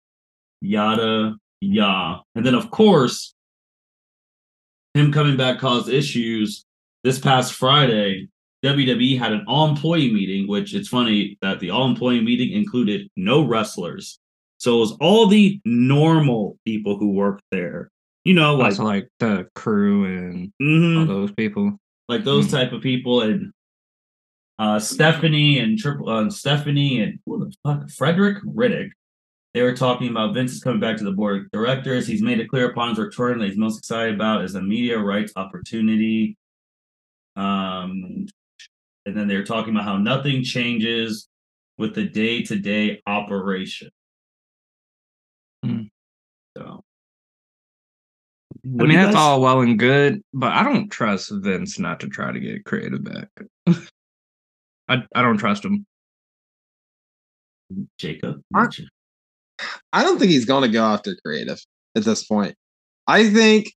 yada 0.60 1.36
yada. 1.60 2.22
And 2.34 2.44
then, 2.44 2.54
of 2.54 2.70
course, 2.70 3.34
him 4.94 5.12
coming 5.12 5.36
back 5.36 5.58
caused 5.58 5.88
issues. 5.88 6.64
This 7.04 7.18
past 7.18 7.54
Friday, 7.54 8.28
WWE 8.64 9.18
had 9.18 9.32
an 9.32 9.44
all 9.48 9.68
employee 9.68 10.12
meeting, 10.12 10.46
which 10.48 10.74
it's 10.74 10.88
funny 10.88 11.38
that 11.40 11.60
the 11.60 11.70
all 11.70 11.86
employee 11.88 12.20
meeting 12.20 12.52
included 12.52 13.08
no 13.16 13.42
wrestlers. 13.46 14.18
So 14.58 14.76
it 14.76 14.80
was 14.80 14.92
all 15.00 15.26
the 15.26 15.58
normal 15.64 16.58
people 16.66 16.98
who 16.98 17.12
worked 17.12 17.44
there. 17.50 17.90
You 18.24 18.34
know, 18.34 18.54
like 18.56 18.72
Also 18.72 18.84
like 18.84 19.08
the 19.18 19.48
crew 19.54 20.04
and 20.04 20.52
mhm, 20.60 20.98
all 21.00 21.06
those 21.06 21.32
people. 21.32 21.78
like 22.08 22.24
those 22.24 22.48
Mm. 22.48 22.50
type 22.50 22.72
of 22.72 22.82
people, 22.82 23.22
and 23.22 23.50
uh, 24.58 24.78
Stephanie 24.78 25.58
and 25.58 25.78
Triple 25.78 26.10
uh, 26.10 26.28
Stephanie 26.28 27.00
and 27.00 27.18
who 27.24 27.38
the 27.46 27.54
fuck 27.64 27.88
Frederick 27.90 28.42
Riddick. 28.44 28.90
They 29.52 29.62
were 29.62 29.74
talking 29.74 30.08
about 30.08 30.34
Vince 30.34 30.52
is 30.52 30.62
coming 30.62 30.80
back 30.80 30.96
to 30.98 31.04
the 31.04 31.12
board 31.12 31.38
of 31.40 31.50
directors. 31.50 32.06
He's 32.06 32.22
made 32.22 32.38
it 32.38 32.48
clear 32.48 32.70
upon 32.70 32.90
his 32.90 32.98
return 32.98 33.38
that 33.40 33.48
he's 33.48 33.58
most 33.58 33.78
excited 33.78 34.14
about 34.14 34.44
is 34.44 34.54
a 34.54 34.62
media 34.62 34.98
rights 34.98 35.32
opportunity. 35.34 36.36
Um, 37.36 38.26
and 39.06 39.16
then 39.16 39.26
they're 39.26 39.44
talking 39.44 39.74
about 39.74 39.84
how 39.84 39.96
nothing 39.98 40.44
changes 40.44 41.28
with 41.78 41.94
the 41.94 42.04
day 42.04 42.42
to 42.42 42.56
day 42.56 43.02
operation. 43.06 43.90
Hmm. 45.64 45.82
So, 46.56 46.84
I 48.64 48.68
mean, 48.68 48.90
that's 48.90 49.14
guys- 49.14 49.16
all 49.16 49.40
well 49.40 49.62
and 49.62 49.78
good, 49.78 50.22
but 50.32 50.52
I 50.52 50.62
don't 50.62 50.90
trust 50.90 51.32
Vince 51.32 51.78
not 51.78 52.00
to 52.00 52.08
try 52.08 52.30
to 52.30 52.38
get 52.38 52.64
creative 52.64 53.02
back. 53.02 53.28
I 54.88 55.02
I 55.14 55.22
don't 55.22 55.38
trust 55.38 55.64
him. 55.64 55.86
Jacob. 57.98 58.42
Aren't- 58.54 58.80
I 59.92 60.02
don't 60.02 60.18
think 60.18 60.30
he's 60.30 60.44
going 60.44 60.62
to 60.62 60.72
go 60.72 60.84
after 60.84 61.16
creative 61.24 61.60
at 61.96 62.04
this 62.04 62.24
point. 62.24 62.54
I 63.06 63.28
think 63.28 63.72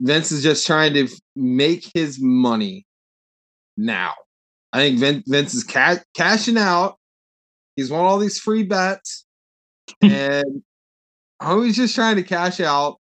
Vince 0.00 0.32
is 0.32 0.42
just 0.42 0.66
trying 0.66 0.94
to 0.94 1.08
make 1.36 1.90
his 1.94 2.18
money 2.20 2.86
now. 3.76 4.14
I 4.72 4.78
think 4.78 4.98
Vin- 4.98 5.24
Vince 5.26 5.54
is 5.54 5.64
ca- 5.64 6.02
cashing 6.14 6.58
out. 6.58 6.98
He's 7.76 7.90
won 7.90 8.04
all 8.04 8.18
these 8.18 8.38
free 8.38 8.64
bets, 8.64 9.24
and 10.02 10.62
oh, 11.40 11.62
he's 11.62 11.76
just 11.76 11.94
trying 11.94 12.16
to 12.16 12.22
cash 12.22 12.60
out. 12.60 12.98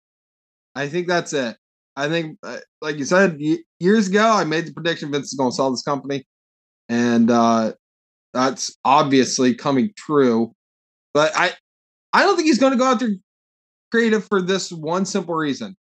I 0.75 0.87
think 0.87 1.07
that's 1.07 1.33
it. 1.33 1.57
I 1.95 2.09
think, 2.09 2.37
uh, 2.43 2.59
like 2.81 2.97
you 2.97 3.05
said 3.05 3.37
y- 3.41 3.57
years 3.79 4.07
ago, 4.07 4.31
I 4.31 4.43
made 4.43 4.67
the 4.67 4.73
prediction 4.73 5.11
Vince 5.11 5.27
is 5.27 5.33
going 5.33 5.49
to 5.49 5.55
sell 5.55 5.71
this 5.71 5.81
company, 5.81 6.25
and 6.89 7.31
uh, 7.31 7.73
that's 8.33 8.77
obviously 8.85 9.55
coming 9.55 9.91
true. 9.97 10.53
But 11.13 11.35
I, 11.35 11.53
I 12.13 12.23
don't 12.23 12.35
think 12.35 12.47
he's 12.47 12.59
going 12.59 12.73
to 12.73 12.77
go 12.77 12.85
out 12.85 12.99
there 12.99 13.11
creative 13.91 14.25
for 14.25 14.41
this 14.41 14.71
one 14.71 15.05
simple 15.05 15.35
reason. 15.35 15.75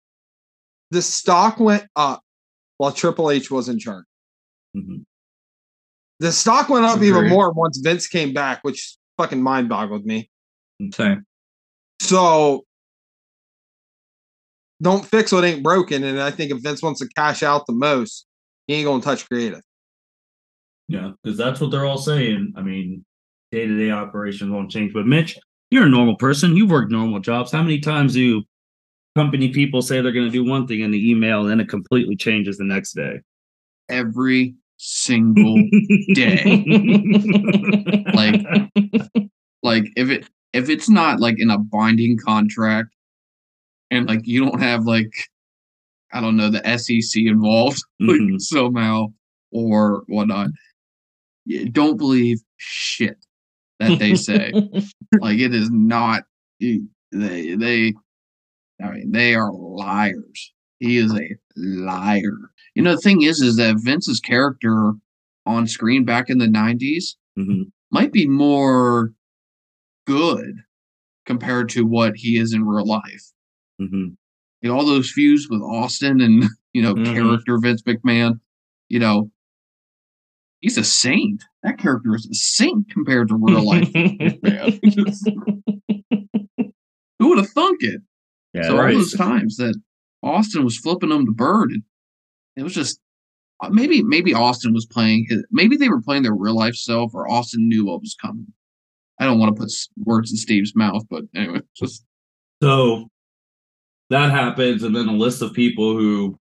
The 0.92 1.02
stock 1.02 1.60
went 1.60 1.86
up 1.96 2.22
while 2.78 2.92
Triple 2.92 3.32
H 3.32 3.50
was 3.50 3.70
in 3.70 3.80
charge. 3.80 4.06
Mhm. 4.76 5.06
The 6.20 6.32
stock 6.32 6.70
went 6.70 6.86
up 6.86 7.02
even 7.02 7.28
more 7.30 7.52
once 7.52 7.78
Vince 7.78 8.08
came 8.08 8.34
back, 8.34 8.60
which 8.64 8.98
fucking 9.18 9.42
mind 9.42 9.70
boggled 9.70 10.06
me. 10.06 10.30
Same. 10.94 11.26
So 12.02 12.66
don't 14.82 15.06
fix 15.06 15.32
what 15.32 15.44
ain't 15.44 15.64
broken. 15.64 16.04
And 16.04 16.22
I 16.22 16.32
think 16.32 16.52
if 16.52 16.62
Vince 16.62 16.82
wants 16.82 17.00
to 17.00 17.08
cash 17.16 17.44
out 17.44 17.66
the 17.66 17.74
most, 17.74 18.26
he 18.68 18.76
ain't 18.76 18.86
gonna 18.86 19.02
touch 19.02 19.28
creative. 19.28 19.62
Yeah, 20.88 21.12
because 21.24 21.38
that's 21.38 21.60
what 21.60 21.72
they're 21.72 21.86
all 21.86 21.98
saying. 21.98 22.54
I 22.56 22.62
mean, 22.62 23.06
day 23.52 23.66
to 23.66 23.78
day 23.78 23.92
operations 23.92 24.52
won't 24.52 24.72
change. 24.72 24.94
But 24.94 25.08
Mitch, 25.08 25.38
you're 25.76 25.86
a 25.86 25.90
normal 25.90 26.16
person. 26.16 26.56
You've 26.56 26.72
worked 26.72 26.90
normal 26.92 27.20
jobs. 27.20 27.52
How 27.52 27.62
many 27.62 27.80
times 27.80 28.14
do 28.14 28.44
company 29.16 29.50
people 29.50 29.82
say 29.82 30.00
they're 30.02 30.14
going 30.14 30.26
to 30.26 30.32
do 30.32 30.44
one 30.46 30.66
thing 30.68 30.80
in 30.80 30.92
the 30.92 31.10
email 31.12 31.42
and 31.42 31.50
then 31.50 31.60
it 31.60 31.68
completely 31.70 32.16
changes 32.16 32.58
the 32.58 32.64
next 32.64 32.94
day? 32.94 33.20
Every 33.90 34.56
single 34.78 35.62
day. 36.14 36.64
Like, 38.14 38.42
like 39.62 39.84
if 39.98 40.10
it 40.10 40.30
if 40.54 40.70
it's 40.70 40.88
not 40.88 41.20
like 41.20 41.36
in 41.38 41.50
a 41.50 41.58
binding 41.58 42.18
contract 42.18 42.90
and 43.92 44.08
like 44.08 44.22
you 44.26 44.40
don't 44.46 44.62
have 44.62 44.86
like 44.86 45.12
I 46.14 46.22
don't 46.22 46.38
know 46.38 46.50
the 46.50 46.64
SEC 46.78 47.24
involved 47.24 47.84
like, 48.00 48.22
Mhm. 48.22 48.40
somehow 48.40 49.08
or 49.52 50.04
whatnot, 50.08 50.52
don't 51.72 51.98
believe 51.98 52.40
shit 52.56 53.18
that 53.80 54.00
they 54.00 54.16
say. 54.16 54.52
like 55.22 55.40
it 55.40 55.54
is 55.54 55.70
not 55.72 56.24
they 56.60 56.82
they 57.12 57.94
I 58.84 58.92
mean 58.92 59.12
they 59.12 59.36
are 59.36 59.52
liars. 59.54 60.54
He 60.80 60.98
is 60.98 61.14
a 61.14 61.30
liar. 61.56 62.38
You 62.74 62.84
know 62.84 62.96
the 62.96 63.02
thing 63.02 63.22
is 63.22 63.40
is 63.42 63.56
that 63.58 63.78
Vince's 63.80 64.20
character 64.20 64.94
on 65.46 65.68
screen 65.68 66.06
back 66.06 66.30
in 66.30 66.38
the 66.40 66.48
90s 66.48 67.18
Mhm. 67.38 67.72
might 67.92 68.12
be 68.14 68.28
more 68.28 69.14
good 70.08 70.56
compared 71.26 71.70
to 71.70 71.86
what 71.86 72.14
he 72.16 72.38
is 72.38 72.54
in 72.54 72.66
real 72.66 72.86
life. 72.86 73.32
Mhm. 73.82 74.16
You 74.62 74.70
know, 74.70 74.76
all 74.78 74.86
those 74.86 75.12
feuds 75.12 75.48
with 75.50 75.62
Austin 75.62 76.22
and 76.22 76.44
you 76.74 76.82
know 76.82 76.96
Mhm. 76.96 77.14
character 77.14 77.58
Vince 77.60 77.82
McMahon, 77.84 78.40
you 78.90 79.00
know, 79.00 79.32
he's 80.66 80.78
a 80.80 80.84
saint. 80.84 81.44
That 81.62 81.78
character 81.78 82.16
is 82.16 82.26
a 82.26 82.34
saint 82.34 82.90
compared 82.90 83.30
to 83.30 83.36
real 83.36 83.64
life. 83.64 83.88
Just- 84.84 85.30
Who 87.20 87.30
would 87.30 87.38
have 87.38 87.50
thunk 87.50 87.78
it? 87.82 88.02
Yeah, 88.54 88.64
so 88.64 88.78
right. 88.78 88.94
all 88.94 89.00
those 89.00 89.14
times 89.14 89.58
that 89.58 89.80
Austin 90.24 90.64
was 90.64 90.78
flipping 90.78 91.10
them 91.10 91.26
to 91.28 91.32
Bird, 91.32 91.72
it, 91.72 91.82
it 92.58 92.64
was 92.64 92.74
just 92.74 93.00
uh, 93.62 93.70
maybe 93.70 94.02
maybe 94.02 94.34
Austin 94.34 94.74
was 94.74 94.86
playing 94.86 95.28
his 95.30 95.46
maybe 95.52 95.78
they 95.78 95.90
were 95.90 96.02
playing 96.02 96.24
their 96.24 96.34
real 96.34 96.56
life 96.56 96.76
self, 96.76 97.14
or 97.14 97.30
Austin 97.30 97.70
knew 97.70 97.86
what 97.86 98.02
was 98.02 98.16
coming. 98.20 98.48
I 99.20 99.26
don't 99.26 99.40
want 99.40 99.56
to 99.56 99.62
put 99.62 99.72
words 100.04 100.32
in 100.32 100.38
Steve's 100.38 100.76
mouth, 100.76 101.04
but 101.10 101.24
anyway, 101.36 101.62
just 101.78 102.04
So 102.64 103.08
that 104.10 104.32
happens, 104.32 104.82
and 104.84 104.96
then 104.96 105.08
a 105.08 105.14
list 105.14 105.42
of 105.42 105.54
people 105.54 105.96
who, 105.96 106.40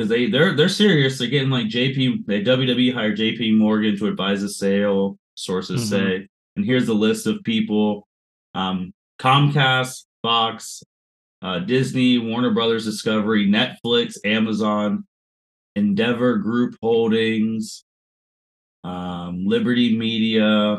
because 0.00 0.08
they 0.08 0.30
they're 0.30 0.54
they're 0.56 0.68
serious. 0.70 1.18
They're 1.18 1.28
getting 1.28 1.50
like 1.50 1.66
JP. 1.66 2.24
They 2.26 2.42
WWE 2.42 2.94
hired 2.94 3.18
JP 3.18 3.58
Morgan 3.58 3.98
to 3.98 4.06
advise 4.06 4.40
the 4.40 4.48
sale. 4.48 5.18
Sources 5.34 5.82
Mhm. 5.82 5.88
say, 5.88 6.26
and 6.56 6.64
here's 6.64 6.86
the 6.86 6.94
list 6.94 7.26
of 7.26 7.42
people: 7.44 8.08
um, 8.54 8.94
Comcast, 9.18 10.06
Fox, 10.22 10.82
uh, 11.42 11.58
Disney, 11.60 12.16
Warner 12.18 12.52
Brothers 12.52 12.86
Discovery, 12.86 13.46
Netflix, 13.46 14.16
Amazon, 14.24 15.04
Endeavor 15.76 16.38
Group 16.38 16.76
Holdings, 16.82 17.84
um, 18.82 19.44
Liberty 19.46 19.96
Media, 19.98 20.78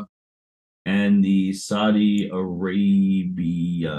and 0.84 1.24
the 1.24 1.52
Saudi 1.52 2.28
Arabia 2.28 3.92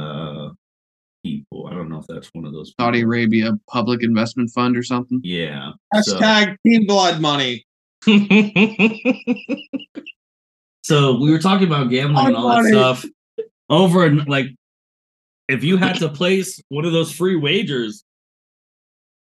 people. 1.23 1.67
I 1.67 1.73
don't 1.73 1.89
know 1.89 1.99
if 1.99 2.05
that's 2.07 2.29
one 2.33 2.45
of 2.45 2.53
those. 2.53 2.73
Saudi. 2.79 3.01
Arabia 3.01 3.53
Public 3.69 4.03
Investment 4.03 4.51
Fund 4.51 4.77
or 4.77 4.83
something. 4.83 5.19
Yeah. 5.23 5.71
So, 6.01 6.19
Hashtag 6.19 6.57
Team 6.65 6.85
Blood 6.85 7.21
Money. 7.21 7.65
so 10.83 11.17
we 11.19 11.31
were 11.31 11.39
talking 11.39 11.67
about 11.67 11.89
gambling 11.89 12.27
and 12.27 12.35
all 12.35 12.49
that 12.49 12.65
stuff. 12.65 13.05
Over 13.69 14.05
and 14.05 14.27
like, 14.27 14.47
if 15.47 15.63
you 15.63 15.77
had 15.77 15.95
to 15.97 16.09
place 16.09 16.61
one 16.69 16.85
of 16.85 16.91
those 16.91 17.11
free 17.11 17.37
wagers, 17.37 18.03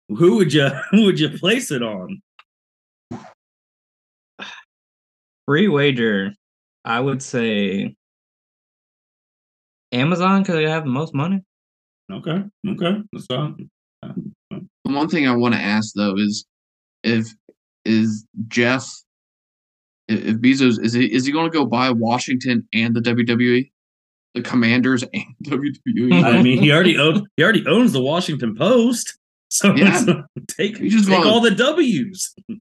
who 0.08 0.36
would 0.36 0.52
you 0.52 0.68
who 0.90 1.04
would 1.04 1.18
you 1.18 1.30
place 1.30 1.70
it 1.70 1.82
on? 1.82 2.20
Free 5.46 5.68
wager, 5.68 6.34
I 6.84 7.00
would 7.00 7.22
say 7.22 7.94
Amazon 9.92 10.42
because 10.42 10.56
they 10.56 10.64
have 10.64 10.84
the 10.84 10.90
most 10.90 11.14
money. 11.14 11.42
Okay. 12.12 12.42
Okay. 12.68 12.98
That's 13.12 13.26
all. 13.30 13.54
The 14.02 14.62
one 14.84 15.08
thing 15.08 15.26
I 15.26 15.34
want 15.34 15.54
to 15.54 15.60
ask 15.60 15.92
though 15.94 16.16
is 16.16 16.44
if 17.02 17.26
is 17.84 18.24
Jeff 18.48 18.86
if 20.08 20.36
Bezos 20.36 20.80
is 20.82 20.92
he 20.92 21.12
is 21.12 21.24
he 21.26 21.32
going 21.32 21.50
to 21.50 21.56
go 21.56 21.66
buy 21.66 21.90
Washington 21.90 22.68
and 22.72 22.94
the 22.94 23.00
WWE, 23.00 23.70
the 24.34 24.42
Commanders 24.42 25.02
and 25.02 25.24
WWE? 25.44 26.22
I 26.24 26.40
mean, 26.42 26.62
he 26.62 26.70
already 26.70 26.96
owns 26.96 27.22
he 27.36 27.42
already 27.42 27.66
owns 27.66 27.92
the 27.92 28.02
Washington 28.02 28.54
Post. 28.54 29.18
So 29.50 29.74
Yeah. 29.74 30.04
take 30.48 30.76
just 30.80 31.08
take 31.08 31.18
wanna- 31.18 31.30
all 31.30 31.40
the 31.40 31.50
W's. 31.52 32.34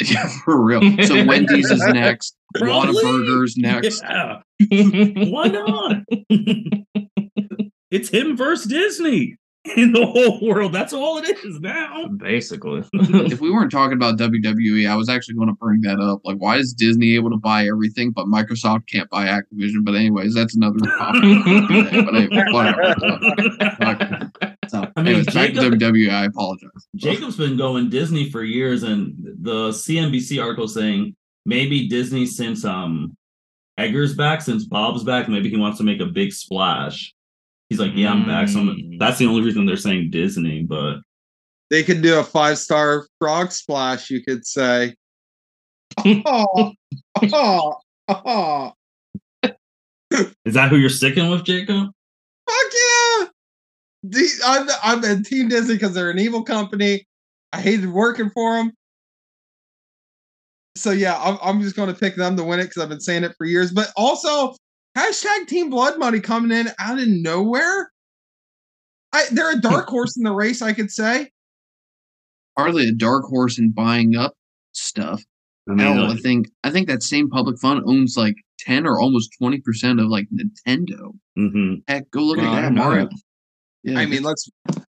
Yeah, 0.00 0.28
for 0.44 0.62
real. 0.64 0.80
So 1.02 1.24
Wendy's 1.24 1.72
is 1.72 1.80
next. 1.88 2.36
Probably. 2.54 3.02
Whataburger's 3.02 3.56
next. 3.56 4.00
Yeah. 4.00 4.42
Why 5.28 5.48
not? 5.48 5.96
It's 7.90 8.08
him 8.08 8.36
versus 8.36 8.66
Disney 8.66 9.36
in 9.76 9.92
the 9.92 10.06
whole 10.06 10.40
world. 10.46 10.72
That's 10.72 10.92
all 10.92 11.18
it 11.18 11.36
is 11.44 11.60
now. 11.60 12.06
Basically. 12.08 12.82
If 13.28 13.40
we 13.40 13.50
weren't 13.50 13.70
talking 13.70 13.96
about 13.96 14.18
WWE, 14.18 14.88
I 14.88 14.94
was 14.96 15.08
actually 15.08 15.34
going 15.34 15.48
to 15.48 15.54
bring 15.54 15.82
that 15.82 16.00
up. 16.00 16.20
Like, 16.24 16.38
why 16.38 16.56
is 16.56 16.72
Disney 16.72 17.14
able 17.14 17.30
to 17.30 17.36
buy 17.36 17.66
everything, 17.66 18.10
but 18.10 18.26
Microsoft 18.26 18.86
can't 18.86 19.08
buy 19.10 19.26
Activision? 19.26 19.84
But 19.84 19.94
anyways, 19.96 20.34
that's 20.34 20.56
another 20.56 20.78
topic. 20.78 21.20
today, 21.22 22.02
but 22.02 22.14
anyway, 22.14 22.44
whatever. 22.50 24.30
So, 24.68 24.90
I 24.96 25.02
mean, 25.02 25.08
anyways, 25.08 25.26
back 25.26 25.48
to 25.48 25.54
Jacob- 25.54 25.80
WWE. 25.80 26.10
I 26.10 26.24
apologize. 26.26 26.88
Jacob's 26.96 27.36
been 27.36 27.56
going 27.56 27.90
Disney 27.90 28.30
for 28.30 28.42
years, 28.42 28.82
and 28.82 29.14
the 29.40 29.70
CNBC 29.70 30.42
article 30.42 30.68
saying 30.68 31.14
maybe 31.46 31.88
Disney 31.88 32.26
since 32.26 32.64
um 32.64 33.16
Iger's 33.78 34.14
back, 34.14 34.42
since 34.42 34.64
Bob's 34.64 35.04
back, 35.04 35.28
maybe 35.28 35.48
he 35.48 35.56
wants 35.56 35.78
to 35.78 35.84
make 35.84 36.00
a 36.00 36.06
big 36.06 36.32
splash. 36.32 37.14
He's 37.68 37.78
like, 37.78 37.92
yeah, 37.94 38.12
I'm 38.12 38.26
back. 38.26 38.48
So 38.48 38.60
I'm- 38.60 38.68
Mm. 38.68 38.98
that's 38.98 39.18
the 39.18 39.26
only 39.26 39.42
reason 39.42 39.66
they're 39.66 39.76
saying 39.76 40.10
Disney, 40.10 40.62
but 40.62 41.00
They 41.70 41.82
could 41.82 42.00
do 42.00 42.18
a 42.18 42.24
five 42.24 42.56
star 42.58 43.06
frog 43.20 43.52
splash, 43.52 44.08
you 44.08 44.22
could 44.24 44.46
say. 44.46 44.94
Oh, 46.04 46.72
oh, 47.32 47.74
oh. 48.08 48.72
is 49.42 50.54
that 50.54 50.70
who 50.70 50.76
you're 50.76 50.88
sticking 50.88 51.28
with, 51.30 51.44
Jacob? 51.44 51.88
Fuck 52.48 52.72
yeah! 52.72 53.26
D- 54.08 54.28
I'm, 54.46 54.68
I'm 54.82 55.04
in 55.04 55.24
Team 55.24 55.48
Disney 55.48 55.74
because 55.74 55.92
they're 55.92 56.10
an 56.10 56.18
evil 56.18 56.42
company. 56.42 57.06
I 57.52 57.60
hated 57.60 57.90
working 57.90 58.30
for 58.30 58.56
them. 58.56 58.72
So 60.76 60.90
yeah, 60.92 61.20
I'm, 61.20 61.36
I'm 61.42 61.60
just 61.60 61.76
going 61.76 61.92
to 61.92 61.98
pick 61.98 62.16
them 62.16 62.36
to 62.36 62.44
win 62.44 62.60
it 62.60 62.64
because 62.64 62.82
I've 62.82 62.88
been 62.88 63.00
saying 63.00 63.24
it 63.24 63.34
for 63.36 63.44
years. 63.44 63.72
But 63.72 63.92
also, 63.96 64.54
hashtag 64.98 65.46
Team 65.46 65.70
Blood 65.70 65.98
Money 65.98 66.20
coming 66.20 66.56
in 66.56 66.68
out 66.78 66.98
of 66.98 67.06
nowhere. 67.08 67.90
I, 69.12 69.24
they're 69.32 69.52
a 69.52 69.60
dark 69.60 69.88
horse 69.88 70.16
in 70.16 70.22
the 70.24 70.32
race, 70.32 70.60
I 70.60 70.72
could 70.72 70.90
say. 70.90 71.30
Hardly 72.56 72.88
a 72.88 72.92
dark 72.92 73.24
horse 73.24 73.58
in 73.58 73.70
buying 73.70 74.16
up 74.16 74.34
stuff. 74.72 75.22
I 75.68 75.74
mean, 75.74 75.78
Hell, 75.86 76.10
I 76.10 76.16
think 76.16 76.48
I 76.64 76.70
think 76.70 76.88
that 76.88 77.02
same 77.02 77.28
public 77.28 77.58
fund 77.60 77.82
owns 77.86 78.16
like 78.16 78.34
ten 78.58 78.86
or 78.86 78.98
almost 79.00 79.30
twenty 79.38 79.60
percent 79.60 80.00
of 80.00 80.06
like 80.08 80.26
Nintendo. 80.34 81.12
mhm. 81.38 81.82
Heck, 81.86 82.10
go 82.10 82.22
look 82.22 82.38
Well, 82.38 82.54
at 82.54 82.62
that, 82.62 82.72
Mario. 82.72 83.08
Yeah, 83.84 83.98
I 83.98 84.06
mean, 84.06 84.22
let's 84.22 84.48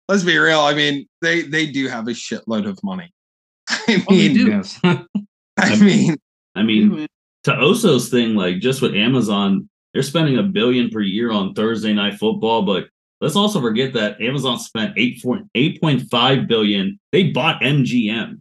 let's 0.09 0.23
be 0.23 0.39
real. 0.39 0.61
I 0.61 0.75
mean, 0.75 1.07
they 1.21 1.43
they 1.43 1.67
do 1.67 1.89
have 1.89 2.07
a 2.09 2.13
shitload 2.13 2.67
of 2.69 2.79
money. 2.83 3.13
I 3.69 4.05
Oh, 4.09 4.15
they 4.15 4.29
mean, 4.29 4.35
do. 4.37 4.47
Yes. 4.47 4.81
I 4.85 5.77
mean, 5.79 6.17
I 6.55 6.63
mean, 6.63 7.07
to 7.45 7.53
Oso's 7.53 8.09
thing, 8.09 8.35
like 8.35 8.61
just 8.61 8.81
with 8.81 8.95
Amazon, 8.95 9.69
they're 9.99 10.05
spending 10.05 10.39
a 10.39 10.45
billion 10.45 10.91
per 10.91 11.01
year 11.01 11.33
on 11.33 11.55
Thursday 11.55 11.93
night 11.93 12.15
football, 12.21 12.63
but 12.63 12.85
let's 13.21 13.35
also 13.35 13.61
forget 13.61 13.95
that 13.95 14.21
Amazon 14.21 14.57
spent 14.61 14.95
eight 14.97 15.21
point 15.21 15.49
eight 15.57 15.81
point 15.81 16.03
five 16.09 16.47
billion. 16.47 17.01
They 17.11 17.25
bought 17.31 17.61
MGM. 17.63 18.41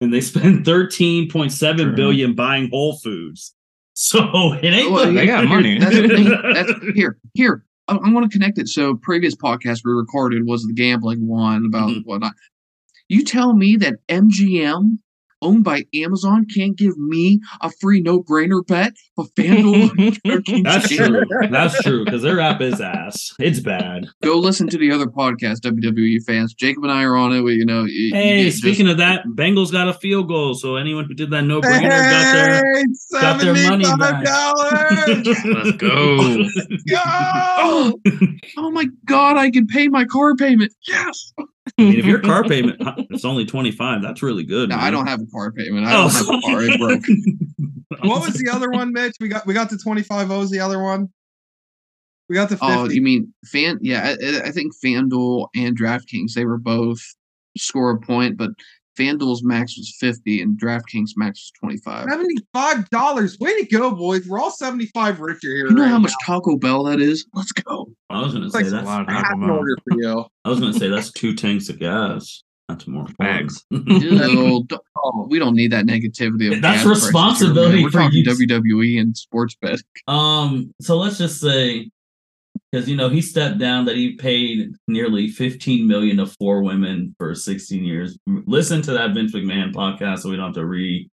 And 0.00 0.12
they 0.12 0.20
spent 0.20 0.64
thirteen 0.66 1.30
point 1.30 1.52
seven 1.52 1.86
True. 1.86 1.94
billion 1.96 2.34
buying 2.34 2.68
Whole 2.70 2.98
Foods. 2.98 3.54
So 3.98 4.52
it 4.54 4.64
ain't 4.64 4.90
Well, 4.90 5.06
the- 5.06 5.12
they 5.12 5.24
got 5.26 5.44
money. 5.46 5.78
That's. 5.78 5.94
That's 5.96 6.72
here. 6.96 7.16
Here, 7.34 7.64
I, 7.86 7.94
I 7.94 8.10
want 8.10 8.28
to 8.28 8.36
connect 8.38 8.58
it. 8.58 8.66
So, 8.68 8.96
previous 8.96 9.34
podcast 9.36 9.82
we 9.86 9.92
recorded 9.92 10.46
was 10.46 10.64
the 10.64 10.74
gambling 10.74 11.26
one 11.28 11.64
about 11.64 11.90
Mhm. 11.90 12.04
whatnot. 12.04 12.32
You 13.08 13.22
tell 13.24 13.54
me 13.54 13.76
that 13.76 13.94
MGM, 14.10 14.98
owned 15.42 15.64
by 15.64 15.84
Amazon, 15.94 16.46
can't 16.54 16.76
give 16.76 16.96
me 16.98 17.40
a 17.60 17.70
free 17.80 18.00
no-brainer 18.00 18.66
bet 18.66 18.92
but 19.16 19.26
FanDuel? 19.36 20.16
That's 20.64 20.88
true. 20.88 21.22
That's 21.50 21.82
true 21.82 22.04
because 22.04 22.22
their 22.22 22.40
app 22.40 22.60
is 22.60 22.80
ass. 22.80 23.30
It's 23.38 23.60
bad. 23.60 24.06
Go 24.22 24.38
listen 24.38 24.68
to 24.68 24.78
the 24.78 24.90
other 24.92 25.06
podcast, 25.06 25.60
WWE 25.60 26.22
fans. 26.26 26.54
Jacob 26.54 26.82
and 26.84 26.92
I 26.92 27.02
are 27.04 27.16
on 27.16 27.32
it. 27.32 27.40
We, 27.42 27.54
you 27.54 27.66
know. 27.66 27.84
you- 27.84 28.06
you 28.06 28.14
Hey, 28.14 28.44
just- 28.44 28.58
speaking 28.58 28.88
of 28.88 28.98
that, 28.98 29.24
Bengals 29.26 29.72
got 29.72 29.88
a 29.88 29.94
field 29.94 30.28
goal, 30.28 30.54
so 30.54 30.76
anyone 30.76 31.04
who 31.06 31.14
did 31.14 31.30
that 31.30 31.42
no 31.42 31.60
brainer 31.60 31.82
got 31.82 32.32
their 32.32 32.84
got 33.20 33.40
their 33.40 33.54
money 33.70 33.84
back. 33.98 34.24
$75. 34.24 35.46
Let's 35.54 35.76
go. 35.76 36.16
Go! 36.88 37.02
Oh, 37.68 37.92
oh 38.58 38.70
my 38.70 38.86
god, 39.06 39.36
I 39.36 39.50
can 39.50 39.66
pay 39.66 39.88
my 39.88 40.04
car 40.04 40.34
payment. 40.34 40.72
Yes. 40.86 41.32
I 41.78 41.82
mean, 41.82 41.98
if 41.98 42.04
your 42.04 42.20
car 42.20 42.44
payment 42.48 42.80
it's 43.10 43.24
only 43.24 43.44
twenty 43.44 43.72
five, 43.72 44.02
that's 44.02 44.22
really 44.22 44.44
good. 44.44 44.68
No, 44.68 44.76
man. 44.76 44.84
I 44.84 44.90
don't 44.90 45.06
have 45.06 45.20
a 45.20 45.26
car 45.26 45.52
payment. 45.52 45.86
I 45.86 45.94
Oh, 45.94 46.08
don't 46.08 46.12
have 46.12 46.28
a 46.28 46.40
car. 46.42 46.62
It 46.62 46.78
broke. 46.80 47.04
What 48.02 48.20
was 48.26 48.34
the 48.34 48.50
other 48.50 48.70
one, 48.70 48.92
Mitch? 48.92 49.14
We 49.20 49.28
got 49.28 49.46
we 49.46 49.54
got 49.54 49.70
the 49.70 49.78
25 49.78 50.30
O's 50.30 50.50
the 50.50 50.60
other 50.60 50.82
one. 50.82 51.08
We 52.28 52.34
got 52.34 52.48
the 52.48 52.56
50. 52.56 52.66
Oh, 52.68 52.88
you 52.90 53.00
mean 53.00 53.32
fan? 53.46 53.78
Yeah, 53.80 54.16
I, 54.20 54.48
I 54.48 54.50
think 54.50 54.72
FanDuel 54.84 55.48
and 55.54 55.78
DraftKings 55.78 56.32
they 56.34 56.44
were 56.44 56.58
both 56.58 57.00
score 57.56 57.90
a 57.92 57.98
point, 58.00 58.36
but 58.36 58.50
FanDuel's 58.98 59.42
max 59.44 59.76
was 59.76 59.94
fifty 59.98 60.40
and 60.40 60.58
DraftKings 60.58 61.10
max 61.16 61.40
was 61.40 61.52
twenty 61.60 61.76
five. 61.78 62.06
$75. 62.06 63.40
Way 63.40 63.60
to 63.62 63.66
go, 63.66 63.90
boys. 63.90 64.26
We're 64.26 64.38
all 64.40 64.50
75 64.50 65.20
richer 65.20 65.38
here. 65.42 65.66
You 65.68 65.74
know 65.74 65.82
right 65.82 65.90
how 65.90 65.98
much 65.98 66.12
now. 66.26 66.34
Taco 66.34 66.56
Bell 66.56 66.84
that 66.84 67.00
is? 67.00 67.26
Let's 67.34 67.52
go. 67.52 67.88
I 68.10 68.20
was 68.22 68.32
gonna 68.32 68.50
say 68.50 68.58
like 68.58 68.66
that's 68.66 68.82
a 68.82 68.86
lot 68.86 69.02
of 69.02 69.08
I 69.08 69.22
an 69.32 69.50
order 69.50 69.76
for 69.88 70.00
you. 70.00 70.24
I 70.44 70.48
was 70.48 70.60
gonna 70.60 70.72
say 70.72 70.88
that's 70.88 71.12
two 71.12 71.34
tanks 71.34 71.68
of 71.68 71.78
gas. 71.78 72.42
That's 72.68 72.86
more 72.88 73.06
Facts. 73.22 73.64
Ew, 73.70 74.64
d- 74.68 74.76
oh, 74.96 75.26
we 75.30 75.38
don't 75.38 75.54
need 75.54 75.70
that 75.70 75.84
negativity. 75.86 76.52
Of 76.52 76.60
That's 76.62 76.82
gas 76.82 76.84
prices 76.84 76.84
here, 76.84 76.90
responsibility 76.90 77.82
We're 77.84 77.90
for 77.92 77.98
talking 77.98 78.24
you. 78.24 78.24
WWE 78.24 79.00
and 79.00 79.16
sports 79.16 79.56
bet. 79.60 79.78
Um, 80.08 80.74
so 80.80 80.96
let's 80.96 81.16
just 81.16 81.40
say, 81.40 81.90
because 82.76 82.90
you 82.90 82.96
know 82.96 83.08
he 83.08 83.22
stepped 83.22 83.56
down, 83.56 83.86
that 83.86 83.96
he 83.96 84.16
paid 84.16 84.74
nearly 84.86 85.28
fifteen 85.28 85.86
million 85.86 86.18
to 86.18 86.26
four 86.26 86.62
women 86.62 87.14
for 87.16 87.34
sixteen 87.34 87.84
years. 87.84 88.18
Listen 88.26 88.82
to 88.82 88.92
that 88.92 89.14
Vince 89.14 89.32
McMahon 89.32 89.72
podcast, 89.72 90.18
so 90.18 90.28
we 90.28 90.36
don't 90.36 90.46
have 90.46 90.54
to 90.56 90.66
re 90.66 91.08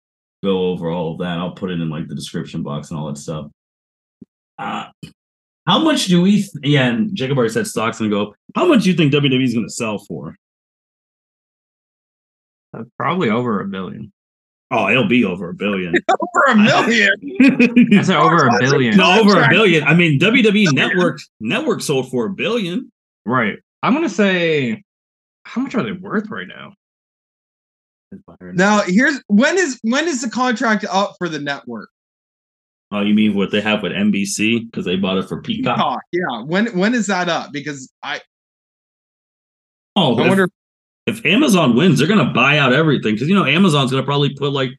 go 0.44 0.68
over 0.68 0.88
all 0.88 1.12
of 1.12 1.18
that. 1.18 1.36
I'll 1.38 1.50
put 1.50 1.70
it 1.72 1.80
in 1.80 1.90
like 1.90 2.06
the 2.06 2.14
description 2.14 2.62
box 2.62 2.90
and 2.90 3.00
all 3.00 3.08
that 3.08 3.18
stuff. 3.18 3.50
Uh, 4.56 4.86
how 5.66 5.80
much 5.80 6.06
do 6.06 6.22
we? 6.22 6.42
Th- 6.42 6.50
yeah, 6.62 6.86
and 6.86 7.12
Jacob 7.16 7.36
already 7.36 7.52
said 7.52 7.66
stocks 7.66 7.98
gonna 7.98 8.08
go. 8.08 8.28
up. 8.28 8.34
How 8.54 8.64
much 8.64 8.84
do 8.84 8.90
you 8.90 8.96
think 8.96 9.12
WWE 9.12 9.42
is 9.42 9.54
gonna 9.54 9.68
sell 9.68 9.98
for? 9.98 10.36
Uh, 12.72 12.84
Probably 12.96 13.30
over 13.30 13.60
a 13.60 13.66
billion. 13.66 14.12
Oh, 14.70 14.88
it'll 14.90 15.08
be 15.08 15.24
over 15.24 15.48
a 15.50 15.54
billion. 15.54 15.94
over 16.10 16.44
a 16.48 16.56
million. 16.56 17.10
I 17.94 18.02
said 18.02 18.16
over 18.16 18.46
a 18.48 18.58
billion. 18.58 18.96
no, 18.96 19.20
over 19.20 19.42
a 19.42 19.48
billion. 19.48 19.84
I 19.84 19.94
mean, 19.94 20.18
WWE 20.20 20.72
Network 20.72 21.20
Network 21.40 21.80
sold 21.80 22.10
for 22.10 22.26
a 22.26 22.30
billion. 22.30 22.92
Right. 23.24 23.58
I'm 23.82 23.94
gonna 23.94 24.08
say, 24.10 24.82
how 25.44 25.62
much 25.62 25.74
are 25.74 25.82
they 25.82 25.92
worth 25.92 26.28
right 26.28 26.46
now? 26.46 26.74
Now 28.40 28.82
here's 28.86 29.22
when 29.28 29.58
is 29.58 29.78
when 29.82 30.08
is 30.08 30.22
the 30.22 30.30
contract 30.30 30.84
up 30.90 31.14
for 31.18 31.28
the 31.28 31.38
network? 31.38 31.90
Oh, 32.90 33.02
you 33.02 33.14
mean 33.14 33.34
what 33.34 33.50
they 33.50 33.60
have 33.60 33.82
with 33.82 33.92
NBC 33.92 34.64
because 34.70 34.86
they 34.86 34.96
bought 34.96 35.18
it 35.18 35.28
for 35.28 35.42
Peacock? 35.42 35.76
Peacock, 35.76 36.00
yeah. 36.12 36.42
When 36.42 36.66
when 36.78 36.94
is 36.94 37.06
that 37.08 37.28
up? 37.28 37.52
Because 37.52 37.90
I 38.02 38.20
Oh, 39.94 40.16
I 40.16 40.22
if, 40.22 40.28
wonder 40.28 40.44
if 40.44 40.50
Amazon 41.24 41.76
wins, 41.76 41.98
they're 41.98 42.08
gonna 42.08 42.32
buy 42.32 42.58
out 42.58 42.72
everything 42.72 43.14
because 43.14 43.28
you 43.28 43.34
know 43.34 43.44
Amazon's 43.44 43.90
gonna 43.90 44.02
probably 44.02 44.34
put 44.34 44.52
like 44.52 44.70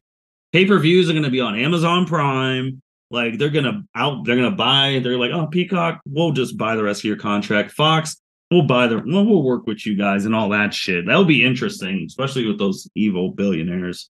pay 0.52 0.64
per 0.64 0.78
views 0.78 1.08
are 1.08 1.14
gonna 1.14 1.30
be 1.30 1.40
on 1.40 1.58
Amazon 1.58 2.06
Prime. 2.06 2.82
Like 3.10 3.38
they're 3.38 3.50
gonna 3.50 3.82
out, 3.94 4.24
they're 4.24 4.36
gonna 4.36 4.50
buy. 4.52 5.00
They're 5.02 5.18
like, 5.18 5.32
oh, 5.32 5.46
Peacock, 5.46 6.00
we'll 6.06 6.32
just 6.32 6.56
buy 6.56 6.76
the 6.76 6.84
rest 6.84 7.00
of 7.00 7.04
your 7.04 7.16
contract. 7.16 7.72
Fox, 7.72 8.16
we'll 8.50 8.66
buy 8.66 8.86
the, 8.86 8.98
well, 8.98 9.24
we'll 9.24 9.42
work 9.42 9.66
with 9.66 9.84
you 9.84 9.96
guys 9.96 10.24
and 10.24 10.34
all 10.34 10.48
that 10.50 10.72
shit. 10.72 11.06
That'll 11.06 11.24
be 11.24 11.44
interesting, 11.44 12.04
especially 12.06 12.46
with 12.46 12.58
those 12.58 12.88
evil 12.94 13.32
billionaires. 13.32 14.10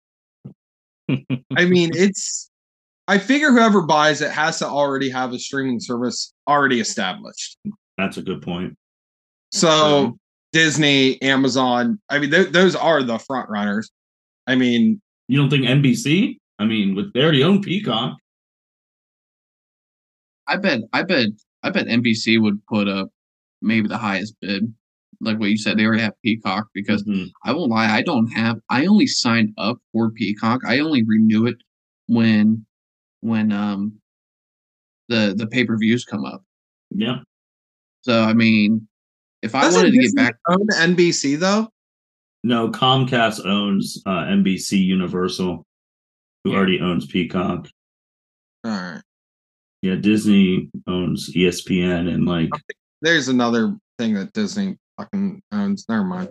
I 1.09 1.65
mean 1.65 1.91
it's 1.93 2.49
I 3.07 3.17
figure 3.17 3.51
whoever 3.51 3.83
buys 3.83 4.21
it 4.21 4.31
has 4.31 4.59
to 4.59 4.67
already 4.67 5.09
have 5.09 5.31
a 5.31 5.39
streaming 5.39 5.79
service 5.79 6.33
already 6.47 6.81
established. 6.81 7.57
That's 7.97 8.17
a 8.17 8.21
good 8.21 8.41
point. 8.41 8.77
So 9.51 10.17
Disney, 10.53 11.21
Amazon, 11.21 11.99
I 12.09 12.19
mean 12.19 12.31
th- 12.31 12.51
those 12.51 12.75
are 12.75 13.03
the 13.03 13.17
front 13.19 13.49
runners. 13.49 13.91
I 14.47 14.55
mean, 14.55 15.01
You 15.27 15.37
don't 15.37 15.49
think 15.49 15.65
NBC? 15.65 16.39
I 16.59 16.65
mean, 16.65 16.95
with 16.95 17.13
they 17.13 17.21
already 17.21 17.43
own 17.43 17.61
Peacock. 17.61 18.17
I 20.47 20.57
bet. 20.57 20.81
I 20.93 21.03
bet. 21.03 21.27
I 21.63 21.69
bet 21.69 21.87
NBC 21.87 22.37
would 22.39 22.65
put 22.67 22.87
up 22.87 23.09
maybe 23.61 23.87
the 23.87 23.97
highest 23.97 24.35
bid. 24.41 24.73
Like 25.19 25.39
what 25.39 25.49
you 25.49 25.57
said, 25.57 25.77
they 25.77 25.85
already 25.85 26.03
have 26.03 26.13
Peacock 26.23 26.67
because 26.73 27.03
Mhm. 27.03 27.31
I 27.43 27.51
won't 27.51 27.71
lie, 27.71 27.89
I 27.93 28.01
don't 28.03 28.27
have. 28.27 28.59
I 28.69 28.85
only 28.85 29.07
sign 29.07 29.53
up 29.57 29.77
for 29.91 30.11
Peacock. 30.11 30.61
I 30.65 30.79
only 30.79 31.03
renew 31.03 31.47
it 31.47 31.57
when 32.07 32.65
when 33.21 33.51
um 33.51 33.99
the 35.09 35.33
the 35.35 35.47
pay 35.47 35.65
per 35.65 35.77
views 35.77 36.05
come 36.05 36.23
up. 36.23 36.43
Yeah. 36.91 37.19
So 38.01 38.23
I 38.23 38.33
mean, 38.33 38.87
if 39.41 39.53
I 39.55 39.61
doesn't 39.61 39.81
wanted 39.81 39.91
to 39.93 39.99
get 40.01 40.15
back, 40.15 40.35
own 40.49 40.67
NBC 40.67 41.39
though. 41.39 41.69
No, 42.43 42.69
Comcast 42.69 43.45
owns 43.45 44.01
uh, 44.05 44.25
NBC 44.25 44.83
Universal, 44.83 45.65
who 46.43 46.51
Yeah. 46.51 46.57
already 46.57 46.79
owns 46.79 47.05
Peacock. 47.05 47.67
All 48.63 48.71
right. 48.71 49.01
Yeah, 49.81 49.95
Disney 49.95 50.69
owns 50.87 51.31
ESPN 51.35 52.11
and 52.13 52.25
like 52.25 52.49
There's 53.01 53.27
another 53.27 53.77
thing 53.99 54.13
that 54.15 54.33
Disney 54.33 54.77
fucking 54.97 55.41
owns. 55.51 55.85
Never 55.87 56.03
mind. 56.03 56.29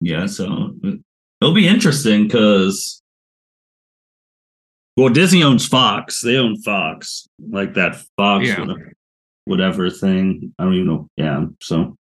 yeah, 0.00 0.26
so 0.26 0.74
it'll 1.40 1.54
be 1.54 1.68
interesting 1.68 2.24
because 2.24 3.02
well, 4.96 5.08
Disney 5.08 5.42
owns 5.42 5.66
Fox. 5.66 6.20
They 6.20 6.36
own 6.36 6.60
Fox, 6.62 7.26
like 7.50 7.74
that 7.74 7.96
Fox 8.16 8.46
Yeah. 8.48 8.60
whatever, 8.60 8.92
whatever 9.44 9.90
thing. 9.90 10.54
I 10.58 10.64
don't 10.64 10.74
even 10.74 10.86
know. 10.86 11.08
Yeah, 11.16 11.46
so 11.60 11.96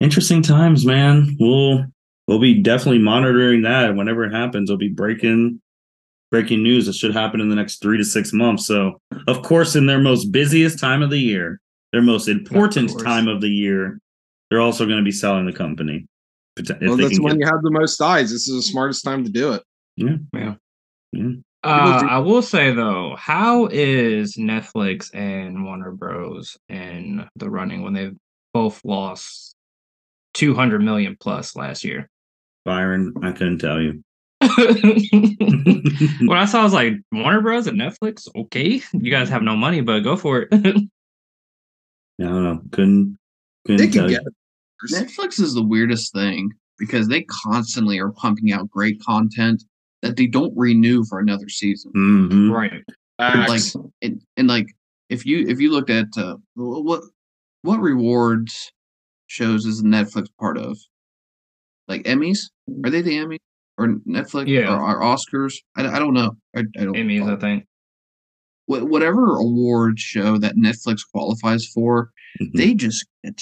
interesting 0.00 0.42
times, 0.42 0.84
man. 0.84 1.36
We'll 1.38 1.84
we'll 2.28 2.40
be 2.40 2.60
definitely 2.62 3.00
monitoring 3.00 3.62
that. 3.62 3.94
Whenever 3.94 4.24
it 4.24 4.32
happens, 4.32 4.70
it'll 4.70 4.78
be 4.78 4.88
breaking 4.88 5.60
breaking 6.30 6.62
news. 6.62 6.88
It 6.88 6.94
should 6.94 7.14
happen 7.14 7.40
in 7.40 7.48
the 7.48 7.54
next 7.54 7.80
three 7.80 7.98
to 7.98 8.04
six 8.04 8.32
months. 8.32 8.66
So, 8.66 9.00
of 9.26 9.42
course, 9.42 9.76
in 9.76 9.86
their 9.86 10.00
most 10.00 10.26
busiest 10.26 10.78
time 10.78 11.02
of 11.02 11.10
the 11.10 11.18
year, 11.18 11.60
their 11.92 12.02
most 12.02 12.28
important 12.28 12.90
course. 12.90 13.02
time 13.02 13.28
of 13.28 13.40
the 13.40 13.48
year, 13.48 13.98
they're 14.50 14.60
also 14.60 14.86
going 14.86 14.98
to 14.98 15.04
be 15.04 15.12
selling 15.12 15.46
the 15.46 15.52
company. 15.52 16.06
Well, 16.56 16.96
that's 16.96 17.20
when 17.20 17.38
get- 17.38 17.40
you 17.40 17.46
have 17.46 17.62
the 17.62 17.70
most 17.70 18.00
eyes. 18.00 18.30
This 18.30 18.48
is 18.48 18.56
the 18.56 18.62
smartest 18.62 19.04
time 19.04 19.24
to 19.24 19.30
do 19.30 19.52
it. 19.52 19.62
Yeah. 19.96 20.16
Yeah. 20.32 20.54
Uh, 21.66 22.06
I 22.08 22.18
will 22.18 22.42
say 22.42 22.72
though, 22.72 23.16
how 23.18 23.66
is 23.66 24.36
Netflix 24.36 25.10
and 25.14 25.64
Warner 25.64 25.90
Bros. 25.90 26.56
in 26.68 27.28
the 27.36 27.50
running 27.50 27.82
when 27.82 27.92
they've 27.92 28.16
both 28.54 28.84
lost 28.84 29.54
two 30.32 30.54
hundred 30.54 30.82
million 30.82 31.16
plus 31.18 31.56
last 31.56 31.82
year? 31.84 32.08
Byron, 32.64 33.14
I 33.22 33.32
couldn't 33.32 33.58
tell 33.58 33.80
you. 33.80 34.02
when 34.40 36.38
I 36.38 36.44
saw, 36.44 36.60
I 36.60 36.64
was 36.64 36.72
like, 36.72 36.94
Warner 37.10 37.40
Bros. 37.40 37.66
and 37.66 37.80
Netflix. 37.80 38.28
Okay, 38.36 38.82
you 38.92 39.10
guys 39.10 39.28
have 39.28 39.42
no 39.42 39.56
money, 39.56 39.80
but 39.80 40.00
go 40.00 40.16
for 40.16 40.42
it. 40.42 40.48
I 40.52 40.58
don't 42.18 42.44
know. 42.44 42.62
Couldn't 42.70 43.18
couldn't 43.66 43.90
can 43.90 44.02
tell 44.02 44.10
you. 44.10 44.18
it. 44.18 44.92
Netflix 44.92 45.40
is 45.40 45.54
the 45.54 45.62
weirdest 45.62 46.12
thing 46.12 46.52
because 46.78 47.08
they 47.08 47.22
constantly 47.22 47.98
are 47.98 48.12
pumping 48.12 48.52
out 48.52 48.70
great 48.70 49.02
content 49.02 49.64
that 50.02 50.16
they 50.16 50.26
don't 50.26 50.52
renew 50.56 51.04
for 51.04 51.18
another 51.18 51.48
season. 51.48 51.92
Mhm. 51.96 52.50
right. 52.52 52.82
like 53.48 53.62
and, 54.02 54.22
and 54.36 54.48
like 54.48 54.66
if 55.08 55.24
you 55.24 55.46
if 55.48 55.60
you 55.60 55.70
looked 55.72 55.90
at 55.90 56.06
uh, 56.16 56.36
what 56.54 57.02
what 57.62 57.80
rewards 57.80 58.70
shows 59.26 59.64
is 59.64 59.82
Netflix 59.82 60.26
part 60.38 60.58
of? 60.58 60.78
Like 61.88 62.02
Emmys? 62.04 62.50
Are 62.84 62.90
they 62.90 63.02
the 63.02 63.16
Emmys 63.18 63.38
or 63.78 63.88
Netflix? 64.08 64.48
Yeah. 64.48 64.74
Or, 64.74 64.82
or 64.96 65.02
Oscars? 65.02 65.54
I, 65.76 65.86
I 65.86 65.98
don't 65.98 66.14
know. 66.14 66.36
I, 66.56 66.60
I 66.78 66.84
don't. 66.84 66.94
Emmys, 66.94 67.32
I 67.32 67.38
think. 67.40 67.64
Wh- 68.66 68.88
whatever 68.90 69.36
award 69.36 69.98
show 70.00 70.36
that 70.38 70.56
Netflix 70.56 71.00
qualifies 71.12 71.66
for, 71.66 72.10
Mhm. 72.40 72.52
they 72.54 72.74
just 72.74 73.06
get 73.24 73.40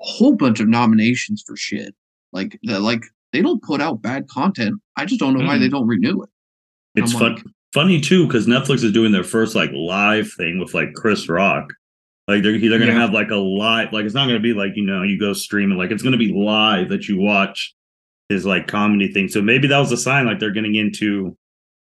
a 0.00 0.04
whole 0.04 0.34
bunch 0.34 0.60
of 0.60 0.68
nominations 0.68 1.42
for 1.46 1.56
shit. 1.56 1.94
Like 2.32 2.58
the, 2.62 2.78
like 2.80 3.04
they 3.32 3.42
don't 3.42 3.62
put 3.62 3.80
out 3.80 4.02
bad 4.02 4.28
content. 4.28 4.80
I 4.96 5.04
just 5.04 5.20
don't 5.20 5.36
know 5.38 5.44
why 5.46 5.58
they 5.58 5.68
don't 5.68 5.86
renew 5.86 6.22
it. 6.22 6.28
It's 6.96 7.12
fun, 7.12 7.34
like- 7.36 7.44
funny 7.72 8.00
too 8.00 8.26
because 8.26 8.46
Netflix 8.46 8.82
is 8.82 8.92
doing 8.92 9.12
their 9.12 9.22
first 9.24 9.54
like 9.54 9.70
live 9.72 10.30
thing 10.32 10.58
with 10.58 10.74
like 10.74 10.92
Chris 10.94 11.28
Rock. 11.28 11.72
Like 12.28 12.42
they're 12.42 12.58
they're 12.58 12.78
gonna 12.78 12.86
Yeah. 12.92 13.00
have 13.00 13.12
like 13.12 13.30
a 13.30 13.36
live 13.36 13.92
like 13.92 14.04
it's 14.04 14.14
not 14.14 14.26
gonna 14.26 14.40
be 14.40 14.52
like 14.52 14.72
you 14.76 14.84
know 14.84 15.02
you 15.02 15.18
go 15.18 15.32
streaming 15.32 15.78
like 15.78 15.90
it's 15.90 16.02
gonna 16.02 16.16
be 16.16 16.32
live 16.32 16.88
that 16.90 17.08
you 17.08 17.18
watch 17.20 17.74
his 18.28 18.44
like 18.46 18.66
comedy 18.68 19.12
thing. 19.12 19.28
So 19.28 19.40
maybe 19.42 19.66
that 19.68 19.78
was 19.78 19.90
a 19.92 19.96
sign 19.96 20.26
like 20.26 20.38
they're 20.38 20.52
getting 20.52 20.74
into 20.76 21.36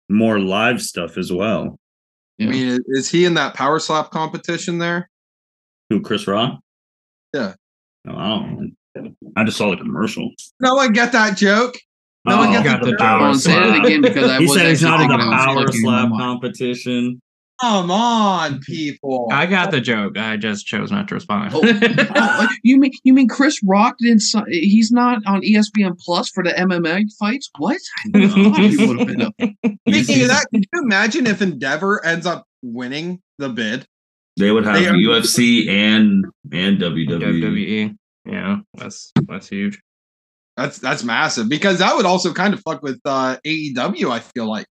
more 0.08 0.38
live 0.40 0.80
stuff 0.82 1.16
as 1.16 1.32
well. 1.32 1.78
I 2.40 2.46
mean, 2.46 2.68
is- 2.68 2.80
is 2.88 3.08
he 3.10 3.24
in 3.24 3.34
that 3.34 3.54
power 3.54 3.78
slap 3.78 4.10
competition 4.10 4.78
there? 4.78 5.08
Who 5.90 6.00
Chris 6.00 6.26
Rock? 6.26 6.58
Yeah. 7.34 7.54
No, 8.04 8.16
I 8.16 8.28
don't. 8.28 8.76
I 9.36 9.44
just 9.44 9.56
saw 9.56 9.70
the 9.70 9.76
commercial. 9.76 10.30
No 10.60 10.74
one 10.74 10.92
get 10.92 11.12
that 11.12 11.36
joke. 11.36 11.74
No 12.24 12.38
one 12.38 12.48
Oh, 12.48 12.52
gets 12.52 12.64
got 12.64 12.82
the 12.82 12.90
joke. 12.90 12.98
power 13.00 13.18
Go 13.20 13.24
on, 13.26 13.38
say 13.38 13.56
it 13.56 13.84
again 13.84 14.00
because 14.02 14.30
I 14.30 14.38
he 14.40 14.46
was 14.46 14.56
said 14.56 14.68
he's 14.68 14.82
not 14.82 15.00
in 15.00 15.08
the 15.08 15.14
thinking 15.14 15.28
I 15.28 15.36
was 15.36 15.44
power 15.44 15.54
looking 15.60 15.80
slap 15.80 16.08
competition. 16.10 17.20
Come 17.60 17.90
on, 17.92 18.58
people. 18.60 19.28
I 19.30 19.46
got 19.46 19.70
the 19.70 19.80
joke. 19.80 20.18
I 20.18 20.36
just 20.36 20.66
chose 20.66 20.90
not 20.90 21.06
to 21.08 21.14
respond. 21.14 21.52
Oh, 21.54 21.60
oh, 21.64 22.48
you 22.64 22.76
mean 22.78 22.90
you 23.04 23.12
mean 23.12 23.28
Chris 23.28 23.60
Rock 23.64 23.96
didn't? 24.00 24.22
He's 24.48 24.90
not 24.90 25.22
on 25.26 25.42
ESPN 25.42 25.96
Plus 25.98 26.28
for 26.30 26.42
the 26.42 26.50
MMA 26.50 27.04
fights. 27.20 27.50
What? 27.58 27.78
I 28.14 28.26
thought 28.28 28.58
he 28.58 28.84
would 28.86 28.98
have 28.98 29.06
been 29.08 29.22
up. 29.22 29.34
Speaking 29.38 30.22
of 30.22 30.28
that, 30.28 30.46
can 30.52 30.62
you 30.62 30.82
imagine 30.82 31.26
if 31.28 31.40
Endeavor 31.40 32.04
ends 32.04 32.26
up 32.26 32.46
winning 32.62 33.20
the 33.38 33.48
bid? 33.48 33.86
They 34.38 34.50
would 34.50 34.64
have 34.64 34.74
They 34.76 34.88
are- 34.88 34.94
UFC 34.94 35.68
and 35.68 36.24
and 36.52 36.78
WWE. 36.78 37.08
WWE. 37.20 37.96
Yeah, 38.24 38.58
that's 38.74 39.12
that's 39.28 39.48
huge. 39.48 39.80
That's 40.56 40.78
that's 40.78 41.02
massive 41.02 41.48
because 41.48 41.78
that 41.78 41.96
would 41.96 42.06
also 42.06 42.32
kind 42.32 42.54
of 42.54 42.60
fuck 42.60 42.82
with 42.82 43.00
uh, 43.04 43.36
AEW. 43.46 44.10
I 44.10 44.20
feel 44.20 44.46
like 44.48 44.66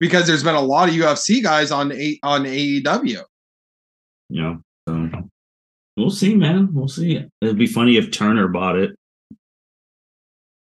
because 0.00 0.26
there's 0.26 0.42
been 0.44 0.54
a 0.54 0.60
lot 0.60 0.88
of 0.88 0.94
UFC 0.94 1.42
guys 1.42 1.70
on 1.70 1.92
a- 1.92 2.18
on 2.22 2.44
AEW. 2.44 3.22
You 4.30 4.42
know, 4.42 4.60
so 4.88 5.10
we'll 5.96 6.10
see, 6.10 6.34
man. 6.34 6.68
We'll 6.74 6.88
see. 6.88 7.24
It'd 7.40 7.56
be 7.58 7.66
funny 7.66 7.96
if 7.96 8.10
Turner 8.10 8.48
bought 8.48 8.76
it. 8.76 8.90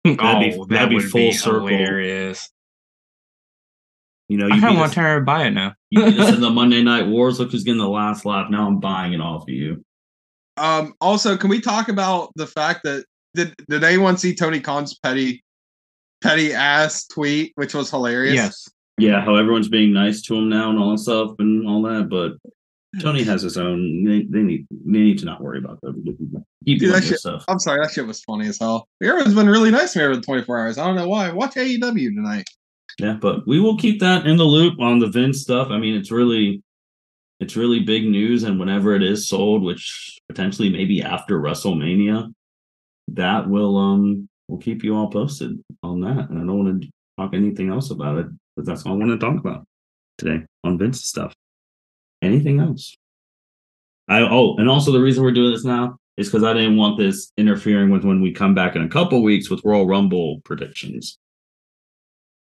That'd 0.04 0.18
be- 0.18 0.58
oh, 0.58 0.64
that'd 0.66 0.68
that 0.68 0.88
be 0.90 1.00
full 1.00 1.20
be 1.20 1.32
circle. 1.32 1.66
hilarious. 1.66 2.48
You 4.28 4.38
know, 4.38 4.46
I 4.46 4.54
you 4.56 4.60
kind 4.60 4.72
beat 4.72 4.76
of 4.76 4.80
want 4.80 4.92
Turner 4.92 5.18
to 5.20 5.24
buy 5.24 5.46
it 5.46 5.50
now. 5.52 5.72
you 5.90 6.04
beat 6.04 6.18
us 6.18 6.34
in 6.34 6.40
the 6.40 6.50
Monday 6.60 6.82
Night 6.82 7.06
Wars. 7.06 7.38
Look 7.40 7.52
who's 7.52 7.64
getting 7.64 7.80
the 7.80 7.88
last 7.88 8.24
laugh. 8.24 8.50
Now 8.50 8.66
I'm 8.66 8.80
buying 8.80 9.12
it 9.12 9.20
off 9.20 9.42
of 9.42 9.48
you. 9.48 9.82
Um, 10.56 10.94
also, 11.00 11.36
can 11.36 11.50
we 11.50 11.60
talk 11.60 11.88
about 11.88 12.30
the 12.36 12.46
fact 12.46 12.80
that 12.84 13.04
did 13.34 13.54
did 13.68 13.84
anyone 13.84 14.16
see 14.16 14.34
Tony 14.34 14.60
Khan's 14.60 14.98
petty 14.98 15.42
petty 16.22 16.52
ass 16.52 17.06
tweet, 17.06 17.52
which 17.56 17.74
was 17.74 17.90
hilarious? 17.90 18.34
yes. 18.34 18.68
Yeah, 18.98 19.20
how 19.22 19.34
everyone's 19.36 19.68
being 19.68 19.92
nice 19.92 20.22
to 20.22 20.36
him 20.36 20.48
now 20.48 20.70
and 20.70 20.78
all 20.78 20.90
that 20.92 20.98
stuff 20.98 21.32
and 21.38 21.68
all 21.68 21.82
that, 21.82 22.08
but 22.08 22.32
Tony 23.02 23.22
has 23.24 23.42
his 23.42 23.58
own. 23.58 24.04
They, 24.04 24.22
they 24.22 24.42
need 24.42 24.66
they 24.70 25.00
need 25.00 25.18
to 25.18 25.26
not 25.26 25.42
worry 25.42 25.58
about 25.58 25.78
that. 25.82 25.92
Keep 26.64 26.78
Dude, 26.80 26.90
doing 26.92 27.02
shit- 27.02 27.18
stuff. 27.18 27.44
I'm 27.46 27.58
sorry, 27.58 27.82
that 27.82 27.92
shit 27.92 28.06
was 28.06 28.22
funny 28.22 28.48
as 28.48 28.58
hell. 28.58 28.88
Everyone's 29.02 29.34
been 29.34 29.50
really 29.50 29.70
nice 29.70 29.92
to 29.92 29.98
me 29.98 30.04
over 30.06 30.16
the 30.16 30.22
24 30.22 30.58
hours. 30.58 30.78
I 30.78 30.86
don't 30.86 30.96
know 30.96 31.08
why. 31.08 31.30
Watch 31.30 31.56
AEW 31.56 32.14
tonight. 32.14 32.44
Yeah, 32.98 33.18
but 33.20 33.46
we 33.46 33.60
will 33.60 33.76
keep 33.76 34.00
that 34.00 34.26
in 34.26 34.38
the 34.38 34.44
loop 34.44 34.80
on 34.80 34.98
the 34.98 35.08
Vince 35.08 35.42
stuff. 35.42 35.68
I 35.70 35.76
mean, 35.78 35.94
it's 35.94 36.10
really 36.10 36.62
it's 37.40 37.56
really 37.56 37.80
big 37.80 38.06
news 38.06 38.44
and 38.44 38.58
whenever 38.58 38.94
it 38.94 39.02
is 39.02 39.28
sold, 39.28 39.62
which 39.62 40.18
potentially 40.28 40.70
maybe 40.70 41.02
after 41.02 41.40
WrestleMania, 41.40 42.32
that 43.08 43.48
will 43.48 43.76
um 43.76 44.28
we'll 44.48 44.58
keep 44.58 44.82
you 44.82 44.96
all 44.96 45.10
posted 45.10 45.58
on 45.82 46.00
that. 46.00 46.30
And 46.30 46.38
I 46.38 46.46
don't 46.46 46.64
want 46.64 46.82
to 46.82 46.88
talk 47.18 47.34
anything 47.34 47.70
else 47.70 47.90
about 47.90 48.18
it, 48.18 48.26
but 48.56 48.64
that's 48.64 48.84
all 48.86 48.94
I 48.94 48.96
want 48.96 49.20
to 49.20 49.24
talk 49.26 49.38
about 49.38 49.66
today 50.18 50.44
on 50.64 50.78
Vince's 50.78 51.06
stuff. 51.06 51.34
Anything 52.22 52.60
else? 52.60 52.96
I 54.08 54.20
oh, 54.20 54.56
and 54.56 54.68
also 54.68 54.92
the 54.92 55.00
reason 55.00 55.22
we're 55.22 55.32
doing 55.32 55.52
this 55.52 55.64
now 55.64 55.98
is 56.16 56.28
because 56.28 56.44
I 56.44 56.54
didn't 56.54 56.76
want 56.76 56.98
this 56.98 57.32
interfering 57.36 57.90
with 57.90 58.04
when 58.04 58.22
we 58.22 58.32
come 58.32 58.54
back 58.54 58.74
in 58.74 58.82
a 58.82 58.88
couple 58.88 59.22
weeks 59.22 59.50
with 59.50 59.60
Royal 59.64 59.86
Rumble 59.86 60.40
predictions. 60.44 61.18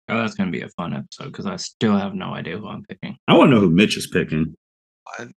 Oh, 0.08 0.18
that's 0.18 0.34
gonna 0.34 0.50
be 0.50 0.60
a 0.60 0.68
fun 0.68 0.92
episode 0.92 1.26
because 1.26 1.46
I 1.46 1.56
still 1.56 1.96
have 1.96 2.14
no 2.14 2.34
idea 2.34 2.58
who 2.58 2.68
I'm 2.68 2.84
picking. 2.84 3.16
I 3.26 3.36
want 3.36 3.50
to 3.50 3.54
know 3.54 3.60
who 3.60 3.70
Mitch 3.70 3.96
is 3.96 4.06
picking. 4.08 4.54
I- 5.18 5.28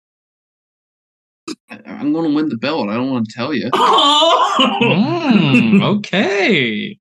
I'm 1.85 2.11
going 2.13 2.29
to 2.29 2.35
win 2.35 2.49
the 2.49 2.57
belt. 2.57 2.89
I 2.89 2.95
don't 2.95 3.09
want 3.11 3.27
to 3.27 3.33
tell 3.33 3.53
you. 3.53 3.69
Mm, 3.71 5.83
okay. 5.97 6.97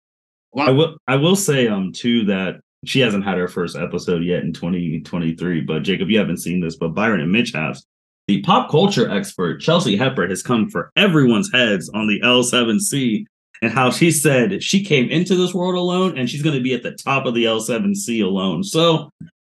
I 0.56 0.70
will. 0.70 0.97
I 1.09 1.16
will 1.16 1.36
say, 1.36 1.66
um, 1.68 1.93
too, 1.93 2.24
that 2.26 2.60
she 2.84 3.01
hasn't 3.01 3.24
had 3.24 3.38
her 3.38 3.48
first 3.48 3.76
episode 3.76 4.22
yet 4.22 4.43
in 4.44 4.52
2023. 4.52 5.62
But 5.62 5.82
Jacob, 5.82 6.09
you 6.10 6.18
haven't 6.18 6.38
seen 6.38 6.60
this, 6.60 6.76
but 6.76 6.94
Byron 6.94 7.20
and 7.20 7.32
Mitch 7.32 7.52
have. 7.55 7.80
The 8.28 8.43
pop 8.43 8.70
culture 8.70 9.09
expert 9.10 9.60
Chelsea 9.60 9.97
Hepper 9.97 10.28
has 10.28 10.43
come 10.43 10.68
for 10.68 10.90
everyone's 10.97 11.51
heads 11.52 11.88
on 11.94 12.09
the 12.09 12.20
L7C 12.20 13.24
and 13.62 13.72
how 13.72 13.90
she 13.90 14.10
said 14.10 14.62
she 14.62 14.84
came 14.84 15.09
into 15.10 15.36
this 15.36 15.55
world 15.55 15.76
alone 15.76 16.18
and 16.18 16.28
she's 16.28 16.43
going 16.43 16.56
to 16.56 16.62
be 16.62 16.74
at 16.74 16.82
the 16.82 16.93
top 16.93 17.24
of 17.26 17.34
the 17.34 17.44
L7C 17.44 18.24
alone. 18.24 18.64
So 18.64 19.10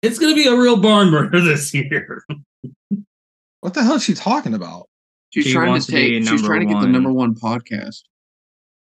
it's 0.03 0.19
going 0.19 0.36
to 0.36 0.41
be 0.41 0.48
a 0.48 0.56
real 0.56 0.77
barn 0.77 1.10
burner 1.10 1.40
this 1.41 1.73
year. 1.73 2.23
What 3.61 3.73
the 3.73 3.84
hell 3.84 3.95
is 3.95 4.03
she 4.03 4.14
talking 4.14 4.53
about? 4.53 4.88
She's 5.31 5.45
She 5.45 5.53
trying 5.53 5.69
wants 5.69 5.86
to 5.88 5.91
to 5.91 5.98
be 5.98 6.02
take. 6.02 6.23
She's 6.23 6.30
number 6.41 6.48
trying 6.48 6.60
to 6.61 6.65
get 6.65 6.73
the 6.80 6.86
one. 6.86 6.91
number 6.91 7.11
one 7.14 7.36
podcast. 7.36 8.03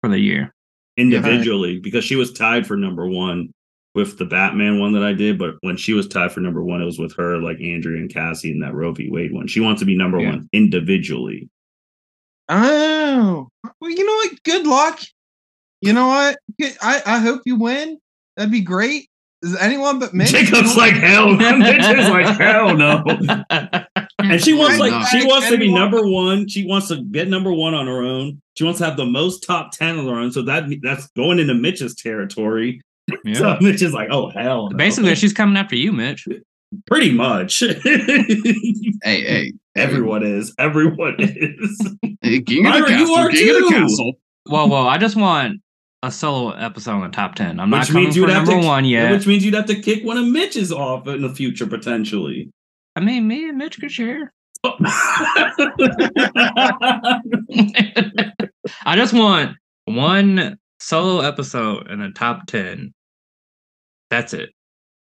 For 0.02 0.10
the 0.10 0.20
year. 0.20 0.54
individually 0.98 1.80
because 1.80 2.04
she 2.06 2.16
was 2.16 2.32
tied 2.34 2.66
for 2.68 2.78
number 2.78 3.08
one 3.08 3.50
with 3.96 4.18
the 4.18 4.26
Batman 4.26 4.80
one 4.80 4.94
that 4.94 5.04
I 5.04 5.14
did. 5.14 5.38
But 5.40 5.56
when 5.62 5.78
she 5.78 5.94
was 5.94 6.08
tied 6.08 6.32
for 6.32 6.40
number 6.42 6.64
one, 6.64 6.82
it 6.82 6.86
was 6.86 7.00
with 7.00 7.16
her, 7.16 7.38
like 7.38 7.60
Andrea 7.62 8.00
and 8.00 8.14
Cassie, 8.14 8.52
and 8.52 8.62
that 8.64 8.74
Roe 8.74 8.92
v. 8.92 9.10
Wade 9.10 9.34
one. 9.34 9.48
She 9.48 9.62
wants 9.62 9.80
to 9.80 9.86
be 9.86 9.96
number 9.98 10.20
Yeah. 10.20 10.32
one 10.32 10.50
individually. 10.52 11.50
Oh, 12.50 13.48
well, 13.82 13.90
you 13.92 14.06
know 14.06 14.14
what? 14.16 14.44
Good 14.44 14.68
luck. 14.68 15.00
You 15.82 15.94
know 15.94 16.08
what? 16.08 16.38
I, 16.82 17.02
I 17.06 17.20
hope 17.20 17.42
you 17.46 17.56
win. 17.56 17.98
That'd 18.38 18.52
be 18.52 18.62
great. 18.62 19.08
Is 19.46 19.56
anyone 19.58 20.00
but 20.00 20.12
me? 20.12 20.26
Jacob's 20.26 20.76
like 20.76 20.96
hell. 20.96 21.30
no. 21.36 21.58
Mitch 21.60 21.86
is 21.86 22.10
like 22.10 22.38
hell 22.38 22.76
no. 22.76 23.04
And 24.18 24.42
she 24.42 24.54
wants 24.54 24.80
like 24.80 24.92
not? 24.92 25.08
she 25.10 25.24
wants 25.24 25.50
to 25.50 25.58
be 25.58 25.72
number 25.72 26.02
one. 26.08 26.48
She 26.48 26.66
wants 26.66 26.88
to 26.88 27.04
get 27.04 27.28
number 27.28 27.54
one 27.54 27.76
on 27.76 27.86
her 27.86 28.02
own. 28.02 28.42
She 28.56 28.64
wants 28.64 28.80
to 28.80 28.86
have 28.86 28.98
the 28.98 29.06
most 29.06 29.44
top 29.44 29.72
ten 29.72 30.00
on 30.00 30.08
her 30.08 30.16
own. 30.16 30.32
So 30.32 30.42
that 30.44 30.64
that's 30.82 31.08
going 31.10 31.38
into 31.38 31.54
Mitch's 31.54 31.94
territory. 31.94 32.82
yeah. 33.24 33.34
So 33.36 33.58
Mitch 33.62 33.84
is 33.84 33.94
like, 33.94 34.08
oh 34.10 34.32
hell, 34.32 34.72
no. 34.72 34.78
Basically, 34.78 35.14
she's 35.14 35.34
coming 35.34 35.58
after 35.58 35.76
you, 35.76 35.92
Mitch. 35.92 36.28
pretty 36.88 37.12
much. 37.12 37.60
Hey, 39.04 39.22
hey, 39.22 39.54
Everyone 39.76 40.26
is. 40.26 40.56
Everyone 40.58 41.16
is. 41.20 41.96
hey, 42.22 42.42
king 42.42 42.66
of 42.66 42.74
the 42.74 42.80
Byron, 42.82 43.00
you 43.00 43.06
castle, 43.06 43.16
are 43.16 43.30
king 43.30 43.50
of 43.50 43.56
the 43.64 43.70
castle. 43.70 44.14
Well, 44.48 44.70
well, 44.70 44.88
I 44.88 44.98
just 44.98 45.16
want 45.16 45.62
a 46.06 46.12
solo 46.12 46.52
episode 46.52 46.98
in 46.98 47.12
the 47.12 47.16
top 47.16 47.36
ten. 47.36 47.60
I'm 47.60 47.70
not 47.70 47.82
Which 47.82 47.88
coming 47.90 48.04
means 48.04 48.16
for 48.16 48.22
you'd 48.22 48.30
have 48.30 48.48
number 48.48 48.62
to, 48.62 48.68
one 48.68 48.86
yet. 48.86 49.12
Which 49.12 49.28
means 49.28 49.44
you'd 49.44 49.56
have 49.56 49.66
to 49.66 49.76
kick 49.76 50.04
one 50.04 50.18
of 50.18 50.28
Mitch's 50.28 50.72
off 50.72 51.08
in 51.08 51.22
the 51.22 51.30
future 51.30 51.66
potentially. 51.66 52.52
I 52.96 53.02
mean, 53.02 53.28
me 53.28 53.50
and 53.50 53.58
Mitch 53.58 53.80
could 53.80 53.92
share. 53.92 54.32
I 54.64 54.72
just 58.96 59.14
want 59.14 59.58
one 59.86 60.58
solo 60.80 61.22
episode 61.22 61.90
in 61.90 62.00
the 62.00 62.12
top 62.16 62.48
ten. 62.48 62.94
That's 64.10 64.34
it. 64.34 64.52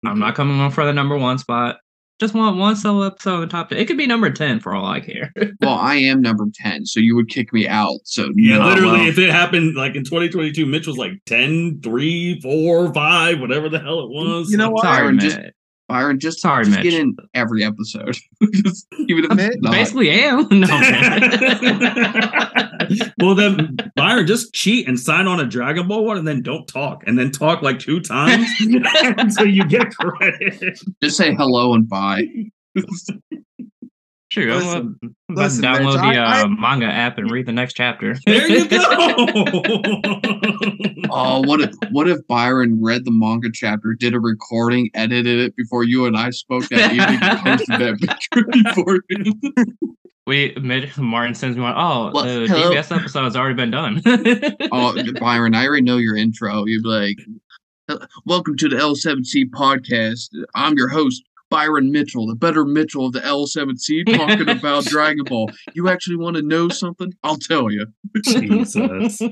I'm 0.04 0.18
not 0.18 0.34
coming 0.34 0.60
on 0.60 0.70
for 0.70 0.84
the 0.84 0.92
number 0.92 1.16
one 1.16 1.38
spot. 1.38 1.78
Just 2.20 2.34
want 2.34 2.56
one 2.56 2.74
solo 2.74 3.06
episode 3.06 3.34
in 3.36 3.40
the 3.42 3.46
top 3.46 3.68
ten. 3.68 3.78
It 3.78 3.86
could 3.86 3.96
be 3.96 4.06
number 4.06 4.30
ten 4.30 4.58
for 4.60 4.74
all 4.74 4.86
I 4.86 5.00
care. 5.00 5.32
Well, 5.60 5.74
I 5.74 5.96
am 5.96 6.20
number 6.22 6.46
10, 6.54 6.86
so 6.86 7.00
you 7.00 7.14
would 7.16 7.28
kick 7.28 7.52
me 7.52 7.66
out. 7.66 7.98
So, 8.04 8.28
Yeah, 8.36 8.58
no. 8.58 8.68
literally, 8.68 8.98
well. 9.00 9.08
if 9.08 9.18
it 9.18 9.30
happened 9.30 9.74
like 9.76 9.94
in 9.96 10.04
2022, 10.04 10.64
Mitch 10.66 10.86
was 10.86 10.96
like 10.96 11.12
10, 11.26 11.80
3, 11.82 12.40
4, 12.40 12.94
5, 12.94 13.40
whatever 13.40 13.68
the 13.68 13.80
hell 13.80 14.00
it 14.00 14.08
was. 14.08 14.50
You 14.50 14.56
know 14.56 14.70
what? 14.70 14.82
Sorry, 14.84 14.98
Byron, 14.98 15.16
Mitch. 15.16 15.24
just- 15.24 15.38
Byron, 15.88 16.20
just, 16.20 16.40
Sorry, 16.40 16.64
just 16.64 16.76
Mitch. 16.76 16.84
get 16.84 16.94
in 16.94 17.16
every 17.34 17.64
episode. 17.64 18.16
just, 18.52 18.86
even 19.08 19.24
if 19.24 19.34
Mitch, 19.34 19.52
it's 19.52 19.62
not. 19.62 19.72
Basically, 19.72 20.10
am. 20.10 20.46
No, 20.58 20.66
well, 23.20 23.34
then 23.34 23.76
Byron 23.96 24.26
just 24.26 24.52
cheat 24.52 24.86
and 24.86 25.00
sign 25.00 25.26
on 25.26 25.40
a 25.40 25.46
Dragon 25.46 25.88
Ball 25.88 26.04
one, 26.04 26.18
and 26.18 26.28
then 26.28 26.42
don't 26.42 26.66
talk, 26.66 27.02
and 27.06 27.18
then 27.18 27.30
talk 27.30 27.62
like 27.62 27.78
two 27.78 28.00
times 28.00 28.46
until 28.60 29.46
you 29.46 29.64
get 29.66 29.90
credit. 29.94 30.78
just 31.02 31.16
say 31.16 31.34
hello 31.34 31.72
and 31.74 31.88
bye. 31.88 32.26
Sure, 34.30 34.42
I'm 34.52 34.52
Listen, 34.52 34.68
I'm 34.68 34.84
about 34.84 35.10
to 35.28 35.42
listen, 35.42 35.62
download 35.64 35.84
Mitch, 35.84 35.94
the 36.14 36.20
I- 36.20 36.42
uh, 36.42 36.44
I- 36.44 36.48
manga 36.48 36.84
app 36.86 37.16
and 37.16 37.30
read 37.30 37.46
the 37.46 37.52
next 37.52 37.74
chapter. 37.74 38.14
There 38.26 38.46
you 38.46 38.68
go. 38.68 38.78
Oh, 41.10 41.40
what 41.46 41.60
if 41.62 41.74
what 41.92 42.08
if 42.08 42.18
Byron 42.26 42.78
read 42.82 43.06
the 43.06 43.10
manga 43.10 43.48
chapter, 43.52 43.94
did 43.94 44.14
a 44.14 44.20
recording, 44.20 44.90
edited 44.94 45.38
it 45.40 45.56
before 45.56 45.84
you 45.84 46.04
and 46.04 46.16
I 46.16 46.28
spoke 46.30 46.68
that 46.68 46.92
evening, 46.92 47.20
posted 47.42 47.80
that 47.80 47.98
picture 48.00 48.44
before? 48.52 49.00
We 50.26 50.54
Mitch 50.60 50.98
Martin 50.98 51.34
sends 51.34 51.56
me 51.56 51.62
one. 51.62 51.74
Oh, 51.74 52.10
Well, 52.12 52.24
the 52.24 52.46
hello. 52.48 52.70
DBS 52.72 52.94
episode 52.94 53.24
has 53.24 53.34
already 53.34 53.54
been 53.54 53.70
done. 53.70 54.02
Oh, 54.70 54.94
Byron, 55.18 55.54
I 55.54 55.66
already 55.66 55.82
know 55.84 55.96
your 55.96 56.16
intro. 56.16 56.66
You'd 56.66 56.82
be 56.82 56.88
like, 56.90 57.16
"Uh, 57.88 58.06
"Welcome 58.26 58.56
to 58.58 58.68
the 58.68 58.76
L7C 58.76 59.46
podcast. 59.50 60.28
I'm 60.54 60.76
your 60.76 60.88
host, 60.88 61.22
Byron 61.50 61.90
Mitchell, 61.90 62.26
the 62.26 62.34
better 62.34 62.64
Mitchell 62.64 63.06
of 63.06 63.12
the 63.12 63.20
L7C, 63.20 64.04
talking 64.16 64.48
about 64.48 64.84
Dragon 64.84 65.24
Ball. 65.24 65.50
You 65.74 65.88
actually 65.88 66.16
want 66.16 66.36
to 66.36 66.42
know 66.42 66.68
something? 66.68 67.12
I'll 67.22 67.38
tell 67.38 67.70
you." 67.70 67.86
Jesus. 68.24 69.18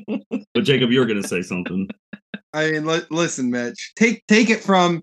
But 0.54 0.64
Jacob, 0.64 0.90
you're 0.90 1.06
gonna 1.06 1.22
say 1.22 1.42
something. 1.42 1.88
I 2.54 2.70
mean, 2.70 2.86
li- 2.86 3.02
listen, 3.10 3.50
Mitch. 3.50 3.92
Take 3.96 4.22
take 4.26 4.48
it 4.50 4.62
from 4.62 5.02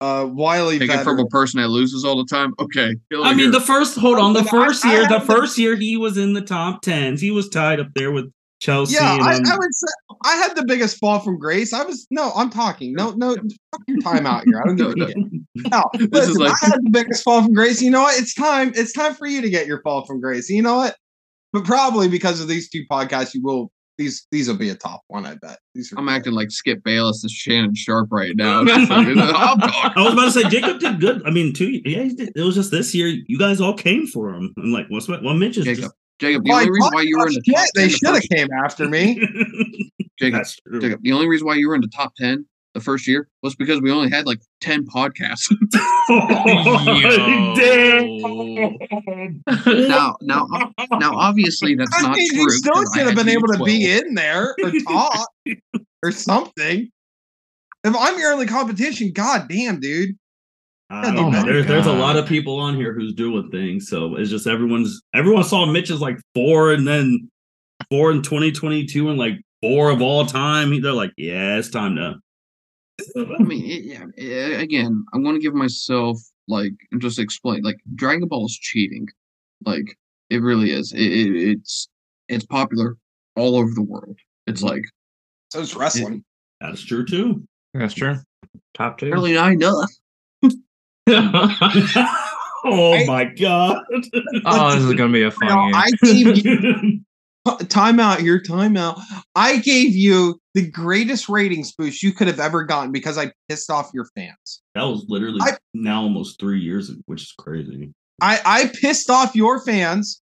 uh 0.00 0.28
Wiley. 0.30 0.78
Take 0.78 0.90
it 0.90 1.04
from 1.04 1.18
a 1.18 1.26
person 1.26 1.60
that 1.62 1.68
loses 1.68 2.04
all 2.04 2.16
the 2.16 2.26
time. 2.26 2.52
Okay, 2.60 2.94
I 3.22 3.34
mean, 3.34 3.50
the 3.50 3.60
first 3.60 3.96
hold 3.96 4.18
on, 4.18 4.34
the 4.34 4.44
first 4.44 4.84
I 4.84 4.92
year, 4.92 5.02
the 5.02 5.18
have 5.18 5.26
the- 5.26 5.34
first 5.34 5.56
year 5.58 5.76
he 5.76 5.96
was 5.96 6.18
in 6.18 6.34
the 6.34 6.42
top 6.42 6.82
tens. 6.82 7.20
He 7.20 7.30
was 7.30 7.48
tied 7.48 7.80
up 7.80 7.88
there 7.94 8.10
with 8.12 8.30
Chelsea. 8.64 8.94
yeah, 8.94 9.14
and, 9.14 9.22
I, 9.22 9.34
um, 9.36 9.42
I 9.46 9.58
would 9.58 9.74
say 9.74 9.86
I 10.24 10.36
had 10.36 10.56
the 10.56 10.64
biggest 10.64 10.96
fall 10.98 11.20
from 11.20 11.38
grace. 11.38 11.74
I 11.74 11.84
was 11.84 12.06
no, 12.10 12.32
I'm 12.34 12.48
talking. 12.48 12.94
No, 12.94 13.10
no, 13.10 13.34
fuck 13.34 13.82
your 13.86 14.00
time 14.00 14.26
out 14.26 14.44
here. 14.46 14.62
I 14.62 14.66
don't 14.68 14.76
give 14.76 14.92
a 14.92 14.94
No, 14.96 15.06
shit. 15.06 15.16
No, 15.70 15.82
is 15.94 16.08
listen, 16.10 16.34
like- 16.36 16.52
I 16.62 16.66
had 16.68 16.80
the 16.82 16.90
biggest 16.90 17.22
fall 17.22 17.42
from 17.42 17.52
grace. 17.52 17.82
You 17.82 17.90
know 17.90 18.02
what? 18.02 18.18
It's 18.18 18.32
time. 18.34 18.72
It's 18.74 18.92
time 18.94 19.14
for 19.14 19.26
you 19.26 19.42
to 19.42 19.50
get 19.50 19.66
your 19.66 19.82
fall 19.82 20.06
from 20.06 20.18
grace. 20.18 20.48
You 20.48 20.62
know 20.62 20.76
what? 20.76 20.96
But 21.52 21.64
probably 21.64 22.08
because 22.08 22.40
of 22.40 22.48
these 22.48 22.70
two 22.70 22.84
podcasts, 22.90 23.34
you 23.34 23.42
will. 23.42 23.70
These 23.96 24.26
these 24.32 24.48
will 24.48 24.56
be 24.56 24.70
a 24.70 24.74
top 24.74 25.02
one. 25.06 25.24
I 25.24 25.34
bet. 25.36 25.58
These 25.74 25.92
are 25.92 25.98
I'm 26.00 26.08
acting 26.08 26.32
like 26.32 26.50
Skip 26.50 26.82
Bayless 26.82 27.22
and 27.22 27.30
Shannon 27.30 27.74
Sharpe 27.76 28.08
right 28.10 28.34
now. 28.34 28.62
Like, 28.64 28.88
I'm 28.90 29.14
talking. 29.60 29.92
I 29.94 30.02
was 30.02 30.14
about 30.14 30.24
to 30.24 30.30
say 30.32 30.48
Jacob 30.48 30.80
did 30.80 31.00
good. 31.00 31.22
I 31.24 31.30
mean, 31.30 31.52
two. 31.52 31.80
Yeah, 31.84 32.02
he 32.02 32.14
did. 32.14 32.32
It 32.34 32.42
was 32.42 32.56
just 32.56 32.72
this 32.72 32.92
year. 32.92 33.06
You 33.28 33.38
guys 33.38 33.60
all 33.60 33.74
came 33.74 34.06
for 34.08 34.30
him, 34.30 34.52
I'm 34.58 34.72
like, 34.72 34.86
what's 34.88 35.06
well, 35.06 35.34
Mitch 35.34 35.58
is 35.58 35.64
Jacob, 35.66 35.92
Jacob, 36.20 36.44
the 36.44 36.50
Why- 36.50 36.60
only 36.60 36.70
reason 36.70 36.90
why 36.92 37.02
you 37.02 37.18
were 37.18 37.26
in 37.28 37.34
the 37.34 37.42
shit, 37.44 37.54
top 37.56 37.66
they 37.74 37.80
10 37.82 37.88
the 37.88 37.96
should 37.96 38.06
have 38.08 38.16
first- 38.16 38.30
came 38.30 38.48
after 38.64 38.88
me. 38.88 39.14
Jacob, 40.18 40.38
That's 40.40 40.56
true. 40.60 40.80
Jacob, 40.80 41.00
the 41.02 41.12
only 41.12 41.26
reason 41.28 41.46
why 41.46 41.54
you 41.56 41.68
were 41.68 41.74
in 41.74 41.80
the 41.80 41.88
top 41.88 42.14
10 42.16 42.46
the 42.74 42.80
first 42.80 43.06
year 43.08 43.28
was 43.42 43.54
because 43.56 43.80
we 43.80 43.90
only 43.90 44.10
had 44.10 44.26
like 44.26 44.40
10 44.60 44.84
podcasts. 44.86 45.48
Damn. 47.56 48.76
now, 49.88 50.16
now, 50.22 50.46
now, 50.98 51.14
obviously 51.16 51.74
that's 51.74 51.90
I 51.96 52.02
not 52.02 52.16
mean, 52.16 52.30
true. 52.30 52.42
you 52.42 52.50
still 52.50 52.82
should 52.94 53.06
have 53.06 53.16
been 53.16 53.26
you 53.28 53.32
able 53.38 53.48
to 53.48 53.56
12. 53.58 53.66
be 53.66 53.92
in 53.92 54.14
there 54.14 54.54
or 54.62 54.70
talk 54.86 55.28
or 56.02 56.10
something. 56.12 56.88
If 57.84 57.94
I'm 57.98 58.18
your 58.18 58.32
only 58.32 58.46
competition, 58.46 59.12
god 59.12 59.46
damn, 59.48 59.78
dude. 59.80 60.16
I 60.90 61.02
don't 61.02 61.16
Oh 61.16 61.22
know. 61.22 61.30
my 61.30 61.44
There's 61.44 61.66
there's 61.66 61.86
a 61.86 61.92
lot 61.92 62.16
of 62.16 62.26
people 62.26 62.58
on 62.58 62.74
here 62.76 62.92
who's 62.92 63.14
doing 63.14 63.50
things. 63.50 63.88
So 63.88 64.16
it's 64.16 64.30
just 64.30 64.46
everyone's 64.46 65.00
everyone 65.14 65.44
saw 65.44 65.66
Mitch 65.66 65.90
is 65.90 66.00
like 66.00 66.18
four 66.34 66.72
and 66.72 66.86
then 66.86 67.30
four 67.90 68.10
in 68.12 68.22
2022 68.22 69.08
and 69.08 69.18
like 69.18 69.34
four 69.62 69.90
of 69.90 70.02
all 70.02 70.26
time. 70.26 70.80
They're 70.82 70.92
like, 70.92 71.12
yeah, 71.16 71.56
it's 71.56 71.70
time 71.70 71.96
to. 71.96 72.14
I 73.16 73.42
mean, 73.42 73.64
it, 73.64 73.84
yeah, 73.84 74.04
eh, 74.18 74.60
again, 74.60 75.04
I'm 75.12 75.24
going 75.24 75.34
to 75.34 75.40
give 75.42 75.54
myself 75.54 76.18
like 76.46 76.72
and 76.92 77.00
just 77.00 77.18
explain 77.18 77.62
like 77.62 77.76
Dragon 77.94 78.28
Ball 78.28 78.46
is 78.46 78.56
cheating. 78.56 79.08
Like 79.64 79.96
it 80.30 80.42
really 80.42 80.70
is. 80.70 80.92
It, 80.92 81.00
it, 81.00 81.50
it's 81.50 81.88
it's 82.28 82.44
popular 82.46 82.96
all 83.36 83.56
over 83.56 83.72
the 83.74 83.82
world. 83.82 84.18
It's 84.46 84.62
like 84.62 84.84
So 85.50 85.60
it's 85.60 85.74
wrestling. 85.74 86.24
That's 86.60 86.82
true 86.84 87.04
too. 87.04 87.42
That's 87.72 87.94
true. 87.94 88.18
Top 88.74 88.98
two. 88.98 89.10
really 89.10 89.32
not 89.34 89.52
enough. 89.52 89.90
oh 91.08 93.04
my 93.06 93.24
god. 93.24 93.82
oh, 94.46 94.74
this 94.74 94.84
is 94.84 94.94
gonna 94.94 95.12
be 95.12 95.22
a 95.22 95.30
fun 95.30 95.48
know. 95.48 95.78
I 95.78 95.90
gave 96.02 96.44
you 96.44 97.00
time 97.68 98.00
out 98.00 98.20
here, 98.20 98.40
time 98.40 98.76
out. 98.76 98.98
I 99.34 99.58
gave 99.58 99.94
you 99.94 100.40
the 100.54 100.68
greatest 100.70 101.28
ratings 101.28 101.72
boost 101.72 102.02
you 102.02 102.12
could 102.12 102.26
have 102.26 102.40
ever 102.40 102.64
gotten 102.64 102.92
because 102.92 103.18
I 103.18 103.32
pissed 103.48 103.70
off 103.70 103.90
your 103.92 104.06
fans. 104.14 104.62
that 104.74 104.84
was 104.84 105.04
literally 105.08 105.40
I- 105.42 105.58
now 105.74 106.02
almost 106.02 106.40
three 106.40 106.60
years, 106.60 106.90
which 107.06 107.22
is 107.22 107.34
crazy. 107.38 107.92
I, 108.20 108.40
I 108.44 108.70
pissed 108.80 109.10
off 109.10 109.34
your 109.34 109.60
fans 109.60 110.22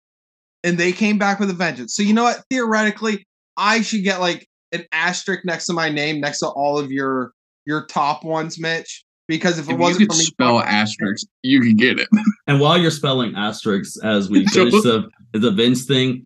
and 0.65 0.77
they 0.77 0.93
came 0.93 1.19
back 1.19 1.39
with 1.39 1.49
a 1.51 1.55
vengeance. 1.55 1.95
So 1.95 2.03
you 2.03 2.13
know 2.13 2.25
what? 2.25 2.43
Theoretically, 2.51 3.25
I 3.57 3.81
should 3.81 4.03
get 4.03 4.21
like 4.21 4.47
an 4.73 4.85
asterisk 4.93 5.45
next 5.45 5.67
to 5.67 5.73
my 5.73 5.89
name 5.89 6.21
next 6.21 6.41
to 6.41 6.49
all 6.49 6.79
of 6.79 6.91
your 6.91 7.33
your 7.65 7.87
top 7.87 8.25
ones, 8.25 8.59
Mitch. 8.59 9.06
Because 9.29 9.59
if 9.59 9.67
it 9.69 9.73
If 9.73 9.77
you 9.77 9.83
wasn't 9.83 10.09
could 10.09 10.17
for 10.17 10.19
me, 10.19 10.25
spell 10.25 10.61
asterisk, 10.61 11.27
you 11.43 11.61
can 11.61 11.77
get 11.77 11.99
it. 11.99 12.09
And 12.47 12.61
while 12.61 12.79
you're 12.79 12.93
spelling 12.93 13.35
asterisks 13.35 13.99
as 14.05 14.31
we 14.31 14.47
finish 14.53 14.73
the 14.73 15.09
the 15.33 15.51
Vince 15.51 15.85
thing, 15.85 16.25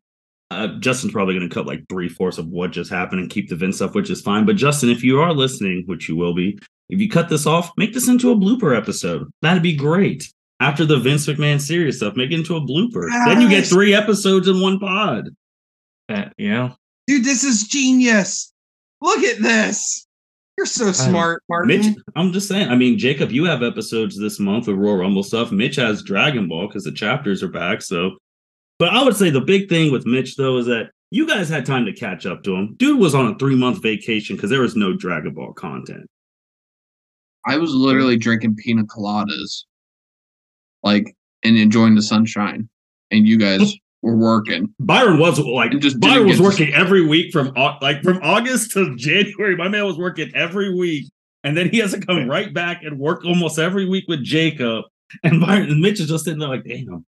uh, 0.50 0.78
Justin's 0.80 1.12
probably 1.12 1.34
going 1.34 1.48
to 1.48 1.54
cut 1.54 1.66
like 1.66 1.88
three 1.88 2.08
fourths 2.10 2.36
of 2.38 2.48
what 2.48 2.72
just 2.72 2.90
happened 2.90 3.20
and 3.22 3.30
keep 3.30 3.48
the 3.48 3.56
Vince 3.56 3.76
stuff, 3.76 3.94
which 3.94 4.10
is 4.10 4.20
fine. 4.20 4.44
But 4.44 4.56
Justin, 4.56 4.90
if 4.90 5.02
you 5.02 5.20
are 5.20 5.32
listening, 5.32 5.84
which 5.86 6.08
you 6.08 6.16
will 6.16 6.34
be, 6.34 6.58
if 6.90 7.00
you 7.00 7.08
cut 7.08 7.28
this 7.30 7.46
off, 7.46 7.70
make 7.78 7.94
this 7.94 8.08
into 8.08 8.32
a 8.32 8.36
blooper 8.36 8.76
episode. 8.76 9.28
That'd 9.42 9.62
be 9.62 9.74
great. 9.76 10.30
After 10.60 10.84
the 10.84 10.98
Vince 10.98 11.26
McMahon 11.26 11.58
serious 11.58 11.96
stuff, 11.96 12.16
make 12.16 12.30
it 12.32 12.34
into 12.34 12.56
a 12.56 12.60
blooper. 12.60 13.08
Then 13.26 13.40
you 13.40 13.48
get 13.48 13.64
three 13.66 13.94
episodes 13.94 14.46
in 14.46 14.60
one 14.60 14.78
pod. 14.78 15.30
That- 16.08 16.34
yeah. 16.36 16.72
dude, 17.06 17.24
this 17.24 17.44
is 17.44 17.62
genius. 17.62 18.52
Look 19.00 19.22
at 19.24 19.40
this. 19.40 20.06
You're 20.56 20.66
so 20.66 20.92
smart, 20.92 21.42
Martin. 21.48 21.68
Mitch, 21.68 21.96
I'm 22.16 22.32
just 22.32 22.48
saying. 22.48 22.68
I 22.68 22.76
mean, 22.76 22.98
Jacob, 22.98 23.30
you 23.30 23.44
have 23.44 23.62
episodes 23.62 24.18
this 24.18 24.38
month 24.38 24.68
of 24.68 24.76
Royal 24.76 24.96
Rumble 24.96 25.22
stuff. 25.22 25.52
Mitch 25.52 25.76
has 25.76 26.02
Dragon 26.02 26.48
Ball 26.48 26.66
because 26.66 26.84
the 26.84 26.92
chapters 26.92 27.42
are 27.42 27.48
back. 27.48 27.80
So, 27.80 28.18
but 28.78 28.90
I 28.90 29.02
would 29.02 29.16
say 29.16 29.30
the 29.30 29.40
big 29.40 29.68
thing 29.68 29.90
with 29.90 30.04
Mitch 30.04 30.36
though 30.36 30.58
is 30.58 30.66
that 30.66 30.90
you 31.10 31.26
guys 31.26 31.48
had 31.48 31.66
time 31.66 31.86
to 31.86 31.92
catch 31.92 32.26
up 32.26 32.42
to 32.44 32.54
him. 32.54 32.74
Dude 32.76 33.00
was 33.00 33.14
on 33.14 33.26
a 33.26 33.38
three 33.38 33.56
month 33.56 33.82
vacation 33.82 34.36
because 34.36 34.50
there 34.50 34.60
was 34.60 34.76
no 34.76 34.94
Dragon 34.94 35.34
Ball 35.34 35.52
content. 35.52 36.06
I 37.46 37.56
was 37.56 37.72
literally 37.72 38.16
drinking 38.16 38.56
pina 38.56 38.84
coladas, 38.84 39.64
like, 40.82 41.16
and 41.42 41.56
enjoying 41.56 41.94
the 41.94 42.02
sunshine. 42.02 42.68
And 43.10 43.26
you 43.26 43.38
guys 43.38 43.74
were 44.02 44.16
working. 44.16 44.72
Byron 44.80 45.18
was 45.18 45.38
like 45.38 45.72
And 45.72 45.82
just 45.82 46.00
Byron 46.00 46.26
was 46.26 46.36
get 46.38 46.42
to- 46.42 46.48
working 46.48 46.74
every 46.74 47.06
week 47.06 47.32
from 47.32 47.52
like 47.82 48.02
from 48.02 48.18
August 48.22 48.72
to 48.72 48.94
January. 48.96 49.56
My 49.56 49.68
man 49.68 49.84
was 49.84 49.98
working 49.98 50.30
every 50.34 50.74
week, 50.74 51.06
and 51.44 51.56
then 51.56 51.68
he 51.70 51.78
has 51.78 51.92
to 51.92 52.00
come 52.00 52.28
right 52.28 52.52
back 52.52 52.82
and 52.82 52.98
work 52.98 53.24
almost 53.24 53.58
every 53.58 53.86
week 53.88 54.04
with 54.08 54.22
Jacob. 54.24 54.84
And 55.22 55.40
Byron 55.40 55.70
and 55.70 55.80
Mitch 55.80 56.00
is 56.00 56.08
just 56.08 56.24
sitting 56.24 56.38
there 56.38 56.48
like, 56.48 56.64
damn, 56.64 57.04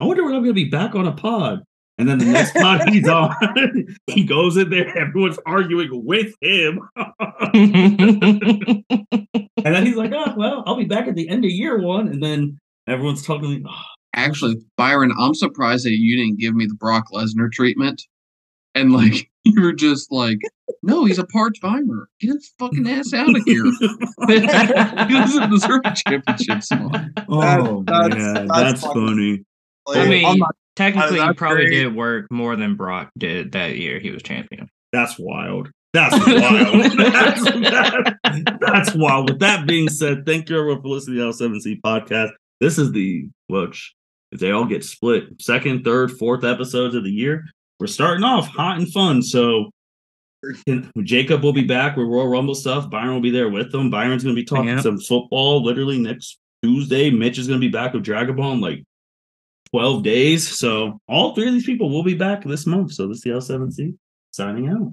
I 0.00 0.04
wonder 0.04 0.24
when 0.24 0.34
I'm 0.34 0.42
gonna 0.42 0.52
be 0.54 0.68
back 0.70 0.94
on 0.94 1.06
a 1.06 1.12
pod. 1.12 1.60
And 1.98 2.08
then 2.08 2.16
the 2.16 2.24
next 2.24 2.54
pod 2.54 2.88
he's 2.88 3.06
on, 3.08 3.34
he 4.06 4.24
goes 4.24 4.56
in 4.56 4.70
there, 4.70 4.96
everyone's 4.96 5.38
arguing 5.44 5.90
with 6.06 6.32
him. 6.40 6.80
And 9.62 9.74
then 9.74 9.84
he's 9.84 9.96
like, 9.96 10.10
oh, 10.14 10.32
well, 10.38 10.62
I'll 10.66 10.76
be 10.76 10.86
back 10.86 11.06
at 11.06 11.14
the 11.14 11.28
end 11.28 11.44
of 11.44 11.50
year 11.50 11.78
one. 11.78 12.08
And 12.08 12.22
then 12.22 12.58
everyone's 12.86 13.22
talking, 13.22 13.62
oh, 13.68 13.82
Actually, 14.14 14.56
Byron, 14.76 15.12
I'm 15.18 15.34
surprised 15.34 15.84
that 15.86 15.92
you 15.98 16.16
didn't 16.16 16.40
give 16.40 16.54
me 16.54 16.66
the 16.66 16.74
Brock 16.74 17.06
Lesnar 17.12 17.50
treatment. 17.52 18.02
And 18.74 18.92
like 18.92 19.28
you 19.44 19.62
were 19.62 19.72
just 19.72 20.10
like, 20.12 20.38
no, 20.82 21.04
he's 21.04 21.18
a 21.18 21.26
part 21.26 21.54
timer. 21.60 22.08
Get 22.20 22.30
his 22.34 22.52
fucking 22.58 22.88
ass 22.88 23.12
out 23.14 23.28
of 23.34 23.42
here. 23.44 23.64
he 24.28 24.40
doesn't 25.14 25.50
deserve 25.50 25.80
a 25.84 25.94
championship 25.94 26.62
spot. 26.62 27.00
oh 27.28 27.82
that's- 27.86 28.14
man, 28.16 28.46
that's 28.48 28.82
that's 28.82 28.82
funny. 28.82 29.44
funny. 29.86 30.00
I 30.00 30.08
mean, 30.08 30.38
not- 30.38 30.54
technically, 30.76 31.20
he 31.20 31.32
probably 31.34 31.64
very- 31.64 31.70
did 31.84 31.94
work 31.96 32.26
more 32.30 32.56
than 32.56 32.76
Brock 32.76 33.10
did 33.18 33.52
that 33.52 33.76
year 33.76 33.98
he 34.00 34.10
was 34.10 34.22
champion. 34.22 34.68
That's 34.92 35.18
wild. 35.18 35.70
That's 35.92 36.14
wild. 36.14 36.92
that's, 36.98 37.44
that- 37.44 38.58
that's 38.60 38.94
wild. 38.94 39.30
With 39.30 39.40
that 39.40 39.66
being 39.66 39.88
said, 39.88 40.24
thank 40.26 40.48
you 40.48 40.58
everyone 40.58 40.82
for 40.82 40.88
listening 40.88 41.18
to 41.18 41.24
the 41.24 41.44
L7C 41.48 41.80
podcast. 41.80 42.30
This 42.60 42.78
is 42.78 42.92
the 42.92 43.28
which 43.48 43.94
if 44.32 44.40
they 44.40 44.50
all 44.50 44.64
get 44.66 44.84
split, 44.84 45.40
second, 45.40 45.84
third, 45.84 46.12
fourth 46.12 46.44
episodes 46.44 46.94
of 46.94 47.04
the 47.04 47.10
year. 47.10 47.44
We're 47.78 47.86
starting 47.86 48.24
off 48.24 48.48
hot 48.48 48.78
and 48.78 48.90
fun. 48.92 49.22
So 49.22 49.70
Jacob 51.02 51.42
will 51.42 51.52
be 51.52 51.64
back 51.64 51.96
with 51.96 52.06
Royal 52.06 52.28
Rumble 52.28 52.54
stuff. 52.54 52.88
Byron 52.90 53.14
will 53.14 53.20
be 53.20 53.30
there 53.30 53.48
with 53.48 53.72
them. 53.72 53.90
Byron's 53.90 54.22
gonna 54.22 54.34
be 54.34 54.44
talking 54.44 54.68
Yep. 54.68 54.82
some 54.82 54.98
football 54.98 55.62
literally 55.62 55.98
next 55.98 56.38
Tuesday. 56.62 57.10
Mitch 57.10 57.38
is 57.38 57.46
gonna 57.46 57.58
be 57.60 57.68
back 57.68 57.92
with 57.92 58.02
Dragon 58.04 58.36
Ball 58.36 58.52
in 58.52 58.60
like 58.60 58.84
12 59.72 60.02
days. 60.02 60.58
So 60.58 60.98
all 61.08 61.34
three 61.34 61.46
of 61.48 61.52
these 61.54 61.66
people 61.66 61.90
will 61.90 62.02
be 62.02 62.14
back 62.14 62.44
this 62.44 62.66
month. 62.66 62.92
So 62.92 63.06
this 63.06 63.18
is 63.18 63.22
the 63.22 63.30
L7C 63.30 63.94
signing 64.32 64.68
out. 64.68 64.92